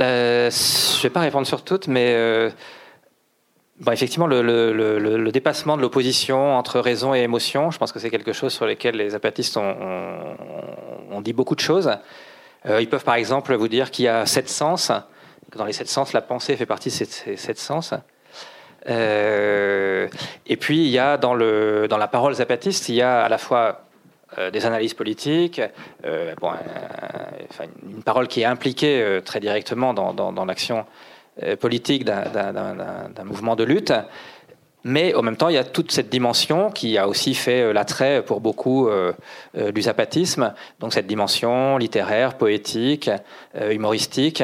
Euh, 0.00 0.50
je 0.50 0.96
ne 0.98 1.02
vais 1.02 1.10
pas 1.10 1.20
répondre 1.20 1.46
sur 1.46 1.62
toutes, 1.64 1.88
mais 1.88 2.14
effectivement, 3.92 4.26
le, 4.26 5.30
dépassement 5.32 5.76
de 5.76 5.82
l'opposition 5.82 6.56
entre 6.56 6.80
raison 6.80 7.14
et 7.14 7.20
émotion, 7.20 7.70
je 7.70 7.78
pense 7.78 7.92
que 7.92 7.98
c'est 7.98 8.10
quelque 8.10 8.32
chose 8.32 8.52
sur 8.52 8.66
lequel 8.66 8.96
les 8.96 9.14
apatistes 9.14 9.56
ont, 9.56 11.20
dit 11.20 11.32
beaucoup 11.32 11.54
de 11.54 11.60
choses. 11.60 11.90
Euh, 12.66 12.80
ils 12.80 12.88
peuvent 12.88 13.04
par 13.04 13.14
exemple 13.14 13.54
vous 13.54 13.68
dire 13.68 13.90
qu'il 13.90 14.06
y 14.06 14.08
a 14.08 14.26
sept 14.26 14.48
sens, 14.48 14.92
que 15.50 15.58
dans 15.58 15.64
les 15.64 15.72
sept 15.72 15.88
sens, 15.88 16.12
la 16.12 16.20
pensée 16.20 16.56
fait 16.56 16.66
partie 16.66 16.88
de 16.88 16.94
ces, 16.94 17.36
sept 17.36 17.58
sens. 17.58 17.94
Euh, 18.88 20.08
et 20.46 20.56
puis, 20.56 20.78
il 20.78 20.90
y 20.90 20.98
a 20.98 21.16
dans, 21.16 21.34
le, 21.34 21.86
dans 21.88 21.98
la 21.98 22.08
parole 22.08 22.34
zapatiste, 22.34 22.88
il 22.88 22.96
y 22.96 23.02
a 23.02 23.22
à 23.22 23.28
la 23.28 23.38
fois 23.38 23.82
euh, 24.38 24.50
des 24.50 24.66
analyses 24.66 24.94
politiques, 24.94 25.60
une 26.04 28.02
parole 28.04 28.28
qui 28.28 28.42
est 28.42 28.46
impliquée 28.46 29.20
très 29.24 29.40
directement 29.40 29.94
dans, 29.94 30.12
dans, 30.12 30.44
l'action 30.44 30.86
politique 31.60 32.04
d'un 32.04 33.24
mouvement 33.24 33.56
de 33.56 33.64
lutte. 33.64 33.92
Mais 34.84 35.14
en 35.14 35.22
même 35.22 35.36
temps, 35.36 35.48
il 35.48 35.54
y 35.54 35.58
a 35.58 35.64
toute 35.64 35.90
cette 35.90 36.08
dimension 36.08 36.70
qui 36.70 36.98
a 36.98 37.08
aussi 37.08 37.34
fait 37.34 37.62
euh, 37.62 37.72
l'attrait 37.72 38.22
pour 38.22 38.40
beaucoup 38.40 38.88
euh, 38.88 39.12
du 39.72 39.82
zapatisme, 39.82 40.54
donc 40.78 40.92
cette 40.92 41.06
dimension 41.06 41.78
littéraire, 41.78 42.34
poétique, 42.34 43.10
humoristique, 43.70 44.42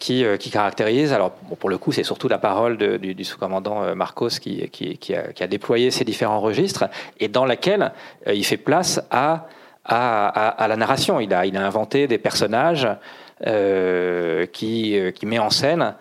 qui, 0.00 0.24
caractérise, 0.50 1.12
alors 1.12 1.32
pour 1.32 1.68
le 1.68 1.78
coup, 1.78 1.92
c'est 1.92 2.02
surtout 2.02 2.28
la 2.28 2.38
parole 2.38 2.76
du, 2.76 3.24
sous-commandant 3.24 3.94
Marcos 3.94 4.30
qui, 4.40 5.14
a, 5.14 5.46
déployé 5.46 5.90
ces 5.90 6.04
différents 6.04 6.40
registres, 6.40 6.86
et 7.20 7.28
dans 7.28 7.44
laquelle 7.44 7.92
il 8.26 8.44
fait 8.44 8.56
place 8.56 9.00
à, 9.10 9.46
la 9.88 10.76
narration. 10.76 11.20
Il 11.20 11.32
a, 11.34 11.46
il 11.46 11.56
a 11.56 11.64
inventé 11.64 12.06
des 12.06 12.18
personnages 12.18 12.88
qui, 14.52 14.98
met 15.22 15.38
en 15.38 15.50
scène 15.50 15.82
euh, 15.82 15.92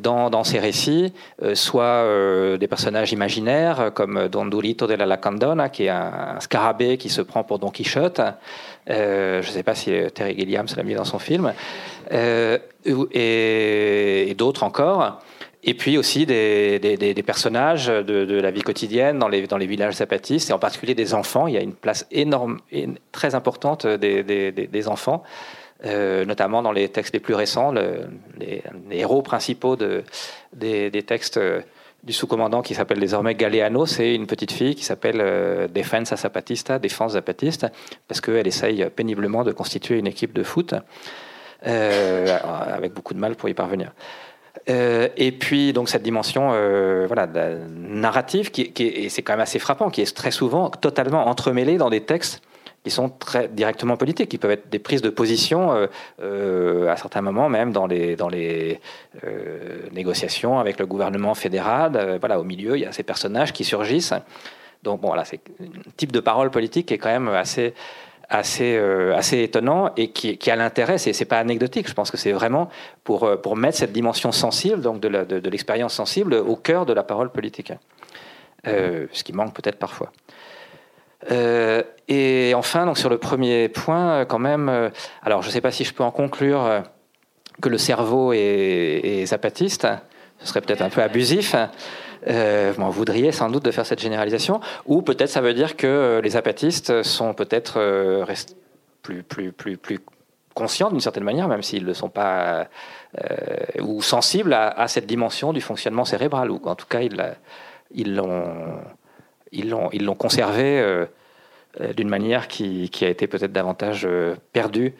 dans, 0.00 0.30
dans, 0.30 0.44
ces 0.44 0.58
récits, 0.58 1.12
euh, 1.42 1.54
soit 1.54 1.84
euh, 1.84 2.56
des 2.56 2.68
personnages 2.68 3.12
imaginaires 3.12 3.90
comme 3.94 4.28
Don 4.28 4.46
Dulito 4.46 4.86
de 4.86 4.94
la 4.94 5.06
Lacandona, 5.06 5.68
qui 5.68 5.84
est 5.84 5.90
un, 5.90 6.38
scarabée 6.40 6.96
qui 6.96 7.08
se 7.08 7.22
prend 7.22 7.44
pour 7.44 7.58
Don 7.58 7.70
Quichotte. 7.70 8.20
je 8.86 9.38
ne 9.38 9.42
sais 9.42 9.62
pas 9.62 9.74
si 9.74 9.92
Terry 10.14 10.36
Gilliam 10.38 10.66
l'a 10.76 10.82
mis 10.82 10.94
dans 10.94 11.04
son 11.04 11.18
film, 11.18 11.52
et, 12.12 12.58
d'autres 14.36 14.62
encore. 14.62 15.20
Et 15.66 15.74
puis 15.74 15.96
aussi 15.96 16.26
des, 16.26 17.22
personnages 17.24 17.86
de, 17.86 18.40
la 18.40 18.50
vie 18.50 18.62
quotidienne 18.62 19.18
dans 19.18 19.28
les, 19.28 19.66
villages 19.66 19.94
zapatistes, 19.94 20.50
et 20.50 20.52
en 20.52 20.58
particulier 20.58 20.94
des 20.94 21.14
enfants. 21.14 21.46
Il 21.46 21.54
y 21.54 21.58
a 21.58 21.62
une 21.62 21.74
place 21.74 22.06
énorme, 22.10 22.58
très 23.12 23.34
importante 23.34 23.86
des 23.86 24.88
enfants. 24.88 25.22
Euh, 25.86 26.24
notamment 26.24 26.62
dans 26.62 26.72
les 26.72 26.88
textes 26.88 27.12
les 27.12 27.20
plus 27.20 27.34
récents, 27.34 27.72
les, 27.72 28.62
héros 28.90 29.20
principaux 29.22 29.76
de, 29.76 30.02
des, 30.54 30.90
textes 31.02 31.36
euh, 31.36 31.60
du 32.04 32.14
sous-commandant 32.14 32.62
qui 32.62 32.74
s'appelle 32.74 33.00
désormais 33.00 33.34
Galeano, 33.34 33.84
c'est 33.84 34.14
une 34.14 34.26
petite 34.26 34.52
fille 34.52 34.74
qui 34.76 34.84
s'appelle 34.84 35.20
euh, 35.20 35.68
Defensa 35.68 36.16
Zapatista, 36.16 36.78
Défense 36.78 37.12
Zapatiste, 37.12 37.66
parce 38.08 38.22
qu'elle 38.22 38.46
essaye 38.46 38.88
péniblement 38.96 39.44
de 39.44 39.52
constituer 39.52 39.98
une 39.98 40.06
équipe 40.06 40.32
de 40.32 40.42
foot, 40.42 40.74
avec 41.62 42.94
beaucoup 42.94 43.14
de 43.14 43.18
mal 43.18 43.36
pour 43.36 43.48
y 43.48 43.54
parvenir. 43.54 43.92
et 44.66 45.32
puis 45.32 45.72
donc 45.72 45.88
cette 45.88 46.02
dimension 46.02 46.48
voilà, 47.06 47.26
narrative, 47.26 48.50
qui, 48.50 48.72
qui 48.72 48.84
et 48.84 49.08
c'est 49.10 49.22
quand 49.22 49.34
même 49.34 49.40
assez 49.40 49.58
frappant, 49.58 49.90
qui 49.90 50.00
est 50.00 50.16
très 50.16 50.30
souvent 50.30 50.70
totalement 50.70 51.26
entremêlée 51.26 51.78
dans 51.78 51.90
des 51.90 52.02
textes 52.02 52.42
qui 52.84 52.90
sont 52.90 53.08
très 53.08 53.48
directement 53.48 53.96
politiques, 53.96 54.28
qui 54.28 54.38
peuvent 54.38 54.50
être 54.50 54.68
des 54.68 54.78
prises 54.78 55.00
de 55.00 55.08
position 55.08 55.72
euh, 55.72 55.86
euh, 56.22 56.92
à 56.92 56.96
certains 56.96 57.22
moments 57.22 57.48
même 57.48 57.72
dans 57.72 57.86
les, 57.86 58.14
dans 58.14 58.28
les 58.28 58.78
euh, 59.24 59.88
négociations 59.92 60.58
avec 60.58 60.78
le 60.78 60.86
gouvernement 60.86 61.34
fédéral. 61.34 62.18
voilà, 62.20 62.38
au 62.38 62.44
milieu, 62.44 62.76
il 62.76 62.82
y 62.82 62.86
a 62.86 62.92
ces 62.92 63.02
personnages 63.02 63.52
qui 63.54 63.64
surgissent. 63.64 64.12
Donc 64.82 65.00
bon, 65.00 65.08
voilà, 65.08 65.24
c'est 65.24 65.40
un 65.60 65.90
type 65.96 66.12
de 66.12 66.20
parole 66.20 66.50
politique 66.50 66.86
qui 66.86 66.94
est 66.94 66.98
quand 66.98 67.08
même 67.08 67.28
assez 67.28 67.74
assez, 68.30 68.76
assez 69.14 69.42
étonnant 69.42 69.92
et 69.98 70.10
qui, 70.10 70.38
qui 70.38 70.50
a 70.50 70.56
l'intérêt, 70.56 70.96
c'est, 70.96 71.12
c'est 71.12 71.26
pas 71.26 71.38
anecdotique, 71.38 71.86
je 71.86 71.92
pense 71.92 72.10
que 72.10 72.16
c'est 72.16 72.32
vraiment 72.32 72.70
pour, 73.04 73.30
pour 73.42 73.54
mettre 73.54 73.76
cette 73.76 73.92
dimension 73.92 74.32
sensible, 74.32 74.80
donc 74.80 74.98
de, 74.98 75.08
de, 75.08 75.50
l'expérience 75.50 75.92
sensible, 75.92 76.34
au 76.34 76.56
cœur 76.56 76.86
de 76.86 76.94
la 76.94 77.02
parole 77.02 77.30
politique. 77.30 77.72
ce 78.64 79.22
qui 79.22 79.34
manque 79.34 79.54
peut-être 79.54 79.78
parfois. 79.78 80.10
Euh, 81.30 81.82
et 82.08 82.52
enfin, 82.54 82.84
donc 82.84 82.98
sur 82.98 83.08
le 83.08 83.18
premier 83.18 83.68
point, 83.68 84.10
euh, 84.10 84.24
quand 84.24 84.38
même, 84.38 84.68
euh, 84.68 84.90
alors 85.22 85.42
je 85.42 85.48
ne 85.48 85.52
sais 85.52 85.60
pas 85.60 85.70
si 85.70 85.84
je 85.84 85.94
peux 85.94 86.04
en 86.04 86.10
conclure 86.10 86.82
que 87.62 87.68
le 87.68 87.78
cerveau 87.78 88.32
est, 88.32 89.24
zapatiste, 89.26 89.86
ce 90.38 90.46
serait 90.46 90.60
peut-être 90.60 90.82
un 90.82 90.90
peu 90.90 91.02
abusif. 91.02 91.54
Euh, 92.26 92.72
vous 92.76 92.90
voudriez 92.90 93.32
sans 93.32 93.48
doute 93.48 93.64
de 93.64 93.70
faire 93.70 93.86
cette 93.86 94.00
généralisation, 94.00 94.60
ou 94.86 95.02
peut-être 95.02 95.30
ça 95.30 95.40
veut 95.40 95.54
dire 95.54 95.76
que 95.76 96.20
les 96.22 96.30
zapatistes 96.30 97.02
sont 97.02 97.32
peut-être 97.32 98.24
plus, 99.02 99.22
plus, 99.22 99.52
plus, 99.52 99.76
plus 99.76 100.00
conscients 100.54 100.90
d'une 100.90 101.00
certaine 101.00 101.24
manière, 101.24 101.48
même 101.48 101.62
s'ils 101.62 101.84
ne 101.84 101.92
sont 101.92 102.08
pas, 102.08 102.66
ou 103.80 104.02
sensibles 104.02 104.52
à, 104.52 104.88
cette 104.88 105.06
dimension 105.06 105.52
du 105.52 105.60
fonctionnement 105.60 106.04
cérébral, 106.04 106.50
ou 106.50 106.60
en 106.64 106.74
tout 106.74 106.86
cas 106.86 107.00
ils 107.00 107.16
l'ont 108.16 108.80
ils 109.52 109.70
l'ont, 109.70 109.88
ils 109.92 110.04
l'ont 110.04 110.16
conservé 110.16 111.06
d'une 111.96 112.08
manière 112.08 112.48
qui, 112.48 112.90
a 113.02 113.08
été 113.08 113.26
peut-être 113.26 113.52
davantage 113.52 114.04
euh, 114.04 114.36
perdue 114.52 114.94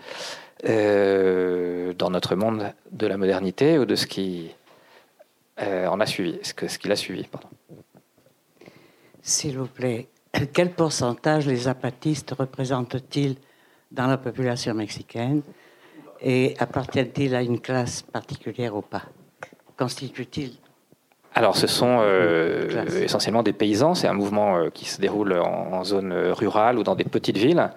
dans 0.67 2.11
notre 2.11 2.37
monde 2.37 2.73
de 2.91 3.07
la 3.07 3.19
modernité 3.19 3.79
ou 3.79 3.85
de 3.85 3.95
ce 3.95 4.07
qui 4.07 4.51
en 5.59 6.01
a 6.01 6.07
suivi, 6.07 6.39
ce, 6.43 6.55
que, 6.55 6.69
ce 6.69 6.79
qui 6.79 6.89
l'a 6.89 6.97
suivi. 6.97 7.27
S'il 9.21 9.59
vous 9.59 9.67
plaît, 9.67 10.09
quel 10.55 10.73
pourcentage 10.73 11.47
les 11.47 11.57
zapatistes 11.57 12.33
représentent-ils 12.33 13.37
dans 13.93 14.07
la 14.07 14.17
population 14.17 14.75
mexicaine 14.75 15.43
et 16.21 16.55
appartiennent-ils 16.59 17.35
à 17.35 17.43
une 17.43 17.61
classe 17.61 18.03
particulière 18.03 18.75
ou 18.75 18.83
pas? 18.83 19.03
Constituent-ils 19.77 20.59
alors, 21.35 21.57
ce 21.57 21.67
sont 21.67 21.99
euh, 22.01 22.87
essentiellement 23.03 23.43
des 23.43 23.53
paysans. 23.53 23.95
C'est 23.95 24.07
un 24.07 24.13
mouvement 24.13 24.57
euh, 24.57 24.71
qui 24.73 24.85
se 24.85 25.01
déroule 25.01 25.33
en, 25.33 25.83
zone 25.83 26.13
rurale 26.31 26.79
ou 26.79 26.85
dans 26.85 26.95
des 26.95 27.05
petites 27.05 27.37
villes. 27.37 27.71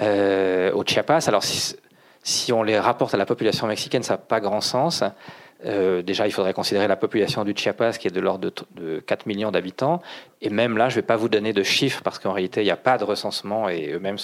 Euh, 0.00 0.72
au 0.72 0.84
Chiapas, 0.84 1.28
alors 1.28 1.44
si, 1.44 2.52
on 2.52 2.64
les 2.64 2.78
rapporte 2.78 3.14
à 3.14 3.16
la 3.16 3.26
population 3.26 3.68
mexicaine, 3.68 4.02
ça 4.02 4.14
n'a 4.14 4.18
pas 4.18 4.40
grand 4.40 4.60
sens. 4.60 5.04
déjà, 5.64 6.26
il 6.26 6.32
faudrait 6.32 6.54
considérer 6.54 6.88
la 6.88 6.96
population 6.96 7.44
du 7.44 7.54
Chiapas, 7.56 7.92
qui 7.92 8.08
est 8.08 8.10
de 8.10 8.20
l'ordre 8.20 8.50
de, 8.74 8.98
4 8.98 9.26
millions 9.26 9.52
d'habitants. 9.52 10.02
Et 10.40 10.50
même 10.50 10.76
là, 10.76 10.88
je 10.88 10.96
ne 10.96 11.02
vais 11.02 11.06
pas 11.06 11.16
vous 11.16 11.28
donner 11.28 11.52
de 11.52 11.62
chiffres, 11.62 12.00
parce 12.02 12.18
qu'en 12.18 12.32
réalité, 12.32 12.62
il 12.62 12.64
n'y 12.64 12.70
a 12.72 12.76
pas 12.76 12.98
de 12.98 13.04
recensement, 13.04 13.68
et 13.68 13.92
eux-mêmes, 13.92 14.18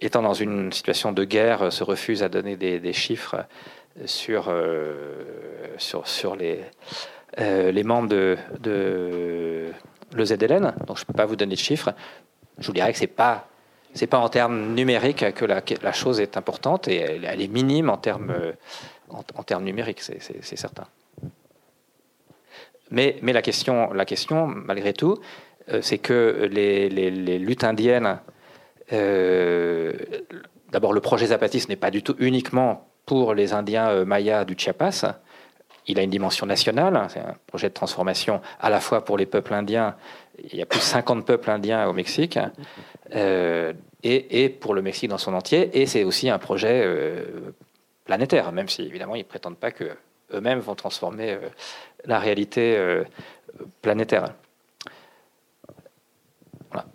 étant 0.00 0.22
dans 0.22 0.34
une 0.34 0.72
situation 0.72 1.12
de 1.12 1.24
guerre, 1.24 1.72
se 1.72 1.84
refusent 1.84 2.24
à 2.24 2.28
donner 2.28 2.56
des, 2.56 2.92
chiffres 2.92 3.36
sur, 4.06 4.52
sur, 5.78 6.36
les, 6.36 6.60
les 7.38 7.82
membres 7.82 8.08
de, 8.08 8.36
de 8.60 9.70
le 10.14 10.24
ZLN. 10.24 10.74
Donc, 10.86 10.96
je 10.96 11.02
ne 11.02 11.06
peux 11.06 11.12
pas 11.12 11.26
vous 11.26 11.36
donner 11.36 11.54
de 11.54 11.60
chiffres. 11.60 11.92
Je 12.58 12.66
vous 12.66 12.72
dirais 12.72 12.92
que 12.92 12.98
ce 12.98 13.04
n'est 13.04 13.08
pas 13.08 13.48
c'est 13.94 14.08
pas 14.08 14.18
en 14.18 14.28
termes 14.28 14.74
numériques 14.74 15.32
que 15.34 15.44
la, 15.44 15.92
chose 15.92 16.20
est 16.20 16.36
importante 16.36 16.88
et 16.88 16.96
elle, 16.96 17.40
est 17.40 17.48
minime 17.48 17.90
en 17.90 17.96
termes, 17.96 18.34
en, 19.08 19.42
termes 19.44 19.64
numériques, 19.64 20.02
c'est 20.02 20.56
certain. 20.56 20.86
Mais, 22.90 23.18
mais, 23.22 23.32
la, 23.32 23.40
question, 23.40 23.92
la 23.92 24.04
question, 24.04 24.46
malgré 24.46 24.92
tout, 24.92 25.18
euh, 25.70 25.80
c'est 25.80 25.98
que 25.98 26.48
les, 26.50 26.88
les, 26.90 27.38
luttes 27.38 27.64
indiennes, 27.64 28.18
euh, 28.92 29.92
d'abord 30.70 30.92
le 30.92 31.00
projet 31.00 31.26
zapatiste 31.26 31.68
n'est 31.68 31.76
pas 31.76 31.90
du 31.90 32.02
tout 32.02 32.16
uniquement 32.18 32.88
pour 33.06 33.34
les 33.34 33.52
Indiens 33.52 33.88
euh, 33.88 34.04
mayas 34.04 34.44
du 34.44 34.54
Chiapas, 34.56 35.04
il 35.86 35.98
a 35.98 36.02
une 36.02 36.10
dimension 36.10 36.46
nationale, 36.46 37.06
c'est 37.10 37.20
un 37.20 37.36
projet 37.46 37.68
de 37.68 37.74
transformation 37.74 38.40
à 38.58 38.70
la 38.70 38.80
fois 38.80 39.04
pour 39.04 39.18
les 39.18 39.26
peuples 39.26 39.52
indiens, 39.52 39.96
il 40.42 40.56
y 40.56 40.62
a 40.62 40.66
plus 40.66 40.78
de 40.78 40.84
50 40.84 41.26
peuples 41.26 41.50
indiens 41.50 41.86
au 41.86 41.92
Mexique, 41.92 42.38
euh, 43.14 43.74
et, 44.02 44.48
pour 44.48 44.74
le 44.74 44.82
Mexique 44.82 45.10
dans 45.10 45.18
son 45.18 45.34
entier. 45.34 45.78
Et 45.80 45.86
c'est 45.86 46.04
aussi 46.04 46.30
un 46.30 46.38
projet 46.38 46.82
euh, 46.84 47.54
planétaire, 48.04 48.50
même 48.52 48.68
si 48.68 48.82
évidemment 48.82 49.14
ils 49.14 49.20
ne 49.20 49.24
prétendent 49.24 49.58
pas 49.58 49.70
que 49.70 49.84
eux-mêmes 50.32 50.60
vont 50.60 50.74
transformer 50.74 51.38
la 52.06 52.18
réalité 52.18 53.02
planétaire. 53.82 54.32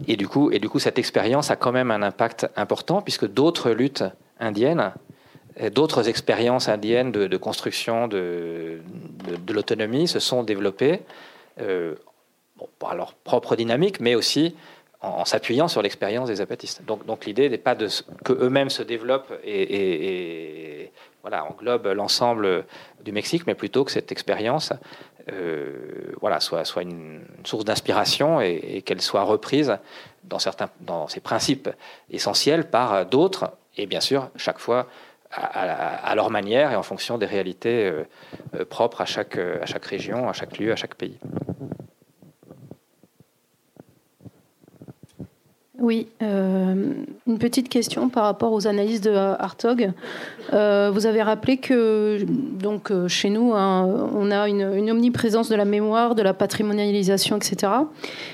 Et 0.07 0.17
du 0.17 0.27
coup, 0.27 0.79
cette 0.79 0.99
expérience 0.99 1.51
a 1.51 1.55
quand 1.55 1.71
même 1.71 1.91
un 1.91 2.01
impact 2.01 2.47
important, 2.55 3.01
puisque 3.01 3.27
d'autres 3.27 3.71
luttes 3.71 4.03
indiennes, 4.39 4.93
d'autres 5.73 6.07
expériences 6.07 6.69
indiennes 6.69 7.11
de, 7.11 7.37
construction 7.37 8.07
de, 8.07 8.79
de, 9.45 9.53
l'autonomie 9.53 10.07
se 10.07 10.19
sont 10.19 10.43
développées 10.43 11.01
par 12.79 12.95
leur 12.95 13.13
propre 13.13 13.55
dynamique, 13.55 13.99
mais 13.99 14.15
aussi 14.15 14.55
en, 15.01 15.25
s'appuyant 15.25 15.67
sur 15.67 15.81
l'expérience 15.81 16.27
des 16.27 16.35
zapatistes. 16.35 16.83
Donc, 16.85 17.05
donc 17.05 17.25
l'idée 17.25 17.49
n'est 17.49 17.57
pas 17.57 17.75
que 17.75 18.33
eux-mêmes 18.33 18.69
se 18.69 18.83
développent 18.83 19.33
et, 19.43 20.91
voilà, 21.21 21.45
englobe 21.45 21.87
l'ensemble 21.87 22.65
du 23.03 23.11
Mexique, 23.11 23.45
mais 23.47 23.55
plutôt 23.55 23.83
que 23.83 23.91
cette 23.91 24.11
expérience 24.11 24.73
euh, 25.31 26.13
voilà, 26.21 26.39
soit, 26.39 26.65
soit 26.65 26.81
une, 26.81 27.21
source 27.43 27.65
d'inspiration 27.65 28.41
et, 28.41 28.81
qu'elle 28.85 29.01
soit 29.01 29.23
reprise 29.23 29.77
dans, 30.23 30.39
certains, 30.39 30.69
dans 30.81 31.07
ses 31.07 31.19
principes 31.19 31.69
essentiels 32.09 32.69
par 32.69 33.05
d'autres, 33.05 33.51
et 33.77 33.85
bien 33.85 34.01
sûr, 34.01 34.29
chaque 34.35 34.59
fois 34.59 34.87
à, 35.31 36.13
leur 36.15 36.31
manière 36.31 36.71
et 36.71 36.75
en 36.75 36.83
fonction 36.83 37.17
des 37.17 37.25
réalités 37.25 37.85
euh, 37.85 38.03
euh, 38.55 38.65
propres 38.65 39.01
à 39.01 39.05
chaque, 39.05 39.37
à 39.37 39.65
chaque 39.65 39.85
région, 39.85 40.27
à 40.27 40.33
chaque 40.33 40.57
lieu, 40.57 40.71
à 40.71 40.75
chaque 40.75 40.95
pays. 40.95 41.17
Oui, 45.79 46.07
euh, 46.21 46.93
une 47.25 47.37
petite 47.37 47.69
question 47.69 48.09
par 48.09 48.23
rapport 48.23 48.51
aux 48.51 48.67
analyses 48.67 48.99
de 48.99 49.11
Hartog. 49.11 49.91
Euh, 50.51 50.91
vous 50.93 51.05
avez 51.05 51.21
rappelé 51.21 51.57
que 51.57 52.19
donc 52.27 52.91
euh, 52.91 53.07
chez 53.07 53.29
nous, 53.29 53.53
hein, 53.53 54.09
on 54.13 54.29
a 54.29 54.49
une, 54.49 54.91
omniprésence 54.91 55.47
de 55.47 55.55
la 55.55 55.63
mémoire, 55.63 56.15
de 56.15 56.21
la 56.21 56.33
patrimonialisation, 56.33 57.37
etc. 57.37 57.71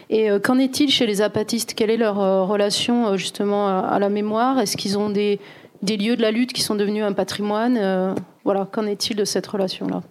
Et 0.10 0.30
qu'en 0.42 0.58
est-il 0.58 0.90
chez 0.90 1.06
les 1.06 1.22
apatistes? 1.22 1.76
Quelle 1.76 1.92
est 1.92 1.98
leur 1.98 2.48
relation 2.48 3.16
justement 3.16 3.68
à, 3.68 4.00
la 4.00 4.10
mémoire? 4.10 4.60
Est-ce 4.60 4.76
qu'ils 4.76 4.98
ont 4.98 5.10
des, 5.10 5.40
des, 5.86 5.98
lieux 5.98 6.16
de 6.16 6.22
la 6.22 6.32
lutte 6.32 6.54
qui 6.54 6.62
sont 6.62 6.76
devenus 6.76 7.04
un 7.04 7.14
patrimoine 7.14 8.16
Voilà, 8.44 8.68
qu'en 8.72 8.86
est-il 8.86 9.16
de 9.16 9.26
cette 9.26 9.48
relation-là? 9.48 10.02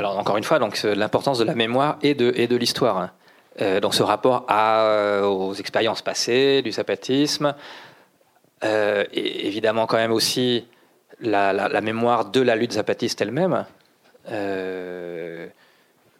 Alors 0.00 0.18
encore 0.18 0.38
une 0.38 0.44
fois, 0.44 0.58
donc 0.58 0.82
l'importance 0.82 1.38
de 1.38 1.44
la 1.44 1.54
mémoire 1.54 1.98
et 2.00 2.14
de, 2.14 2.56
l'histoire. 2.56 2.96
Hein. 2.96 3.10
Euh, 3.60 3.80
ce 3.90 4.02
rapport 4.02 4.46
euh, 4.50 5.24
aux 5.24 5.52
expériences 5.52 6.00
passées 6.00 6.62
du 6.62 6.72
zapatisme, 6.72 7.54
euh, 8.64 9.04
et 9.12 9.46
évidemment 9.46 9.84
quand 9.86 9.98
même 9.98 10.12
aussi 10.12 10.66
la, 11.20 11.80
mémoire 11.82 12.30
de 12.30 12.40
la 12.40 12.56
lutte 12.56 12.72
zapatiste 12.72 13.20
elle-même. 13.20 13.66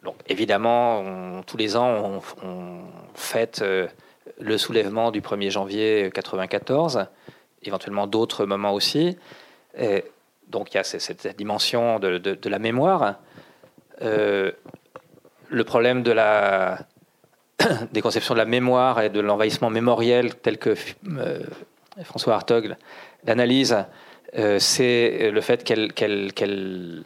donc 0.03 0.15
évidemment, 0.27 1.41
tous 1.47 1.57
les 1.57 1.75
ans, 1.75 2.21
on, 2.43 2.81
fête 3.15 3.63
le 4.39 4.57
soulèvement 4.57 5.11
du 5.11 5.21
1er 5.21 5.49
janvier 5.49 5.95
1994, 6.03 7.07
éventuellement 7.63 8.07
d'autres 8.07 8.45
moments 8.45 8.73
aussi. 8.73 9.17
donc 10.47 10.73
il 10.73 10.75
y 10.75 10.79
a 10.79 10.83
cette, 10.83 11.35
dimension 11.37 11.99
de, 11.99 12.49
la 12.49 12.59
mémoire. 12.59 13.15
le 13.99 14.53
problème 15.63 16.03
des 17.91 18.01
conceptions 18.01 18.33
de 18.33 18.39
la 18.39 18.45
mémoire 18.45 19.01
et 19.01 19.09
de 19.09 19.19
l'envahissement 19.19 19.69
mémoriel 19.69 20.35
tel 20.35 20.57
que 20.57 20.75
euh, 21.17 21.39
François 22.03 22.35
Hartog 22.35 22.75
l'analyse, 23.25 23.77
euh, 24.37 24.59
c'est 24.59 25.31
le 25.31 25.41
fait 25.41 25.63
qu'elle 25.63 27.03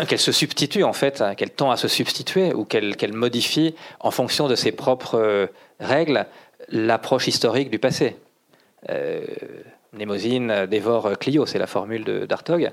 qu'elle 0.08 0.18
se 0.18 0.32
substitue 0.32 0.84
en 0.84 0.92
fait, 0.92 1.20
hein, 1.20 1.34
qu'elle 1.34 1.50
tend 1.50 1.70
à 1.70 1.76
se 1.76 1.88
substituer 1.88 2.52
ou 2.54 2.64
qu'elle 2.64 3.12
modifie 3.12 3.74
en 4.00 4.10
fonction 4.10 4.48
de 4.48 4.54
ses 4.54 4.72
propres 4.72 5.18
euh, 5.18 5.46
règles 5.80 6.26
l'approche 6.68 7.26
historique 7.28 7.70
du 7.70 7.78
passé. 7.78 8.16
Némosine 9.92 10.66
dévore 10.66 11.18
Clio, 11.18 11.46
c'est 11.46 11.58
la 11.58 11.66
formule 11.66 12.04
d'Artog. 12.26 12.72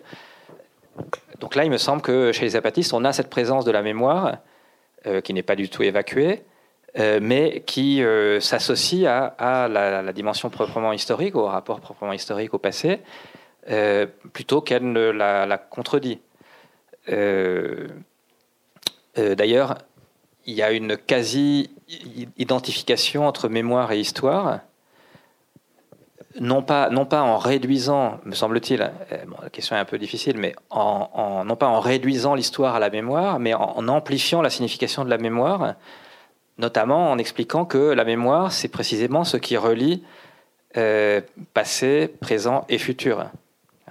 Donc 1.39 1.55
là, 1.55 1.65
il 1.65 1.71
me 1.71 1.77
semble 1.77 2.01
que 2.01 2.31
chez 2.31 2.45
les 2.45 2.55
apatistes, 2.55 2.93
on 2.93 3.03
a 3.05 3.13
cette 3.13 3.29
présence 3.29 3.65
de 3.65 3.71
la 3.71 3.81
mémoire 3.81 4.37
qui 5.23 5.33
n'est 5.33 5.43
pas 5.43 5.55
du 5.55 5.69
tout 5.69 5.83
évacuée, 5.83 6.43
euh, 6.99 7.19
mais 7.21 7.63
qui 7.65 8.03
euh, 8.03 8.41
s'associe 8.41 9.05
à, 9.07 9.67
la, 9.69 10.11
dimension 10.11 10.49
proprement 10.49 10.91
historique, 10.91 11.35
au 11.35 11.45
rapport 11.45 11.79
proprement 11.79 12.11
historique 12.11 12.53
au 12.53 12.57
passé, 12.57 12.99
euh, 13.69 14.05
plutôt 14.33 14.59
qu'elle 14.59 14.91
ne 14.91 15.09
la, 15.09 15.57
contredit. 15.57 16.19
D'ailleurs, 19.15 19.77
il 20.45 20.53
y 20.53 20.63
a 20.63 20.71
une 20.71 20.95
quasi-identification 20.97 23.27
entre 23.27 23.49
mémoire 23.49 23.91
et 23.91 23.99
histoire, 23.99 24.61
non 26.39 26.63
pas, 26.63 26.89
non 26.89 27.05
pas 27.05 27.21
en 27.21 27.37
réduisant, 27.37 28.21
me 28.23 28.33
semble-t-il, 28.33 28.79
la 28.79 28.93
question 29.51 29.75
est 29.75 29.79
un 29.79 29.85
peu 29.85 29.97
difficile, 29.97 30.37
mais 30.37 30.55
non 30.73 31.57
pas 31.59 31.67
en 31.67 31.81
réduisant 31.81 32.35
l'histoire 32.35 32.75
à 32.75 32.79
la 32.79 32.89
mémoire, 32.89 33.39
mais 33.39 33.53
en 33.53 33.85
amplifiant 33.89 34.41
la 34.41 34.49
signification 34.49 35.03
de 35.03 35.09
la 35.09 35.17
mémoire 35.17 35.75
notamment 36.61 37.11
en 37.11 37.17
expliquant 37.17 37.65
que 37.65 37.91
la 37.91 38.05
mémoire, 38.05 38.51
c'est 38.51 38.67
précisément 38.67 39.23
ce 39.23 39.37
qui 39.37 39.57
relie 39.57 40.03
euh, 40.77 41.19
passé, 41.53 42.13
présent 42.21 42.65
et 42.69 42.77
futur. 42.77 43.25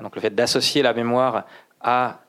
Donc 0.01 0.15
le 0.15 0.23
fait 0.23 0.35
d'associer 0.35 0.83
la 0.83 0.95
mémoire 0.95 1.45
à 1.83 2.21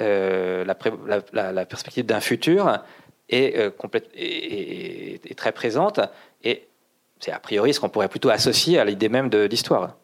euh, 0.00 0.64
la, 0.64 1.66
perspective 1.66 2.06
d'un 2.06 2.20
futur 2.20 2.82
est, 3.28 3.58
euh, 3.58 3.70
est, 4.14 5.36
très 5.36 5.52
présente 5.52 6.00
et 6.44 6.68
c'est 7.20 7.32
a 7.32 7.38
priori 7.40 7.74
ce 7.74 7.80
qu'on 7.80 7.88
pourrait 7.88 8.08
plutôt 8.08 8.30
associer 8.30 8.78
à 8.78 8.84
l'idée 8.84 9.08
même 9.08 9.28
d'histoire. 9.28 9.96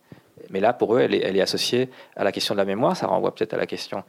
Mais 0.50 0.60
là, 0.60 0.72
pour 0.72 0.96
eux, 0.96 1.00
elle 1.00 1.14
est, 1.14 1.40
associée 1.40 1.88
à 2.16 2.24
la 2.24 2.32
question 2.32 2.54
de 2.54 2.58
la 2.58 2.64
mémoire. 2.64 2.96
Ça 2.96 3.06
renvoie 3.06 3.34
peut-être 3.34 3.54
à 3.54 3.56
la 3.56 3.66
question 3.66 4.02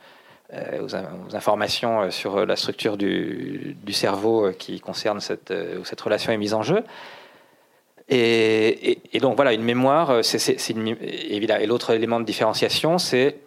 euh, 0.54 0.82
aux, 0.82 1.36
informations 1.36 2.10
sur 2.10 2.46
la 2.46 2.56
structure 2.56 2.98
du, 2.98 3.78
cerveau 3.92 4.52
qui 4.58 4.80
concerne 4.80 5.20
cette, 5.20 5.54
cette 5.84 6.02
relation 6.02 6.32
est 6.32 6.38
mise 6.38 6.54
en 6.54 6.64
jeu. 6.64 6.84
Et, 8.10 9.00
donc 9.22 9.36
voilà, 9.36 9.54
une 9.54 9.64
mémoire, 9.64 10.24
c'est 10.24 10.60
évidemment. 10.76 11.62
Et 11.62 11.68
l'autre 11.68 11.92
élément 11.92 12.20
de 12.20 12.26
différenciation, 12.26 12.98
c'est 12.98 13.38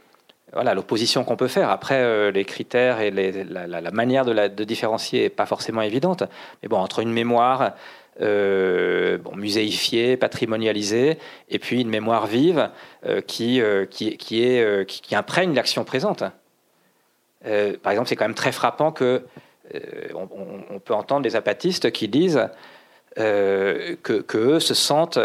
voilà 0.53 0.75
l'opposition 0.75 1.25
qu'on 1.25 1.37
peut 1.37 1.49
faire. 1.49 1.71
Après, 1.71 2.33
les 2.33 2.45
critères 2.45 3.01
et 3.01 3.11
la, 3.11 3.91
manière 3.91 4.25
de, 4.25 4.65
différencier 4.65 5.23
n'est 5.23 5.29
pas 5.31 5.47
forcément 5.47 5.83
évidente. 5.83 6.23
Mais 6.63 6.69
bon, 6.69 6.79
entre 6.79 7.01
une 7.01 7.13
mémoire 7.13 7.75
bon, 8.19 9.37
muséifiée, 9.37 10.17
patrimonialisée, 10.17 11.19
et 11.49 11.59
puis 11.59 11.81
une 11.81 11.91
mémoire 11.91 12.27
vive 12.27 12.71
qui, 13.27 13.63
qui, 13.91 15.15
imprègne 15.15 15.55
l'action 15.55 15.85
présente. 15.85 16.25
Euh, 17.47 17.77
par 17.83 17.93
exemple, 17.93 18.09
c'est 18.09 18.17
quand 18.17 18.25
même 18.25 18.35
très 18.35 18.53
frappant 18.53 18.93
que 18.93 19.25
euh, 19.75 19.81
on, 20.71 20.79
peut 20.81 20.95
entendre 20.95 21.23
des 21.23 21.37
apatistes 21.37 21.91
qui 21.91 22.09
disent 22.09 22.49
euh, 23.19 23.97
que, 24.03 24.59
se 24.59 24.75
sentent 24.75 25.19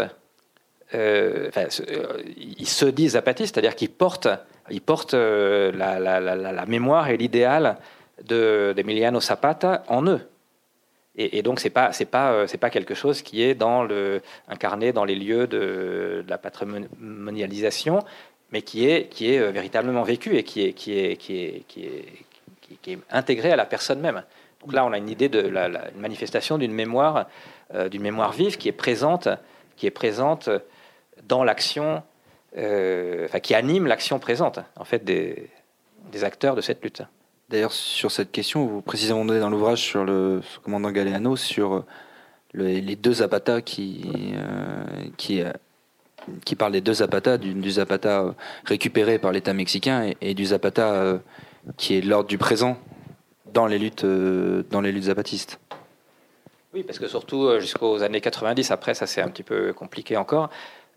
euh, 0.94 1.50
ils 2.36 2.68
se 2.68 2.84
disent 2.84 3.12
zapatistes, 3.12 3.54
c'est-à-dire 3.54 3.74
qu'ils 3.74 3.90
portent, 3.90 4.28
ils 4.70 4.80
portent 4.80 5.14
la, 5.14 6.64
mémoire 6.66 7.08
et 7.08 7.16
l'idéal 7.16 7.76
d'Emiliano 8.22 9.20
Zapata 9.20 9.84
en 9.88 10.06
eux. 10.06 10.20
Et, 11.16 11.42
donc 11.42 11.62
pas 11.70 11.92
c'est 11.92 12.06
pas 12.06 12.48
c'est 12.48 12.58
pas 12.58 12.70
quelque 12.70 12.94
chose 12.94 13.22
qui 13.22 13.42
est 13.42 13.56
incarné 14.48 14.92
dans 14.92 15.04
les 15.04 15.14
lieux 15.14 15.46
de, 15.46 16.24
la 16.26 16.38
patrimonialisation, 16.38 18.02
mais 18.50 18.62
qui 18.62 18.88
est 18.88 19.20
est 19.20 19.50
véritablement 19.52 20.02
vécu 20.02 20.36
et 20.36 20.42
qui 20.42 20.62
est 20.62 21.78
intégré 23.10 23.52
à 23.52 23.56
la 23.56 23.66
personne 23.66 24.00
même. 24.00 24.24
Donc 24.64 24.72
là, 24.72 24.86
on 24.86 24.92
a 24.92 24.98
une 24.98 25.10
idée 25.10 25.28
de 25.28 25.40
la, 25.40 25.66
une 25.66 26.00
manifestation 26.00 26.56
d'une 26.56 26.72
mémoire, 26.72 27.26
euh, 27.74 27.90
d'une 27.90 28.00
mémoire 28.00 28.32
vive 28.32 28.56
qui 28.56 28.68
est 28.68 28.72
présente 28.72 29.28
dans 31.24 31.44
l'action, 31.44 32.02
euh, 32.56 33.24
enfin, 33.26 33.40
qui 33.40 33.54
anime 33.54 33.86
l'action 33.86 34.18
présente, 34.18 34.60
en 34.76 34.84
fait, 34.84 35.04
des, 35.04 35.50
des, 36.12 36.24
acteurs 36.24 36.54
de 36.54 36.60
cette 36.60 36.82
lutte. 36.82 37.02
D'ailleurs, 37.48 37.72
sur 37.72 38.10
cette 38.10 38.32
question, 38.32 38.66
vous 38.66 38.80
précisément 38.80 39.24
dans 39.24 39.50
l'ouvrage 39.50 39.80
sur 39.80 40.04
le 40.04 40.40
commandant 40.62 40.90
Galeano 40.90 41.36
sur 41.36 41.84
les 42.54 42.96
deux 42.96 43.14
Zapata 43.14 43.60
qui, 43.60 44.02
euh, 44.36 44.84
qui, 45.16 45.42
qui 46.44 46.54
parlent 46.54 46.72
des 46.72 46.80
deux 46.80 46.94
Zapata, 46.94 47.36
du, 47.36 47.70
Zapata 47.70 48.34
récupéré 48.64 49.18
par 49.18 49.32
l'État 49.32 49.52
mexicain 49.52 50.04
et, 50.04 50.16
et 50.20 50.34
du 50.34 50.46
Zapata 50.46 51.18
qui 51.76 51.96
est 51.96 52.00
l'ordre 52.00 52.28
du 52.28 52.38
présent 52.38 52.78
dans 53.52 53.66
les 53.66 53.78
luttes, 53.78 54.04
euh, 54.04 54.64
dans 54.70 54.80
les 54.80 54.92
luttes 54.92 55.04
zapatistes. 55.04 55.58
Oui, 56.74 56.82
parce 56.82 56.98
que 56.98 57.06
surtout 57.06 57.44
euh, 57.44 57.60
jusqu'aux 57.60 58.02
années 58.02 58.20
90, 58.20 58.70
après 58.70 58.94
ça 58.94 59.06
c'est 59.06 59.22
un 59.22 59.28
petit 59.28 59.42
peu 59.42 59.72
compliqué 59.72 60.16
encore. 60.16 60.50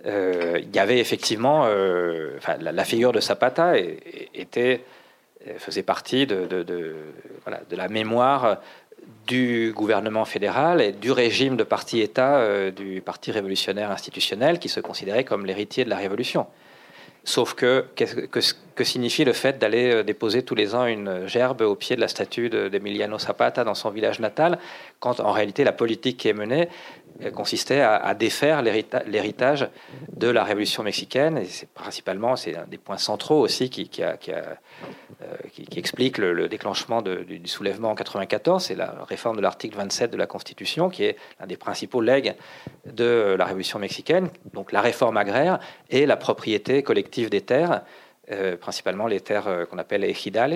Euh, 0.05 0.59
il 0.61 0.75
y 0.75 0.79
avait 0.79 0.99
effectivement, 0.99 1.67
la, 2.59 2.83
figure 2.83 3.11
de 3.11 3.19
Zapata 3.19 3.73
était, 4.33 4.81
faisait 5.57 5.83
partie 5.83 6.27
de, 6.27 6.47
la 7.71 7.87
mémoire 7.87 8.57
du 9.25 9.73
gouvernement 9.75 10.25
fédéral 10.25 10.81
et 10.81 10.91
du 10.91 11.11
régime 11.11 11.57
de 11.57 11.63
parti-État 11.63 12.71
du 12.71 13.01
Parti 13.01 13.31
révolutionnaire 13.31 13.91
institutionnel 13.91 14.59
qui 14.59 14.69
se 14.69 14.79
considérait 14.79 15.23
comme 15.23 15.45
l'héritier 15.45 15.83
de 15.83 15.89
la 15.89 15.97
Révolution. 15.97 16.47
Sauf 17.27 17.55
que, 17.55 17.85
que, 17.97 18.39
que 18.73 18.83
signifie 18.85 19.25
le 19.25 19.33
fait 19.33 19.59
d'aller 19.59 19.91
euh, 19.91 20.03
déposer 20.03 20.43
tous 20.43 20.55
les 20.55 20.75
ans 20.75 20.85
une 20.85 21.27
gerbe 21.27 21.59
au 21.59 21.75
pied 21.75 21.97
de 21.97 22.01
la 22.01 22.07
statue 22.07 22.49
d'Emiliano 22.49 23.19
Zapata 23.19 23.65
dans 23.65 23.73
son 23.73 23.89
village 23.89 24.21
natal, 24.21 24.59
quand 25.01 25.19
en 25.19 25.33
réalité 25.33 25.65
la 25.65 25.73
politique 25.73 26.15
qui 26.15 26.29
est 26.29 26.33
menée 26.33 26.69
consistait 27.33 27.81
à, 27.81 28.13
défaire 28.13 28.61
l'héritage 28.61 29.69
de 30.15 30.27
la 30.27 30.43
révolution 30.43 30.83
mexicaine. 30.83 31.37
Et 31.37 31.45
c'est 31.45 31.69
principalement, 31.69 32.35
c'est 32.35 32.55
un 32.55 32.65
des 32.65 32.77
points 32.77 32.97
centraux 32.97 33.41
aussi 33.41 33.69
qui, 33.69 33.89
euh, 34.03 34.15
explique 35.75 36.17
le, 36.17 36.47
déclenchement 36.47 37.01
du, 37.01 37.41
soulèvement 37.45 37.91
en 37.91 37.95
94. 37.95 38.63
C'est 38.63 38.75
la 38.75 38.93
réforme 39.07 39.37
de 39.37 39.41
l'article 39.41 39.77
27 39.77 40.11
de 40.11 40.17
la 40.17 40.27
Constitution, 40.27 40.89
qui 40.89 41.05
est 41.05 41.17
l'un 41.39 41.47
des 41.47 41.57
principaux 41.57 42.01
legs 42.01 42.35
de 42.85 43.35
la 43.37 43.45
révolution 43.45 43.79
mexicaine. 43.79 44.29
Donc 44.53 44.71
la 44.71 44.81
réforme 44.81 45.17
agraire 45.17 45.59
et 45.89 46.05
la 46.05 46.17
propriété 46.17 46.83
collective 46.83 47.29
des 47.29 47.41
terres, 47.41 47.81
euh, 48.31 48.57
principalement 48.57 49.07
les 49.07 49.21
terres 49.21 49.47
euh, 49.47 49.65
qu'on 49.65 49.77
appelle 49.77 50.03
ejidales. 50.03 50.55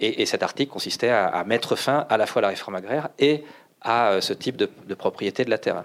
Et, 0.00 0.22
et, 0.22 0.26
cet 0.26 0.42
article 0.42 0.72
consistait 0.72 1.08
à, 1.08 1.26
à 1.26 1.44
mettre 1.44 1.74
fin 1.74 2.06
à 2.08 2.16
la 2.16 2.26
fois 2.26 2.40
à 2.40 2.42
la 2.42 2.48
réforme 2.48 2.76
agraire 2.76 3.08
et 3.18 3.42
à 3.80 4.12
euh, 4.12 4.20
ce 4.20 4.32
type 4.32 4.56
de, 4.56 4.94
propriété 4.94 5.44
de 5.44 5.50
la 5.50 5.58
terre. 5.58 5.84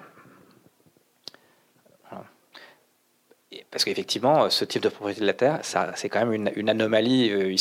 Parce 3.69 3.85
qu'effectivement, 3.85 4.49
ce 4.49 4.65
type 4.65 4.81
de 4.81 4.89
propriété 4.89 5.21
de 5.21 5.25
la 5.25 5.33
terre, 5.33 5.59
c'est 5.63 6.09
quand 6.09 6.25
même 6.25 6.47
une, 6.55 6.69
anomalie, 6.69 7.29
euh, 7.31 7.55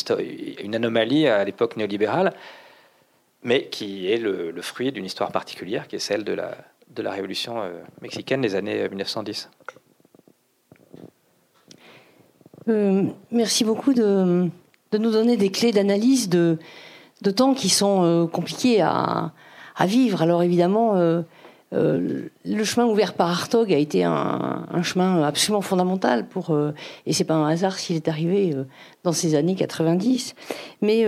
une 0.63 0.75
anomalie 0.75 1.27
à 1.27 1.45
l'époque 1.45 1.77
néolibérale, 1.77 2.35
mais 3.43 3.67
qui 3.67 4.11
est 4.11 4.19
le, 4.19 4.55
fruit 4.63 4.93
d'une 4.93 5.05
histoire 5.05 5.33
particulière, 5.33 5.89
qui 5.89 5.97
est 5.97 6.01
celle 6.01 6.25
de 6.25 6.33
la, 6.33 6.57
de 6.89 7.03
la 7.03 7.11
révolution 7.11 7.63
euh, 7.63 7.73
mexicaine 8.01 8.41
des 8.41 8.55
années 8.55 8.89
1910. 8.89 9.51
merci 13.31 13.65
beaucoup 13.65 13.93
de, 13.93 14.49
de, 14.93 14.99
nous 14.99 15.11
donner 15.11 15.37
des 15.37 15.51
clés 15.51 15.73
d'analyse 15.73 16.29
de, 16.29 16.59
de 17.21 17.31
temps 17.31 17.55
qui 17.55 17.69
sont 17.69 18.29
compliqués 18.33 18.81
à, 18.81 19.33
à 19.77 19.87
vivre. 19.87 20.23
Alors 20.23 20.43
évidemment, 20.43 20.97
euh, 20.97 21.23
euh, 21.73 22.29
le 22.45 22.65
chemin 22.65 22.87
ouvert 22.87 23.15
par 23.15 23.31
Hartog 23.31 23.73
a 23.73 23.79
été 23.79 24.05
un, 24.05 24.83
chemin 24.83 25.23
absolument 25.23 25.63
fondamental 25.63 26.27
pour, 26.29 26.51
euh, 26.51 26.73
et 27.07 27.13
c'est 27.13 27.25
pas 27.25 27.35
un 27.35 27.49
hasard 27.49 27.79
s'il 27.79 27.97
est 27.97 28.09
arrivé 28.09 28.55
dans 29.05 29.13
ces 29.13 29.35
années 29.35 29.55
90. 29.55 30.35
Mais 30.83 31.07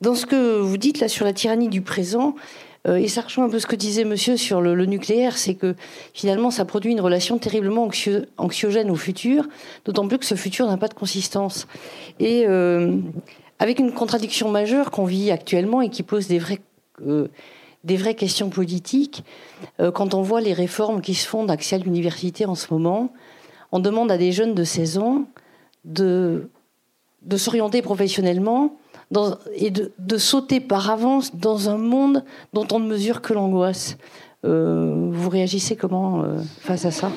dans 0.00 0.14
ce 0.14 0.26
que 0.26 0.58
vous 0.60 0.76
dites 0.76 1.00
là 1.00 1.08
sur 1.08 1.24
la 1.24 1.32
tyrannie 1.32 1.68
du 1.68 1.82
présent, 1.82 2.34
et 2.88 3.08
ça 3.08 3.22
rejoint 3.22 3.46
un 3.46 3.48
peu 3.48 3.58
ce 3.58 3.66
que 3.66 3.74
disait 3.74 4.04
monsieur 4.04 4.36
sur 4.36 4.60
le, 4.60 4.86
nucléaire, 4.86 5.36
c'est 5.36 5.54
que 5.54 5.74
finalement 6.14 6.52
ça 6.52 6.64
produit 6.64 6.92
une 6.92 7.00
relation 7.00 7.36
terriblement 7.36 7.90
anxiogène 8.38 8.90
au 8.92 8.94
futur, 8.94 9.48
d'autant 9.84 10.06
plus 10.06 10.18
que 10.18 10.24
ce 10.24 10.36
futur 10.36 10.68
n'a 10.68 10.76
pas 10.76 10.86
de 10.86 10.94
consistance. 10.94 11.66
Et 12.20 12.46
avec 13.58 13.78
une 13.78 13.92
contradiction 13.92 14.50
majeure 14.50 14.90
qu'on 14.90 15.04
vit 15.04 15.30
actuellement 15.30 15.80
et 15.80 15.88
qui 15.88 16.02
pose 16.04 16.28
des 16.28 16.38
vrais 16.38 16.60
des 17.86 17.96
vraies 17.96 18.14
questions 18.14 18.50
politiques. 18.50 19.24
Euh, 19.80 19.90
quand 19.90 20.12
on 20.12 20.20
voit 20.20 20.42
les 20.42 20.52
réformes 20.52 21.00
qui 21.00 21.14
se 21.14 21.26
font 21.26 21.44
d'accès 21.44 21.76
à 21.76 21.78
l'université 21.78 22.44
en 22.44 22.54
ce 22.54 22.74
moment, 22.74 23.12
on 23.72 23.78
demande 23.78 24.10
à 24.10 24.18
des 24.18 24.32
jeunes 24.32 24.54
de 24.54 24.64
16 24.64 24.98
ans 24.98 25.24
de, 25.84 26.50
s'orienter 27.36 27.80
professionnellement 27.82 28.76
et 29.54 29.70
de, 29.70 30.18
sauter 30.18 30.60
par 30.60 30.90
avance 30.90 31.34
dans 31.36 31.70
un 31.70 31.78
monde 31.78 32.24
dont 32.52 32.66
on 32.72 32.80
ne 32.80 32.88
mesure 32.88 33.22
que 33.22 33.32
l'angoisse. 33.32 33.96
Euh, 34.44 35.08
vous 35.10 35.30
réagissez 35.30 35.76
comment 35.76 36.22
euh, 36.22 36.38
face 36.60 36.84
à 36.84 36.90
ça? 36.90 37.10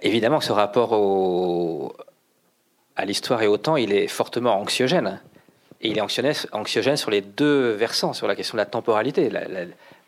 Évidemment, 0.00 0.40
ce 0.40 0.52
rapport 0.52 0.92
au, 0.92 1.92
à 2.96 3.04
l'histoire 3.04 3.42
et 3.42 3.46
au 3.46 3.56
temps, 3.56 3.76
il 3.76 3.92
est 3.92 4.08
fortement 4.08 4.60
anxiogène. 4.60 5.20
Et 5.80 5.88
il 5.88 5.98
est 5.98 6.00
anxiogène, 6.52 6.96
sur 6.96 7.10
les 7.10 7.20
deux 7.20 7.72
versants, 7.72 8.12
sur 8.12 8.28
la 8.28 8.36
question 8.36 8.54
de 8.54 8.60
la 8.60 8.66
temporalité, 8.66 9.30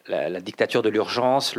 la, 0.06 0.40
dictature 0.40 0.82
de 0.82 0.88
l'urgence, 0.88 1.56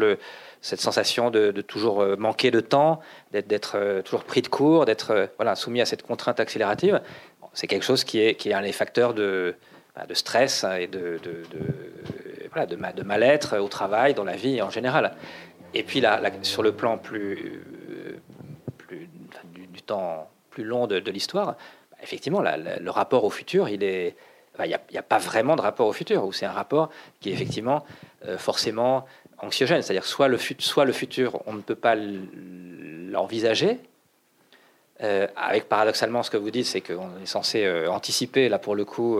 cette 0.61 0.79
sensation 0.79 1.29
de, 1.29 1.51
toujours 1.61 2.01
euh, 2.01 2.15
manquer 2.15 2.49
de 2.49 2.61
temps, 2.61 3.01
d'être 3.31 3.73
euh, 3.75 4.01
toujours 4.01 4.23
pris 4.23 4.41
de 4.41 4.47
court, 4.47 4.85
d'être 4.85 5.27
euh, 5.39 5.55
soumis 5.55 5.81
à 5.81 5.85
cette 5.85 6.03
contrainte 6.03 6.39
accélérative. 6.39 7.01
C'est 7.53 7.67
quelque 7.67 7.83
chose 7.83 8.03
qui 8.03 8.19
est, 8.19 8.53
un 8.53 8.61
des 8.61 8.71
facteurs 8.71 9.13
de, 9.13 9.55
bah, 9.95 10.05
stress 10.13 10.65
et 10.79 10.87
de, 10.87 11.19
de, 11.23 13.03
mal-être 13.03 13.59
au 13.59 13.67
travail, 13.67 14.13
dans 14.13 14.23
la 14.23 14.35
vie 14.35 14.61
en 14.61 14.69
général. 14.69 15.15
Et 15.73 15.83
puis 15.83 15.99
là, 15.99 16.21
sur 16.41 16.63
le 16.63 16.71
plan 16.71 16.97
plus 16.97 17.61
du, 18.89 19.81
temps 19.81 20.29
plus 20.55 20.63
long 20.63 20.87
de, 20.87 21.11
l'histoire, 21.11 21.57
bah, 21.91 21.97
effectivement, 22.01 22.41
le 22.41 22.89
rapport 22.89 23.25
au 23.25 23.29
futur, 23.29 23.67
il 23.67 23.83
est, 23.83 24.15
il 24.63 24.79
n'y 24.91 24.97
a, 24.97 25.03
pas 25.03 25.17
vraiment 25.17 25.57
de 25.57 25.61
rapport 25.61 25.87
au 25.87 25.93
futur, 25.93 26.23
ou 26.25 26.31
c'est 26.31 26.45
un 26.45 26.51
rapport 26.51 26.89
qui 27.19 27.29
est 27.29 27.33
effectivement 27.33 27.85
euh, 28.25 28.37
forcément 28.37 29.05
anxiogène. 29.39 29.81
C'est-à-dire 29.81 30.05
soit 30.05 30.29
le, 30.29 30.37
soit 30.37 30.85
le 30.85 30.93
futur, 30.93 31.41
on 31.45 31.53
ne 31.53 31.61
peut 31.61 31.75
pas 31.75 31.95
l'envisager. 31.95 33.79
Euh, 35.03 35.27
avec 35.35 35.67
paradoxalement 35.67 36.23
ce 36.23 36.31
que 36.31 36.37
vous 36.37 36.51
dites, 36.51 36.65
c'est 36.65 36.79
qu'on 36.79 37.09
est 37.21 37.25
censé 37.25 37.65
euh, 37.65 37.91
anticiper, 37.91 38.47
là 38.47 38.59
pour 38.59 38.75
le 38.75 38.85
coup, 38.85 39.19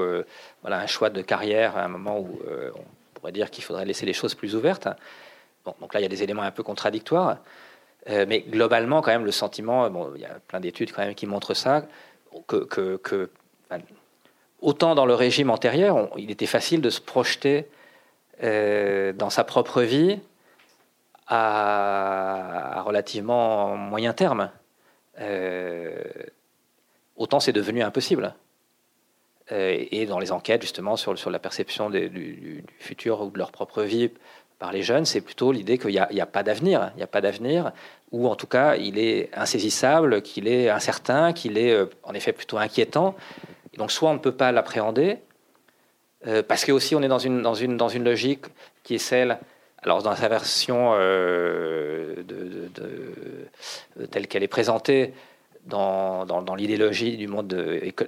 voilà, 0.62 0.80
un 0.80 0.88
choix 0.88 1.10
de 1.10 1.22
carrière 1.22 1.76
à 1.78 1.84
un 1.84 1.90
moment 1.90 2.18
où 2.18 2.40
on 2.76 3.20
pourrait 3.20 3.34
dire 3.34 3.52
qu'il 3.52 3.64
faudrait 3.64 3.86
laisser 3.86 4.06
les 4.06 4.14
choses 4.14 4.36
plus 4.36 4.56
ouvertes. 4.56 4.88
Donc 5.82 5.94
là, 5.94 6.00
il 6.00 6.04
y 6.04 6.06
a 6.06 6.10
des 6.10 6.24
éléments 6.24 6.44
un 6.44 6.52
peu 6.52 6.64
contradictoires. 6.64 7.40
Euh, 8.10 8.26
mais 8.28 8.42
globalement, 8.42 9.02
quand 9.02 9.12
même, 9.12 9.26
le 9.26 9.32
sentiment, 9.32 9.90
bon, 9.90 10.12
il 10.16 10.22
y 10.22 10.26
a 10.26 10.40
plein 10.48 10.60
d'études 10.60 10.92
quand 10.92 11.04
même 11.04 11.16
qui 11.16 11.26
montrent 11.26 11.54
ça, 11.54 11.88
que, 12.48 13.30
autant 14.62 14.96
dans 14.96 15.06
le 15.06 15.16
régime 15.16 15.50
antérieur, 15.50 16.10
il 16.18 16.30
était 16.30 16.46
facile 16.46 16.82
de 16.82 16.90
se 16.90 17.02
projeter 17.02 17.68
euh, 18.44 19.12
dans 19.14 19.30
sa 19.30 19.44
propre 19.44 19.82
vie 19.82 20.20
à, 21.28 22.84
relativement 22.86 23.76
moyen 23.76 24.14
terme. 24.14 24.52
Euh, 25.20 26.04
autant 27.16 27.40
c'est 27.40 27.54
devenu 27.54 27.82
impossible. 27.82 28.36
et 29.50 30.06
dans 30.06 30.20
les 30.20 30.32
enquêtes, 30.32 30.62
justement, 30.62 30.96
sur, 30.96 31.18
sur 31.18 31.32
la 31.32 31.40
perception 31.40 31.90
du, 31.90 32.64
futur 32.78 33.22
ou 33.22 33.32
de 33.32 33.40
leur 33.40 33.52
propre 33.52 33.82
vie 33.82 34.12
par 34.60 34.72
les 34.72 34.84
jeunes, 34.84 35.06
c'est 35.06 35.22
plutôt 35.22 35.52
l'idée 35.52 35.78
qu'il 35.78 35.92
n'y 35.92 36.00
a, 36.00 36.26
pas 36.26 36.44
d'avenir. 36.44 36.92
Il 36.96 36.98
n'y 36.98 37.04
a 37.04 37.08
pas 37.08 37.22
d'avenir, 37.22 37.72
ou 38.12 38.28
en 38.28 38.36
tout 38.36 38.48
cas, 38.48 38.76
il 38.76 38.98
est 38.98 39.30
insaisissable, 39.36 40.22
qu'il 40.22 40.48
est 40.48 40.70
incertain, 40.70 41.34
qu'il 41.34 41.58
est 41.58 41.72
euh, 41.72 41.86
en 42.04 42.14
effet 42.14 42.32
plutôt 42.34 42.58
inquiétant. 42.58 43.16
donc, 43.78 43.92
soit 43.92 44.10
on 44.10 44.14
ne 44.14 44.20
peut 44.20 44.32
pas 44.32 44.52
l'appréhender, 44.52 45.20
parce 46.48 46.66
que 46.66 46.72
aussi 46.72 46.96
on 46.96 47.04
est 47.04 47.08
dans 47.08 47.20
une, 47.20 47.44
dans, 47.44 47.54
une, 47.54 47.78
dans 47.78 47.88
une 47.88 48.04
logique 48.04 48.46
qui 48.82 48.96
est 48.96 49.00
celle, 49.00 49.38
alors 49.84 50.02
dans 50.02 50.16
sa 50.16 50.28
version 50.28 50.94
de, 50.96 52.26
telle 54.10 54.28
qu'elle 54.28 54.42
est 54.42 54.48
présentée, 54.48 55.14
dans, 55.66 56.56
l'idéologie 56.56 57.18
du 57.18 57.28
monde 57.28 57.54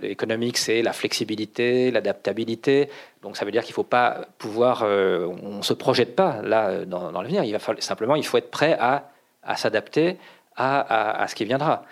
économique, 0.03 0.57
c'est 0.57 0.81
la 0.81 0.93
flexibilité, 0.93 1.91
l'adaptabilité. 1.91 2.89
Donc 3.21 3.35
ça 3.37 3.45
veut 3.45 3.51
dire 3.51 3.63
qu'il 3.63 3.71
ne 3.71 3.75
faut 3.75 3.83
pas 3.83 4.27
pouvoir, 4.37 4.83
on 4.83 5.57
ne 5.57 5.61
se 5.61 5.73
projette 5.73 6.15
pas 6.15 6.41
là 6.43 6.85
dans, 6.85 7.11
l'avenir. 7.11 7.59
Simplement, 7.79 8.15
il 8.15 8.25
faut 8.25 8.37
être 8.37 8.51
prêt 8.51 8.77
à, 8.79 9.09
s'adapter 9.55 10.17
à, 10.55 11.25
ce 11.27 11.35
qui 11.35 11.45
viendra. 11.45 11.83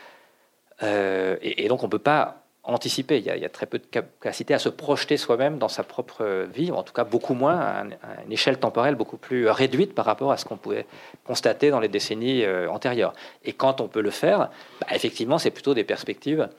et, 0.82 1.66
et, 1.66 1.68
donc 1.68 1.82
on 1.84 1.88
ne 1.88 1.92
peut 1.92 2.00
pas 2.00 2.45
anticiper. 2.66 3.18
Il 3.18 3.26
y, 3.26 3.46
a, 3.46 3.50
très 3.50 3.66
peu 3.66 3.80
de 3.80 3.86
capacité 3.86 4.54
à 4.54 4.60
se 4.60 4.70
projeter 4.70 5.18
soi-même 5.18 5.58
dans 5.58 5.68
sa 5.68 5.84
propre 5.84 6.48
vie, 6.52 6.72
ou 6.72 6.76
en 6.76 6.84
tout 6.84 6.94
cas 6.94 7.04
beaucoup 7.04 7.34
moins, 7.34 7.58
à, 7.60 7.84
une 8.26 8.32
échelle 8.32 8.58
temporelle 8.58 8.96
beaucoup 8.96 9.18
plus 9.18 9.48
réduite 9.48 9.94
par 9.94 10.06
rapport 10.06 10.32
à 10.32 10.38
ce 10.38 10.46
qu'on 10.46 10.58
pouvait 10.58 10.86
constater 11.24 11.70
dans 11.70 11.80
les 11.80 11.88
décennies 11.88 12.44
euh, 12.44 12.70
antérieures. 12.70 13.14
Et 13.44 13.54
quand 13.54 13.82
on 13.82 13.88
peut 13.88 14.02
le 14.02 14.10
faire, 14.10 14.50
bah, 14.82 14.88
effectivement, 14.92 15.38
c'est 15.38 15.52
plutôt 15.52 15.74
des 15.74 15.84
perspectives 15.84 16.50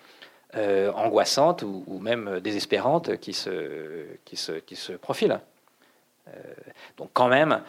euh, 0.54 0.92
angoissantes 0.92 1.62
ou, 1.62 1.98
même 2.00 2.40
désespérantes 2.40 3.16
qui 3.16 3.32
se, 3.32 4.06
qui 4.24 4.36
se, 4.36 4.52
qui 4.52 4.76
se 4.76 4.92
profilent. 4.92 5.40
Euh, 6.28 6.32
donc 6.96 7.10
quand 7.12 7.28
même, 7.28 7.60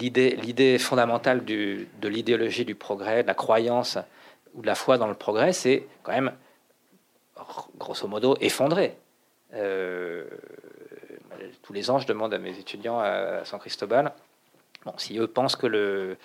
l'idée 0.00 0.78
fondamentale 0.78 1.44
de 1.44 2.08
l'idéologie 2.08 2.64
du 2.64 2.74
progrès, 2.74 3.22
de 3.22 3.26
la 3.26 3.34
croyance 3.34 3.98
ou 4.54 4.62
de 4.62 4.66
la 4.66 4.74
foi 4.74 4.96
dans 4.96 5.08
le 5.08 5.14
progrès, 5.14 5.52
c'est 5.52 5.86
quand 6.02 6.12
même 6.12 6.32
grosso 7.78 8.08
modo, 8.08 8.36
effondré. 8.40 8.96
Euh, 9.54 10.24
tous 11.62 11.72
les 11.72 11.90
ans, 11.90 11.98
je 11.98 12.06
demande 12.06 12.32
à 12.34 12.38
mes 12.38 12.58
étudiants 12.58 12.98
à 12.98 13.44
San 13.44 13.58
Cristobal, 13.58 14.12
bon, 14.84 14.94
si 14.96 15.18
eux 15.18 15.26
pensent 15.26 15.56
que, 15.56 15.66
le, 15.66 16.16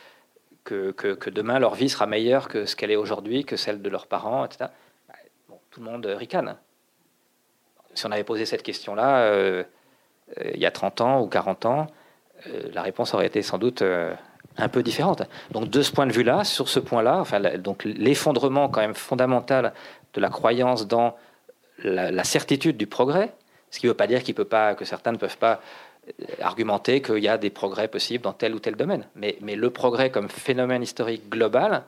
que, 0.63 0.91
que, 0.91 1.29
demain 1.29 1.59
leur 1.59 1.75
vie 1.75 1.89
sera 1.89 2.05
meilleure 2.05 2.47
que 2.47 2.65
ce 2.65 2.75
qu'elle 2.75 2.91
est 2.91 2.95
aujourd'hui, 2.95 3.45
que 3.45 3.55
celle 3.55 3.81
de 3.81 3.89
leurs 3.89 4.07
parents, 4.07 4.45
etc., 4.45 4.69
bah, 5.07 5.15
bon, 5.49 5.59
tout 5.69 5.81
le 5.81 5.85
monde 5.85 6.05
ricane. 6.05 6.57
Si 7.93 8.05
on 8.05 8.11
avait 8.11 8.23
posé 8.23 8.45
cette 8.45 8.63
question-là 8.63 9.19
euh, 9.23 9.63
euh, 10.39 10.51
il 10.53 10.59
y 10.59 10.65
a 10.65 10.71
30 10.71 11.01
ans 11.01 11.21
ou 11.21 11.27
40 11.27 11.65
ans, 11.65 11.88
la 12.73 12.81
réponse 12.81 13.13
aurait 13.13 13.27
été 13.27 13.43
sans 13.43 13.59
doute 13.59 13.83
un 14.57 14.69
peu 14.69 14.81
différente. 14.81 15.23
Donc 15.51 15.69
de 15.69 15.81
ce 15.81 15.91
point 15.91 16.07
de 16.07 16.11
vue-là, 16.11 16.43
sur 16.43 16.69
ce 16.69 16.79
point-là, 16.79 17.19
enfin, 17.19 17.39
donc 17.57 17.83
l'effondrement 17.83 18.69
quand 18.69 18.81
même 18.81 18.95
fondamental 18.95 19.73
de 20.13 20.21
la 20.21 20.29
croyance 20.29 20.88
dans 20.88 21.15
la, 21.83 22.23
certitude 22.23 22.77
du 22.77 22.88
progrès, 22.88 23.33
ce 23.69 23.79
qui 23.79 23.85
ne 23.85 23.91
veut 23.91 23.97
pas 23.97 24.07
dire 24.07 24.23
qu'il 24.23 24.35
peut 24.35 24.45
pas, 24.45 24.75
que 24.75 24.85
certains 24.85 25.11
ne 25.11 25.17
peuvent 25.17 25.38
pas 25.38 25.61
euh, 26.07 26.25
argumenter 26.41 27.01
qu'il 27.01 27.19
y 27.19 27.27
a 27.27 27.38
des 27.38 27.49
progrès 27.49 27.88
possibles 27.88 28.23
dans 28.23 28.33
tel 28.33 28.53
ou 28.53 28.59
tel 28.59 28.75
domaine. 28.75 29.07
Mais, 29.15 29.38
mais 29.41 29.55
le 29.55 29.69
progrès 29.69 30.09
comme 30.09 30.29
phénomène 30.29 30.83
historique 30.83 31.29
global 31.29 31.83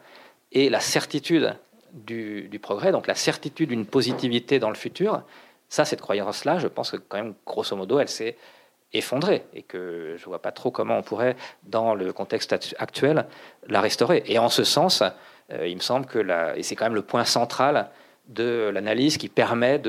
et 0.52 0.70
la 0.70 0.80
certitude 0.80 1.56
du, 1.94 2.60
progrès, 2.62 2.92
donc 2.92 3.08
la 3.08 3.16
certitude 3.16 3.70
d'une 3.70 3.86
positivité 3.86 4.60
dans 4.60 4.70
le 4.70 4.76
futur, 4.76 5.22
ça, 5.70 5.86
cette 5.86 6.02
croyance-là, 6.02 6.60
je 6.60 6.68
pense 6.68 6.92
que 6.92 6.98
quand 6.98 7.18
même, 7.18 7.34
grosso 7.46 7.76
modo, 7.76 8.00
elle 8.00 8.10
s'est 8.10 8.36
effondrée 8.94 9.44
et 9.54 9.64
que 9.64 10.16
je 10.18 10.22
ne 10.22 10.26
vois 10.26 10.42
pas 10.42 10.52
trop 10.52 10.72
comment 10.72 10.98
on 10.98 11.04
pourrait, 11.04 11.36
dans 11.64 11.96
le 11.96 12.14
contexte 12.14 12.76
actuel, 12.78 13.26
la 13.68 13.82
restaurer. 13.82 14.24
Et 14.28 14.38
en 14.38 14.50
ce 14.50 14.64
sens, 14.64 15.04
euh, 15.52 15.68
il 15.68 15.76
me 15.76 15.82
semble 15.82 16.06
que, 16.06 16.20
la, 16.20 16.58
et 16.58 16.64
c'est 16.64 16.76
quand 16.76 16.86
même 16.86 16.96
le 16.96 17.02
point 17.02 17.26
central 17.26 17.90
de 18.28 18.70
l'analyse 18.74 19.18
qui 19.18 19.30
permet 19.30 19.82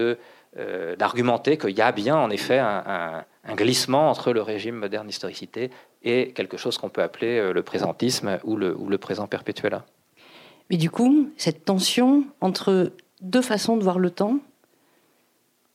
euh, 0.56 0.96
d'argumenter 0.96 1.56
qu'il 1.56 1.76
y 1.76 1.80
a 1.80 1.92
bien 1.92 2.16
en 2.16 2.30
effet 2.30 2.58
un, 2.58 3.24
glissement 3.56 4.08
entre 4.08 4.32
le 4.32 4.40
régime 4.40 4.76
moderne 4.76 5.08
historicité 5.08 5.70
et 6.02 6.32
quelque 6.32 6.56
chose 6.56 6.78
qu'on 6.78 6.88
peut 6.88 7.02
appeler 7.02 7.38
euh, 7.38 7.52
le 7.52 7.62
présentisme 7.62 8.38
ou 8.44 8.56
le, 8.56 8.98
présent 8.98 9.26
perpétuel. 9.26 9.82
Mais 10.70 10.76
du 10.76 10.90
coup, 10.90 11.30
cette 11.36 11.64
tension 11.64 12.24
entre 12.40 12.92
deux 13.20 13.42
façons 13.42 13.76
de 13.76 13.82
voir 13.82 13.98
le 13.98 14.10
temps, 14.10 14.38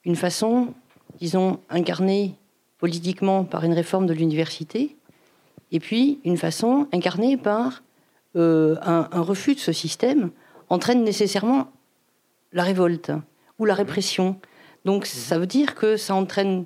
une 0.04 0.16
façon, 0.16 0.74
disons, 1.20 1.60
incarnée 1.70 2.36
politiquement 2.80 3.44
par 3.44 3.64
une 3.64 3.74
réforme 3.74 4.08
de 4.08 4.14
l'université, 4.14 4.96
et 5.72 5.80
puis 5.80 6.20
une 6.24 6.38
façon 6.38 6.88
incarnée 6.92 7.38
par 7.38 7.84
euh, 8.36 8.76
un, 8.82 9.22
refus 9.22 9.56
de 9.56 9.60
ce 9.60 9.72
système, 9.72 10.32
entraîne 10.70 11.04
nécessairement 11.04 11.72
la 12.54 12.64
révolte 12.64 13.12
ou 13.58 13.66
la 13.66 13.74
mhm. 13.74 13.80
répression. 13.80 14.40
Donc 14.86 15.02
mhm. 15.02 15.06
ça 15.06 15.40
veut 15.40 15.48
dire 15.48 15.76
que 15.76 15.98
ça 15.98 16.16
entraîne 16.16 16.66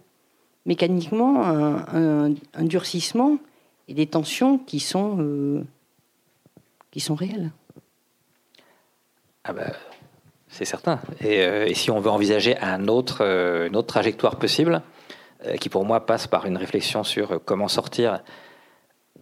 mécaniquement 0.66 1.44
un, 1.44 2.34
durcissement 2.62 3.38
et 3.88 3.94
des 3.94 4.08
tensions 4.08 4.58
qui 4.58 4.80
sont, 4.80 5.18
euh, 5.20 5.64
qui 6.92 7.00
sont 7.00 7.16
réelles. 7.16 7.52
Ah 9.44 9.52
bah, 9.52 9.74
c'est 10.48 10.66
certain. 10.66 11.02
Euh, 11.26 11.66
et, 11.66 11.74
si 11.74 11.92
on 11.92 12.00
veut 12.00 12.10
envisager 12.10 12.58
un 12.60 12.88
autre, 12.88 13.18
euh, 13.22 13.68
une 13.68 13.76
autre 13.76 13.88
trajectoire 13.88 14.38
possible, 14.38 14.82
qui 15.60 15.68
pour 15.68 15.84
moi 15.84 16.06
passe 16.06 16.26
par 16.26 16.46
une 16.46 16.56
réflexion 16.56 17.04
sur 17.04 17.44
comment 17.44 17.68
sortir 17.68 18.24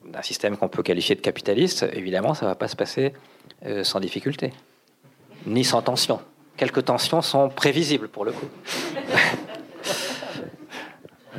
d'un 0.06 0.22
système 0.22 0.56
qu'on 0.56 0.70
peut 0.70 0.84
qualifier 0.84 1.16
de 1.16 1.22
capitaliste, 1.22 1.84
évidemment, 1.94 2.36
ça 2.36 2.46
ne 2.46 2.52
va 2.52 2.56
pas 2.56 2.68
se 2.68 2.76
passer 2.76 3.14
sans 3.82 4.00
difficulté, 4.00 4.54
ni 5.48 5.64
sans 5.64 5.82
tension 5.82 6.22
quelques 6.62 6.86
tensions 6.86 7.24
sont 7.24 7.50
prévisibles 7.50 8.08
pour 8.08 8.24
le 8.24 8.34
coup. 8.34 8.46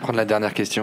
Prendre 0.00 0.16
la 0.16 0.24
dernière 0.24 0.52
question. 0.52 0.82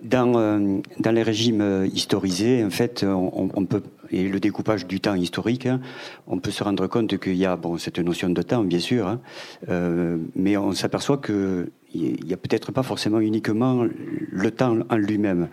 Dans, 0.00 0.32
euh, 0.36 0.78
dans 1.00 1.10
les 1.10 1.24
régimes 1.24 1.60
euh, 1.60 1.88
historisés, 1.88 2.64
en 2.64 2.70
fait, 2.70 3.04
on, 3.04 3.64
peut 3.64 3.82
et 4.12 4.28
le 4.28 4.38
découpage 4.38 4.86
du 4.86 5.00
temps 5.00 5.16
historique, 5.16 5.66
hein, 5.66 5.80
on 6.28 6.38
peut 6.38 6.52
se 6.52 6.62
rendre 6.62 6.86
compte 6.86 7.18
qu'il 7.18 7.34
y 7.34 7.46
a 7.46 7.56
bon 7.56 7.78
cette 7.78 7.98
notion 7.98 8.30
de 8.30 8.42
temps, 8.42 8.62
bien 8.62 8.78
sûr, 8.78 9.08
hein, 9.08 9.20
euh, 9.68 10.16
mais 10.36 10.56
on 10.56 10.72
s'aperçoit 10.72 11.18
que 11.18 11.70
il 11.94 12.24
n'y 12.24 12.32
a 12.32 12.36
peut-être 12.36 12.72
pas 12.72 12.82
forcément 12.82 13.20
uniquement 13.20 13.86
le 14.30 14.50
temps 14.50 14.78
en 14.88 14.96
lui-même. 14.96 15.48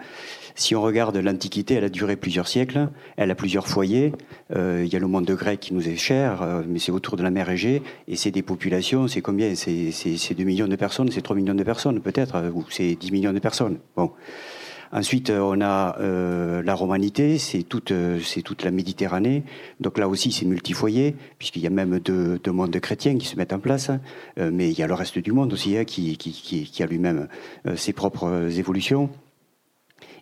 Si 0.55 0.76
on 0.76 0.81
regarde 0.81 1.15
l'Antiquité, 1.18 1.76
elle 1.76 1.84
a 1.84 1.89
duré 1.89 2.15
plusieurs 2.15 2.47
siècles, 2.47 2.89
elle 3.15 3.30
a 3.30 3.35
plusieurs 3.35 3.68
foyers. 3.68 4.11
Euh, 4.55 4.81
il 4.84 4.91
y 4.91 4.95
a 4.95 4.99
le 4.99 5.05
monde 5.05 5.26
grec 5.26 5.59
qui 5.59 5.73
nous 5.76 5.88
est 5.88 5.97
cher, 5.97 6.41
euh, 6.41 6.64
mais 6.68 6.80
c'est 6.80 6.91
autour 6.91 7.15
de 7.15 7.22
la 7.22 7.30
mer 7.30 7.47
Égée, 7.47 7.84
et 8.07 8.15
c'est 8.15 8.31
des 8.31 8.41
populations, 8.41 9.07
c'est 9.07 9.22
combien? 9.22 9.53
C'est 9.53 10.34
2 10.34 10.43
millions 10.43 10.68
de 10.68 10.76
personnes, 10.76 11.11
c'est 11.11 11.22
3 11.22 11.35
millions 11.35 11.53
de 11.53 11.64
personnes 11.64 12.01
peut-être, 12.01 12.51
ou 12.55 12.65
c'est 12.72 12.95
10 12.95 13.11
millions 13.11 13.34
de 13.34 13.39
personnes. 13.39 13.77
Bon. 13.95 14.11
Ensuite, 14.91 15.30
on 15.30 15.61
a 15.61 15.97
euh, 15.99 16.61
la 16.64 16.73
romanité, 16.73 17.38
c'est 17.38 17.64
toute, 17.64 17.93
c'est 18.23 18.41
toute 18.41 18.64
la 18.64 18.72
Méditerranée. 18.72 19.43
Donc 19.80 19.97
là 19.97 20.07
aussi, 20.07 20.31
c'est 20.31 20.45
multifoyer, 20.45 21.15
puisqu'il 21.38 21.61
y 21.61 21.68
a 21.68 21.72
même 21.72 21.99
deux, 21.99 22.39
deux, 22.43 22.51
mondes 22.51 22.80
chrétiens 22.80 23.18
qui 23.18 23.26
se 23.26 23.35
mettent 23.35 23.53
en 23.53 23.59
place. 23.59 23.91
mais 24.38 24.69
il 24.69 24.77
y 24.77 24.84
a 24.84 24.88
le 24.88 24.93
reste 24.93 25.19
du 25.19 25.31
monde 25.31 25.53
aussi, 25.53 25.77
hein, 25.77 25.85
qui, 25.85 26.72
a 26.80 26.85
lui-même 26.85 27.27
ses 27.76 27.93
propres 27.93 28.57
évolutions. 28.57 29.09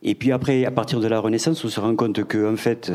Et 0.07 0.13
puis 0.13 0.31
après, 0.31 0.65
à 0.65 0.71
partir 0.71 0.99
de 0.99 1.07
la 1.07 1.19
Renaissance, 1.19 1.65
on 1.65 1.67
se 1.67 1.79
rend 1.79 1.95
compte 1.95 2.23
que 2.25 2.53
en 2.53 2.55
fait, 2.55 2.91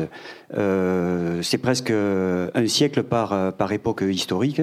euh, 0.57 1.41
c'est 1.41 1.57
presque 1.57 1.91
un 1.91 2.67
siècle 2.67 3.03
par, 3.03 3.53
par 3.53 3.71
époque 3.73 4.01
historique. 4.09 4.61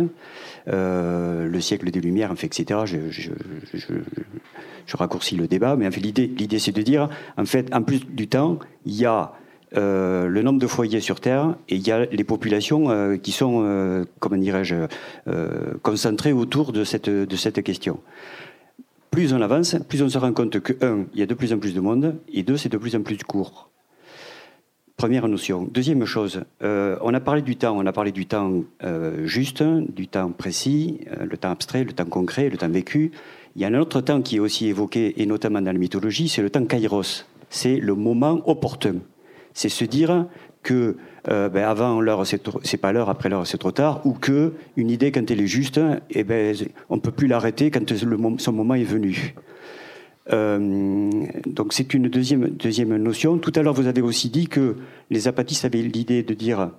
Euh, 0.69 1.47
le 1.47 1.61
siècle 1.61 1.91
des 1.91 2.01
Lumières, 2.01 2.33
etc. 2.33 2.81
Je, 2.85 3.11
je, 3.11 3.31
je, 3.75 4.97
raccourcis 4.97 5.37
le 5.37 5.47
débat, 5.47 5.77
mais 5.77 5.87
en 5.87 5.91
fait, 5.91 6.01
l'idée, 6.01 6.27
l'idée, 6.27 6.59
c'est 6.59 6.73
de 6.73 6.83
dire, 6.83 7.09
en 7.39 7.47
fait, 7.47 7.75
en 7.75 7.83
plus 7.83 8.05
du 8.07 8.29
temps, 8.29 8.59
il 8.85 8.95
y 8.95 9.07
a 9.07 9.33
euh, 9.77 10.27
le 10.27 10.43
nombre 10.43 10.59
de 10.59 10.67
foyers 10.67 11.01
sur 11.01 11.21
Terre 11.21 11.55
et 11.71 11.77
il 11.77 11.87
y 11.87 11.91
a 11.91 12.05
les 12.07 12.25
populations 12.25 13.17
qui 13.19 13.33
sont, 13.33 14.05
comment 14.21 14.37
dirais-je, 14.37 14.75
concentrées 15.83 16.33
autour 16.33 16.73
de 16.73 16.85
cette, 16.85 17.09
de 17.09 17.37
cette 17.37 17.63
question 17.63 18.01
plus 19.19 19.33
on 19.33 19.41
avance, 19.41 19.75
plus 19.89 20.01
on 20.01 20.09
se 20.09 20.17
rend 20.17 20.33
compte 20.33 20.61
que, 20.61 20.75
un, 20.81 21.07
il 21.13 21.19
y 21.19 21.25
a 21.25 21.27
de 21.27 21.35
plus 21.35 21.53
en 21.53 21.59
plus 21.59 21.75
de 21.75 21.81
monde, 21.81 22.21
et 22.33 22.45
deux, 22.45 22.57
c'est 22.57 22.69
de 22.69 22.79
plus 22.79 22.95
en 22.95 23.03
plus 23.03 23.19
court. 23.19 23.69
Première 24.97 25.27
notion. 25.27 25.65
Deuxième 25.65 26.05
chose, 26.05 26.45
euh, 26.63 26.97
on 27.03 27.13
a 27.13 27.19
parlé 27.19 27.43
du 27.43 27.57
temps, 27.57 27.77
on 27.77 27.85
a 27.85 27.93
parlé 27.93 28.13
du 28.13 28.27
temps 28.27 28.63
euh, 28.85 29.27
juste, 29.27 29.65
du 29.65 30.07
temps 30.07 30.31
précis, 30.31 31.01
euh, 31.11 31.27
le 31.27 31.37
temps 31.37 31.51
abstrait, 31.51 31.83
le 31.83 31.95
temps 31.95 32.05
concret, 32.05 32.49
le 32.49 32.59
temps 32.59 32.69
vécu. 32.69 33.11
Il 33.57 33.63
y 33.63 33.65
a 33.65 33.69
un 33.69 33.75
autre 33.75 34.01
temps 34.01 34.23
qui 34.23 34.37
est 34.37 34.39
aussi 34.39 34.69
évoqué, 34.69 35.21
et 35.21 35.27
notamment 35.27 35.61
dans 35.61 35.73
la 35.73 35.79
mythologie, 35.81 36.29
c'est 36.29 36.43
le 36.43 36.51
temps 36.51 36.65
kairos. 36.65 37.27
C'est 37.51 37.79
le 37.79 37.97
moment 37.97 38.49
opportun. 38.49 38.99
C'est 39.53 39.69
se 39.69 39.85
dire 39.85 40.29
que 40.69 40.97
euh, 41.31 41.49
ben 41.49 41.65
avant 41.65 41.99
l'heure 41.99 42.27
c'est 42.27 42.77
pas 42.77 42.93
l'heure, 42.93 43.09
après 43.09 43.31
l'heure 43.31 43.47
c'est 43.47 43.57
trop 43.57 43.73
tard, 43.73 44.05
ou 44.05 44.13
que 44.13 44.53
une 44.77 44.91
idée 44.91 45.11
quand 45.11 45.31
elle 45.31 45.41
est 45.41 45.47
juste, 45.47 45.81
eh 46.11 46.25
ben 46.25 46.55
on 46.91 46.99
peut 46.99 47.11
plus 47.11 47.27
l'arrêter 47.27 47.71
quand 47.71 47.91
son 48.39 48.53
moment 48.53 48.75
est 48.75 48.85
venu. 48.85 49.35
Euh, 50.31 51.11
donc 51.47 51.73
c'est 51.73 51.95
une 51.95 52.09
deuxième 52.09 52.49
deuxième 52.51 52.95
notion. 52.99 53.39
Tout 53.39 53.53
à 53.57 53.63
l'heure 53.63 53.73
vous 53.73 53.87
avez 53.87 54.03
aussi 54.03 54.29
dit 54.29 54.47
que 54.47 54.77
les 55.09 55.27
apatistes 55.27 55.65
avaient 55.65 55.81
l'idée 55.81 56.23
de 56.23 56.35
dire 56.35 56.71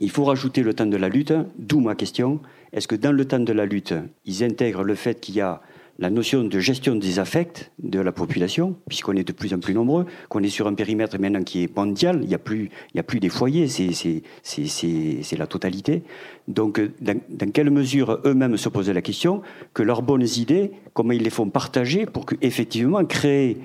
il 0.00 0.10
faut 0.10 0.24
rajouter 0.24 0.62
le 0.64 0.74
temps 0.74 0.86
de 0.86 0.96
la 0.96 1.08
lutte, 1.08 1.32
d'où 1.58 1.78
ma 1.78 1.94
question. 1.94 2.40
Est-ce 2.72 2.88
que 2.88 2.96
dans 2.96 3.12
le 3.12 3.24
temps 3.24 3.38
de 3.38 3.52
la 3.52 3.66
lutte, 3.66 3.94
ils 4.24 4.42
intègrent 4.42 4.82
le 4.82 4.96
fait 4.96 5.20
qu'il 5.20 5.36
y 5.36 5.40
a 5.40 5.62
la 5.98 6.10
notion 6.10 6.44
de 6.44 6.58
gestion 6.58 6.94
des 6.94 7.18
affects 7.18 7.70
de 7.78 8.00
la 8.00 8.12
population, 8.12 8.76
puisqu'on 8.86 9.14
est 9.14 9.24
de 9.24 9.32
plus 9.32 9.54
en 9.54 9.58
plus 9.58 9.74
nombreux, 9.74 10.06
qu'on 10.28 10.42
est 10.42 10.48
sur 10.48 10.66
un 10.66 10.74
périmètre 10.74 11.18
maintenant 11.18 11.42
qui 11.42 11.64
est 11.64 11.76
mondial, 11.76 12.20
il 12.22 12.28
n'y 12.28 12.34
a, 12.34 12.38
plus, 12.38 13.20
des 13.20 13.28
foyers, 13.28 13.66
c'est 13.68 15.36
la 15.38 15.46
totalité. 15.46 16.02
Donc, 16.48 16.80
dans, 17.00 17.50
quelle 17.52 17.70
mesure 17.70 18.20
eux-mêmes 18.24 18.56
se 18.56 18.68
posaient 18.68 18.92
la 18.92 19.02
question 19.02 19.42
que 19.72 19.82
leurs 19.82 20.02
bonnes 20.02 20.26
idées, 20.36 20.72
comment 20.92 21.12
ils 21.12 21.22
les 21.22 21.30
font 21.30 21.48
partager 21.48 22.04
pour 22.06 22.26
effectivement 22.42 23.04
créer 23.04 23.58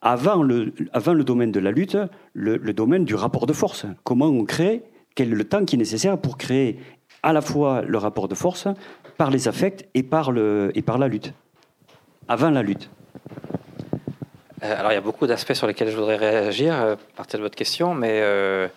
avant 0.00 0.42
le, 0.42 0.72
avant 0.92 1.14
le 1.14 1.24
domaine 1.24 1.50
de 1.50 1.60
la 1.60 1.72
lutte, 1.72 1.96
le, 2.32 2.56
le 2.56 2.72
domaine 2.72 3.04
du 3.04 3.14
rapport 3.14 3.46
de 3.46 3.52
force. 3.52 3.86
Comment 4.04 4.26
on 4.26 4.44
crée, 4.44 4.82
quel 5.14 5.32
est 5.32 5.34
le 5.34 5.44
temps 5.44 5.64
qui 5.64 5.74
est 5.76 5.78
nécessaire 5.78 6.18
pour 6.18 6.38
créer 6.38 6.78
à 7.22 7.32
la 7.32 7.40
fois 7.40 7.82
le 7.82 7.98
rapport 7.98 8.28
de 8.28 8.34
force 8.34 8.68
par 9.16 9.30
les 9.30 9.48
affects 9.48 9.88
et 9.94 10.02
par, 10.02 10.30
le, 10.30 10.70
et 10.74 10.82
par 10.82 10.98
la 10.98 11.08
lutte, 11.08 11.34
avant 12.28 12.50
la 12.50 12.62
lutte. 12.62 12.88
Euh, 14.62 14.78
alors 14.78 14.92
il 14.92 14.94
y 14.94 14.98
a 14.98 15.02
beaucoup 15.02 15.26
d'aspects 15.26 15.54
sur 15.54 15.66
lesquels 15.66 15.88
je 15.88 15.96
voudrais 15.96 16.16
réagir 16.16 16.74
euh, 16.74 16.94
à 16.94 17.16
partir 17.16 17.38
de 17.38 17.44
votre 17.44 17.56
question, 17.56 17.94
mais 17.94 18.20
euh, 18.20 18.68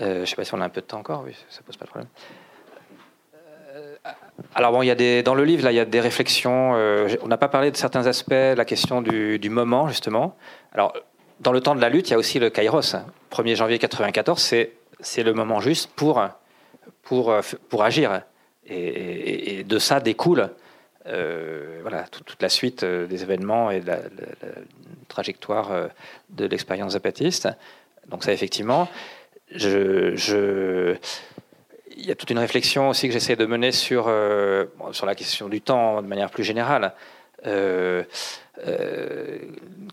je 0.00 0.20
ne 0.20 0.24
sais 0.24 0.36
pas 0.36 0.44
si 0.44 0.54
on 0.54 0.60
a 0.60 0.64
un 0.64 0.68
peu 0.68 0.80
de 0.80 0.86
temps 0.86 0.98
encore, 0.98 1.24
oui, 1.26 1.32
ça 1.48 1.60
pose 1.64 1.76
pas 1.76 1.84
de 1.84 1.90
problème. 1.90 2.08
Alors 4.54 4.72
bon, 4.72 4.82
il 4.82 4.86
y 4.86 4.90
a 4.90 4.94
des, 4.94 5.22
dans 5.22 5.34
le 5.34 5.44
livre, 5.44 5.64
là, 5.64 5.72
il 5.72 5.76
y 5.76 5.80
a 5.80 5.84
des 5.84 6.00
réflexions. 6.00 6.72
on 6.72 7.28
n'a 7.28 7.36
pas 7.36 7.48
parlé 7.48 7.70
de 7.70 7.76
certains 7.76 8.06
aspects, 8.06 8.32
la 8.32 8.64
question 8.64 9.00
du, 9.00 9.48
moment, 9.48 9.88
justement. 9.88 10.36
Alors, 10.72 10.92
dans 11.40 11.52
le 11.52 11.60
temps 11.60 11.74
de 11.74 11.80
la 11.80 11.88
lutte, 11.88 12.08
il 12.08 12.12
y 12.12 12.14
a 12.14 12.18
aussi 12.18 12.38
le 12.38 12.50
Kairos. 12.50 12.96
1er 13.32 13.56
janvier 13.56 13.78
94, 13.78 14.40
c'est, 14.40 14.72
c'est 15.00 15.22
le 15.22 15.34
moment 15.34 15.60
juste 15.60 15.90
pour, 15.94 16.22
pour, 17.02 17.34
pour 17.68 17.84
agir. 17.84 18.22
Et, 18.66 19.64
de 19.64 19.78
ça 19.78 20.00
découle 20.00 20.50
euh, 21.06 21.80
voilà, 21.82 22.04
toute 22.04 22.40
la 22.40 22.48
suite 22.48 22.82
euh, 22.82 23.06
des 23.06 23.22
événements 23.22 23.70
et 23.70 23.80
la, 23.82 23.98
trajectoire 25.08 25.70
euh, 25.70 25.88
de 26.30 26.46
l'expérience 26.46 26.92
zapatiste. 26.92 27.48
Donc 28.08 28.24
ça, 28.24 28.32
effectivement, 28.32 28.88
il 29.50 30.96
y 31.96 32.10
a 32.10 32.14
toute 32.14 32.30
une 32.30 32.38
réflexion 32.38 32.88
aussi 32.88 33.06
que 33.06 33.12
j'essaie 33.12 33.36
de 33.36 33.44
mener 33.44 33.70
sur, 33.70 34.10
sur 34.92 35.06
la 35.06 35.14
question 35.14 35.48
du 35.48 35.60
temps 35.60 36.02
de 36.02 36.06
manière 36.06 36.30
plus 36.30 36.44
générale. 36.44 36.92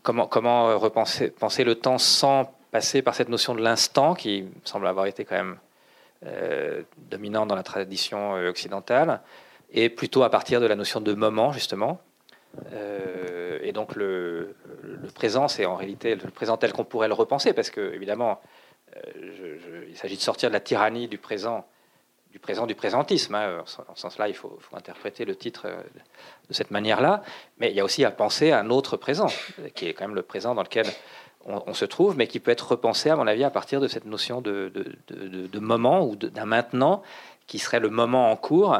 comment, 0.01 0.79
repenser 0.79 1.29
penser 1.29 1.63
le 1.63 1.75
temps 1.75 1.97
sans 1.97 2.53
passer 2.71 3.01
par 3.01 3.15
cette 3.15 3.29
notion 3.29 3.53
de 3.53 3.61
l'instant 3.61 4.13
qui 4.13 4.45
semble 4.63 4.87
avoir 4.87 5.05
été 5.05 5.25
quand 5.25 5.35
même 5.35 5.57
euh, 6.25 6.83
dominant 7.09 7.45
dans 7.45 7.55
la 7.55 7.63
tradition 7.63 8.33
occidentale, 8.33 9.21
et 9.71 9.89
plutôt 9.89 10.23
à 10.23 10.29
partir 10.29 10.59
de 10.59 10.65
la 10.65 10.75
notion 10.75 11.01
de 11.01 11.13
moment, 11.13 11.51
justement. 11.51 12.01
Euh, 12.73 13.59
et 13.61 13.71
donc 13.71 13.95
le, 13.95 14.55
présent, 15.15 15.47
c'est 15.47 15.65
en 15.65 15.75
réalité 15.75 16.15
le 16.15 16.29
présent 16.29 16.57
tel 16.57 16.73
qu'on 16.73 16.83
pourrait 16.83 17.07
le 17.07 17.13
repenser, 17.13 17.53
parce 17.53 17.69
que 17.69 17.93
évidemment, 17.93 18.41
il 19.89 19.95
s'agit 19.95 20.17
de 20.17 20.21
sortir 20.21 20.49
de 20.49 20.53
la 20.53 20.59
tyrannie 20.59 21.07
du 21.07 21.17
présent, 21.17 21.65
du 22.31 22.39
présent 22.39 22.65
du 22.67 22.75
présentisme. 22.75 23.35
Hein. 23.35 23.63
En 23.87 23.95
ce 23.95 24.01
sens-là, 24.01 24.27
il 24.27 24.35
faut, 24.35 24.59
interpréter 24.73 25.23
le 25.23 25.35
titre 25.35 25.67
de 26.49 26.53
cette 26.53 26.71
manière-là, 26.71 27.23
mais 27.57 27.69
il 27.69 27.75
y 27.75 27.79
a 27.79 27.85
aussi 27.85 28.03
à 28.03 28.11
penser 28.11 28.51
à 28.51 28.59
un 28.59 28.69
autre 28.69 28.97
présent, 28.97 29.27
qui 29.75 29.87
est 29.87 29.93
quand 29.93 30.05
même 30.05 30.15
le 30.15 30.23
présent 30.23 30.55
dans 30.55 30.63
lequel 30.63 30.87
on, 31.45 31.73
se 31.73 31.85
trouve, 31.85 32.17
mais 32.17 32.27
qui 32.27 32.39
peut 32.39 32.51
être 32.51 32.71
repensé, 32.71 33.09
à 33.09 33.15
mon 33.15 33.27
avis, 33.27 33.43
à 33.43 33.49
partir 33.49 33.79
de 33.81 33.87
cette 33.87 34.05
notion 34.05 34.41
de, 34.41 34.71
moment 35.59 36.05
ou 36.05 36.15
d'un 36.15 36.45
maintenant 36.45 37.01
qui 37.47 37.59
serait 37.59 37.79
le 37.79 37.89
moment 37.89 38.31
en 38.31 38.35
cours, 38.35 38.77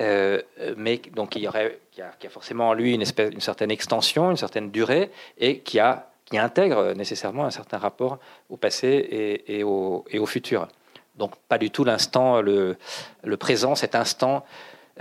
euh, 0.00 0.40
mais 0.76 1.00
donc 1.14 1.36
il 1.36 1.42
y 1.42 1.48
aurait, 1.48 1.78
qui 1.90 2.02
a, 2.02 2.30
forcément 2.30 2.70
en 2.70 2.74
lui 2.74 2.94
une, 2.94 3.02
espèce, 3.02 3.32
une 3.32 3.40
certaine 3.40 3.70
extension, 3.70 4.30
une 4.30 4.36
certaine 4.36 4.70
durée, 4.70 5.10
et 5.38 5.58
qui, 5.60 5.78
a, 5.78 6.10
qui 6.24 6.38
intègre 6.38 6.94
nécessairement 6.94 7.44
un 7.44 7.50
certain 7.50 7.78
rapport 7.78 8.18
au 8.50 8.56
passé 8.56 9.42
et, 9.46 9.62
au, 9.64 10.04
futur. 10.26 10.68
Donc 11.16 11.32
pas 11.48 11.58
du 11.58 11.70
tout 11.70 11.84
l'instant, 11.84 12.40
le, 12.40 12.76
le, 13.24 13.36
présent, 13.36 13.74
cet 13.74 13.94
instant 13.94 14.44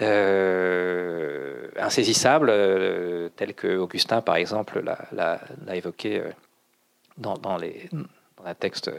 euh, 0.02 1.70
insaisissable, 1.78 2.50
euh, 2.50 3.30
tel 3.36 3.54
que 3.54 3.78
Augustin, 3.78 4.22
par 4.22 4.36
exemple, 4.36 4.84
l'a 5.12 5.40
évoqué 5.76 6.24
dans, 7.18 7.58
les, 7.58 7.90
dans 7.92 8.46
un 8.46 8.54
texte 8.54 8.92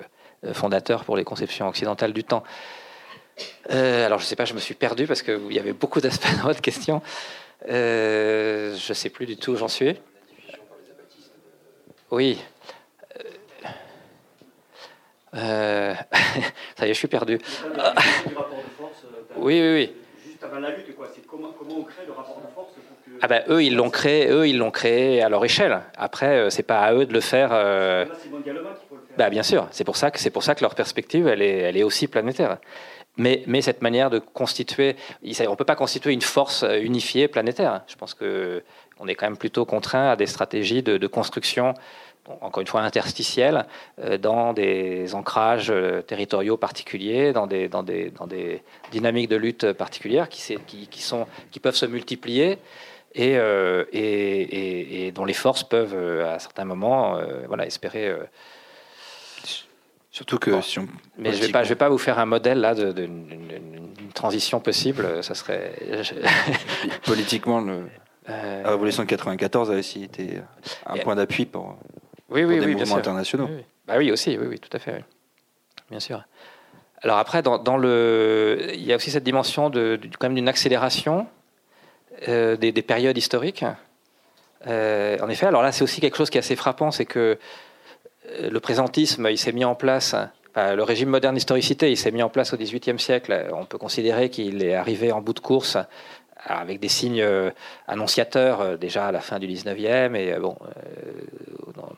euh, 0.45 0.55
fondateur 0.55 1.05
pour 1.05 1.16
les 1.16 1.25
conceptions 1.25 1.69
occidentales 1.69 2.12
du 2.12 2.25
temps. 2.25 2.43
Euh, 3.70 4.06
alors, 4.06 4.19
je 4.19 4.24
ne 4.24 4.28
sais 4.28 4.36
pas, 4.36 4.44
je 4.44 4.55
me 4.55 4.60
suis 4.60 4.74
perdu 4.74 5.06
parce 5.06 5.23
qu'il 5.23 5.52
y 5.52 5.59
avait 5.59 5.73
beaucoup 5.73 6.01
d'aspects 6.01 6.35
dans 6.36 6.48
votre 6.48 6.60
question. 6.60 7.02
Euh, 7.69 8.77
je 8.77 8.90
ne 8.90 8.94
sais 8.94 9.10
plus 9.10 9.27
du 9.27 9.36
tout 9.36 9.52
où 9.52 9.56
j'en 9.56 9.69
suis. 9.69 9.97
Oui. 12.10 12.39
ça 15.35 15.97
y 16.81 16.85
est, 16.85 16.89
je 16.89 16.93
suis 16.94 17.09
perdu. 17.09 17.39
oui, 19.36 19.60
oui, 19.60 19.73
oui. 19.73 19.93
Juste 20.24 20.43
avant 20.43 20.59
la 20.59 20.70
lutte, 20.70 20.97
quoi. 20.97 21.09
C'est 21.15 21.27
comment, 21.27 21.52
comment 21.52 21.77
on 21.78 21.85
crée 21.85 22.06
le 22.06 22.12
rapport 22.12 22.40
de 22.40 22.55
force 22.55 22.73
ah 23.20 23.27
ben, 23.27 23.43
eux, 23.48 23.62
ils 23.62 23.74
l'ont 23.74 23.90
créé, 23.90 24.31
eux, 24.31 24.47
ils 24.48 24.59
l'ont 24.59 24.70
créé 24.70 25.23
à 25.23 25.28
leur 25.28 25.44
échelle. 25.44 25.81
Après, 25.97 26.39
euh, 26.39 26.51
c'est 26.51 26.62
pas 26.62 26.81
à 26.81 26.94
eux 26.94 27.05
de 27.05 27.12
le 27.12 27.20
faire. 27.20 27.51
Euh... 27.52 28.05
Bah, 29.16 29.28
bien 29.31 29.43
sûr, 29.43 29.66
c'est 29.73 29.85
pour 29.85 29.97
ça 29.97 30.10
que 30.10 30.20
c'est 30.20 30.31
pour 30.31 30.44
ça 30.44 30.55
que 30.55 30.62
leur 30.62 30.74
perspective, 30.74 31.27
elle 31.27 31.43
est, 31.43 31.59
elle 31.59 31.77
est 31.77 31.82
aussi 31.82 32.06
planétaire. 32.06 32.59
Mais, 33.19 33.45
cette 33.61 33.82
manière 33.82 34.11
de 34.11 34.19
constituer, 34.19 34.97
on 35.49 35.57
peut 35.57 35.65
pas 35.65 35.77
constituer 35.77 36.12
une 36.12 36.23
force 36.23 36.62
euh, 36.62 36.81
unifiée 36.81 37.28
planétaire. 37.28 37.82
Je 37.86 37.97
pense 37.97 38.15
que 38.15 38.62
on 39.01 39.07
est 39.07 39.15
quand 39.15 39.27
même 39.27 39.36
plutôt 39.36 39.65
contraint 39.65 40.11
à 40.11 40.16
des 40.16 40.27
stratégies 40.27 40.82
de, 40.82 41.07
construction 41.07 41.74
encore 42.40 42.61
une 42.61 42.66
fois 42.66 42.82
interstitielles, 42.82 43.66
euh, 44.01 44.19
dans 44.19 44.53
des 44.53 45.15
ancrages 45.15 45.73
territoriaux 46.07 46.59
particuliers, 46.59 47.32
dans 47.32 47.47
des, 47.47 47.70
dynamiques 48.90 49.31
de 49.31 49.36
lutte 49.36 49.73
particulières 49.73 50.28
qui, 50.28 51.61
peuvent 51.62 51.74
se 51.74 51.86
multiplier 51.86 52.59
euh, 53.19 53.85
et, 53.93 55.12
dont 55.15 55.24
les 55.24 55.32
forces 55.32 55.65
peuvent, 55.65 55.95
euh, 55.95 56.35
à 56.35 56.39
certains 56.39 56.65
moments, 56.65 57.16
euh, 57.16 57.57
espérer. 57.61 58.15
Surtout 60.19 60.39
que 60.39 60.61
si 60.62 60.81
on... 60.81 60.89
Mais 61.16 61.32
je 61.32 61.40
ne 61.40 61.47
vais, 61.47 61.53
pas, 61.53 61.62
je 61.62 61.69
vais 61.69 61.77
pas 61.77 61.89
vous 61.89 61.97
faire 61.97 62.19
un 62.19 62.27
modèle 62.27 62.59
là 62.59 62.74
d'une 62.74 64.12
transition 64.15 64.59
possible. 64.59 65.23
Ça 65.23 65.36
serait. 65.36 65.73
Politiquement, 67.05 67.61
le... 67.61 67.85
la 68.27 68.70
révolution 68.70 69.05
de 69.05 69.09
94 69.09 69.70
a 69.70 69.74
aussi 69.74 70.03
été 70.03 70.40
un 70.86 70.97
point 70.99 71.15
d'appui 71.15 71.47
pour, 71.47 71.78
oui, 72.31 72.43
oui, 72.43 72.59
des 72.59 72.66
oui, 72.66 72.74
mouvements 72.74 72.97
internationaux. 72.97 73.47
Oui, 73.49 73.65
Bah 73.86 73.95
oui, 73.97 74.11
aussi, 74.11 74.36
oui, 74.36 74.47
oui, 74.49 74.59
tout 74.59 74.74
à 74.77 74.81
fait. 74.81 75.05
Bien 75.89 76.01
sûr. 76.01 76.24
Alors 77.03 77.19
après, 77.19 77.43
dans, 77.43 77.59
dans, 77.59 77.77
le, 77.77 78.70
il 78.74 78.82
y 78.82 78.93
a 78.93 78.97
aussi 78.97 79.12
cette 79.12 79.23
dimension 79.23 79.70
de, 79.70 80.01
quand 80.19 80.27
même 80.27 80.35
d'une 80.35 80.49
accélération 80.49 81.28
euh, 82.27 82.57
des, 82.57 82.73
périodes 82.82 83.16
historiques. 83.16 83.65
Euh, 84.66 85.16
en 85.23 85.28
effet, 85.28 85.47
alors 85.47 85.62
là, 85.62 85.70
c'est 85.70 85.85
aussi 85.85 86.01
quelque 86.01 86.16
chose 86.16 86.28
qui 86.28 86.39
est 86.39 86.40
assez 86.40 86.57
frappant, 86.57 86.90
c'est 86.90 87.07
que 87.07 87.19
euh, 87.19 87.36
le 88.51 88.61
présentisme, 88.61 89.29
il 89.31 89.39
s'est 89.39 89.53
mis 89.53 89.65
en 89.65 89.75
place, 89.75 90.15
le 90.57 90.83
régime 90.83 91.09
moderne 91.09 91.35
d'historicité, 91.35 91.91
il 91.91 91.97
s'est 91.97 92.11
mis 92.11 92.23
en 92.23 92.29
place 92.29 92.53
au 92.53 92.57
XVIIIe 92.57 92.99
siècle. 92.99 93.49
On 93.53 93.65
peut 93.65 93.79
considérer 93.79 94.29
qu'il 94.29 94.63
est 94.63 94.75
arrivé 94.75 95.13
en 95.13 95.21
bout 95.21 95.33
de 95.33 95.41
course 95.41 95.79
avec 96.45 96.81
des 96.81 96.89
signes 96.89 97.25
annonciateurs 97.87 98.77
déjà 98.79 99.07
à 99.07 99.13
la 99.13 99.21
fin 99.21 99.39
du 99.39 99.47
XIXe 99.47 100.15
et 100.15 100.37
bon, 100.41 100.57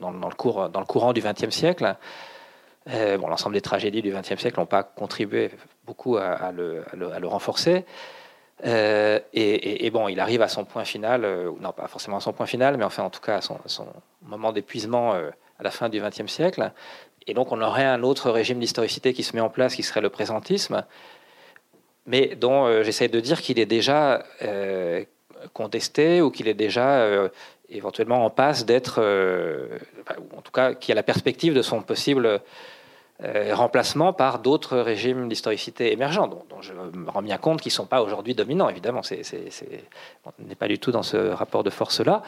dans, 0.01 0.11
le 0.11 0.35
cours, 0.35 0.69
dans 0.69 0.81
le 0.81 0.87
courant 0.87 1.13
du 1.13 1.23
XXe 1.23 1.51
siècle. 1.51 1.97
bon, 2.87 3.29
l'ensemble 3.29 3.55
des 3.55 3.63
tragédies 3.63 4.03
du 4.03 4.13
XXe 4.13 4.39
siècle 4.39 4.61
n'ont 4.61 4.67
pas 4.67 4.83
contribué 4.83 5.51
beaucoup 5.91 6.17
à, 6.19 6.53
le, 6.53 7.27
renforcer. 7.27 7.85
Euh, 8.67 9.19
et, 9.33 9.91
bon, 9.91 10.09
il 10.09 10.21
arrive 10.21 10.43
à 10.43 10.49
son 10.49 10.65
point 10.65 10.85
final, 10.85 11.25
euh, 11.25 11.51
non 11.61 11.73
pas 11.73 11.89
forcément 11.89 12.19
à 12.19 12.21
son 12.21 12.33
point 12.33 12.47
final, 12.47 12.77
mais 12.77 12.85
enfin 12.85 13.03
en 13.03 13.11
tout 13.11 13.21
cas 13.21 13.37
à 13.37 13.41
son, 13.41 13.59
moment 14.23 14.53
d'épuisement 14.53 15.15
euh, 15.15 15.31
à 15.61 15.63
la 15.63 15.71
fin 15.71 15.89
du 15.89 16.01
XXe 16.01 16.27
siècle. 16.27 16.73
Et 17.27 17.35
donc 17.35 17.53
on 17.53 17.61
aurait 17.61 17.85
un 17.85 18.03
autre 18.03 18.31
régime 18.31 18.59
d'historicité 18.59 19.13
qui 19.13 19.23
se 19.23 19.37
met 19.37 19.43
en 19.43 19.51
place, 19.51 19.75
qui 19.75 19.83
serait 19.83 20.01
le 20.01 20.11
présentisme, 20.11 20.85
mais 22.07 22.35
dont 22.35 22.83
j'essaie 22.83 23.09
de 23.09 23.21
dire 23.21 23.41
qu'il 23.41 23.59
est 23.59 23.67
déjà 23.67 24.25
contesté 25.53 26.23
ou 26.23 26.31
qu'il 26.31 26.49
est 26.49 26.55
déjà 26.55 27.07
éventuellement 27.69 28.25
en 28.25 28.31
passe 28.31 28.65
d'être, 28.65 28.99
en 30.37 30.41
tout 30.41 30.51
cas 30.51 30.75
qui 30.75 30.91
a 30.91 30.95
la 30.95 31.03
perspective 31.03 31.55
de 31.55 31.63
son 31.63 31.83
possible 31.83 32.41
euh, 33.23 33.55
remplacement 33.55 34.15
par 34.15 34.39
d'autres 34.39 34.79
régimes 34.79 35.29
d'historicité 35.29 35.93
émergents, 35.93 36.27
dont, 36.27 36.63
je 36.63 36.73
me 36.73 37.11
rends 37.11 37.21
bien 37.21 37.37
compte 37.37 37.61
qu'ils 37.61 37.69
ne 37.69 37.75
sont 37.75 37.85
pas 37.85 38.01
aujourd'hui 38.01 38.35
dominants, 38.35 38.71
évidemment. 38.71 39.03
on 40.25 40.31
n'est 40.39 40.55
pas 40.55 40.69
du 40.69 40.79
tout 40.79 40.91
dans 40.91 41.03
ce 41.03 41.19
rapport 41.19 41.63
de 41.63 41.69
force-là. 41.69 42.23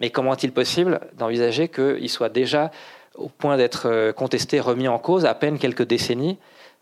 Mais 0.00 0.10
comment 0.10 0.32
est-il 0.32 0.52
possible 0.52 1.00
d'envisager 1.14 1.68
qu'ils 1.68 2.08
soient 2.08 2.28
déjà 2.28 2.70
au 3.14 3.28
point 3.28 3.56
d'être 3.56 3.86
euh, 3.86 4.12
contestés, 4.12 4.60
remis 4.60 4.88
en 4.88 4.98
cause 4.98 5.26
à 5.26 5.34
peine 5.34 5.58
quelques 5.58 5.82
décennies 5.82 6.38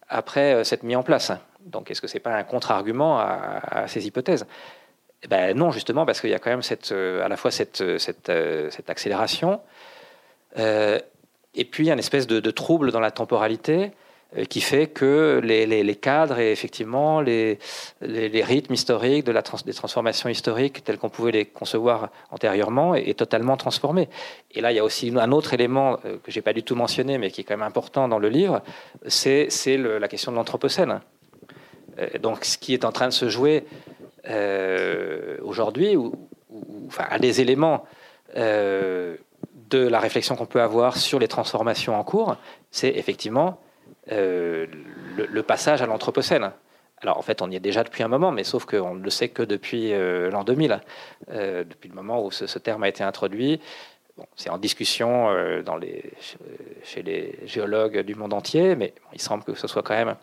après 0.08 0.54
euh, 0.54 0.64
cette 0.64 0.82
mise 0.82 0.96
en 0.96 1.02
place? 1.02 1.32
Donc 1.60 1.90
est-ce 1.90 2.00
que 2.00 2.06
ce 2.06 2.14
n'est 2.14 2.20
pas 2.20 2.34
un 2.34 2.44
contre-argument 2.44 3.18
à, 3.18 3.86
ces 3.88 4.06
hypothèses? 4.06 4.46
Eh 5.22 5.28
ben 5.28 5.56
non, 5.56 5.72
justement, 5.72 6.06
parce 6.06 6.20
qu'il 6.20 6.30
y 6.30 6.34
a 6.34 6.38
quand 6.38 6.50
même 6.50 6.62
cette, 6.62 6.92
à 6.92 7.28
la 7.28 7.36
fois 7.36 7.50
cette, 7.50 7.82
cette, 7.98 8.30
accélération, 8.88 9.60
et 11.58 11.64
puis 11.64 11.90
une 11.90 11.98
espèce 11.98 12.26
de, 12.26 12.50
trouble 12.50 12.92
dans 12.92 13.00
la 13.00 13.10
temporalité 13.10 13.86
euh, 13.86 14.07
qui 14.48 14.60
fait 14.60 14.88
que 14.88 15.40
les, 15.42 15.96
cadres 15.96 16.38
et 16.38 16.52
effectivement 16.52 17.22
les, 17.22 17.58
les, 18.02 18.44
rythmes 18.44 18.74
historiques 18.74 19.24
de 19.24 19.32
la 19.32 19.42
des 19.64 19.72
transformations 19.72 20.28
historiques 20.28 20.84
telles 20.84 20.98
qu'on 20.98 21.08
pouvait 21.08 21.32
les 21.32 21.46
concevoir 21.46 22.10
antérieurement 22.30 22.94
est, 22.94 23.18
totalement 23.18 23.56
transformé. 23.56 24.08
Et 24.50 24.60
là, 24.60 24.70
il 24.70 24.76
y 24.76 24.78
a 24.78 24.84
aussi 24.84 25.12
un 25.16 25.32
autre 25.32 25.54
élément 25.54 25.98
euh, 26.04 26.18
que 26.22 26.30
j'ai 26.30 26.42
pas 26.42 26.52
du 26.52 26.62
tout 26.62 26.74
mentionné, 26.74 27.16
mais 27.16 27.30
qui 27.30 27.40
est 27.40 27.44
quand 27.44 27.56
même 27.56 27.66
important 27.66 28.06
dans 28.06 28.18
le 28.18 28.28
livre, 28.28 28.62
c'est 29.06 29.48
la 29.76 30.08
question 30.08 30.30
de 30.30 30.36
l'anthropocène. 30.36 31.00
Euh, 31.98 32.18
donc, 32.18 32.44
ce 32.44 32.58
qui 32.58 32.74
est 32.74 32.84
en 32.84 32.92
train 32.92 33.08
de 33.08 33.14
se 33.14 33.28
jouer 33.28 33.64
aujourd'hui, 35.42 35.96
ou, 35.96 36.12
enfin, 36.86 37.06
un 37.10 37.18
des 37.18 37.40
éléments 37.40 37.86
de 38.36 39.18
la 39.70 40.00
réflexion 40.00 40.36
qu'on 40.36 40.44
peut 40.44 40.60
avoir 40.60 40.98
sur 40.98 41.18
les 41.18 41.28
transformations 41.28 41.98
en 41.98 42.04
cours, 42.04 42.36
c'est 42.70 42.90
effectivement 42.90 43.58
euh, 44.12 44.66
le, 45.16 45.42
passage 45.42 45.82
à 45.82 45.86
l'Anthropocène. 45.86 46.52
Alors 47.00 47.18
en 47.18 47.22
fait, 47.22 47.42
on 47.42 47.50
y 47.50 47.56
est 47.56 47.60
déjà 47.60 47.84
depuis 47.84 48.02
un 48.02 48.08
moment, 48.08 48.30
mais 48.30 48.44
sauf 48.44 48.64
qu'on 48.64 48.94
ne 48.94 49.02
le 49.02 49.10
sait 49.10 49.28
que 49.28 49.42
depuis 49.42 49.92
euh, 49.92 50.30
l'an 50.30 50.44
2000, 50.44 50.80
euh, 51.30 51.64
depuis 51.64 51.88
le 51.88 51.94
moment 51.94 52.24
où 52.24 52.30
ce, 52.30 52.58
terme 52.58 52.84
a 52.84 52.88
été 52.88 53.04
introduit. 53.04 53.60
c'est 54.36 54.50
en 54.50 54.58
discussion 54.58 55.28
chez 56.82 57.02
les 57.02 57.38
géologues 57.44 58.00
du 58.00 58.14
monde 58.14 58.32
entier, 58.32 58.76
mais 58.76 58.94
il 59.12 59.20
semble 59.20 59.44
que 59.44 59.54
ce 59.54 59.66
soit 59.66 59.82
quand 59.82 59.94
même 59.94 60.16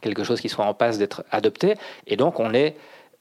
quelque 0.00 0.24
chose 0.24 0.40
qui 0.40 0.48
soit 0.48 0.64
en 0.64 0.74
passe 0.74 0.98
d'être 0.98 1.24
adopté. 1.30 1.74
Et 2.06 2.16
donc 2.16 2.40
on 2.40 2.52
est, 2.52 2.76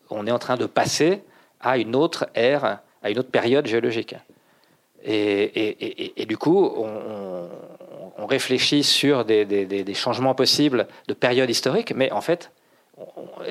en 0.09 0.39
train 0.39 0.57
de 0.57 0.65
passer 0.65 1.21
à 1.61 1.77
une 1.77 1.95
autre 1.95 2.27
ère, 2.35 2.79
à 3.01 3.09
une 3.09 3.19
autre 3.19 3.31
période 3.31 3.65
géologique. 3.65 4.15
Et, 5.05 6.25
du 6.27 6.37
coup, 6.37 6.65
on 6.65 7.49
réfléchit 8.17 8.83
sur 8.83 9.25
des, 9.25 9.93
changements 9.93 10.35
possibles 10.35 10.87
de 11.07 11.13
période 11.13 11.49
historique, 11.49 11.93
mais 11.95 12.11
en 12.11 12.21
fait, 12.21 12.51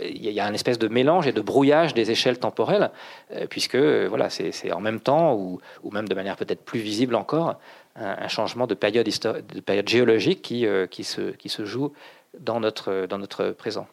il 0.05 0.31
y 0.31 0.41
a 0.41 0.47
une 0.47 0.55
espèce 0.55 0.79
de 0.79 0.89
mélange 0.89 1.27
et 1.27 1.33
de 1.33 1.41
brouillage 1.41 1.95
des 1.95 2.11
échelles 2.11 2.39
temporelles, 2.39 2.91
euh, 3.33 3.47
puisque 3.49 3.77
voilà, 3.77 4.31
c'est 4.31 4.73
en 4.73 4.81
même 4.81 5.01
temps, 5.01 5.35
ou, 5.35 5.61
même 5.91 6.09
de 6.09 6.15
manière 6.15 6.37
peut-être 6.37 6.65
plus 6.65 6.79
visible 6.79 7.17
encore, 7.17 7.59
un, 7.97 8.29
changement 8.29 8.67
de 8.67 8.75
période, 8.75 9.07
de 9.07 9.61
période 9.61 9.89
géologique 9.89 10.43
qui, 10.43 10.67
euh, 10.67 10.87
qui, 10.87 11.05
se, 11.05 11.65
joue 11.65 11.93
dans 12.39 12.61
notre, 12.61 13.07
dans 13.07 13.19
notre 13.19 13.51
présent. 13.51 13.87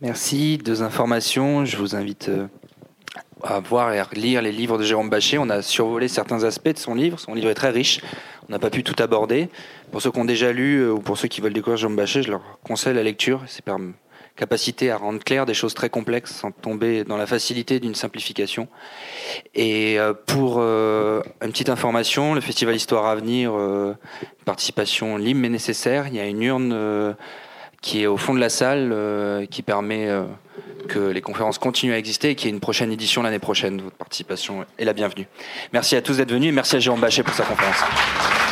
Merci. 0.00 0.58
Deux 0.58 0.82
informations. 0.82 1.64
Je 1.64 1.76
vous 1.76 1.96
invite 1.96 2.28
euh, 2.28 2.46
à 3.44 3.60
voir 3.60 3.92
et 3.92 3.98
à 3.98 4.06
lire 4.14 4.42
les 4.42 4.52
livres 4.52 4.78
de 4.78 4.84
Jérôme 4.84 5.10
Bachet. 5.10 5.38
On 5.38 5.50
a 5.50 5.62
survolé 5.62 6.08
certains 6.08 6.44
aspects 6.44 6.72
de 6.72 6.78
son 6.78 6.94
livre. 6.94 7.20
Son 7.20 7.34
livre 7.34 7.50
est 7.50 7.54
très 7.54 7.70
riche. 7.70 8.00
On 8.48 8.52
n'a 8.52 8.58
pas 8.58 8.70
pu 8.70 8.82
tout 8.82 9.00
aborder. 9.02 9.48
Pour 9.92 10.02
ceux 10.02 10.10
qui 10.10 10.18
ont 10.18 10.24
déjà 10.24 10.52
lu 10.52 10.78
euh, 10.78 10.92
ou 10.92 11.00
pour 11.00 11.18
ceux 11.18 11.28
qui 11.28 11.40
veulent 11.40 11.52
découvrir 11.52 11.76
Jérôme 11.76 11.96
Bachet, 11.96 12.22
je 12.22 12.30
leur 12.30 12.42
conseille 12.62 12.94
la 12.94 13.02
lecture. 13.02 13.42
C'est 13.46 13.64
par 13.64 13.78
capacité 14.36 14.90
à 14.90 14.96
rendre 14.96 15.22
clair 15.22 15.46
des 15.46 15.54
choses 15.54 15.74
très 15.74 15.90
complexes 15.90 16.34
sans 16.34 16.50
tomber 16.50 17.04
dans 17.04 17.16
la 17.16 17.26
facilité 17.26 17.78
d'une 17.78 17.94
simplification. 17.94 18.66
Et 19.54 19.98
euh, 20.00 20.12
pour 20.26 20.56
euh, 20.58 21.22
une 21.42 21.52
petite 21.52 21.68
information, 21.68 22.34
le 22.34 22.40
Festival 22.40 22.74
Histoire 22.74 23.06
à 23.06 23.14
venir, 23.14 23.52
participation 24.44 25.16
libre 25.16 25.40
mais 25.40 25.50
nécessaire. 25.50 26.08
Il 26.08 26.14
y 26.14 26.20
a 26.20 26.26
une 26.26 26.42
urne 26.42 27.16
qui 27.82 28.02
est 28.02 28.06
au 28.06 28.16
fond 28.16 28.34
de 28.34 28.40
la 28.40 28.48
salle 28.48 29.46
qui 29.50 29.62
permet 29.62 30.08
que 30.86 30.98
les 30.98 31.20
conférences 31.20 31.58
continuent 31.58 31.92
à 31.92 31.98
exister 31.98 32.30
et 32.30 32.34
qu'il 32.34 32.48
y 32.48 32.52
ait 32.52 32.54
une 32.54 32.60
prochaine 32.60 32.92
édition 32.92 33.22
l'année 33.22 33.38
prochaine. 33.38 33.80
Votre 33.80 33.96
participation 33.96 34.64
est 34.78 34.84
la 34.84 34.92
bienvenue. 34.92 35.26
Merci 35.72 35.96
à 35.96 36.02
tous 36.02 36.18
d'être 36.18 36.32
venus 36.32 36.48
et 36.48 36.52
merci 36.52 36.76
à 36.76 36.80
Jérôme 36.80 37.00
Bachet 37.00 37.22
pour 37.22 37.34
sa 37.34 37.44
conférence. 37.44 38.43